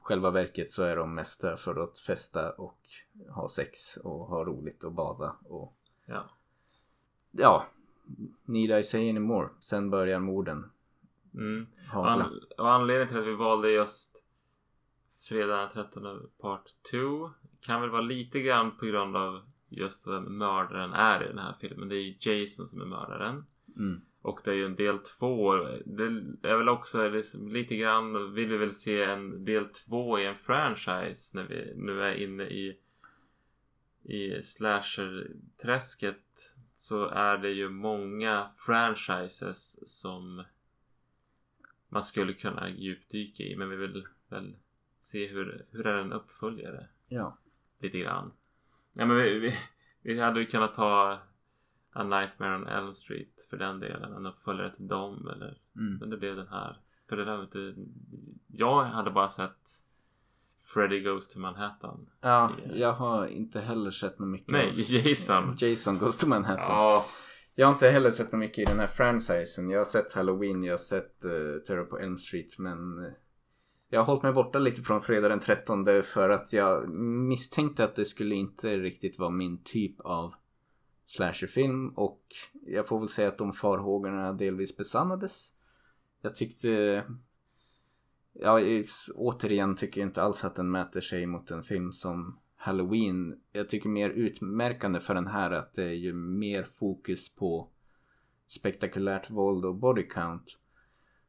själva 0.00 0.30
verket 0.30 0.70
så 0.70 0.82
är 0.82 0.96
de 0.96 1.14
mest 1.14 1.40
där 1.40 1.56
för 1.56 1.76
att 1.84 1.98
festa 1.98 2.50
och 2.52 2.78
ha 3.28 3.48
sex 3.48 3.96
och 3.96 4.26
ha 4.26 4.44
roligt 4.44 4.84
och 4.84 4.92
bada 4.92 5.36
och 5.48 5.76
Ja. 6.06 6.30
ja, 7.30 7.66
need 8.44 8.78
I 8.80 8.84
say 8.84 9.10
any 9.10 9.20
more? 9.20 9.48
Sen 9.60 9.90
börjar 9.90 10.20
morden 10.20 10.70
Mm. 11.34 11.66
An- 11.92 12.40
och 12.58 12.70
anledningen 12.72 13.08
till 13.08 13.18
att 13.18 13.26
vi 13.26 13.34
valde 13.34 13.70
just 13.70 14.22
Fredag 15.28 15.56
den 15.56 15.70
13 15.70 16.30
Part 16.40 16.74
2 16.90 17.30
kan 17.60 17.80
väl 17.80 17.90
vara 17.90 18.00
lite 18.02 18.40
grann 18.40 18.76
på 18.76 18.86
grund 18.86 19.16
av 19.16 19.42
just 19.68 20.06
vem 20.06 20.38
mördaren 20.38 20.92
är 20.92 21.24
i 21.24 21.28
den 21.28 21.38
här 21.38 21.54
filmen. 21.60 21.88
Det 21.88 21.96
är 21.96 22.16
Jason 22.28 22.66
som 22.66 22.80
är 22.80 22.84
mördaren. 22.86 23.46
Mm. 23.76 24.00
Och 24.26 24.40
det 24.44 24.50
är 24.50 24.54
ju 24.54 24.64
en 24.64 24.76
del 24.76 24.98
två. 24.98 25.54
Det 25.84 26.04
är 26.50 26.56
väl 26.56 26.68
också 26.68 27.08
liksom 27.08 27.48
lite 27.48 27.76
grann 27.76 28.34
vill 28.34 28.48
vi 28.48 28.56
väl 28.56 28.72
se 28.72 29.02
en 29.02 29.44
del 29.44 29.68
två 29.68 30.18
i 30.18 30.26
en 30.26 30.36
franchise 30.36 31.36
när 31.36 31.44
vi 31.44 31.72
nu 31.76 32.02
är 32.02 32.14
inne 32.14 32.44
i 32.44 32.78
i 34.02 34.42
slasher-träsket 34.42 36.54
så 36.76 37.08
är 37.08 37.38
det 37.38 37.50
ju 37.50 37.68
många 37.68 38.50
franchises 38.66 39.90
som 40.00 40.44
man 41.88 42.02
skulle 42.02 42.32
kunna 42.32 42.68
djupdyka 42.68 43.42
i 43.42 43.56
men 43.56 43.70
vi 43.70 43.76
vill 43.76 44.06
väl 44.28 44.56
se 45.00 45.26
hur, 45.26 45.66
hur 45.70 45.86
är 45.86 45.98
en 45.98 46.12
uppföljare 46.12 46.88
Ja. 47.08 47.38
lite 47.78 47.98
grann. 47.98 48.32
Ja 48.92 49.06
men 49.06 49.16
vi, 49.16 49.38
vi, 49.38 49.58
vi 50.02 50.20
hade 50.20 50.40
ju 50.40 50.46
kunnat 50.46 50.74
ta 50.74 51.20
A 51.96 52.02
Nightmare 52.02 52.56
on 52.56 52.66
Elm 52.66 52.94
Street 52.94 53.46
för 53.50 53.56
den 53.56 53.80
delen. 53.80 54.12
En 54.12 54.26
uppföljare 54.26 54.76
till 54.76 54.88
dem 54.88 55.28
eller 55.34 55.58
Mm. 55.76 55.96
men 56.00 56.10
det 56.10 56.16
blev 56.16 56.36
den 56.36 56.48
här. 56.48 56.76
För 57.08 57.16
det 57.16 57.24
där 57.24 57.36
vet 57.40 57.52
du, 57.52 57.76
jag 58.48 58.84
hade 58.84 59.10
bara 59.10 59.28
sett 59.28 59.58
Freddy 60.74 61.00
Goes 61.00 61.28
to 61.28 61.38
Manhattan. 61.38 62.06
Ja, 62.20 62.52
jag 62.74 62.92
har 62.92 63.26
inte 63.26 63.60
heller 63.60 63.90
sett 63.90 64.18
något 64.18 64.28
mycket 64.28 64.52
Nej, 64.52 64.74
Jason. 65.08 65.54
Jason 65.58 65.98
Goes 65.98 66.16
to 66.16 66.26
Manhattan. 66.28 66.64
Ja, 66.68 67.06
Jag 67.54 67.66
har 67.66 67.72
inte 67.72 67.88
heller 67.88 68.10
sett 68.10 68.32
något 68.32 68.38
mycket 68.38 68.58
i 68.58 68.64
den 68.64 68.78
här 68.80 68.86
franchisen. 68.86 69.70
Jag 69.70 69.78
har 69.80 69.84
sett 69.84 70.12
Halloween, 70.12 70.64
jag 70.64 70.72
har 70.72 70.78
sett 70.78 71.24
uh, 71.24 71.58
Terror 71.66 71.84
på 71.84 71.98
Elm 71.98 72.18
Street 72.18 72.58
men 72.58 73.04
eh, 73.04 73.10
jag 73.88 74.00
har 74.00 74.04
hållit 74.06 74.22
mig 74.22 74.32
borta 74.32 74.58
lite 74.58 74.82
från 74.82 75.02
fredag 75.02 75.28
den 75.28 75.40
13 75.40 75.84
för 76.02 76.30
att 76.30 76.52
jag 76.52 76.88
misstänkte 77.28 77.84
att 77.84 77.96
det 77.96 78.04
skulle 78.04 78.34
inte 78.34 78.76
riktigt 78.76 79.18
vara 79.18 79.30
min 79.30 79.62
typ 79.62 80.00
av 80.00 80.34
slasherfilm 81.06 81.88
och 81.88 82.22
jag 82.66 82.88
får 82.88 82.98
väl 82.98 83.08
säga 83.08 83.28
att 83.28 83.38
de 83.38 83.52
farhågorna 83.52 84.32
delvis 84.32 84.76
besannades. 84.76 85.52
Jag 86.22 86.36
tyckte 86.36 87.04
Ja, 88.40 88.60
återigen 89.14 89.76
tycker 89.76 90.00
jag 90.00 90.08
inte 90.08 90.22
alls 90.22 90.44
att 90.44 90.54
den 90.54 90.70
mäter 90.70 91.00
sig 91.00 91.26
mot 91.26 91.50
en 91.50 91.62
film 91.62 91.92
som 91.92 92.38
Halloween. 92.56 93.40
Jag 93.52 93.68
tycker 93.68 93.88
mer 93.88 94.10
utmärkande 94.10 95.00
för 95.00 95.14
den 95.14 95.26
här 95.26 95.50
att 95.50 95.74
det 95.74 95.84
är 95.84 95.94
ju 95.94 96.12
mer 96.14 96.62
fokus 96.62 97.34
på 97.34 97.68
spektakulärt 98.46 99.30
våld 99.30 99.64
och 99.64 99.74
body 99.74 100.02
count. 100.02 100.58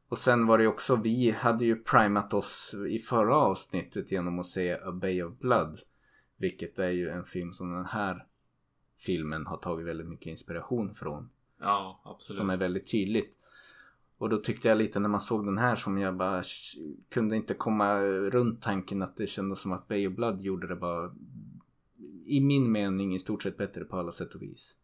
Och 0.08 0.18
sen 0.18 0.46
var 0.46 0.58
det 0.58 0.64
ju 0.64 0.68
också, 0.68 0.96
vi 0.96 1.30
hade 1.30 1.64
ju 1.64 1.76
primat 1.76 2.34
oss 2.34 2.74
i 2.88 2.98
förra 2.98 3.36
avsnittet 3.36 4.12
genom 4.12 4.38
att 4.38 4.46
se 4.46 4.74
A 4.74 4.92
Bay 4.92 5.22
of 5.22 5.38
Blood. 5.38 5.80
Vilket 6.36 6.78
är 6.78 6.90
ju 6.90 7.08
en 7.08 7.24
film 7.24 7.52
som 7.52 7.72
den 7.72 7.86
här 7.86 8.26
filmen 8.98 9.46
har 9.46 9.56
tagit 9.56 9.86
väldigt 9.86 10.06
mycket 10.06 10.26
inspiration 10.26 10.94
från. 10.94 11.30
ja 11.60 12.00
absolut. 12.04 12.38
Som 12.38 12.50
är 12.50 12.56
väldigt 12.56 12.90
tydligt. 12.90 13.34
Och 14.18 14.28
då 14.28 14.36
tyckte 14.36 14.68
jag 14.68 14.78
lite 14.78 14.98
när 14.98 15.08
man 15.08 15.20
såg 15.20 15.46
den 15.46 15.58
här 15.58 15.76
som 15.76 15.98
jag 15.98 16.16
bara 16.16 16.42
kunde 17.08 17.36
inte 17.36 17.54
komma 17.54 18.00
runt 18.02 18.62
tanken 18.62 19.02
att 19.02 19.16
det 19.16 19.26
kändes 19.26 19.60
som 19.60 19.72
att 19.72 19.88
Bay 19.88 20.06
of 20.08 20.14
Blood 20.14 20.40
gjorde 20.40 20.66
det 20.66 20.76
bara 20.76 21.14
i 22.24 22.40
min 22.40 22.72
mening 22.72 23.14
i 23.14 23.18
stort 23.18 23.42
sett 23.42 23.56
bättre 23.56 23.84
på 23.84 23.96
alla 23.96 24.12
sätt 24.12 24.34
och 24.34 24.42
vis. 24.42 24.76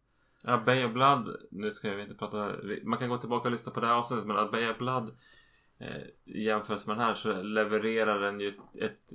Ja, 0.43 0.63
Bay 0.65 0.85
of 0.85 0.93
Blood, 0.93 1.35
nu 1.51 1.71
ska 1.71 1.87
jag 1.87 2.01
inte 2.01 2.15
prata, 2.15 2.55
man 2.83 2.99
kan 2.99 3.09
gå 3.09 3.17
tillbaka 3.17 3.47
och 3.47 3.51
lyssna 3.51 3.71
på 3.71 3.79
det 3.79 3.87
här 3.87 3.93
avsnittet 3.93 4.25
men 4.25 4.37
att 4.37 4.51
Bay 4.51 4.69
of 4.69 4.77
Blood 4.77 5.11
eh, 5.77 6.01
i 6.25 6.43
jämförelse 6.43 6.87
med 6.87 6.97
den 6.97 7.05
här 7.05 7.15
så 7.15 7.41
levererar 7.41 8.19
den 8.19 8.39
ju 8.39 8.47
ett, 8.47 8.83
ett 8.83 9.13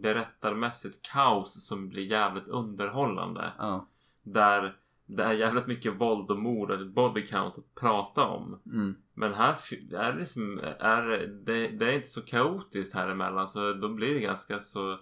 berättarmässigt 0.00 1.12
kaos 1.12 1.66
som 1.66 1.88
blir 1.88 2.04
jävligt 2.04 2.48
underhållande. 2.48 3.52
Ja. 3.58 3.86
Där 4.22 4.76
det 5.08 5.24
är 5.24 5.32
jävligt 5.32 5.66
mycket 5.66 6.00
våld 6.00 6.30
och 6.30 6.38
mord 6.38 6.70
och 6.70 6.86
body 6.86 7.26
count 7.26 7.58
att 7.58 7.74
prata 7.74 8.24
om. 8.24 8.60
Mm. 8.66 8.96
Men 9.14 9.34
här 9.34 9.56
är 9.70 10.12
det, 10.12 10.18
liksom, 10.18 10.60
är 10.78 11.02
det, 11.44 11.68
det 11.68 11.90
är 11.90 11.92
inte 11.92 12.08
så 12.08 12.22
kaotiskt 12.22 12.94
här 12.94 13.08
emellan 13.08 13.48
så 13.48 13.72
då 13.72 13.88
blir 13.88 14.14
det 14.14 14.20
ganska 14.20 14.60
så 14.60 14.98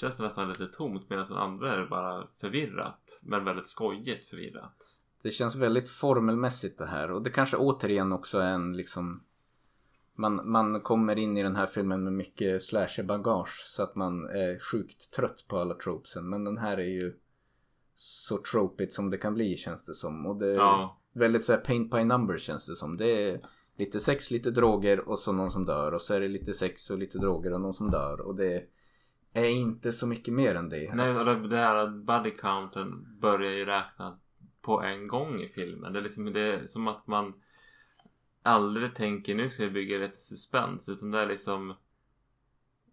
känns 0.00 0.16
det 0.16 0.24
nästan 0.24 0.48
lite 0.48 0.66
tomt 0.66 1.10
medan 1.10 1.24
den 1.28 1.36
andra 1.36 1.74
är 1.74 1.86
bara 1.86 2.26
förvirrat. 2.40 3.20
Men 3.22 3.44
väldigt 3.44 3.68
skojigt 3.68 4.28
förvirrat. 4.28 4.76
Det 5.22 5.30
känns 5.30 5.56
väldigt 5.56 5.90
formelmässigt 5.90 6.78
det 6.78 6.86
här 6.86 7.10
och 7.10 7.22
det 7.22 7.30
kanske 7.30 7.56
återigen 7.56 8.12
också 8.12 8.38
är 8.38 8.52
en 8.52 8.76
liksom 8.76 9.24
man, 10.16 10.50
man 10.50 10.80
kommer 10.80 11.18
in 11.18 11.36
i 11.36 11.42
den 11.42 11.56
här 11.56 11.66
filmen 11.66 12.04
med 12.04 12.12
mycket 12.12 12.62
slasher-bagage 12.62 13.64
så 13.66 13.82
att 13.82 13.94
man 13.96 14.24
är 14.28 14.58
sjukt 14.58 15.10
trött 15.10 15.44
på 15.48 15.58
alla 15.58 15.74
tropesen. 15.74 16.28
Men 16.28 16.44
den 16.44 16.58
här 16.58 16.76
är 16.78 16.88
ju 17.02 17.14
så 17.94 18.38
tropigt 18.38 18.92
som 18.92 19.10
det 19.10 19.18
kan 19.18 19.34
bli 19.34 19.56
känns 19.56 19.84
det 19.84 19.94
som. 19.94 20.26
Och 20.26 20.36
det 20.36 20.50
är 20.50 20.54
Ja. 20.56 21.00
väldigt 21.12 21.44
så 21.44 21.52
här 21.52 21.60
paint 21.60 21.90
by 21.90 22.04
number 22.04 22.38
känns 22.38 22.66
det 22.66 22.76
som. 22.76 22.96
Det 22.96 23.28
är 23.30 23.40
lite 23.76 24.00
sex, 24.00 24.30
lite 24.30 24.50
droger 24.50 25.08
och 25.08 25.18
så 25.18 25.32
någon 25.32 25.50
som 25.50 25.64
dör. 25.66 25.92
Och 25.94 26.02
så 26.02 26.14
är 26.14 26.20
det 26.20 26.28
lite 26.28 26.54
sex 26.54 26.90
och 26.90 26.98
lite 26.98 27.18
droger 27.18 27.52
och 27.52 27.60
någon 27.60 27.74
som 27.74 27.90
dör. 27.90 28.20
Och 28.20 28.34
det 28.34 28.64
är 29.32 29.48
inte 29.48 29.92
så 29.92 30.06
mycket 30.06 30.34
mer 30.34 30.54
än 30.54 30.68
det. 30.68 30.94
Nej, 30.94 31.10
och 31.10 31.24
det, 31.24 31.48
det 31.48 31.56
här 31.56 31.76
att 31.76 31.94
body 31.94 32.30
counten 32.30 33.18
börjar 33.20 33.52
ju 33.52 33.64
räkna 33.64 34.18
på 34.62 34.82
en 34.82 35.08
gång 35.08 35.40
i 35.40 35.48
filmen. 35.48 35.92
Det 35.92 35.98
är 35.98 36.02
liksom 36.02 36.32
det 36.32 36.40
är 36.40 36.66
som 36.66 36.88
att 36.88 37.06
man 37.06 37.34
aldrig 38.44 38.94
tänker 38.94 39.34
nu 39.34 39.48
ska 39.48 39.62
jag 39.62 39.72
bygga 39.72 39.98
lite 39.98 40.18
suspens 40.18 40.88
utan 40.88 41.10
det 41.10 41.20
är 41.20 41.26
liksom 41.26 41.74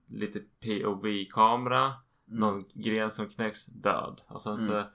lite 0.08 0.40
POV-kamera, 0.40 1.94
Mm. 2.28 2.40
någon 2.40 2.64
gren 2.74 3.12
som 3.12 3.30
knäcks, 3.30 3.66
död. 3.66 4.22
Och 4.28 4.42
sen 4.42 4.60
så 4.60 4.74
Mm. 4.74 4.86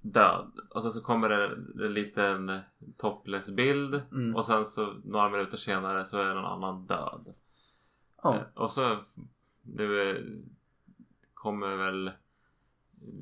död. 0.00 0.52
Och 0.70 0.82
sen 0.82 0.92
så 0.92 1.00
kommer 1.00 1.28
det 1.28 1.44
en 1.86 1.94
liten 1.94 2.60
topless 2.96 3.50
bild 3.50 3.94
Mm. 4.12 4.36
och 4.36 4.44
sen 4.44 4.66
så 4.66 4.92
några 5.04 5.28
minuter 5.28 5.56
senare 5.56 6.06
så 6.06 6.18
är 6.18 6.34
någon 6.34 6.44
annan 6.44 6.86
död. 6.86 7.34
Eh, 8.24 8.42
Och 8.54 8.70
så 8.70 8.96
nu 9.62 10.10
eh, 10.10 10.22
kommer 11.34 11.76
väl 11.76 12.10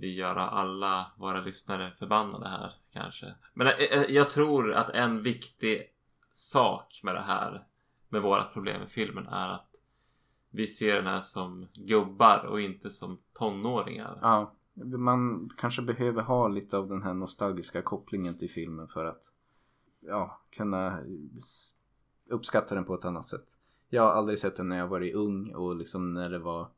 vi 0.00 0.14
göra 0.14 0.48
alla 0.50 1.12
våra 1.16 1.40
lyssnare 1.40 1.92
förbannade 1.98 2.48
här 2.48 2.74
kanske. 2.92 3.34
Men 3.54 3.66
eh, 3.66 4.02
jag 4.08 4.30
tror 4.30 4.72
att 4.72 4.90
en 4.90 5.22
viktig 5.22 5.82
sak 6.36 7.00
med 7.02 7.14
det 7.14 7.20
här 7.20 7.66
med 8.08 8.22
vårat 8.22 8.52
problem 8.52 8.82
i 8.82 8.86
filmen 8.86 9.26
är 9.26 9.48
att 9.48 9.70
vi 10.50 10.66
ser 10.66 10.94
den 10.94 11.06
här 11.06 11.20
som 11.20 11.68
gubbar 11.74 12.46
och 12.46 12.60
inte 12.60 12.90
som 12.90 13.18
tonåringar. 13.32 14.18
Ja, 14.22 14.54
man 14.74 15.50
kanske 15.56 15.82
behöver 15.82 16.22
ha 16.22 16.48
lite 16.48 16.78
av 16.78 16.88
den 16.88 17.02
här 17.02 17.14
nostalgiska 17.14 17.82
kopplingen 17.82 18.38
till 18.38 18.50
filmen 18.50 18.88
för 18.88 19.04
att 19.04 19.24
ja, 20.00 20.40
kunna 20.50 21.00
uppskatta 22.30 22.74
den 22.74 22.84
på 22.84 22.94
ett 22.94 23.04
annat 23.04 23.26
sätt. 23.26 23.46
Jag 23.88 24.02
har 24.02 24.12
aldrig 24.12 24.38
sett 24.38 24.56
den 24.56 24.68
när 24.68 24.78
jag 24.78 24.88
varit 24.88 25.14
ung 25.14 25.54
och 25.54 25.76
liksom 25.76 26.14
när 26.14 26.30
det 26.30 26.38
var 26.38 26.68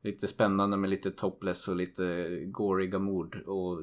lite 0.00 0.28
spännande 0.28 0.76
med 0.76 0.90
lite 0.90 1.10
topless 1.10 1.68
och 1.68 1.76
lite 1.76 2.28
goriga 2.46 2.98
mord 2.98 3.42
och 3.46 3.82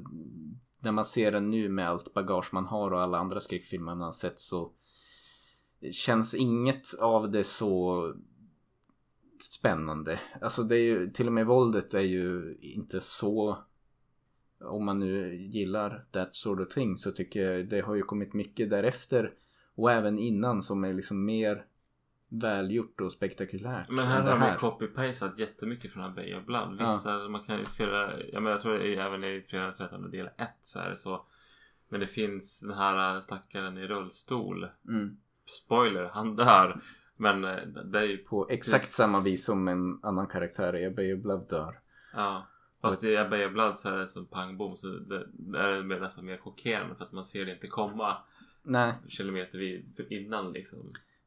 när 0.79 0.91
man 0.91 1.05
ser 1.05 1.31
den 1.31 1.51
nu 1.51 1.69
med 1.69 1.89
allt 1.89 2.13
bagage 2.13 2.49
man 2.53 2.65
har 2.65 2.91
och 2.91 3.01
alla 3.01 3.17
andra 3.17 3.39
skräckfilmer 3.39 3.95
man 3.95 4.01
har 4.01 4.11
sett 4.11 4.39
så 4.39 4.71
känns 5.91 6.33
inget 6.33 6.93
av 6.99 7.31
det 7.31 7.43
så 7.43 8.13
spännande. 9.41 10.19
Alltså 10.41 10.63
det 10.63 10.75
är 10.75 10.83
ju, 10.83 11.11
till 11.11 11.27
och 11.27 11.33
med 11.33 11.45
våldet 11.45 11.93
är 11.93 11.99
ju 11.99 12.57
inte 12.61 13.01
så 13.01 13.57
om 14.59 14.85
man 14.85 14.99
nu 14.99 15.35
gillar 15.35 16.05
that 16.11 16.35
sort 16.35 16.59
of 16.59 16.69
thing 16.69 16.97
så 16.97 17.11
tycker 17.11 17.51
jag 17.51 17.69
det 17.69 17.81
har 17.81 17.95
ju 17.95 18.01
kommit 18.01 18.33
mycket 18.33 18.69
därefter 18.69 19.33
och 19.75 19.91
även 19.91 20.19
innan 20.19 20.61
som 20.61 20.83
är 20.83 20.93
liksom 20.93 21.25
mer 21.25 21.65
välgjort 22.27 23.01
och 23.01 23.11
spektakulärt. 23.11 23.89
Men 23.89 24.07
här 24.07 24.21
har 24.21 24.39
de 24.39 24.51
ju 24.51 24.57
copy-pastat 24.57 25.39
jättemycket 25.39 25.91
från 25.91 26.15
Bay 26.15 26.35
of 26.35 26.45
Blood. 26.45 26.77
Ja. 26.79 26.91
Vissa, 26.91 27.29
man 27.29 27.43
kan 27.43 27.59
ju 27.59 27.65
se 27.65 27.85
det, 27.85 28.29
ja, 28.33 28.39
men 28.39 28.51
jag 28.51 28.61
tror 28.61 28.73
det 28.73 28.95
är, 28.95 29.05
även 29.05 29.23
i 29.23 29.45
Fredag 29.49 29.65
den 29.65 29.75
13 29.77 30.11
del 30.11 30.25
1 30.25 30.49
så 30.61 30.79
är 30.79 30.89
det 30.89 30.97
så. 30.97 31.25
Men 31.89 31.99
det 31.99 32.07
finns 32.07 32.61
den 32.61 32.77
här 32.77 33.21
stackaren 33.21 33.77
i 33.77 33.87
rullstol. 33.87 34.67
Mm. 34.87 35.17
Spoiler, 35.45 36.09
han 36.13 36.35
dör. 36.35 36.81
Men 37.17 37.43
eh, 37.43 37.67
det 37.85 37.99
är 37.99 38.03
ju 38.03 38.17
På 38.17 38.47
exakt 38.49 38.83
Precis. 38.83 38.95
samma 38.95 39.19
vis 39.19 39.45
som 39.45 39.67
en 39.67 39.99
annan 40.03 40.27
karaktär 40.27 40.87
of 40.89 41.23
Blood 41.23 41.49
dör. 41.49 41.79
Ja. 42.13 42.47
Fast 42.81 43.03
i 43.03 43.17
of 43.17 43.53
Blood 43.53 43.77
så 43.77 43.89
är 43.89 43.97
det 43.97 44.07
som 44.07 44.25
pang 44.25 44.57
bom 44.57 44.77
så 44.77 44.87
det, 44.87 45.27
det 45.33 45.59
är 45.59 45.99
nästan 45.99 46.25
mer 46.25 46.37
chockerande 46.37 46.95
för 46.95 47.05
att 47.05 47.11
man 47.11 47.25
ser 47.25 47.45
det 47.45 47.53
inte 47.53 47.67
komma 47.67 48.17
Nej, 48.63 48.93
kilometer 49.07 49.57
vid, 49.57 49.93
för 49.95 50.13
innan 50.13 50.51
liksom. 50.51 50.79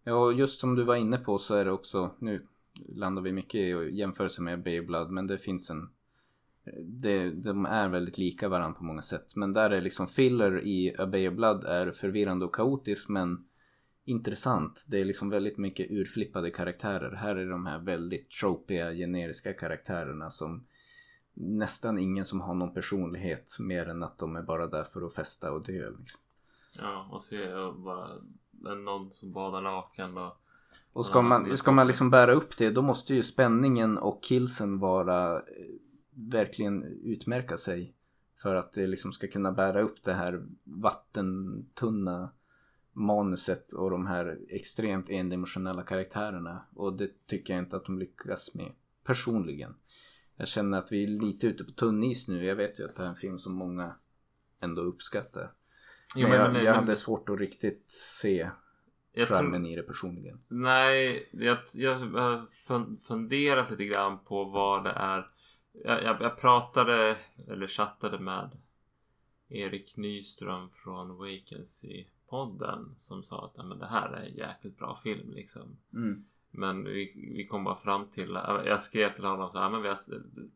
Ja, 0.05 0.15
och 0.15 0.33
just 0.33 0.59
som 0.59 0.75
du 0.75 0.85
var 0.85 0.97
inne 0.97 1.19
på 1.19 1.39
så 1.39 1.55
är 1.55 1.65
det 1.65 1.73
också, 1.73 2.11
nu 2.19 2.47
landar 2.89 3.23
vi 3.23 3.33
mycket 3.33 3.61
i 3.61 3.91
jämförelse 3.93 4.43
med 4.43 4.63
Blood, 4.87 5.11
men 5.11 5.27
det 5.27 5.39
finns 5.39 5.71
en 5.71 5.89
det, 6.81 7.31
de 7.31 7.67
är 7.67 7.89
väldigt 7.89 8.19
lika 8.19 8.49
varandra 8.49 8.79
på 8.79 8.85
många 8.85 9.03
sätt. 9.03 9.37
Men 9.37 9.53
där 9.53 9.71
är 9.71 9.81
liksom 9.81 10.07
filler 10.07 10.67
i 10.67 10.95
A 10.99 11.07
Bay 11.07 11.29
of 11.29 11.35
Blood 11.35 11.65
är 11.65 11.91
förvirrande 11.91 12.45
och 12.45 12.55
kaotisk 12.55 13.09
men 13.09 13.45
intressant. 14.07 14.85
Det 14.89 15.01
är 15.01 15.05
liksom 15.05 15.31
väldigt 15.31 15.59
mycket 15.59 15.91
urflippade 15.91 16.51
karaktärer. 16.51 17.13
Här 17.13 17.37
är 17.37 17.51
de 17.51 17.67
här 17.67 17.79
väldigt 17.79 18.31
tropiga 18.31 18.93
generiska 18.93 19.53
karaktärerna 19.53 20.31
som 20.31 20.67
nästan 21.35 21.99
ingen 21.99 22.25
som 22.25 22.41
har 22.41 22.55
någon 22.55 22.75
personlighet 22.75 23.57
mer 23.59 23.89
än 23.89 24.03
att 24.03 24.19
de 24.19 24.37
är 24.37 24.43
bara 24.43 24.67
där 24.67 24.85
för 24.85 25.07
att 25.07 25.15
festa 25.15 25.53
och 25.53 25.63
dö. 25.63 25.91
Liksom. 25.99 26.21
Ja, 26.73 27.09
och 27.13 27.23
se 27.23 27.49
bara 27.77 28.09
någon 28.75 29.13
som 29.13 29.33
badar 29.33 29.61
naken 29.61 30.19
och 30.19 30.41
Och 30.93 31.07
ska 31.07 31.23
man, 31.23 31.57
ska 31.57 31.73
man 31.73 31.87
liksom 31.87 32.11
bära 32.11 32.33
upp 32.33 32.57
det 32.57 32.71
då 32.71 32.83
måste 32.83 33.15
ju 33.15 33.23
spänningen 33.23 33.99
och 33.99 34.23
killsen 34.23 34.79
vara 34.79 35.37
eh, 35.37 35.43
verkligen 36.11 36.83
utmärka 36.83 37.57
sig. 37.57 37.93
För 38.43 38.55
att 38.55 38.73
det 38.73 38.87
liksom 38.87 39.13
ska 39.13 39.29
kunna 39.29 39.53
bära 39.53 39.81
upp 39.81 40.03
det 40.03 40.15
här 40.15 40.47
vattentunna 40.65 42.31
manuset 42.97 43.73
och 43.73 43.91
de 43.91 44.07
här 44.07 44.39
extremt 44.49 45.11
endimensionella 45.11 45.83
karaktärerna. 45.83 46.67
Och 46.75 46.93
det 46.97 47.27
tycker 47.27 47.55
jag 47.55 47.63
inte 47.63 47.77
att 47.77 47.85
de 47.85 47.99
lyckas 47.99 48.55
med 48.55 48.73
personligen. 49.05 49.75
Jag 50.37 50.49
känner 50.49 50.79
att 50.79 50.93
vi 50.93 51.05
är 51.05 51.09
lite 51.09 51.47
ute 51.47 51.65
på 51.65 51.71
tunn 51.73 52.05
is 52.05 52.29
nu. 52.29 52.45
Jag 52.45 52.57
vet 52.57 52.79
ju 52.81 52.85
att 52.85 52.97
det 52.97 53.03
här 53.03 53.07
är 53.07 53.11
en 53.11 53.17
film 53.17 53.39
som 53.39 53.53
många 53.55 53.95
ändå 54.61 54.83
uppskattar. 54.83 55.53
Jo, 56.17 56.29
men, 56.29 56.31
men- 56.31 56.41
jag, 56.41 56.53
men- 56.53 56.65
jag 56.65 56.73
men- 56.73 56.85
hade 56.85 56.97
svårt 56.97 57.29
att 57.29 57.39
riktigt 57.39 57.85
se 57.89 58.51
charmen 59.17 59.67
i 59.67 59.77
det 59.77 59.83
personligen. 59.83 60.41
Nej, 60.49 61.29
jag, 61.33 61.59
jag 61.75 61.95
har 61.99 62.47
fun- 62.67 62.99
funderat 63.01 63.71
lite 63.71 63.85
grann 63.85 64.19
på 64.19 64.45
vad 64.45 64.85
det 64.85 64.91
är. 64.91 65.31
Jag, 65.73 66.03
jag, 66.03 66.21
jag 66.21 66.41
pratade 66.41 67.17
eller 67.49 67.67
chattade 67.67 68.19
med 68.19 68.59
Erik 69.49 69.97
Nyström 69.97 70.71
från 70.71 71.19
Vacancy-podden 72.31 72.95
som 72.99 73.23
sa 73.23 73.45
att 73.45 73.57
"Nej, 73.57 73.67
men 73.67 73.79
det 73.79 73.87
här 73.87 74.09
är 74.13 74.23
en 74.27 74.35
jäkligt 74.35 74.79
bra 74.79 74.97
film 75.03 75.31
liksom. 75.31 75.77
Mm. 75.93 76.25
Men 76.51 76.85
vi, 76.85 77.33
vi 77.37 77.47
kom 77.47 77.65
bara 77.65 77.77
fram 77.77 78.07
till, 78.11 78.39
jag 78.65 78.81
skrev 78.81 79.15
till 79.15 79.25
honom 79.25 79.51
så 79.51 79.59
här, 79.59 79.71
men 79.71 79.83
vi 79.83 79.89
har, 79.89 79.99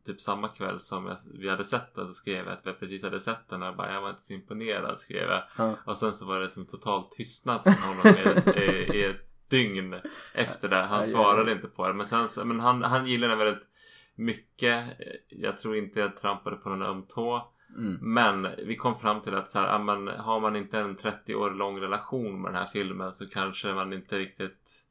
typ 0.05 0.21
samma 0.21 0.47
kväll 0.47 0.79
som 0.79 1.05
jag, 1.05 1.17
vi 1.33 1.49
hade 1.49 1.63
sett 1.65 1.95
den 1.95 2.07
så 2.07 2.13
skrev 2.13 2.45
jag 2.45 2.53
att 2.53 2.67
vi 2.67 2.73
precis 2.73 3.03
hade 3.03 3.19
sett 3.19 3.49
den 3.49 3.61
och 3.61 3.67
jag 3.67 3.75
bara, 3.75 3.93
jag 3.93 4.01
var 4.01 4.09
inte 4.09 4.21
så 4.21 4.33
imponerad 4.33 4.99
skrev 4.99 5.29
jag. 5.29 5.43
Ja. 5.57 5.75
Och 5.85 5.97
sen 5.97 6.13
så 6.13 6.25
var 6.25 6.39
det 6.39 6.49
som 6.49 6.65
total 6.65 7.03
tystnad 7.11 7.63
från 7.63 7.73
honom 7.73 8.19
i, 8.55 8.59
i, 8.59 8.97
i 8.97 9.03
ett 9.05 9.49
dygn 9.49 9.95
efter 10.33 10.69
det. 10.69 10.75
Han 10.81 10.99
aj, 10.99 11.07
svarade 11.07 11.49
aj. 11.51 11.55
inte 11.55 11.67
på 11.67 11.87
det. 11.87 11.93
Men, 11.93 12.05
sen, 12.05 12.29
så- 12.29 12.45
men 12.45 12.59
han, 12.59 12.83
han 12.83 13.07
gillade 13.07 13.31
den 13.31 13.39
väldigt 13.39 13.67
mycket. 14.15 14.85
Jag 15.29 15.57
tror 15.57 15.75
inte 15.75 15.99
jag 15.99 16.21
trampade 16.21 16.55
på 16.55 16.69
någon 16.69 16.81
öm 16.81 17.03
tå. 17.03 17.51
Mm. 17.77 17.97
Men 18.01 18.47
vi 18.63 18.75
kom 18.75 18.99
fram 18.99 19.21
till 19.21 19.35
att 19.35 19.49
så 19.49 19.59
här, 19.59 19.67
ja, 19.67 19.77
men 19.77 20.07
har 20.07 20.39
man 20.39 20.55
inte 20.55 20.79
en 20.79 20.95
30 20.95 21.35
år 21.35 21.51
lång 21.51 21.79
relation 21.79 22.41
med 22.41 22.53
den 22.53 22.61
här 22.61 22.69
filmen 22.73 23.13
så 23.13 23.29
kanske 23.29 23.73
man 23.73 23.93
inte 23.93 24.17
riktigt 24.17 24.85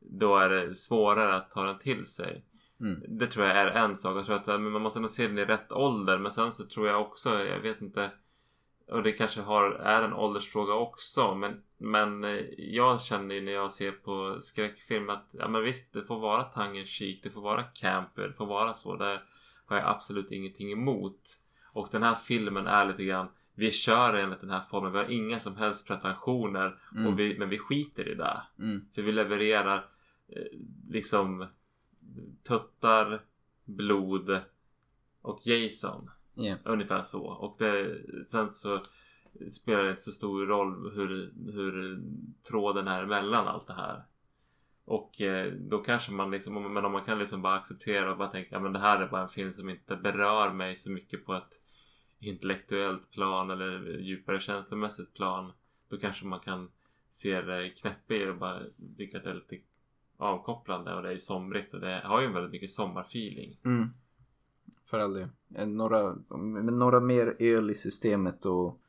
då 0.00 0.36
är 0.36 0.48
det 0.48 0.74
svårare 0.74 1.36
att 1.36 1.50
ta 1.50 1.64
den 1.64 1.78
till 1.78 2.06
sig. 2.06 2.44
Mm. 2.80 3.02
Det 3.08 3.26
tror 3.26 3.46
jag 3.46 3.56
är 3.56 3.66
en 3.66 3.96
sak. 3.96 4.16
Jag 4.16 4.26
tror 4.26 4.36
att 4.36 4.60
man 4.60 4.82
måste 4.82 5.00
nog 5.00 5.10
se 5.10 5.26
den 5.26 5.38
i 5.38 5.44
rätt 5.44 5.72
ålder. 5.72 6.18
Men 6.18 6.32
sen 6.32 6.52
så 6.52 6.66
tror 6.66 6.88
jag 6.88 7.00
också, 7.00 7.44
jag 7.44 7.60
vet 7.60 7.80
inte. 7.80 8.10
Och 8.88 9.02
det 9.02 9.12
kanske 9.12 9.40
har, 9.40 9.70
är 9.70 10.02
en 10.02 10.12
åldersfråga 10.12 10.74
också. 10.74 11.34
Men, 11.34 11.62
men 11.78 12.24
eh, 12.24 12.44
jag 12.58 13.02
känner 13.02 13.34
ju 13.34 13.40
när 13.40 13.52
jag 13.52 13.72
ser 13.72 13.92
på 13.92 14.40
skräckfilm 14.40 15.10
att 15.10 15.28
ja, 15.30 15.48
men 15.48 15.62
visst, 15.62 15.92
det 15.92 16.02
får 16.02 16.18
vara 16.18 16.84
cheek, 16.84 17.20
Det 17.22 17.30
får 17.30 17.40
vara 17.40 17.62
camper. 17.62 18.28
Det 18.28 18.34
får 18.34 18.46
vara 18.46 18.74
så. 18.74 18.96
Det 18.96 19.20
har 19.66 19.76
jag 19.76 19.88
absolut 19.88 20.30
ingenting 20.30 20.72
emot. 20.72 21.20
Och 21.72 21.88
den 21.92 22.02
här 22.02 22.14
filmen 22.14 22.66
är 22.66 22.86
lite 22.86 23.04
grann 23.04 23.28
vi 23.54 23.70
kör 23.70 24.14
enligt 24.14 24.40
den 24.40 24.50
här 24.50 24.60
formen. 24.70 24.92
Vi 24.92 24.98
har 24.98 25.10
inga 25.10 25.40
som 25.40 25.56
helst 25.56 25.86
pretensioner. 25.88 26.78
Mm. 26.94 27.06
Och 27.06 27.18
vi, 27.18 27.38
men 27.38 27.48
vi 27.48 27.58
skiter 27.58 28.08
i 28.08 28.14
det. 28.14 28.42
Mm. 28.58 28.80
För 28.94 29.02
vi 29.02 29.12
levererar 29.12 29.76
eh, 30.28 30.58
liksom 30.90 31.46
tuttar, 32.48 33.22
blod 33.64 34.40
och 35.22 35.46
Jason. 35.46 36.10
Ja. 36.34 36.56
Ungefär 36.64 37.02
så. 37.02 37.26
Och 37.26 37.56
det, 37.58 37.98
sen 38.26 38.50
så 38.50 38.82
spelar 39.50 39.84
det 39.84 39.90
inte 39.90 40.02
så 40.02 40.10
stor 40.12 40.46
roll 40.46 40.92
hur, 40.94 41.32
hur 41.52 42.02
tråden 42.48 42.88
är 42.88 43.06
mellan 43.06 43.48
allt 43.48 43.66
det 43.66 43.74
här. 43.74 44.02
Och 44.84 45.20
eh, 45.20 45.52
då 45.52 45.78
kanske 45.78 46.12
man 46.12 46.30
liksom, 46.30 46.56
om- 46.56 46.74
men 46.74 46.84
om 46.84 46.92
man 46.92 47.04
kan 47.04 47.18
liksom 47.18 47.42
bara 47.42 47.54
acceptera 47.54 48.10
och 48.12 48.18
bara 48.18 48.28
tänka 48.28 48.48
ja 48.54 48.60
men 48.60 48.72
det 48.72 48.78
här 48.78 49.00
är 49.02 49.08
bara 49.08 49.22
en 49.22 49.28
film 49.28 49.52
som 49.52 49.68
inte 49.68 49.96
berör 49.96 50.52
mig 50.52 50.76
så 50.76 50.90
mycket 50.90 51.26
på 51.26 51.34
ett 51.34 51.59
intellektuellt 52.20 53.10
plan 53.10 53.50
eller 53.50 53.98
djupare 53.98 54.40
känslomässigt 54.40 55.14
plan. 55.14 55.52
Då 55.88 55.98
kanske 55.98 56.26
man 56.26 56.40
kan 56.40 56.68
se 57.10 57.42
det 57.42 57.70
knäppa 57.70 58.30
och 58.30 58.36
bara 58.36 58.62
tycka 58.96 59.18
att 59.18 59.24
det 59.24 59.30
är 59.30 59.34
lite 59.34 59.56
avkopplande 60.16 60.94
och 60.94 61.02
det 61.02 61.12
är 61.12 61.18
somrigt 61.18 61.74
och 61.74 61.80
det 61.80 62.02
har 62.04 62.20
ju 62.20 62.32
väldigt 62.32 62.52
mycket 62.52 62.70
sommarfeeling. 62.70 63.58
Mm. 63.64 63.88
För 64.84 64.98
all 64.98 65.14
del. 65.14 65.28
Eh, 65.54 65.66
några, 65.66 66.14
några 66.70 67.00
mer 67.00 67.36
öl 67.38 67.70
i 67.70 67.74
systemet 67.74 68.46
och 68.46 68.80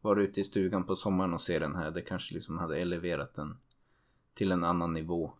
vara 0.00 0.22
ute 0.22 0.40
i 0.40 0.44
stugan 0.44 0.84
på 0.84 0.96
sommaren 0.96 1.34
och 1.34 1.40
se 1.40 1.58
den 1.58 1.76
här. 1.76 1.90
Det 1.90 2.02
kanske 2.02 2.34
liksom 2.34 2.58
hade 2.58 2.78
eleverat 2.78 3.34
den 3.34 3.56
till 4.34 4.52
en 4.52 4.64
annan 4.64 4.94
nivå. 4.94 5.32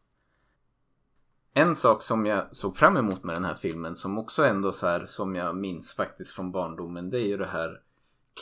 En 1.56 1.74
sak 1.74 2.02
som 2.02 2.26
jag 2.26 2.56
såg 2.56 2.76
fram 2.76 2.97
emot 2.97 3.24
med 3.24 3.36
den 3.36 3.44
här 3.44 3.55
filmen 3.55 3.97
som 3.97 4.18
också 4.18 4.44
ändå 4.44 4.72
så 4.72 4.86
här 4.86 5.06
som 5.06 5.35
jag 5.35 5.56
minns 5.56 5.94
faktiskt 5.94 6.31
från 6.31 6.52
barndomen. 6.52 7.10
Det 7.10 7.18
är 7.20 7.26
ju 7.26 7.36
det 7.36 7.47
här 7.47 7.81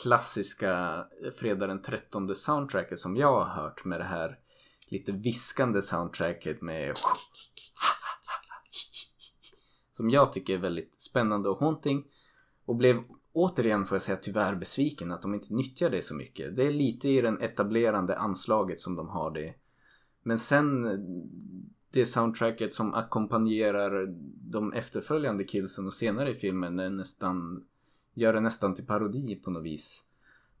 klassiska 0.03 1.05
Fredag 1.39 1.67
den 1.67 1.81
13 1.81 2.35
soundtracket 2.35 2.99
som 2.99 3.17
jag 3.17 3.45
har 3.45 3.63
hört 3.63 3.85
med 3.85 3.99
det 3.99 4.03
här 4.03 4.39
lite 4.87 5.11
viskande 5.11 5.81
soundtracket 5.81 6.61
med 6.61 6.93
som 9.91 10.09
jag 10.09 10.33
tycker 10.33 10.53
är 10.53 10.57
väldigt 10.57 11.01
spännande 11.01 11.49
och 11.49 11.59
haunting. 11.59 12.05
Och 12.65 12.75
blev 12.75 13.03
återigen 13.33 13.85
får 13.85 13.95
jag 13.95 14.01
säga 14.01 14.17
tyvärr 14.17 14.55
besviken 14.55 15.11
att 15.11 15.21
de 15.21 15.33
inte 15.33 15.53
nyttjar 15.53 15.89
det 15.89 16.01
så 16.01 16.15
mycket. 16.15 16.55
Det 16.55 16.63
är 16.63 16.71
lite 16.71 17.09
i 17.09 17.21
den 17.21 17.41
etablerande 17.41 18.17
anslaget 18.17 18.79
som 18.79 18.95
de 18.95 19.09
har 19.09 19.31
det. 19.31 19.55
Men 20.23 20.39
sen 20.39 20.87
det 21.93 22.05
soundtracket 22.05 22.73
som 22.73 22.93
ackompanjerar 22.93 24.07
de 24.51 24.73
efterföljande 24.73 25.43
killsen 25.43 25.87
och 25.87 25.93
senare 25.93 26.31
i 26.31 26.35
filmen 26.35 26.79
är 26.79 26.89
nästan 26.89 27.63
gör 28.13 28.33
det 28.33 28.39
nästan 28.39 28.75
till 28.75 28.85
parodi 28.85 29.35
på 29.35 29.51
något 29.51 29.63
vis. 29.63 30.03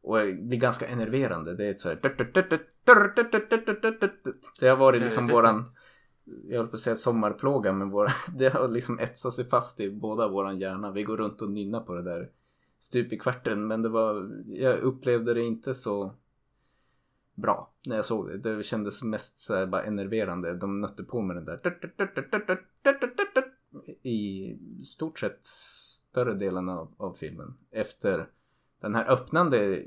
Och 0.01 0.17
blir 0.39 0.59
ganska 0.59 0.87
enerverande. 0.87 1.55
Det 1.55 1.65
är 1.65 1.71
ett 1.71 1.79
så 1.79 1.89
här... 1.89 1.99
Det 4.59 4.67
har 4.67 4.77
varit 4.77 5.01
liksom 5.01 5.27
våran 5.27 5.65
jag 6.47 6.57
höll 6.57 6.67
på 6.67 6.75
att 6.75 6.81
säga 6.81 6.95
sommarplåga 6.95 7.73
men 7.73 7.89
våra, 7.89 8.11
det 8.37 8.49
har 8.49 8.67
liksom 8.67 8.99
etsat 8.99 9.33
sig 9.33 9.45
fast 9.45 9.79
i 9.79 9.91
båda 9.91 10.27
våran 10.27 10.59
hjärna. 10.59 10.91
Vi 10.91 11.03
går 11.03 11.17
runt 11.17 11.41
och 11.41 11.51
nynnar 11.51 11.79
på 11.79 11.93
det 11.93 12.03
där 12.03 12.29
stup 12.79 13.13
i 13.13 13.19
kvarten 13.19 13.67
men 13.67 13.81
det 13.81 13.89
var, 13.89 14.43
jag 14.45 14.79
upplevde 14.79 15.33
det 15.33 15.41
inte 15.41 15.73
så 15.73 16.15
bra 17.35 17.73
när 17.85 17.95
jag 17.95 18.05
såg 18.05 18.27
det. 18.27 18.37
Det 18.37 18.63
kändes 18.63 19.03
mest 19.03 19.39
så 19.39 19.67
bara 19.67 19.83
enerverande. 19.83 20.53
De 20.53 20.81
nötte 20.81 21.03
på 21.03 21.21
med 21.21 21.35
den 21.35 21.45
där 21.45 21.59
i 24.01 24.57
stort 24.85 25.19
sett 25.19 25.45
större 25.45 26.33
delen 26.33 26.69
av, 26.69 26.93
av 26.97 27.13
filmen. 27.13 27.57
Efter 27.71 28.27
den 28.81 28.95
här 28.95 29.11
öppnande 29.11 29.83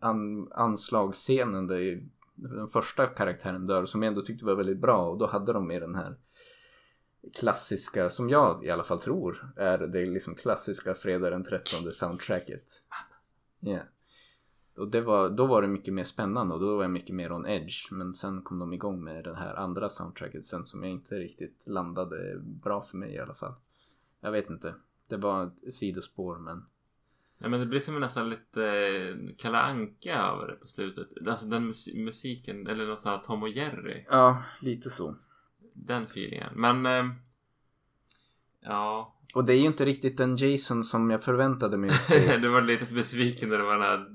an, 0.00 0.52
anslagsscenen 0.52 1.66
där 1.66 2.02
den 2.34 2.68
första 2.68 3.06
karaktären 3.06 3.66
dör 3.66 3.86
som 3.86 4.02
jag 4.02 4.08
ändå 4.08 4.22
tyckte 4.22 4.44
var 4.44 4.54
väldigt 4.54 4.78
bra 4.80 5.10
och 5.10 5.18
då 5.18 5.26
hade 5.26 5.52
de 5.52 5.66
med 5.66 5.82
den 5.82 5.94
här 5.94 6.16
klassiska, 7.38 8.10
som 8.10 8.30
jag 8.30 8.64
i 8.64 8.70
alla 8.70 8.84
fall 8.84 9.00
tror 9.00 9.52
är 9.56 9.78
det 9.78 10.06
liksom 10.06 10.34
klassiska 10.34 10.94
fredag 10.94 11.30
den 11.30 11.44
13 11.44 11.92
soundtracket. 11.92 12.64
Ja. 13.60 13.78
Och 14.78 14.88
det 14.88 15.00
var, 15.00 15.30
då 15.30 15.46
var 15.46 15.62
det 15.62 15.68
mycket 15.68 15.94
mer 15.94 16.04
spännande 16.04 16.54
och 16.54 16.60
då 16.60 16.76
var 16.76 16.82
jag 16.82 16.90
mycket 16.90 17.14
mer 17.14 17.32
on 17.32 17.46
edge. 17.46 17.92
Men 17.92 18.14
sen 18.14 18.42
kom 18.42 18.58
de 18.58 18.72
igång 18.72 19.04
med 19.04 19.24
det 19.24 19.34
här 19.34 19.54
andra 19.54 19.88
soundtracket 19.88 20.44
sen 20.44 20.66
som 20.66 20.82
jag 20.82 20.92
inte 20.92 21.14
riktigt 21.14 21.66
landade 21.66 22.40
bra 22.40 22.80
för 22.80 22.96
mig 22.96 23.14
i 23.14 23.18
alla 23.18 23.34
fall. 23.34 23.54
Jag 24.20 24.32
vet 24.32 24.50
inte. 24.50 24.74
Det 25.08 25.16
var 25.16 25.46
ett 25.46 25.74
sidospår 25.74 26.38
men 26.38 26.64
Ja, 27.38 27.48
men 27.48 27.60
det 27.60 27.66
blir 27.66 27.80
som 27.80 28.00
nästan 28.00 28.28
lite 28.28 28.64
eh, 28.64 29.34
Kalle 29.36 29.58
Anka 29.58 30.18
över 30.18 30.46
det 30.46 30.54
på 30.54 30.66
slutet. 30.66 31.08
Alltså 31.28 31.46
den 31.46 31.66
mus- 31.66 31.94
musiken, 31.94 32.66
eller 32.66 32.86
något 32.86 33.00
sånt 33.00 33.16
här 33.16 33.24
Tom 33.24 33.42
och 33.42 33.48
Jerry. 33.48 34.04
ja, 34.08 34.42
lite 34.60 34.90
så. 34.90 35.14
Den 35.72 36.02
feelingen. 36.02 36.52
Men... 36.54 36.86
Eh, 36.86 37.14
ja. 38.60 39.14
Och 39.34 39.44
det 39.44 39.52
är 39.52 39.58
ju 39.58 39.66
inte 39.66 39.84
riktigt 39.84 40.16
den 40.16 40.36
Jason 40.36 40.84
som 40.84 41.10
jag 41.10 41.22
förväntade 41.22 41.76
mig 41.76 41.90
att 41.90 42.04
se. 42.04 42.36
du 42.42 42.48
var 42.48 42.60
lite 42.60 42.94
besviken 42.94 43.48
när 43.48 43.58
det 43.58 43.64
var 43.64 43.72
den 43.72 43.82
här 43.82 44.10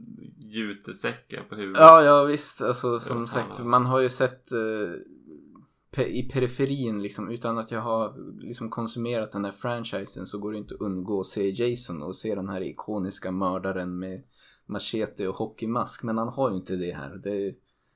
jutesäcken 0.53 1.43
på 1.49 1.55
huvudet. 1.55 1.81
Ja, 1.81 2.03
ja 2.03 2.23
visst. 2.23 2.61
Alltså 2.61 2.99
som 2.99 3.17
fan, 3.17 3.27
sagt, 3.27 3.59
ja. 3.59 3.65
man 3.65 3.85
har 3.85 3.99
ju 3.99 4.09
sett 4.09 4.51
eh, 4.51 6.07
i 6.07 6.29
periferin 6.33 7.01
liksom 7.01 7.29
utan 7.29 7.57
att 7.57 7.71
jag 7.71 7.81
har 7.81 8.15
liksom 8.41 8.69
konsumerat 8.69 9.31
den 9.31 9.45
här 9.45 9.51
franchisen 9.51 10.25
så 10.25 10.37
går 10.37 10.51
det 10.51 10.57
inte 10.57 10.73
att 10.73 10.81
undgå 10.81 11.19
att 11.19 11.27
se 11.27 11.49
Jason 11.49 12.01
och 12.01 12.15
se 12.15 12.35
den 12.35 12.49
här 12.49 12.61
ikoniska 12.61 13.31
mördaren 13.31 13.99
med 13.99 14.23
machete 14.65 15.27
och 15.27 15.35
hockeymask. 15.35 16.03
Men 16.03 16.17
han 16.17 16.27
har 16.27 16.49
ju 16.49 16.55
inte 16.55 16.75
det 16.75 16.93
här. 16.93 17.15
Det 17.23 17.55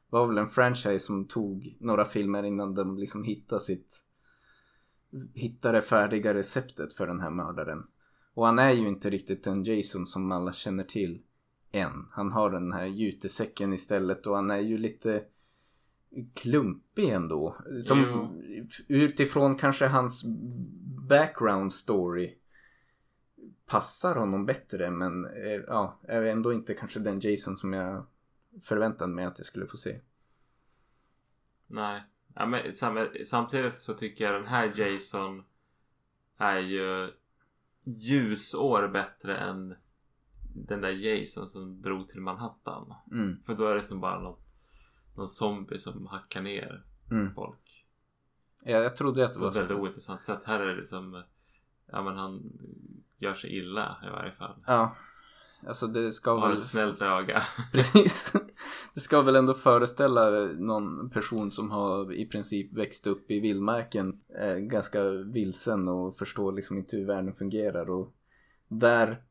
var 0.10 0.28
väl 0.28 0.38
en 0.38 0.48
franchise 0.48 1.00
som 1.00 1.26
tog 1.26 1.78
några 1.80 2.06
filmer 2.06 2.44
innan 2.44 2.74
de 2.74 2.98
liksom 2.98 3.24
hittade 3.24 3.62
sitt 3.62 4.04
hittade 5.34 5.78
det 5.78 5.82
färdiga 5.82 6.34
receptet 6.34 6.94
för 6.94 7.08
den 7.08 7.20
här 7.20 7.30
mördaren. 7.30 7.84
Och 8.34 8.46
han 8.46 8.60
är 8.60 8.72
ju 8.72 8.88
inte 8.88 9.10
riktigt 9.10 9.44
den 9.44 9.64
Jason 9.64 10.06
som 10.06 10.32
alla 10.32 10.54
känner 10.54 10.84
till 10.84 11.22
än. 11.72 12.08
Han 12.12 12.32
har 12.32 12.50
den 12.52 12.74
här 12.74 12.86
jutesäcken 12.86 13.74
istället 13.74 14.28
och 14.28 14.36
han 14.36 14.52
är 14.52 14.60
ju 14.60 14.78
lite 14.78 15.24
klumpig 16.34 17.10
ändå. 17.10 17.58
Som 17.84 18.30
utifrån 18.88 19.56
kanske 19.56 19.88
hans 19.88 20.24
background 21.10 21.74
story 21.74 22.38
passar 23.66 24.16
honom 24.16 24.46
bättre 24.46 24.92
men 24.92 25.26
eh, 25.26 25.62
ja, 25.68 26.00
är 26.04 26.22
ändå 26.22 26.54
inte 26.54 26.74
kanske 26.74 27.00
den 27.00 27.20
Jason 27.20 27.58
som 27.58 27.74
jag 27.74 28.06
förväntade 28.62 29.14
mig 29.14 29.26
att 29.26 29.38
jag 29.38 29.46
skulle 29.46 29.68
få 29.68 29.78
se. 29.78 30.00
Nej. 31.68 32.04
Ja, 32.36 32.46
men 32.46 32.76
sam- 32.76 33.08
samtidigt 33.26 33.74
så 33.74 33.94
tycker 33.94 34.26
jag 34.26 34.34
den 34.34 34.48
här 34.48 34.74
Jason 34.76 35.44
är 36.38 36.60
ju 36.60 37.12
ljusår 37.84 38.88
bättre 38.88 39.38
än 39.38 39.76
den 40.66 40.82
där 40.82 40.90
Jason 40.92 41.48
som 41.48 41.82
drog 41.82 42.10
till 42.10 42.22
Manhattan. 42.22 42.94
Mm. 43.12 43.44
För 43.46 43.54
då 43.56 43.68
är 43.68 43.76
det 43.76 43.82
som 43.82 44.02
bara 44.02 44.20
något 44.20 44.44
någon 45.16 45.28
zombie 45.28 45.80
som 45.80 46.06
hackar 46.08 46.42
ner 46.42 46.84
Mm. 47.12 47.34
folk. 47.34 47.86
Ja, 48.66 48.78
jag 48.78 48.96
trodde 48.96 49.26
att 49.26 49.34
det 49.34 49.40
På 49.40 49.44
var 49.46 49.50
ett 49.52 49.56
väldigt 49.56 49.78
så. 49.78 49.82
ointressant 49.84 50.26
sätt. 50.26 50.40
Här 50.46 50.60
är 50.60 50.68
det 50.68 50.76
liksom 50.76 51.24
Ja 51.92 52.04
men 52.04 52.16
han 52.18 52.44
gör 53.18 53.34
sig 53.34 53.58
illa 53.58 53.98
i 54.08 54.10
varje 54.10 54.32
fall. 54.32 54.56
Ja. 54.68 54.96
Alltså 55.68 55.88
det 55.88 56.12
ska 56.12 56.40
har 56.40 56.50
väl... 56.50 56.58
ett 56.58 56.64
snällt 56.64 57.02
öga. 57.02 57.44
Precis. 57.74 58.34
Det 58.94 59.00
ska 59.00 59.22
väl 59.22 59.36
ändå 59.36 59.54
föreställa 59.54 60.30
någon 60.60 61.10
person 61.10 61.52
som 61.52 61.72
har 61.72 62.14
i 62.14 62.26
princip 62.26 62.74
växt 62.74 63.08
upp 63.08 63.32
i 63.32 63.40
vildmarken. 63.40 64.20
Eh, 64.42 64.56
ganska 64.56 65.04
vilsen 65.10 65.88
och 65.88 66.16
förstår 66.18 66.52
liksom 66.52 66.78
inte 66.78 66.98
hur 66.98 67.06
världen 67.06 67.34
fungerar. 67.34 67.90
Och 67.90 68.14
där, 68.68 69.22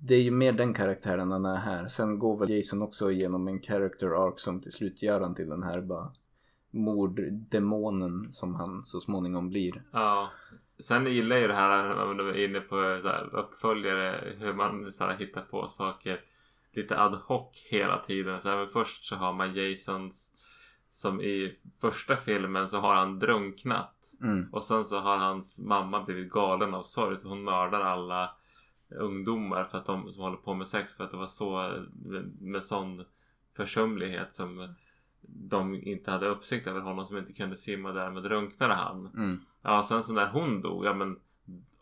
det 0.00 0.14
är 0.14 0.22
ju 0.22 0.30
mer 0.30 0.52
den 0.52 0.74
karaktären 0.74 1.30
han 1.30 1.44
är 1.44 1.56
här. 1.56 1.88
Sen 1.88 2.18
går 2.18 2.38
väl 2.38 2.50
Jason 2.50 2.82
också 2.82 3.10
igenom 3.10 3.48
en 3.48 3.62
character 3.62 4.26
arc 4.26 4.40
som 4.40 4.60
till 4.60 4.72
slut 4.72 5.02
gör 5.02 5.20
han 5.20 5.34
till 5.34 5.48
den 5.48 5.62
här 5.62 5.80
bara 5.80 6.12
morddemonen 6.70 8.32
som 8.32 8.54
han 8.54 8.84
så 8.84 9.00
småningom 9.00 9.48
blir. 9.48 9.82
Ja. 9.92 10.30
Sen 10.78 11.06
gillar 11.06 11.36
jag 11.36 11.42
ju 11.42 11.48
det 11.48 11.54
här 11.54 12.04
om 12.04 12.16
du 12.16 12.28
är 12.28 12.44
inne 12.44 12.60
på 12.60 12.98
så 13.02 13.08
här, 13.08 13.34
uppföljare. 13.34 14.34
Hur 14.38 14.52
man 14.52 14.92
så 14.92 15.04
här, 15.04 15.16
hittar 15.16 15.42
på 15.42 15.68
saker 15.68 16.20
lite 16.72 16.98
ad 17.00 17.18
hoc 17.26 17.66
hela 17.70 17.98
tiden. 17.98 18.40
Så 18.40 18.48
här, 18.48 18.66
först 18.66 19.04
så 19.04 19.16
har 19.16 19.32
man 19.32 19.54
Jasons 19.54 20.32
som 20.90 21.20
i 21.20 21.58
första 21.80 22.16
filmen 22.16 22.68
så 22.68 22.78
har 22.78 22.94
han 22.94 23.18
drunknat. 23.18 23.94
Mm, 24.22 24.48
Och 24.52 24.64
sen 24.64 24.84
så 24.84 24.98
har 25.00 25.16
hans 25.16 25.58
mamma 25.58 26.04
blivit 26.04 26.32
galen 26.32 26.74
av 26.74 26.82
sorg 26.82 27.16
så 27.16 27.28
hon 27.28 27.44
mördar 27.44 27.80
alla 27.80 28.30
ungdomar 28.96 29.64
för 29.64 29.78
att 29.78 29.86
de 29.86 30.12
som 30.12 30.22
håller 30.22 30.36
på 30.36 30.54
med 30.54 30.68
sex 30.68 30.96
för 30.96 31.04
att 31.04 31.10
det 31.10 31.16
var 31.16 31.26
så 31.26 31.72
med 32.40 32.64
sån 32.64 33.04
försumlighet 33.56 34.34
som 34.34 34.74
de 35.20 35.74
inte 35.74 36.10
hade 36.10 36.26
uppsikt 36.26 36.66
över 36.66 36.80
honom 36.80 37.06
som 37.06 37.16
inte 37.18 37.32
kunde 37.32 37.56
simma 37.56 37.88
och 37.88 37.94
därmed 37.94 38.22
drunknade 38.22 38.74
han. 38.74 39.06
mm, 39.16 39.40
Ja 39.62 39.82
sen 39.82 40.02
så 40.02 40.12
när 40.12 40.26
hon 40.28 40.60
dog, 40.62 40.84
ja 40.84 40.94
men 40.94 41.18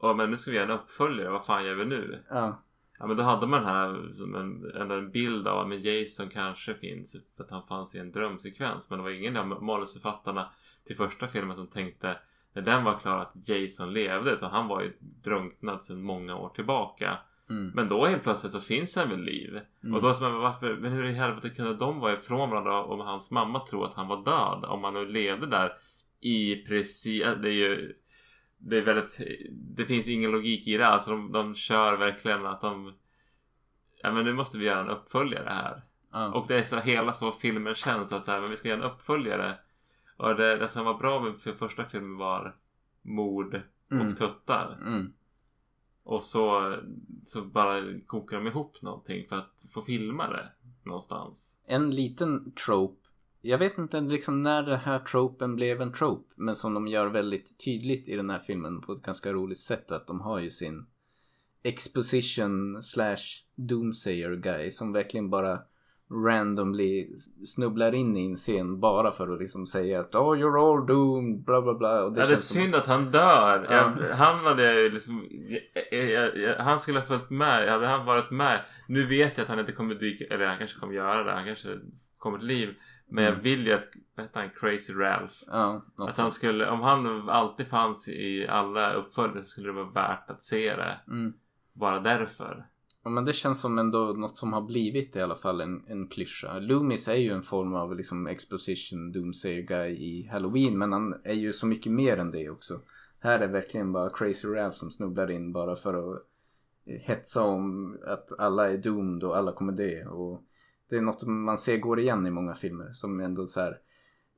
Ja 0.03 0.15
men 0.15 0.31
nu 0.31 0.37
ska 0.37 0.51
vi 0.51 0.57
göra 0.57 0.73
en 0.73 0.79
uppföljare, 0.81 1.31
vad 1.31 1.45
fan 1.45 1.65
gör 1.65 1.75
vi 1.75 1.85
nu? 1.85 2.23
ja, 2.31 2.63
Ja 2.99 3.07
men 3.07 3.17
då 3.17 3.23
hade 3.23 3.47
man 3.47 3.61
den 3.63 3.69
här 3.75 4.13
som 4.15 4.35
en, 4.35 4.73
en, 4.75 4.91
en 4.91 5.11
bild 5.11 5.49
av 5.49 5.73
att 5.73 5.85
Jason 5.85 6.29
kanske 6.31 6.75
finns 6.75 7.17
för 7.37 7.45
att 7.45 7.51
han 7.51 7.67
fanns 7.67 7.95
i 7.95 7.99
en 7.99 8.13
drömsekvens. 8.13 8.91
Men 8.91 8.99
det 8.99 9.03
var 9.03 9.11
ingen 9.11 9.37
av 9.37 9.63
manusförfattarna 9.63 10.51
till 10.87 10.97
första 10.97 11.29
filmen 11.29 11.57
som 11.57 11.67
tänkte 11.67 12.17
när 12.53 12.63
den 12.63 12.85
var 12.85 12.99
klar 12.99 13.19
att 13.19 13.49
Jason 13.49 13.93
levde 13.93 14.31
utan 14.31 14.51
han 14.51 14.69
var 14.69 14.81
ju 14.81 14.93
drunknad 15.01 15.83
sedan 15.83 16.03
många 16.03 16.37
år 16.37 16.49
tillbaka. 16.49 17.19
mm, 17.51 17.73
Men 17.75 17.89
då 17.89 18.07
helt 18.07 18.23
plötsligt 18.23 18.53
så 18.53 18.61
finns 18.61 18.97
han 18.97 19.09
väl 19.09 19.21
liv. 19.21 19.61
Mm. 19.85 19.95
Och 19.95 20.03
då 20.03 20.15
så 20.15 20.23
men 20.23 20.35
varför, 20.35 20.77
men 20.77 20.93
hur 20.93 21.05
i 21.05 21.13
helvete 21.13 21.51
kunde 21.51 21.77
de 21.77 22.01
vara 22.01 22.13
ifrån 22.13 22.51
varandra 22.51 22.85
om 22.85 23.01
hans 23.01 23.31
mamma 23.31 23.67
tror 23.67 23.87
att 23.87 23.95
han 23.95 24.09
var 24.09 24.25
död? 24.25 24.65
Om 24.65 24.85
han 24.85 24.95
nu 24.95 25.07
levde 25.07 25.47
där 25.47 25.73
i 26.21 26.57
precis, 26.57 27.23
det 27.23 27.49
är 27.49 27.53
ju 27.53 27.95
det 28.59 28.79
är 28.79 28.83
väldigt, 28.83 29.21
det 29.51 29.85
finns 29.85 30.09
ingen 30.09 30.31
logik 30.31 30.69
i 30.69 30.77
det. 30.77 30.87
Alltså 30.87 31.11
de, 31.11 31.33
de 31.33 31.55
kör 31.55 31.97
verkligen 31.97 32.47
att 32.47 32.61
de 32.61 32.93
Ja 34.03 34.13
men 34.13 34.25
nu 34.25 34.33
måste 34.35 34.59
vi 34.59 34.65
göra 34.65 34.81
en 34.81 34.89
uppföljare 34.89 35.49
här. 35.49 35.83
ja, 36.13 36.33
Och 36.33 36.47
det 36.49 36.59
är 36.59 36.63
så 36.63 36.81
hela 36.81 37.13
så 37.13 37.33
filmen 37.33 37.75
känns 37.75 38.13
att 38.13 38.25
så 38.25 38.31
här, 38.31 38.41
men 38.41 38.51
vi 38.51 38.57
ska 38.57 38.69
göra 38.69 38.85
en 38.85 38.91
uppföljare. 38.91 39.59
Och 40.21 40.37
det, 40.37 40.57
det 40.57 40.69
som 40.69 40.85
var 40.85 40.99
bra 40.99 41.21
med 41.21 41.39
för 41.39 41.53
första 41.53 41.85
filmen 41.85 42.17
var 42.17 42.57
mord 43.03 43.55
och 43.55 43.93
Mm. 43.93 44.17
tuttar. 44.17 44.79
mm, 44.87 45.13
Och 46.03 46.25
så, 46.25 46.77
så 47.27 47.43
bara 47.43 48.01
kokar 48.07 48.37
de 48.37 48.47
ihop 48.47 48.83
någonting 48.83 49.27
för 49.29 49.37
att 49.37 49.65
få 49.71 49.83
filma 49.83 50.29
det 50.31 50.49
någonstans. 50.85 51.61
en 51.67 51.91
liten 51.91 52.53
trope. 52.67 53.07
Jag 53.43 53.59
vet 53.59 53.79
inte 53.79 54.01
liksom 54.01 54.43
när 54.43 54.63
den 54.63 54.79
här 54.79 54.99
tropen 54.99 55.57
blev 55.57 55.81
en 55.81 55.93
trope. 55.93 56.35
Men 56.37 56.57
som 56.57 56.75
de 56.75 56.89
gör 56.89 57.07
väldigt 57.07 57.59
tydligt 57.65 58.09
i 58.09 58.17
den 58.17 58.31
här 58.31 58.39
filmen 58.39 58.81
på 58.81 58.93
ett 58.93 59.03
ganska 59.03 59.33
roligt 59.33 59.59
sätt. 59.59 59.91
Att 59.93 60.07
de 60.07 60.21
har 60.21 60.39
ju 60.39 60.51
sin 60.51 60.87
exposition 61.63 62.83
slash 62.83 63.45
doomsayer 63.55 64.37
guy. 64.37 64.71
Som 64.71 64.93
verkligen 64.93 65.31
bara 65.31 65.59
randomly 66.11 67.17
snubblar 67.47 67.95
in 67.95 68.17
i 68.17 68.27
en 68.27 68.37
scen 68.37 68.81
bara 68.81 69.13
för 69.13 69.33
att 69.35 69.41
liksom 69.41 69.67
säga 69.67 70.01
att 70.01 70.15
oh 70.15 70.37
you're 70.39 70.73
all 70.73 70.87
doomed 70.87 71.45
bla 71.45 71.63
bla 71.63 71.75
bla. 71.75 72.05
Och 72.05 72.13
Det 72.13 72.21
ja, 72.21 72.27
det 72.27 72.33
är 72.33 72.35
känns 72.37 72.49
som- 72.49 72.61
synd 72.63 72.75
att 72.75 72.87
han 72.87 73.11
dör. 73.11 73.67
Ja. 73.71 73.77
Jag, 73.77 74.17
han 74.17 74.45
hade 74.45 74.89
liksom... 74.89 75.27
Jag, 75.91 76.09
jag, 76.11 76.37
jag, 76.37 76.57
han 76.57 76.81
skulle 76.81 76.99
ha 76.99 77.07
följt 77.07 77.31
med. 77.31 77.69
Hade 77.69 77.87
han 77.87 78.07
varit 78.07 78.31
med. 78.31 78.61
Nu 78.89 79.07
vet 79.07 79.33
jag 79.37 79.43
att 79.43 79.49
han 79.49 79.59
inte 79.59 79.73
kommer 79.73 79.95
dyka... 79.95 80.35
Eller 80.35 80.47
han 80.47 80.59
kanske 80.59 80.81
kommer 80.81 80.95
göra 80.95 81.23
det. 81.25 81.33
Han 81.33 81.45
kanske 81.45 81.79
kommer 82.19 82.39
till 82.39 82.47
liv. 82.47 82.75
Men 83.09 83.25
jag 83.25 83.33
Mm. 83.33 83.43
vill 83.43 83.67
ju 83.67 83.73
att... 83.73 83.89
Vad 84.17 84.27
heter 84.27 84.41
han? 84.41 84.51
Crazy 84.61 84.93
Ralph. 84.93 85.35
Ja, 85.47 85.83
Att 85.97 86.19
han 86.19 86.31
skulle... 86.31 86.71
Om 86.71 86.81
han 86.81 87.29
alltid 87.31 87.67
fanns 87.67 88.09
i 88.09 88.47
alla 88.49 88.93
uppföljare 88.93 89.43
så 89.43 89.49
skulle 89.49 89.67
det 89.69 89.73
vara 89.73 89.91
värt 89.91 90.31
att 90.31 90.43
se 90.43 90.77
det. 90.77 91.01
Mm. 91.09 91.33
Bara 91.73 92.01
därför. 92.01 92.67
Ja, 93.05 93.11
men 93.11 93.25
det 93.25 93.33
känns 93.33 93.61
som 93.61 93.79
ändå 93.79 93.99
något 93.99 94.37
som 94.37 94.53
har 94.53 94.63
blivit 94.63 95.17
i 95.17 95.21
alla 95.21 95.35
fall 95.35 95.61
en, 95.61 95.85
en 95.87 96.09
klyscha. 96.09 96.59
Loomis 96.59 97.09
är 97.09 97.15
ju 97.15 97.31
en 97.31 97.43
form 97.43 97.75
av 97.75 97.97
liksom 97.97 98.27
exposition 98.27 99.13
doomsayer 99.13 99.63
guy 99.63 99.91
i 99.91 100.29
Halloween 100.33 100.79
men 100.79 100.93
han 100.93 101.21
är 101.25 101.35
ju 101.35 101.53
så 101.53 101.67
mycket 101.67 101.93
mer 101.93 102.17
än 102.17 102.31
det 102.31 102.51
också. 102.51 102.81
Här 103.21 103.41
är 103.41 103.49
verkligen 103.49 103.93
bara 103.93 104.11
Crazy 104.11 104.49
Ralph 104.49 104.77
som 104.77 104.91
snubblar 104.91 105.31
in 105.31 105.53
bara 105.53 105.77
för 105.77 105.95
att 105.95 106.23
eh, 106.87 107.01
hetsa 107.01 107.43
om 107.43 107.97
att 108.07 108.39
alla 108.39 108.71
är 108.71 108.79
doomed 108.79 109.25
och 109.25 109.37
alla 109.37 109.53
kommer 109.53 109.73
dö. 109.73 110.05
Och 110.07 110.43
det 110.89 110.97
är 110.97 111.01
något 111.01 111.27
man 111.27 111.59
ser 111.59 111.77
går 111.77 112.01
igen 112.01 112.27
i 112.27 112.31
många 112.31 112.55
filmer 112.55 112.93
som 112.93 113.21
ändå 113.21 113.47
så 113.47 113.61
här. 113.61 113.79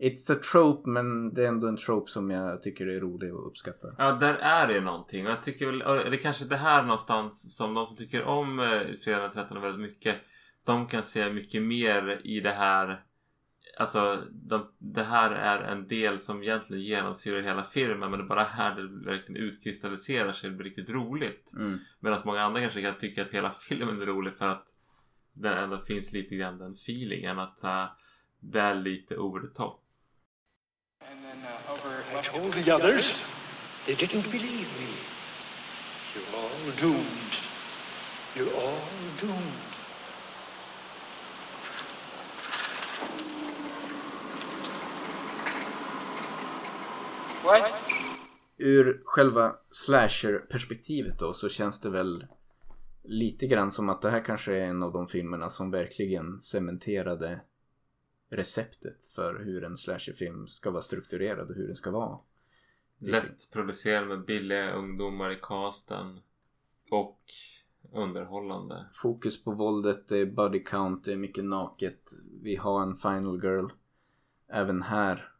It's 0.02 0.32
a 0.32 0.38
trope 0.52 0.90
men 0.90 1.34
det 1.34 1.44
är 1.44 1.48
ändå 1.48 1.68
en 1.68 1.76
trope 1.76 2.10
som 2.10 2.30
jag 2.30 2.62
tycker 2.62 2.86
är 2.86 3.00
rolig 3.00 3.34
och 3.34 3.46
uppskattar. 3.46 3.94
Ja, 3.98 4.12
där 4.12 4.34
är 4.34 4.68
det 4.68 4.80
någonting. 4.80 5.26
Och 5.26 5.32
jag 5.32 5.42
tycker 5.42 5.66
väl, 5.66 5.78
det 5.78 6.16
är 6.16 6.22
kanske 6.22 6.44
det 6.44 6.56
här 6.56 6.82
någonstans 6.82 7.56
som 7.56 7.74
de 7.74 7.86
som 7.86 7.96
tycker 7.96 8.24
om 8.24 8.58
eh, 8.58 8.80
Fredag 9.04 9.22
den 9.22 9.32
13 9.32 9.60
väldigt 9.60 9.80
mycket. 9.80 10.16
De 10.64 10.86
kan 10.86 11.02
se 11.02 11.32
mycket 11.32 11.62
mer 11.62 12.20
i 12.24 12.40
det 12.40 12.52
här. 12.52 13.04
Alltså, 13.78 14.22
de, 14.30 14.68
det 14.78 15.02
här 15.02 15.30
är 15.30 15.58
en 15.58 15.88
del 15.88 16.18
som 16.18 16.42
egentligen 16.42 16.82
genomsyrar 16.82 17.42
hela 17.42 17.64
filmen. 17.64 18.10
Men 18.10 18.20
det 18.20 18.24
är 18.24 18.28
bara 18.28 18.44
här 18.44 18.74
det 18.74 19.10
verkligen 19.10 19.42
utkristalliserar 19.42 20.32
sig 20.32 20.50
och 20.50 20.56
blir 20.56 20.68
riktigt 20.68 20.90
roligt. 20.90 21.52
Mm. 21.56 21.78
Medan 22.00 22.18
många 22.24 22.42
andra 22.42 22.60
kanske 22.60 22.82
kan 22.82 22.98
tycka 22.98 23.22
att 23.22 23.30
hela 23.30 23.52
filmen 23.60 24.02
är 24.02 24.06
rolig 24.06 24.34
för 24.34 24.48
att 24.48 24.66
det 25.32 25.48
ändå 25.48 25.78
finns 25.78 26.12
lite 26.12 26.36
grann 26.36 26.58
den 26.58 26.72
feelingen 26.72 27.38
att 27.38 27.60
uh, 27.64 27.86
det 28.40 28.60
är 28.60 28.74
lite 28.74 29.16
over 29.16 29.40
the 29.40 29.54
top. 29.54 29.78
And 31.10 31.20
then 31.20 31.21
uh, 31.21 31.21
over 31.21 31.21
I 31.32 32.22
told 32.22 32.52
the 32.52 32.74
others. 32.74 33.20
They 33.86 33.94
didn't 33.94 34.30
believe 34.30 34.68
me. 34.80 34.92
You're 36.14 36.36
all 36.36 36.72
doomed. 36.80 37.32
You're 38.36 38.54
all 38.54 38.80
doomed. 39.20 39.72
What? 47.44 47.72
ur 48.58 49.02
själva 49.04 49.56
slasher-perspektivet 49.70 51.18
då 51.18 51.32
så 51.32 51.48
känns 51.48 51.80
det 51.80 51.90
väl 51.90 52.26
lite 53.04 53.46
grann 53.46 53.72
som 53.72 53.88
att 53.88 54.02
det 54.02 54.10
här 54.10 54.24
kanske 54.24 54.56
är 54.56 54.64
en 54.64 54.82
av 54.82 54.92
de 54.92 55.06
filmerna 55.06 55.50
som 55.50 55.70
verkligen 55.70 56.40
cementerade 56.40 57.40
receptet 58.32 59.06
för 59.06 59.44
hur 59.44 59.64
en 59.64 59.76
slasherfilm 59.76 60.48
ska 60.48 60.70
vara 60.70 60.82
strukturerad 60.82 61.50
och 61.50 61.56
hur 61.56 61.66
den 61.66 61.76
ska 61.76 61.90
vara. 61.90 62.18
Lätt 62.98 63.50
producerad 63.50 64.08
med 64.08 64.24
billiga 64.24 64.72
ungdomar 64.72 65.30
i 65.30 65.38
casten. 65.42 66.20
Och 66.90 67.20
underhållande. 67.92 68.86
Fokus 68.92 69.44
på 69.44 69.52
våldet, 69.52 70.08
det 70.08 70.18
är 70.18 70.26
body 70.26 70.64
count, 70.64 71.04
det 71.04 71.12
är 71.12 71.16
mycket 71.16 71.44
naket. 71.44 72.12
Vi 72.42 72.56
har 72.56 72.82
en 72.82 72.94
final 72.94 73.44
girl 73.44 73.66
även 74.48 74.82
här. 74.82 75.32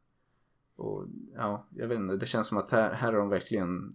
Och 0.77 1.07
ja, 1.35 1.67
jag 1.77 1.89
vet 1.89 1.99
inte, 1.99 2.17
det 2.17 2.27
känns 2.27 2.47
som 2.47 2.59
att 2.59 2.71
här, 2.71 2.93
här 2.93 3.13
har 3.13 3.19
de 3.19 3.29
verkligen 3.29 3.93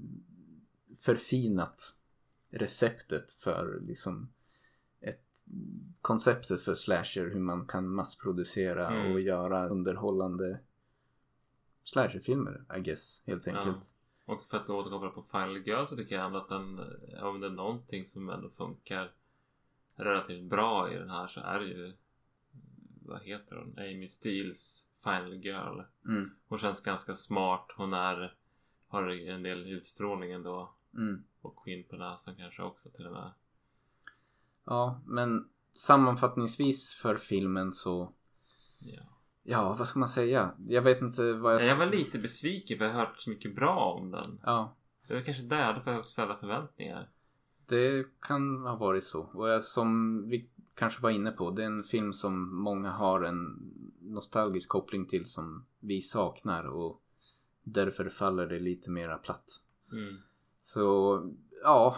förfinat 1.00 1.96
receptet 2.50 3.32
för 3.32 3.80
liksom 3.82 4.30
konceptet 6.02 6.62
för 6.62 6.76
slasher, 6.76 7.30
hur 7.30 7.40
man 7.40 7.68
kan 7.68 7.88
massproducera 7.90 8.88
Mm. 8.88 9.12
och 9.14 9.22
göra 9.22 9.70
underhållande 9.70 10.60
slasherfilmer, 11.84 12.66
I 12.78 12.80
guess, 12.80 13.22
helt 13.26 13.48
enkelt. 13.48 13.94
Och 14.26 14.44
för 14.44 14.58
att 14.58 14.70
återkoppla 14.70 15.10
på 15.10 15.24
Final 15.24 15.58
Girl 15.68 15.86
så 15.86 15.96
tycker 15.96 16.16
jag 16.16 16.26
ändå 16.26 16.38
att 16.40 16.50
den, 16.50 16.80
om 17.22 17.40
det 17.40 17.48
är 17.48 17.52
någonting 17.52 18.06
som 18.06 18.30
ändå 18.30 18.50
funkar 18.50 19.12
relativt 19.96 20.44
bra 20.44 20.92
i 20.92 20.96
den 20.98 21.10
här 21.10 21.28
så 21.28 21.40
är 21.40 21.60
det 21.60 21.66
ju 21.66 21.94
vad 23.06 23.22
heter 23.22 23.56
hon? 23.56 23.74
Amy 23.78 24.08
Steels 24.08 24.88
Final 25.04 25.34
Girl. 25.34 25.82
Mm, 26.06 26.32
Hon 26.48 26.60
känns 26.60 26.82
ganska 26.82 27.14
smart. 27.14 27.66
Hon 27.78 27.94
är 27.94 28.36
har 28.88 29.10
en 29.10 29.44
del 29.44 29.68
utstrålning 29.68 30.32
ändå. 30.32 30.74
mm. 30.94 31.24
Och 31.42 31.60
skinn 31.60 31.84
på 31.84 31.96
näsan 31.96 32.36
kanske 32.36 32.64
också 32.64 32.90
till 32.90 33.06
och 33.06 33.12
med. 33.14 33.32
Ja, 34.68 35.02
men 35.06 35.48
sammanfattningsvis 35.74 36.94
för 36.94 37.16
filmen 37.16 37.74
så 37.74 38.14
Ja. 38.80 39.02
Ja, 39.44 39.76
vad 39.80 39.88
ska 39.88 40.00
man 40.00 40.08
säga? 40.08 40.52
Jag 40.68 40.82
vet 40.82 41.02
inte 41.02 41.34
vad 41.34 41.54
jag 41.54 41.62
ska... 41.62 41.70
Jag 41.70 41.78
var 41.78 41.86
lite 41.86 42.20
besviken 42.20 42.78
för 42.78 42.86
jag 42.86 42.92
har 42.94 43.00
hört 43.00 43.22
så 43.22 43.30
mycket 43.30 43.56
bra 43.56 43.94
om 44.00 44.12
den. 44.12 44.40
Ja, 44.44 44.76
Det 45.08 45.14
var 45.14 45.22
kanske 45.22 45.44
där, 45.44 45.82
jag 45.86 46.00
också 46.00 46.12
ställa 46.12 46.36
förväntningar. 46.38 47.10
det 47.66 48.06
kan 48.20 48.62
ha 48.66 48.76
varit 48.76 49.04
så. 49.04 49.22
Och 49.22 49.50
jag, 49.50 49.64
som 49.64 50.24
vi 50.30 50.50
kanske 50.76 51.02
var 51.02 51.10
inne 51.10 51.32
på, 51.32 51.52
det 51.52 51.64
är 51.64 51.68
en 51.68 51.84
film 51.84 52.14
som 52.14 52.56
många 52.56 52.92
har 52.92 53.22
en 53.22 53.58
nostalgisk 54.02 54.70
koppling 54.70 55.06
till 55.06 55.26
som 55.26 55.66
vi 55.80 56.02
saknar 56.02 56.64
och 56.68 57.02
därför 57.64 58.10
faller 58.10 58.48
det 58.48 58.60
lite 58.60 58.90
mera 58.90 59.18
platt. 59.18 59.62
Mm. 59.92 60.18
Så 60.62 61.22
ja, 61.64 61.98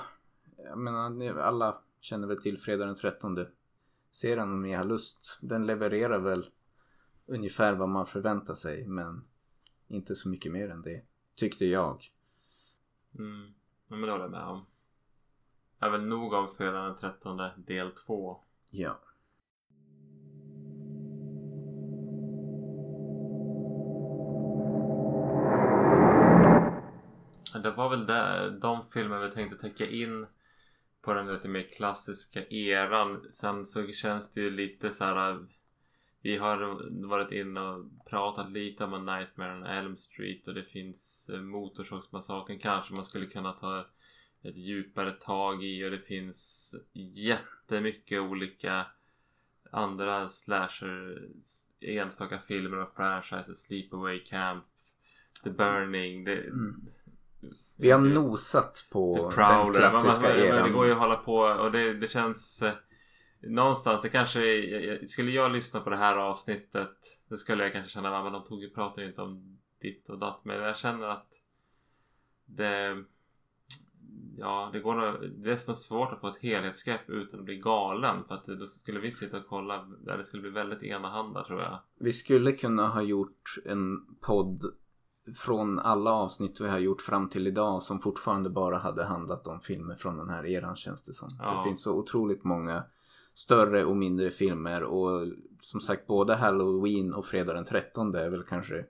jag 0.58 0.78
menar 0.78 1.38
alla 1.38 1.82
känner 2.00 2.28
väl 2.28 2.42
till 2.42 2.58
fredag 2.58 2.86
den 2.86 2.96
13. 2.96 3.46
Se 4.12 4.36
den 4.36 4.52
om 4.54 4.62
ni 4.62 4.74
har 4.74 4.84
lust. 4.84 5.38
Den 5.42 5.66
levererar 5.66 6.20
väl 6.20 6.50
ungefär 7.26 7.74
vad 7.74 7.90
man 7.90 8.06
förväntar 8.06 8.56
sig 8.56 8.88
men 8.88 9.24
inte 9.88 10.16
så 10.16 10.30
mycket 10.30 10.52
mer 10.52 10.70
än 10.70 10.82
det. 10.82 11.06
Tyckte 11.36 11.66
jag. 11.66 12.12
Mm. 13.18 13.54
Men 13.88 14.02
det 14.02 14.12
håller 14.12 14.24
jag 14.24 14.32
med 14.32 14.44
om. 14.44 14.66
Även 15.80 16.10
nog 16.10 16.34
om 16.34 16.48
fredag 16.48 16.82
den 16.82 16.96
13 16.96 17.38
del 17.58 17.92
2. 17.92 18.40
Ja. 18.70 19.00
Det 27.64 27.72
var 27.72 27.90
väl 27.90 28.06
där, 28.06 28.52
de 28.52 28.86
filmer 28.90 29.20
vi 29.20 29.32
tänkte 29.32 29.58
täcka 29.58 29.86
in 29.86 30.28
på 31.02 31.14
den 31.14 31.34
lite 31.34 31.48
mer 31.48 31.68
klassiska 31.78 32.46
eran. 32.46 33.32
Sen 33.32 33.66
så 33.66 33.88
känns 33.88 34.32
det 34.32 34.42
ju 34.42 34.50
lite 34.50 34.92
så 34.92 35.04
här. 35.04 35.32
Äh, 35.32 35.40
vi 36.22 36.38
har 36.38 36.80
varit 37.08 37.32
inne 37.32 37.62
och 37.62 37.86
pratat 38.10 38.52
lite 38.52 38.84
om 38.84 39.06
Nightmare 39.06 39.58
on 39.58 39.66
Elm 39.66 39.98
Street 39.98 40.48
och 40.48 40.54
det 40.54 40.64
finns 40.64 41.30
äh, 41.34 41.42
Motorsågsmassakern 41.42 42.60
kanske 42.60 42.94
man 42.94 43.06
skulle 43.06 43.26
kunna 43.26 43.54
ta 43.54 43.86
ett 44.42 44.58
djupare 44.58 45.12
tag 45.12 45.64
i 45.64 45.86
och 45.86 45.92
det 45.92 46.00
finns 46.00 46.76
jättemycket 46.94 48.20
olika 48.22 48.86
andra 49.72 50.28
slasher 50.28 51.28
enstaka 51.82 52.40
filmer 52.40 52.78
och 52.78 52.94
franchises 52.96 53.62
Sleepaway 53.62 54.20
Camp 54.20 54.64
The 55.44 55.50
Burning 55.50 56.24
det, 56.24 56.44
Mm. 56.44 56.88
Vi 57.80 57.92
har 57.92 58.00
nosat 58.00 58.88
på 58.92 59.32
den 59.36 59.74
klassiska 59.74 60.22
man, 60.22 60.32
man, 60.32 60.40
eran. 60.40 60.68
Det 60.68 60.74
går 60.74 60.86
ju 60.86 60.92
att 60.92 60.98
hålla 60.98 61.16
på 61.16 61.36
och 61.36 61.72
det, 61.72 61.94
det 61.94 62.08
känns 62.08 62.62
eh, 62.62 62.74
någonstans. 63.42 64.02
Det 64.02 64.10
kanske 64.10 64.42
skulle 65.08 65.32
jag 65.32 65.52
lyssna 65.52 65.80
på 65.80 65.90
det 65.90 65.98
här 65.98 66.16
avsnittet. 66.16 66.98
Då 67.30 67.38
skulle 67.38 67.64
jag 67.64 67.74
kanske 67.74 67.92
känna 67.92 68.18
att 68.18 68.34
de 68.34 68.44
tog 68.44 68.64
ju 68.64 68.70
pratar 68.70 69.02
ju 69.02 69.08
inte 69.08 69.22
om 69.22 69.60
ditt 69.82 70.10
och 70.10 70.20
datt. 70.20 70.42
Men 70.44 70.56
jag 70.56 70.78
känner 70.78 71.08
att 71.08 71.28
det 72.46 73.04
Ja, 74.38 74.70
det 74.74 74.80
går 74.80 74.96
nog, 74.96 75.30
det 75.32 75.52
är 75.52 75.56
så 75.56 75.74
svårt 75.74 76.14
att 76.14 76.20
få 76.20 76.28
ett 76.28 76.42
helhetsgrepp 76.42 77.10
utan 77.10 77.40
att 77.40 77.46
bli 77.46 77.58
galen. 77.58 78.24
För 78.28 78.36
att 78.36 78.46
då 78.46 78.66
skulle 78.66 79.00
vi 79.00 79.12
sitta 79.12 79.38
och 79.38 79.48
kolla, 79.48 79.84
där 80.06 80.18
det 80.18 80.24
skulle 80.24 80.42
bli 80.42 80.52
väldigt 80.52 80.84
enahanda 80.84 81.44
tror 81.44 81.62
jag. 81.62 81.80
Vi 82.00 82.12
skulle 82.12 82.52
kunna 82.52 82.88
ha 82.88 83.02
gjort 83.02 83.56
en 83.66 84.06
podd 84.22 84.64
från 85.34 85.80
alla 85.80 86.12
avsnitt 86.12 86.62
vi 86.62 86.68
har 86.68 86.80
gjort 86.80 87.02
fram 87.02 87.30
till 87.30 87.48
idag 87.48 87.84
som 87.84 88.00
fortfarande 88.00 88.50
bara 88.50 88.78
hade 88.78 89.06
handlat 89.06 89.48
om 89.48 89.60
filmer 89.60 89.96
från 89.96 90.18
den 90.18 90.30
här 90.30 90.46
eran 90.46 90.76
känns 90.76 91.04
det 91.04 91.14
som. 91.14 91.38
Ja. 91.40 91.58
Det 91.58 91.64
finns 91.64 91.82
så 91.82 91.94
otroligt 91.94 92.44
många 92.44 92.84
större 93.34 93.86
och 93.86 93.98
mindre 93.98 94.30
filmer 94.30 94.84
och 94.84 95.28
som 95.62 95.82
sagt 95.82 96.08
både 96.08 96.36
Halloween 96.36 97.14
och 97.14 97.26
Fredag 97.26 97.54
den 97.54 97.66
13 97.66 98.16
är 98.16 98.30
väl 98.30 98.44
kanske 98.44 98.86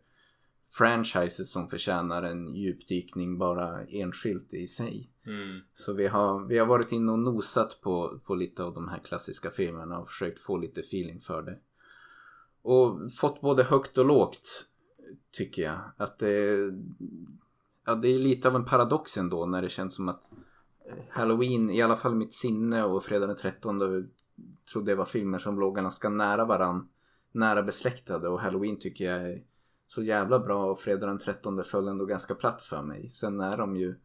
franchises 0.71 1.51
som 1.51 1.67
förtjänar 1.67 2.23
en 2.23 2.55
djupdykning 2.55 3.37
bara 3.37 3.85
enskilt 3.85 4.53
i 4.53 4.67
sig. 4.67 5.11
Mm. 5.25 5.61
Så 5.73 5.93
vi 5.93 6.07
har, 6.07 6.45
vi 6.45 6.57
har 6.57 6.65
varit 6.65 6.91
inne 6.91 7.11
och 7.11 7.19
nosat 7.19 7.81
på, 7.81 8.19
på 8.25 8.35
lite 8.35 8.63
av 8.63 8.73
de 8.73 8.87
här 8.87 8.99
klassiska 8.99 9.49
filmerna 9.49 9.99
och 9.99 10.07
försökt 10.07 10.39
få 10.39 10.57
lite 10.57 10.79
feeling 10.79 11.19
för 11.19 11.41
det. 11.41 11.57
Och 12.61 13.13
fått 13.13 13.41
både 13.41 13.63
högt 13.63 13.97
och 13.97 14.05
lågt 14.05 14.68
tycker 15.31 15.61
jag. 15.61 15.79
Att 15.97 16.19
det, 16.19 16.55
ja, 17.85 17.95
det 17.95 18.07
är 18.07 18.19
lite 18.19 18.47
av 18.47 18.55
en 18.55 18.65
paradox 18.65 19.17
ändå 19.17 19.45
när 19.45 19.61
det 19.61 19.69
känns 19.69 19.95
som 19.95 20.09
att 20.09 20.33
eh, 20.85 20.95
Halloween, 21.09 21.69
i 21.69 21.81
alla 21.81 21.95
fall 21.95 22.15
mitt 22.15 22.33
sinne 22.33 22.83
och 22.83 23.03
Fredag 23.03 23.27
den 23.27 23.37
13 23.37 23.79
då 23.79 24.03
trodde 24.71 24.91
jag 24.91 24.97
var 24.97 25.05
filmer 25.05 25.39
som 25.39 25.59
låg 25.59 25.75
ganska 25.75 26.09
nära 26.09 26.45
varann. 26.45 26.89
Nära 27.31 27.63
besläktade 27.63 28.29
och 28.29 28.41
Halloween 28.41 28.79
tycker 28.79 29.05
jag 29.05 29.31
är 29.31 29.43
så 29.87 30.03
jävla 30.03 30.39
bra 30.39 30.71
och 30.71 30.79
Fredag 30.79 31.07
den 31.07 31.19
13 31.19 31.63
föll 31.63 31.87
ändå 31.87 32.05
ganska 32.05 32.35
platt 32.35 32.61
för 32.61 32.81
mig. 32.81 33.09
Sen 33.09 33.39
är 33.39 33.57
de 33.57 33.75
ju 33.75 33.95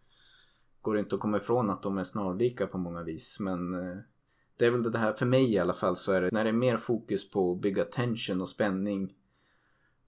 går 0.80 0.98
inte 0.98 1.14
att 1.14 1.20
komma 1.20 1.36
ifrån 1.36 1.70
att 1.70 1.82
de 1.82 1.98
är 1.98 2.02
snarlika 2.02 2.66
på 2.66 2.78
många 2.78 3.02
vis 3.02 3.40
men 3.40 3.74
eh, 3.74 3.96
det 4.56 4.66
är 4.66 4.70
väl 4.70 4.92
det 4.92 4.98
här, 4.98 5.12
för 5.12 5.26
mig 5.26 5.52
i 5.52 5.58
alla 5.58 5.74
fall 5.74 5.96
så 5.96 6.12
är 6.12 6.20
det 6.20 6.32
när 6.32 6.44
det 6.44 6.50
är 6.50 6.54
mer 6.54 6.76
fokus 6.76 7.30
på 7.30 7.52
att 7.52 7.60
bygga 7.60 7.84
tension 7.84 8.40
och 8.40 8.48
spänning 8.48 9.14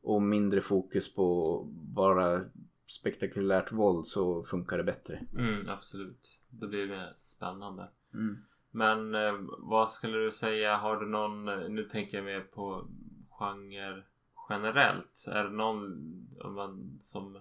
och 0.06 0.22
mindre 0.22 0.60
fokus 0.60 1.14
på 1.14 1.60
bara 1.72 2.44
spektakulärt 2.86 3.72
våld 3.72 4.06
så 4.06 4.42
funkar 4.42 4.78
det 4.78 4.84
bättre. 4.84 5.20
Mm, 5.34 5.68
absolut. 5.68 6.40
Det 6.50 6.66
blir 6.66 6.86
mer 6.88 7.12
spännande. 7.16 7.88
Mm. 8.14 8.36
Men 8.70 9.14
eh, 9.14 9.34
vad 9.58 9.90
skulle 9.90 10.18
du 10.18 10.32
säga? 10.32 10.76
Har 10.76 10.96
du 10.96 11.06
någon, 11.06 11.48
eh, 11.48 11.68
nu 11.68 11.84
tänker 11.84 12.16
jag 12.16 12.24
mer 12.24 12.40
på 12.40 12.88
genre 13.28 14.02
generellt. 14.48 15.26
Är 15.28 15.44
det 15.44 15.50
någon 15.50 15.92
om 16.40 16.54
man, 16.54 16.98
som 17.00 17.38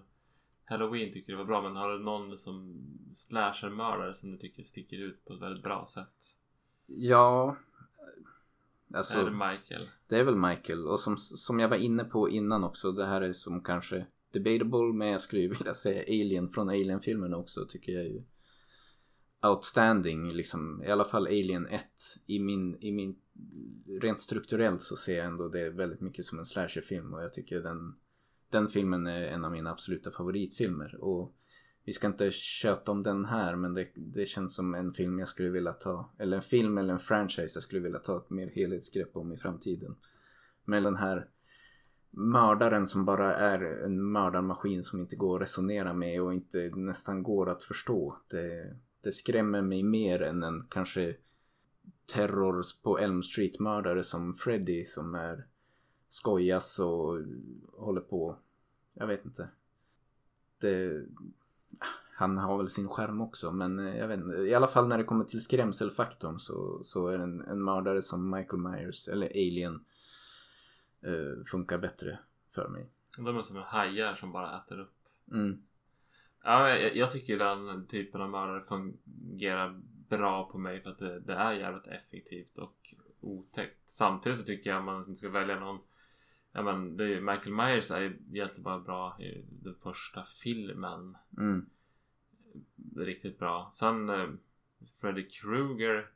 Halloween 0.64 1.12
tycker 1.12 1.32
det 1.32 1.38
var 1.38 1.44
bra 1.44 1.62
men 1.62 1.76
har 1.76 1.92
du 1.92 1.98
någon 1.98 2.38
som 2.38 2.86
slasher-mördare 3.14 4.14
som 4.14 4.30
du 4.30 4.38
tycker 4.38 4.62
sticker 4.62 4.96
ut 4.96 5.24
på 5.24 5.34
ett 5.34 5.42
väldigt 5.42 5.62
bra 5.62 5.86
sätt? 5.86 6.38
Ja, 6.86 7.56
alltså 8.94 9.18
är 9.18 9.24
det 9.24 9.30
Michael? 9.30 9.88
det 10.08 10.18
är 10.18 10.24
väl 10.24 10.36
Michael. 10.36 10.86
Och 10.86 11.00
som, 11.00 11.16
som 11.16 11.60
jag 11.60 11.68
var 11.68 11.76
inne 11.76 12.04
på 12.04 12.30
innan 12.30 12.64
också 12.64 12.92
det 12.92 13.06
här 13.06 13.20
är 13.20 13.32
som 13.32 13.62
kanske 13.62 14.06
debatable 14.32 14.92
men 14.94 15.08
jag 15.08 15.20
skulle 15.20 15.42
ju 15.42 15.48
vilja 15.48 15.74
säga 15.74 16.02
Alien 16.02 16.48
från 16.48 16.68
Alien-filmen 16.68 17.34
också 17.34 17.66
tycker 17.68 17.92
jag 17.92 18.02
är 18.02 18.10
ju. 18.10 18.22
Outstanding 19.42 20.32
liksom. 20.32 20.82
I 20.86 20.90
alla 20.90 21.04
fall 21.04 21.26
Alien 21.26 21.66
1 21.66 21.82
i 22.26 22.38
min, 22.38 22.76
i 22.80 22.92
min 22.92 23.16
rent 24.00 24.20
strukturellt 24.20 24.82
så 24.82 24.96
ser 24.96 25.16
jag 25.16 25.26
ändå 25.26 25.48
det 25.48 25.70
väldigt 25.70 26.00
mycket 26.00 26.24
som 26.24 26.38
en 26.38 26.46
slasherfilm 26.46 27.14
och 27.14 27.22
jag 27.22 27.32
tycker 27.32 27.62
den 27.62 27.94
den 28.50 28.68
filmen 28.68 29.06
är 29.06 29.22
en 29.22 29.44
av 29.44 29.52
mina 29.52 29.70
absoluta 29.70 30.10
favoritfilmer. 30.10 31.04
Och 31.04 31.34
vi 31.86 31.92
ska 31.92 32.06
inte 32.06 32.30
köta 32.30 32.92
om 32.92 33.02
den 33.02 33.24
här 33.24 33.56
men 33.56 33.74
det, 33.74 33.88
det 33.94 34.26
känns 34.26 34.54
som 34.54 34.74
en 34.74 34.92
film 34.92 35.18
jag 35.18 35.28
skulle 35.28 35.50
vilja 35.50 35.72
ta 35.72 36.10
eller 36.18 36.36
en 36.36 36.42
film 36.42 36.78
eller 36.78 36.92
en 36.92 36.98
franchise 36.98 37.56
jag 37.56 37.62
skulle 37.62 37.80
vilja 37.80 37.98
ta 37.98 38.16
ett 38.16 38.30
mer 38.30 38.46
helhetsgrepp 38.46 39.16
om 39.16 39.32
i 39.32 39.36
framtiden 39.36 39.96
med 40.64 40.82
den 40.82 40.96
här 40.96 41.28
mördaren 42.10 42.86
som 42.86 43.04
bara 43.04 43.36
är 43.36 43.84
en 43.84 44.02
mördarmaskin 44.02 44.84
som 44.84 45.00
inte 45.00 45.16
går 45.16 45.36
att 45.36 45.42
resonera 45.42 45.92
med 45.92 46.22
och 46.22 46.34
inte 46.34 46.70
nästan 46.74 47.22
går 47.22 47.50
att 47.50 47.62
förstå. 47.62 48.16
Det, 48.28 48.76
det 49.00 49.12
skrämmer 49.12 49.62
mig 49.62 49.82
mer 49.82 50.22
än 50.22 50.42
en 50.42 50.66
kanske 50.70 51.16
terror 52.06 52.62
på 52.82 52.98
Elm 52.98 53.22
Street 53.22 53.60
mördare 53.60 54.04
som 54.04 54.32
Freddy 54.32 54.84
som 54.84 55.14
är 55.14 55.46
skojas 56.08 56.78
och 56.78 57.18
håller 57.72 58.00
på. 58.00 58.38
Jag 58.94 59.06
vet 59.06 59.24
inte. 59.24 59.48
Det, 60.60 61.04
han 62.14 62.38
har 62.38 62.58
väl 62.58 62.70
sin 62.70 62.88
skärm 62.88 63.20
också 63.20 63.52
men 63.52 63.78
eh, 63.78 63.96
jag 63.96 64.08
vet 64.08 64.20
inte. 64.20 64.36
I 64.36 64.54
alla 64.54 64.66
fall 64.66 64.88
när 64.88 64.98
det 64.98 65.04
kommer 65.04 65.24
till 65.24 65.40
skrämselfaktorn 65.40 66.38
så, 66.38 66.84
så 66.84 67.08
är 67.08 67.18
en, 67.18 67.40
en 67.40 67.64
mördare 67.64 68.02
som 68.02 68.30
Michael 68.30 68.62
Myers 68.62 69.08
eller 69.08 69.26
Alien 69.26 69.84
eh, 71.02 71.44
funkar 71.50 71.78
bättre 71.78 72.18
för 72.54 72.68
mig. 72.68 72.90
De 73.16 73.36
är 73.38 73.42
som 73.42 73.56
hajar 73.56 74.14
som 74.14 74.32
bara 74.32 74.58
äter 74.58 74.80
upp. 74.80 74.94
Mm. 75.32 75.62
Ja, 76.44 76.68
jag, 76.68 76.96
jag 76.96 77.10
tycker 77.10 77.38
den 77.38 77.86
typen 77.86 78.20
av 78.20 78.30
mördare 78.30 78.62
fungerar 78.62 79.80
bra 80.08 80.50
på 80.50 80.58
mig 80.58 80.82
för 80.82 80.90
att 80.90 80.98
det, 80.98 81.20
det 81.20 81.34
är 81.34 81.52
jävligt 81.52 81.86
effektivt 81.86 82.58
och 82.58 82.94
otäckt. 83.20 83.80
Samtidigt 83.86 84.38
så 84.38 84.44
tycker 84.44 84.70
jag 84.70 84.84
man 84.84 85.16
ska 85.16 85.28
välja 85.28 85.60
någon 85.60 85.80
Ja 86.56 86.62
men 86.62 86.96
det 86.96 87.20
Michael 87.20 87.52
Myers 87.52 87.90
är 87.90 88.02
egentligen 88.02 88.62
bara 88.62 88.78
bra 88.78 89.16
i 89.20 89.44
den 89.48 89.74
första 89.82 90.24
filmen. 90.24 91.16
Mm. 91.38 91.66
Riktigt 92.96 93.38
bra. 93.38 93.70
Sen 93.72 94.08
eh, 94.08 94.28
Freddy 95.00 95.28
Krueger 95.28 96.06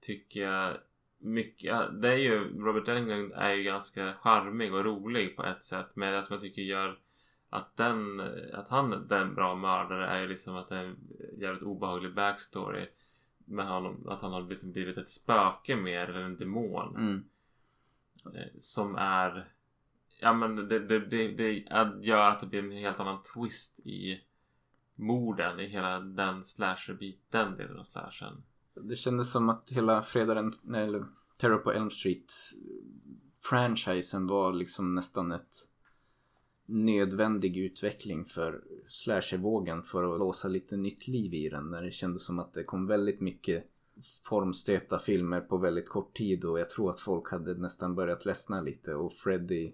tycker 0.00 0.40
jag 0.40 0.76
mycket, 1.18 2.02
det 2.02 2.08
är 2.08 2.16
ju 2.16 2.60
Robert 2.64 2.88
Englund 2.88 3.32
är 3.32 3.54
ju 3.54 3.62
ganska 3.62 4.14
charmig 4.14 4.74
och 4.74 4.84
rolig 4.84 5.36
på 5.36 5.44
ett 5.44 5.64
sätt 5.64 5.86
men 5.94 6.12
det 6.12 6.22
som 6.22 6.34
jag 6.34 6.40
tycker 6.40 6.62
gör 6.62 6.98
att 7.50 7.76
den, 7.76 8.20
att 8.52 8.68
han 8.68 8.92
är 8.92 9.12
en 9.12 9.34
bra 9.34 9.54
mördare 9.54 10.06
är 10.06 10.20
ju 10.20 10.28
liksom 10.28 10.56
att 10.56 10.68
det 10.68 10.76
är 10.76 10.84
en 10.84 10.96
jävligt 11.38 11.62
obehaglig 11.62 12.14
backstory 12.14 12.86
med 13.44 13.66
honom, 13.68 14.08
att 14.08 14.20
han 14.20 14.32
har 14.32 14.42
liksom 14.42 14.72
blivit 14.72 14.98
ett 14.98 15.10
spöke 15.10 15.76
mer 15.76 16.08
eller 16.08 16.20
en 16.20 16.36
demon 16.36 16.96
Mm. 16.96 17.24
Eh, 18.26 18.58
som 18.58 18.96
är 18.96 19.52
Ja 20.20 20.32
men 20.32 20.56
det, 20.56 20.78
det, 20.78 20.98
det, 20.98 21.28
det 21.28 21.52
gör 22.06 22.30
att 22.30 22.40
det 22.40 22.46
blir 22.46 22.62
en 22.62 22.70
helt 22.72 23.00
annan 23.00 23.22
twist 23.34 23.80
i 23.80 24.20
morden 24.94 25.60
i 25.60 25.66
hela 25.66 26.00
den 26.00 26.44
slasherbiten, 26.44 27.20
den 27.30 27.56
delen 27.56 27.78
av 27.78 27.84
slashen. 27.84 28.42
Det 28.74 28.96
kändes 28.96 29.30
som 29.30 29.48
att 29.48 29.70
hela 29.70 30.02
fredagen, 30.02 30.52
eller 30.74 31.04
Terror 31.36 31.58
på 31.58 31.72
Elm 31.72 31.90
Street 31.90 32.32
eh, 32.54 33.12
franchisen 33.50 34.26
var 34.26 34.52
liksom 34.52 34.94
nästan 34.94 35.32
ett 35.32 35.54
nödvändig 36.66 37.56
utveckling 37.56 38.24
för 38.24 38.64
slashervågen 38.88 39.82
för 39.82 40.14
att 40.14 40.18
låsa 40.18 40.48
lite 40.48 40.76
nytt 40.76 41.08
liv 41.08 41.34
i 41.34 41.48
den. 41.48 41.70
När 41.70 41.82
det 41.82 41.92
kändes 41.92 42.24
som 42.24 42.38
att 42.38 42.54
det 42.54 42.64
kom 42.64 42.86
väldigt 42.86 43.20
mycket 43.20 43.70
formstöpta 44.22 44.98
filmer 44.98 45.40
på 45.40 45.56
väldigt 45.56 45.88
kort 45.88 46.16
tid 46.16 46.44
och 46.44 46.60
jag 46.60 46.70
tror 46.70 46.90
att 46.90 47.00
folk 47.00 47.30
hade 47.30 47.54
nästan 47.54 47.94
börjat 47.94 48.24
ledsna 48.24 48.60
lite 48.60 48.94
och 48.94 49.12
Freddy 49.12 49.72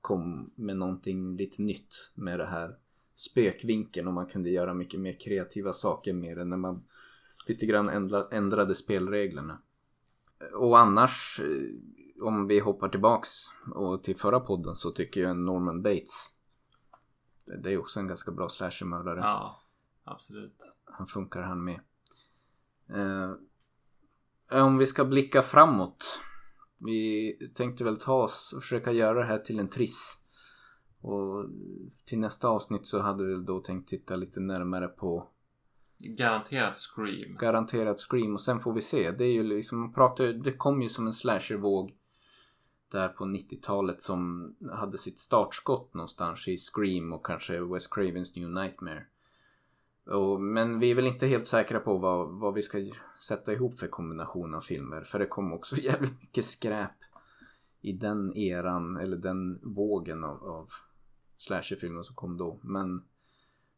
kom 0.00 0.50
med 0.54 0.76
någonting 0.76 1.36
lite 1.36 1.62
nytt 1.62 1.94
med 2.14 2.38
det 2.38 2.46
här 2.46 2.76
spökvinkeln 3.14 4.08
och 4.08 4.14
man 4.14 4.26
kunde 4.26 4.50
göra 4.50 4.74
mycket 4.74 5.00
mer 5.00 5.12
kreativa 5.12 5.72
saker 5.72 6.12
med 6.12 6.36
det 6.36 6.44
när 6.44 6.56
man 6.56 6.84
lite 7.46 7.66
grann 7.66 8.12
ändrade 8.30 8.74
spelreglerna. 8.74 9.58
Och 10.54 10.78
annars 10.78 11.40
eh, 11.44 12.24
om 12.26 12.46
vi 12.46 12.58
hoppar 12.58 12.88
tillbaks 12.88 13.28
och 13.74 14.04
till 14.04 14.16
förra 14.16 14.40
podden 14.40 14.76
så 14.76 14.90
tycker 14.90 15.20
jag 15.20 15.36
Norman 15.36 15.82
Bates 15.82 16.38
det 17.56 17.72
är 17.72 17.78
också 17.78 18.00
en 18.00 18.06
ganska 18.06 18.30
bra 18.30 18.48
slashermördare. 18.48 19.20
Ja, 19.20 19.62
absolut. 20.04 20.74
Han 20.84 21.06
funkar 21.06 21.42
han 21.42 21.64
med. 21.64 21.80
Om 24.50 24.78
vi 24.78 24.86
ska 24.86 25.04
blicka 25.04 25.42
framåt. 25.42 26.20
Vi 26.78 27.32
tänkte 27.54 27.84
väl 27.84 27.98
ta 27.98 28.22
oss 28.22 28.52
och 28.56 28.62
försöka 28.62 28.92
göra 28.92 29.18
det 29.18 29.26
här 29.26 29.38
till 29.38 29.58
en 29.58 29.68
triss. 29.68 30.18
Och 31.00 31.44
till 32.06 32.18
nästa 32.18 32.48
avsnitt 32.48 32.86
så 32.86 33.00
hade 33.00 33.24
vi 33.24 33.34
då 33.34 33.60
tänkt 33.60 33.88
titta 33.88 34.16
lite 34.16 34.40
närmare 34.40 34.88
på 34.88 35.28
Garanterat 35.98 36.76
Scream. 36.76 37.36
Garanterat 37.36 38.00
Scream 38.00 38.34
och 38.34 38.40
sen 38.40 38.60
får 38.60 38.72
vi 38.72 38.82
se. 38.82 39.10
Det 39.10 39.24
är 39.24 39.32
ju 39.32 39.42
liksom, 39.42 39.80
man 39.80 39.92
pratar, 39.92 40.26
det 40.26 40.52
kom 40.52 40.82
ju 40.82 40.88
som 40.88 41.06
en 41.06 41.12
slashervåg 41.12 41.94
där 42.92 43.08
på 43.08 43.24
90-talet 43.24 44.02
som 44.02 44.54
hade 44.72 44.98
sitt 44.98 45.18
startskott 45.18 45.94
någonstans 45.94 46.48
i 46.48 46.56
Scream 46.56 47.12
och 47.12 47.26
kanske 47.26 47.60
Wes 47.60 47.86
Cravens 47.86 48.36
New 48.36 48.50
Nightmare. 48.50 49.06
Och, 50.08 50.40
men 50.40 50.78
vi 50.78 50.90
är 50.90 50.94
väl 50.94 51.06
inte 51.06 51.26
helt 51.26 51.46
säkra 51.46 51.80
på 51.80 51.98
vad, 51.98 52.28
vad 52.40 52.54
vi 52.54 52.62
ska 52.62 52.90
sätta 53.20 53.52
ihop 53.52 53.78
för 53.78 53.88
kombination 53.88 54.54
av 54.54 54.60
filmer. 54.60 55.00
För 55.00 55.18
det 55.18 55.26
kom 55.26 55.52
också 55.52 55.76
jävligt 55.80 56.20
mycket 56.20 56.44
skräp 56.44 56.90
i 57.80 57.92
den 57.92 58.36
eran 58.36 58.96
eller 58.96 59.16
den 59.16 59.60
vågen 59.62 60.24
av, 60.24 60.44
av 60.44 60.68
slasherfilmer 61.36 62.02
som 62.02 62.14
kom 62.14 62.36
då. 62.36 62.60
Men, 62.62 63.04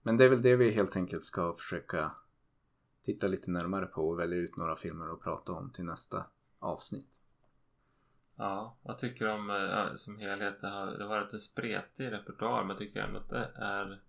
men 0.03 0.17
det 0.17 0.25
är 0.25 0.29
väl 0.29 0.43
det 0.43 0.57
vi 0.57 0.71
helt 0.71 0.97
enkelt 0.97 1.25
ska 1.25 1.53
försöka 1.53 2.11
titta 3.05 3.27
lite 3.27 3.51
närmare 3.51 3.87
på 3.87 4.09
och 4.09 4.19
välja 4.19 4.39
ut 4.39 4.57
några 4.57 4.77
filmer 4.77 5.11
och 5.11 5.23
prata 5.23 5.53
om 5.53 5.71
till 5.73 5.85
nästa 5.85 6.25
avsnitt. 6.59 7.09
Ja, 8.37 8.77
vad 8.83 8.99
tycker 8.99 9.25
du 9.25 9.33
om 9.33 9.51
eh, 9.51 9.97
som 9.97 10.19
helhet? 10.19 10.61
Det 10.61 10.69
har, 10.69 10.87
det 10.87 11.03
har 11.03 11.09
varit 11.09 11.33
en 11.33 11.41
spretig 11.41 12.13
repertoar 12.13 12.61
men 12.61 12.69
jag 12.69 12.79
tycker 12.79 13.01
ändå 13.01 13.19
att 13.19 13.31
det 13.31 13.53
är 13.55 14.01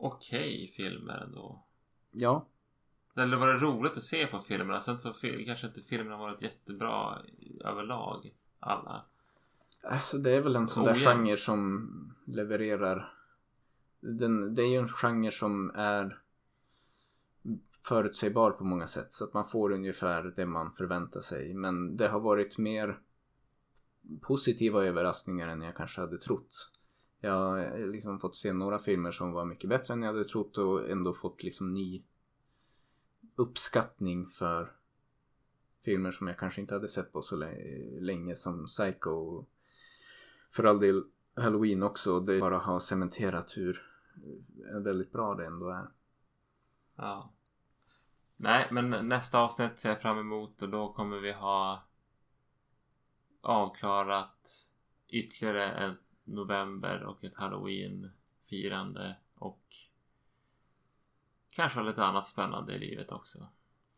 okej 0.00 0.54
okay 0.54 0.72
filmer 0.76 1.18
ändå. 1.18 1.64
Ja. 2.10 2.46
Eller 3.14 3.36
var 3.36 3.46
det 3.46 3.58
roligt 3.58 3.96
att 3.96 4.02
se 4.02 4.26
på 4.26 4.40
filmerna? 4.40 4.80
Sen 4.80 4.98
så 4.98 5.12
kanske 5.12 5.66
inte 5.66 5.82
filmerna 5.82 6.16
varit 6.16 6.42
jättebra 6.42 7.18
överlag. 7.64 8.34
Alla. 8.60 9.04
Alltså 9.82 10.18
det 10.18 10.30
är 10.30 10.40
väl 10.40 10.56
en 10.56 10.68
sån 10.68 10.84
där 10.84 10.94
genre 10.94 11.36
som 11.36 12.14
levererar. 12.24 13.12
Den, 14.00 14.54
det 14.54 14.62
är 14.62 14.66
ju 14.66 14.78
en 14.78 14.88
genre 14.88 15.30
som 15.30 15.70
är 15.74 16.18
förutsägbar 17.88 18.50
på 18.50 18.64
många 18.64 18.86
sätt. 18.86 19.12
Så 19.12 19.24
att 19.24 19.34
man 19.34 19.44
får 19.44 19.72
ungefär 19.72 20.22
det 20.36 20.46
man 20.46 20.72
förväntar 20.72 21.20
sig. 21.20 21.54
Men 21.54 21.96
det 21.96 22.08
har 22.08 22.20
varit 22.20 22.58
mer 22.58 22.98
positiva 24.20 24.84
överraskningar 24.84 25.48
än 25.48 25.62
jag 25.62 25.76
kanske 25.76 26.00
hade 26.00 26.18
trott. 26.18 26.70
Jag 27.20 27.32
har 27.32 27.86
liksom 27.86 28.18
fått 28.18 28.36
se 28.36 28.52
några 28.52 28.78
filmer 28.78 29.10
som 29.10 29.32
var 29.32 29.44
mycket 29.44 29.70
bättre 29.70 29.94
än 29.94 30.02
jag 30.02 30.12
hade 30.12 30.24
trott 30.24 30.58
och 30.58 30.90
ändå 30.90 31.12
fått 31.12 31.42
liksom 31.42 31.74
ny 31.74 32.02
uppskattning 33.34 34.26
för 34.26 34.72
filmer 35.84 36.10
som 36.10 36.26
jag 36.26 36.38
kanske 36.38 36.60
inte 36.60 36.74
hade 36.74 36.88
sett 36.88 37.12
på 37.12 37.22
så 37.22 37.36
länge 38.00 38.36
som 38.36 38.66
Psycho. 38.66 39.10
Och 39.10 39.48
för 40.50 40.64
all 40.64 40.80
del 40.80 41.04
Halloween 41.34 41.82
också. 41.82 42.20
Det 42.20 42.40
bara 42.40 42.58
har 42.58 42.80
cementerat 42.80 43.56
hur 43.56 43.82
väldigt 44.84 45.12
bra 45.12 45.34
det 45.34 45.46
ändå 45.46 45.68
är. 45.68 45.88
Ja. 46.96 47.32
Nej, 48.36 48.68
men 48.70 49.08
nästa 49.08 49.38
avsnitt 49.38 49.78
ser 49.78 49.88
jag 49.88 50.02
fram 50.02 50.18
emot 50.18 50.62
och 50.62 50.68
då 50.68 50.92
kommer 50.92 51.18
vi 51.18 51.32
ha 51.32 51.84
avklarat 53.40 54.70
ytterligare 55.08 55.90
ett 55.90 56.09
november 56.30 57.02
och 57.02 57.24
ett 57.24 57.34
halloween-firande 57.34 59.16
och 59.34 59.62
kanske 61.50 61.82
lite 61.82 62.04
annat 62.04 62.26
spännande 62.26 62.74
i 62.74 62.78
livet 62.78 63.12
också. 63.12 63.48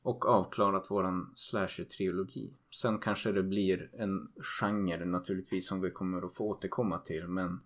Och 0.02 0.26
avklarat 0.26 0.90
våran 0.90 1.32
slasher-trilogi. 1.34 2.52
Sen 2.70 2.98
kanske 2.98 3.32
det 3.32 3.42
blir 3.42 3.90
en 3.92 4.32
genre 4.36 5.04
naturligtvis 5.04 5.68
som 5.68 5.80
vi 5.80 5.90
kommer 5.90 6.22
att 6.22 6.34
få 6.34 6.48
återkomma 6.48 6.98
till 6.98 7.28
men 7.28 7.60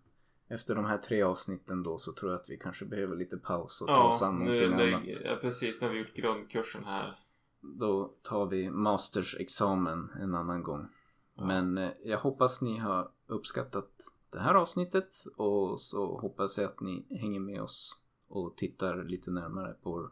efter 0.48 0.74
de 0.74 0.84
här 0.84 0.98
tre 0.98 1.22
avsnitten 1.22 1.82
då 1.82 1.98
så 1.98 2.12
tror 2.12 2.30
jag 2.30 2.40
att 2.40 2.51
vi 2.51 2.59
kanske 2.59 2.84
behöver 2.84 3.16
lite 3.16 3.36
paus 3.36 3.80
och 3.80 3.86
ta 3.86 3.94
ja, 3.94 4.09
oss 4.09 4.22
an 4.22 4.38
någonting 4.38 4.76
nu, 4.76 4.94
annat. 4.94 5.09
Ja 5.24 5.36
precis, 5.40 5.80
nu 5.80 5.86
har 5.86 5.94
vi 5.94 5.98
gjort 5.98 6.14
grundkursen 6.14 6.84
här. 6.84 7.18
Då 7.60 8.14
tar 8.22 8.47
vi 8.47 8.70
mastersexamen 8.70 10.10
en 10.20 10.34
annan 10.34 10.62
gång. 10.62 10.88
Ja. 11.34 11.44
Men 11.44 11.78
eh, 11.78 11.90
jag 12.05 12.18
hoppas 12.18 12.62
ni 12.62 12.78
har 12.78 13.10
uppskattat 13.26 13.90
det 14.30 14.38
här 14.38 14.54
avsnittet 14.54 15.14
och 15.36 15.80
så 15.80 16.18
hoppas 16.20 16.58
jag 16.58 16.66
att 16.66 16.80
ni 16.80 17.06
hänger 17.10 17.40
med 17.40 17.62
oss 17.62 18.00
och 18.28 18.56
tittar 18.56 19.04
lite 19.04 19.30
närmare 19.30 19.72
på 19.82 20.10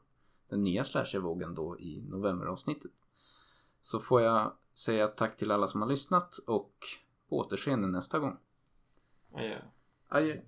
den 0.48 0.62
nya 0.62 0.84
slashervågen 0.84 1.54
då 1.54 1.78
i 1.78 2.04
novemberavsnittet. 2.08 2.92
Så 3.82 3.98
får 3.98 4.22
jag 4.22 4.52
säga 4.72 5.08
tack 5.08 5.36
till 5.36 5.50
alla 5.50 5.66
som 5.66 5.82
har 5.82 5.88
lyssnat 5.88 6.38
och 6.38 6.74
på 7.28 7.38
återseende 7.38 7.88
nästa 7.88 8.18
gång. 8.18 8.36
Adjö. 9.32 9.58
Adjö. 10.08 10.40